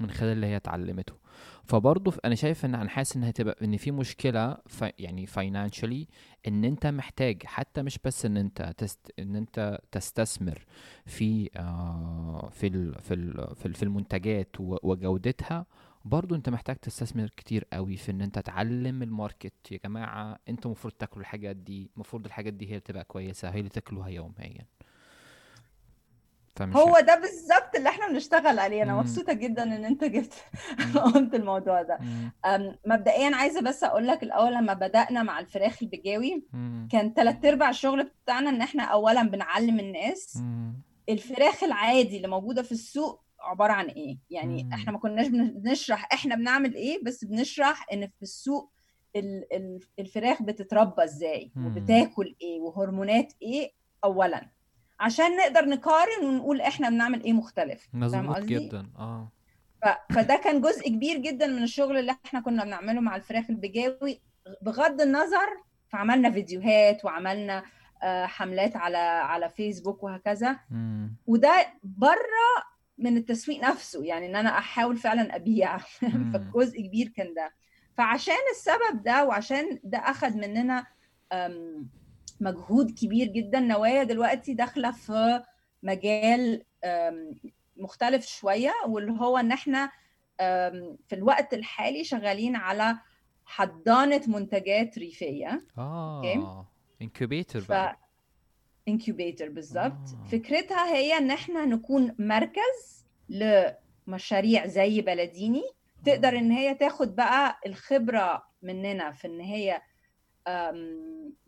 من 0.00 0.10
خلال 0.10 0.32
اللي 0.32 0.46
هي 0.46 0.56
اتعلمته. 0.56 1.14
فبرضه 1.70 2.12
أنا 2.24 2.34
شايف 2.34 2.64
إن 2.64 2.74
أنا 2.74 2.88
حاسس 2.88 3.16
إن 3.16 3.24
هتبقى 3.24 3.56
إن 3.64 3.76
في 3.76 3.90
مشكلة 3.90 4.56
يعني 4.98 5.26
financially 5.26 6.06
إن 6.48 6.64
أنت 6.64 6.86
محتاج 6.86 7.42
حتى 7.46 7.82
مش 7.82 7.98
بس 8.04 8.26
إن 8.26 8.36
أنت 8.36 8.74
تست 8.78 9.12
إن 9.18 9.36
أنت 9.36 9.78
تستثمر 9.92 10.64
في 11.06 11.50
آه 11.56 12.48
في 12.52 12.66
ال 12.66 12.94
في 13.02 13.14
ال 13.14 13.54
في, 13.56 13.66
ال 13.66 13.74
في 13.74 13.82
المنتجات 13.82 14.56
وجودتها 14.60 15.66
برضو 16.04 16.34
أنت 16.34 16.48
محتاج 16.48 16.76
تستثمر 16.76 17.28
كتير 17.36 17.66
قوي 17.72 17.96
في 17.96 18.10
إن 18.12 18.20
أنت 18.22 18.38
تعلم 18.38 19.02
الماركت. 19.02 19.72
يا 19.72 19.78
جماعة 19.84 20.38
أنتوا 20.48 20.70
المفروض 20.70 20.92
تاكلوا 20.98 21.20
الحاجات 21.20 21.56
دي 21.56 21.90
المفروض 21.94 22.24
الحاجات 22.26 22.52
دي 22.52 22.64
هي 22.66 22.70
اللي 22.70 22.80
تبقى 22.80 23.04
كويسة 23.04 23.48
هي 23.48 23.58
اللي 23.58 23.70
تاكلوها 23.70 24.08
يوميا. 24.08 24.66
فمش 26.56 26.76
هو 26.76 27.00
ده 27.00 27.14
بالظبط 27.14 27.76
اللي 27.76 27.88
إحنا 27.88 28.08
بنشتغل 28.08 28.58
عليه. 28.58 28.82
أنا 28.82 28.94
مبسوطة 28.96 29.32
جدا 29.32 29.62
ان 29.62 29.84
انت 29.84 30.04
جبت 30.04 30.34
قلت 31.14 31.34
الموضوع 31.34 31.82
ده. 31.82 31.98
مبدئيا 32.86 33.36
عايزة 33.36 33.60
بس 33.60 33.84
أقول 33.84 34.06
لك 34.06 34.22
الأول 34.22 34.52
لما 34.54 34.72
بدأنا 34.74 35.22
مع 35.22 35.40
الفراخ 35.40 35.82
البجاوي 35.82 36.44
كان 36.92 37.12
ثلاث 37.16 37.44
أرباع 37.44 37.70
الشغل 37.70 38.10
بتاعنا 38.24 38.50
إن 38.50 38.62
إحنا 38.62 38.82
اولا 38.82 39.22
بنعلم 39.22 39.80
الناس. 39.80 40.38
الفراخ 41.08 41.64
العادي 41.64 42.16
اللي 42.16 42.28
موجودة 42.28 42.62
في 42.62 42.72
السوق 42.72 43.24
عبارة 43.40 43.72
عن 43.72 43.86
إيه؟ 43.86 44.18
يعني 44.30 44.64
مم. 44.64 44.72
إحنا 44.72 44.92
ما 44.92 44.98
كناش 44.98 45.26
بنشرح 45.28 46.08
إحنا 46.12 46.34
بنعمل 46.34 46.74
إيه 46.74 47.04
بس 47.04 47.24
بنشرح 47.24 47.86
إن 47.92 48.06
في 48.06 48.22
السوق 48.22 48.72
الفراخ 49.98 50.42
بتتربى 50.42 51.04
إزاي 51.04 51.52
وبتاكل 51.66 52.36
إيه 52.42 52.60
وهرمونات 52.60 53.32
إيه 53.42 53.72
اولا. 54.04 54.46
عشان 55.00 55.36
نقدر 55.36 55.64
نقارن 55.64 56.24
ونقول 56.24 56.60
إحنا 56.60 56.90
بنعمل 56.90 57.24
إيه 57.24 57.32
مختلف. 57.32 57.88
مظبوط 57.92 58.38
جدا 58.38 58.90
آه. 58.98 59.32
فده 60.10 60.36
كان 60.36 60.60
جزء 60.60 60.88
كبير 60.88 61.16
جدا 61.18 61.46
من 61.46 61.62
الشغل 61.62 61.98
اللي 61.98 62.16
إحنا 62.26 62.40
كنا 62.40 62.64
بنعمله 62.64 63.00
مع 63.00 63.16
الفراخ 63.16 63.44
البجاوي 63.50 64.20
بغض 64.62 65.00
النظر 65.00 65.48
فعملنا 65.88 66.30
فيديوهات 66.30 67.04
وعملنا 67.04 67.62
آه، 68.02 68.26
حملات 68.26 68.76
على 68.76 68.98
على 68.98 69.48
فيسبوك 69.48 70.02
وهكذا. 70.02 70.56
مم. 70.70 71.16
وده 71.26 71.66
بره 71.82 72.70
من 72.98 73.16
التسويق 73.16 73.64
نفسه 73.64 74.04
يعني 74.04 74.26
إن 74.26 74.36
أنا 74.36 74.58
أحاول 74.58 74.96
فعلا 74.96 75.36
أبيع. 75.36 75.78
فجزء 76.32 76.80
كبير 76.80 77.08
كان 77.08 77.34
ده. 77.34 77.52
فعشان 77.96 78.34
السبب 78.50 79.02
ده 79.02 79.24
وعشان 79.24 79.78
ده 79.84 79.98
أخذ 79.98 80.36
مننا 80.36 80.86
مجهود 82.40 82.90
كبير 82.90 83.26
جدا 83.26 83.60
نوايا 83.60 84.02
دلوقتي 84.02 84.54
داخلة 84.54 84.90
في 84.90 85.42
مجال 85.82 86.62
مختلف 87.76 88.26
شوية 88.26 88.72
واللي 88.88 89.12
هو 89.12 89.38
إن 89.38 89.52
إحنا 89.52 89.90
في 91.08 91.12
الوقت 91.12 91.54
الحالي 91.54 92.04
شغالين 92.04 92.56
على 92.56 92.98
حضانة 93.44 94.22
منتجات 94.26 94.98
ريفية. 94.98 95.66
آه 95.78 96.66
incubator 97.02 97.60
ف... 97.60 97.72
incubator 98.88 99.48
بالظبط. 99.48 99.92
آه. 99.92 100.28
فكرتها 100.32 100.94
هي 100.94 101.18
إن 101.18 101.30
إحنا 101.30 101.64
نكون 101.64 102.14
مركز 102.18 103.06
لمشاريع 103.28 104.66
زي 104.66 105.00
بلديني. 105.00 105.62
تقدر 106.04 106.28
إن 106.38 106.50
هي 106.50 106.74
تاخد 106.74 107.16
بقى 107.16 107.60
الخبرة 107.66 108.42
مننا 108.62 109.10
في 109.12 109.26
إن 109.28 109.40
هي 109.40 109.82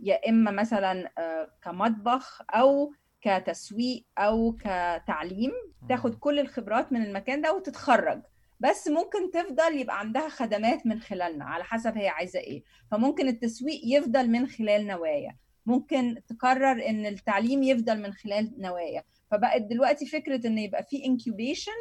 يا 0.01 0.29
إما 0.29 0.51
مثلا 0.51 1.11
آه، 1.19 1.49
كمطبخ 1.63 2.43
أو 2.51 2.93
كتسويق 3.21 4.05
أو 4.19 4.57
كتعليم 4.61 5.53
تاخد 5.89 6.15
كل 6.15 6.39
الخبرات 6.39 6.93
من 6.93 7.03
المكان 7.05 7.41
ده 7.43 7.53
وتتخرج. 7.55 8.23
بس 8.61 8.89
ممكن 8.89 9.31
تفضل 9.31 9.77
يبقى 9.81 9.99
عندها 9.99 10.29
خدمات 10.29 10.87
من 10.87 11.01
خلالنا 11.01 11.45
على 11.45 11.65
حسب 11.65 11.99
هي 11.99 12.09
عايزة 12.09 12.39
إيه. 12.41 12.63
فممكن 12.91 13.29
التسويق 13.29 13.81
يفضل 13.85 14.29
من 14.31 14.47
خلال 14.49 14.87
نوايا. 14.87 15.37
ممكن 15.67 16.21
تقرر 16.29 16.87
إن 16.89 17.07
التعليم 17.07 17.63
يفضل 17.63 18.03
من 18.03 18.13
خلال 18.13 18.53
نوايا. 18.59 19.03
فبقت 19.31 19.63
دلوقتي 19.63 20.07
فكرة 20.07 20.47
إن 20.47 20.59
يبقى 20.59 20.83
في 20.85 21.05
incubation 21.07 21.73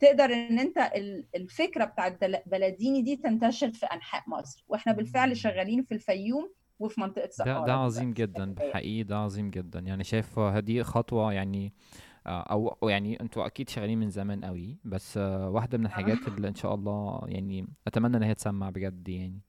تقدر 0.00 0.24
إن 0.24 0.58
أنت 0.58 0.90
الفكرة 1.36 1.84
بتاعت 1.84 2.24
بلديني 2.46 3.02
دي 3.02 3.16
تنتشر 3.16 3.72
في 3.72 3.86
أنحاء 3.86 4.22
مصر 4.26 4.64
وإحنا 4.68 4.92
بالفعل 4.92 5.36
شغالين 5.36 5.82
في 5.82 5.94
الفيوم 5.94 6.52
وفي 6.78 7.00
منطقة 7.00 7.28
سقارة 7.30 7.60
ده, 7.60 7.66
ده 7.66 7.72
عظيم 7.72 8.12
جدا 8.12 8.54
بحقيقي 8.54 9.02
ده 9.02 9.16
عظيم 9.16 9.50
جدا. 9.50 9.78
يعني 9.80 10.04
شايف 10.04 10.38
هذه 10.38 10.82
خطوة 10.82 11.32
يعني 11.32 11.72
آه، 12.26 12.42
أو 12.42 12.88
يعني 12.88 13.20
أنتوا 13.20 13.46
أكيد 13.46 13.68
شغالين 13.68 13.98
من 13.98 14.10
زمان 14.10 14.44
قوي 14.44 14.78
بس 14.84 15.16
آه، 15.18 15.50
واحدة 15.50 15.78
من 15.78 15.86
الحاجات 15.86 16.18
آه. 16.18 16.28
اللي 16.28 16.48
إن 16.48 16.54
شاء 16.54 16.74
الله 16.74 17.20
يعني 17.28 17.66
أتمنى 17.86 18.16
ان 18.16 18.22
هي 18.22 18.34
تسمع 18.34 18.70
بجد 18.70 19.08
يعني. 19.08 19.40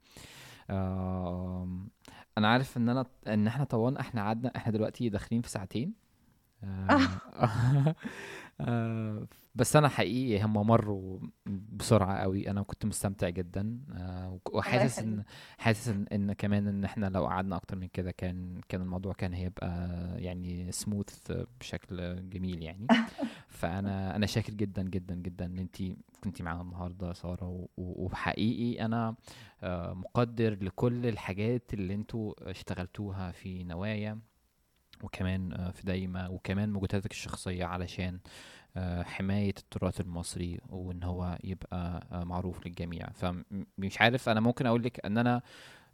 أنا 2.38 2.48
عارف 2.48 2.76
إن 2.76 2.88
أنا 2.88 3.06
إن 3.26 3.46
إحنا 3.46 3.64
طولنا 3.64 4.00
إحنا 4.00 4.22
قعدنا 4.22 4.52
إحنا 4.56 4.72
دلوقتي 4.72 5.08
داخلين 5.08 5.42
في 5.42 5.48
ساعتين. 5.48 5.94
آه 8.60 9.26
بس 9.54 9.76
أنا 9.76 9.88
حقيقي 9.88 10.44
هم 10.44 10.52
مروا 10.66 11.18
بسرعة 11.46 12.18
قوي. 12.18 12.50
أنا 12.50 12.62
كنت 12.62 12.86
مستمتع 12.86 13.28
جدا. 13.28 13.80
آه 13.92 14.40
وحاسس 14.52 14.98
ان 14.98 15.24
حاسس 15.58 15.88
ان, 15.88 16.06
إن 16.12 16.32
كمان 16.32 16.68
إن 16.68 16.84
إحنا 16.84 17.06
لو 17.06 17.26
قعدنا 17.26 17.56
أكتر 17.56 17.76
من 17.76 17.88
كده 17.88 18.10
كان 18.10 18.60
كان 18.68 18.80
الموضوع 18.82 19.12
كان 19.12 19.32
هيبقى 19.34 19.88
يعني 20.22 20.72
سموث 20.72 21.32
بشكل 21.60 22.28
جميل 22.30 22.62
يعني. 22.62 22.86
فانا 23.48 24.16
أنا 24.16 24.26
شاكر 24.26 24.54
جدا 24.54 24.82
جدا 24.82 25.14
جدا 25.14 25.44
إن 25.46 25.58
انت 25.58 25.76
كنتي 26.24 26.42
معانا 26.42 26.62
النهارده 26.62 27.12
سارة. 27.12 27.68
وحقيقي 27.76 28.84
أنا 28.84 29.14
آه 29.62 29.92
مقدر 29.94 30.64
لكل 30.64 31.06
الحاجات 31.06 31.74
اللي 31.74 31.94
أنتوا 31.94 32.50
اشتغلتوها 32.50 33.30
في 33.32 33.64
نوايا. 33.64 34.18
وكمان 35.02 35.52
آه، 35.52 35.70
في 35.70 35.82
دايما 35.82 36.28
وكمان 36.28 36.68
مجهوداتك 36.70 37.10
الشخصية 37.10 37.64
علشان 37.64 38.18
آه، 38.76 39.02
حماية 39.02 39.54
التراث 39.58 40.00
المصري 40.00 40.60
وإن 40.68 41.02
هو 41.02 41.38
يبقى 41.44 42.06
آه، 42.12 42.24
معروف 42.24 42.66
للجميع. 42.66 43.06
فمش 43.10 44.00
عارف 44.00 44.28
أنا 44.28 44.40
ممكن 44.40 44.66
أقول 44.66 44.82
لك 44.82 45.06
إن 45.06 45.18
أنا 45.18 45.42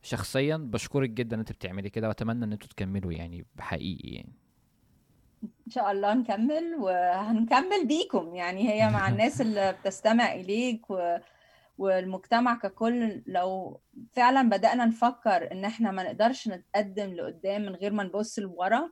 شخصيا 0.03 0.57
بشكرك 0.57 1.11
جدا 1.11 1.41
أنت 1.41 1.53
بتعملي 1.53 1.91
كده 1.91 2.09
وأتمنى 2.09 2.45
إن 2.45 2.53
أنتوا 2.53 2.69
تكملوا 2.69 3.13
يعني 3.13 3.45
بحقيقي 3.57 4.09
يعني. 4.09 4.33
إن 5.43 5.71
شاء 5.71 5.93
الله 5.93 6.15
نكمل 6.15 6.77
وهنكمل 6.81 7.87
بيكم 7.87 8.35
يعني 8.35 8.69
هي 8.71 8.91
مع 8.91 9.09
الناس 9.13 9.41
اللي 9.41 9.73
بتستمع 9.73 10.33
إليك 10.33 10.91
و... 10.91 11.17
والمجتمع 11.83 12.55
ككل 12.55 13.23
لو 13.27 13.81
فعلا 14.13 14.49
بدأنا 14.49 14.85
نفكر 14.85 15.53
إن 15.53 15.65
إحنا 15.65 15.91
ما 15.91 16.03
نقدرش 16.03 16.49
نتقدم 16.49 17.15
لقدام 17.15 17.63
من 17.63 17.75
غير 17.75 17.93
ما 17.93 18.03
نبص 18.03 18.39
لورا 18.39 18.91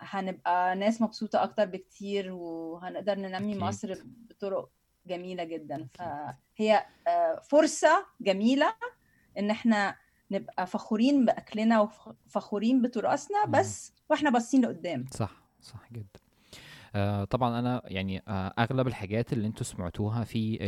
هنبقى 0.00 0.76
ناس 0.76 1.02
مبسوطة 1.02 1.42
أكتر 1.42 1.64
بكتير 1.64 2.32
وهنقدر 2.32 3.14
ننمي 3.14 3.52
أكيد. 3.52 3.62
مصر 3.62 3.94
بطرق 4.06 4.68
جميلة 5.06 5.44
جدا. 5.44 5.88
فهي 5.94 6.84
آه، 7.08 7.40
فرصة 7.50 8.06
جميلة 8.20 8.74
إن 9.38 9.50
إحنا 9.50 9.96
نبقى 10.30 10.66
فخورين 10.66 11.24
بأكلنا 11.24 11.80
وفخورين 11.80 12.82
بتراثنا 12.82 13.44
بس 13.44 13.92
وإحنا 14.10 14.30
باصين 14.30 14.64
لقدام. 14.64 15.06
صح 15.14 15.32
صح 15.60 15.92
جدا. 15.92 16.20
آه 16.94 17.24
طبعا 17.24 17.58
أنا 17.58 17.82
يعني 17.84 18.22
آه 18.28 18.54
أغلب 18.58 18.86
الحاجات 18.86 19.32
اللي 19.32 19.46
أنتوا 19.46 19.64
سمعتوها 19.64 20.24
في 20.24 20.58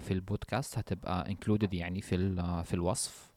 في 0.00 0.10
البودكاست 0.14 0.78
هتبقى 0.78 1.30
included 1.30 1.74
يعني 1.74 2.00
في 2.00 2.16
في 2.64 2.74
الوصف 2.74 3.32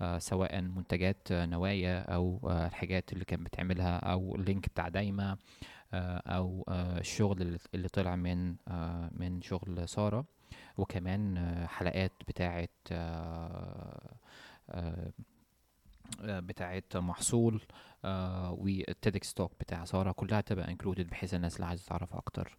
آه 0.00 0.18
سواء 0.18 0.60
منتجات 0.60 1.28
نوايا 1.32 2.00
أو 2.14 2.40
آه 2.50 2.66
الحاجات 2.66 3.12
اللي 3.12 3.24
كانت 3.24 3.42
بتعملها 3.46 3.96
أو 3.98 4.34
ال 4.36 4.42
link 4.42 4.68
بتاع 4.68 4.88
دايما 4.88 5.36
آه 5.94 6.16
أو 6.26 6.64
آه 6.68 6.98
الشغل 6.98 7.58
اللي 7.74 7.88
طلع 7.88 8.16
من 8.16 8.56
آه 8.68 9.10
من 9.12 9.42
شغل 9.42 9.88
سارة 9.88 10.24
وكمان 10.78 11.36
آه 11.36 11.66
حلقات 11.66 12.12
بتاعه 12.28 12.68
آه 12.92 14.16
آه 14.70 15.12
بتاعه 16.22 16.82
محصول 16.94 17.60
آه 18.04 18.52
وال 18.52 18.79
TEDx 18.79 19.34
talk 19.34 19.52
بتاع 19.60 19.84
سارة 19.84 20.12
كلها 20.12 20.40
تبقى 20.40 20.68
included 20.70 21.06
بحيث 21.06 21.34
الناس 21.34 21.56
اللي 21.56 21.66
عايزة 21.66 21.84
تعرف 21.86 22.14
أكتر. 22.14 22.56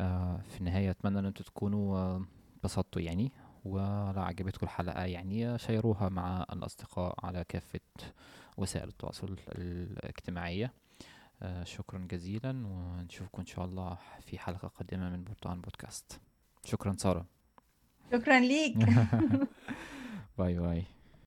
آه 0.00 0.40
في 0.50 0.60
النهاية 0.60 0.90
أتمنى 0.90 1.18
إن 1.18 1.24
أنتوا 1.26 1.44
تكونوا 1.46 2.20
انبسطتوا 2.56 3.02
يعني. 3.02 3.32
ولو 3.64 4.22
عجبتكم 4.22 4.66
الحلقة 4.66 5.04
يعني 5.04 5.58
شيروها 5.58 6.08
مع 6.08 6.46
الأصدقاء 6.52 7.26
على 7.26 7.44
كافة 7.48 7.80
وسائل 8.56 8.88
التواصل 8.88 9.36
الاجتماعية. 9.48 10.72
آه 11.42 11.64
شكرا 11.64 11.98
جزيلا 12.10 12.66
ونشوفكم 12.66 13.40
إن 13.40 13.46
شاء 13.46 13.64
الله 13.64 13.98
في 14.20 14.38
حلقة 14.38 14.68
قادمة 14.68 15.10
من 15.10 15.24
برتقان 15.24 15.60
بودكاست. 15.60 16.20
شكرا 16.64 16.94
سارة. 16.98 17.26
شكرا 18.12 18.40
ليك. 18.40 18.76
باي 20.38 20.58
باي. 20.58 20.84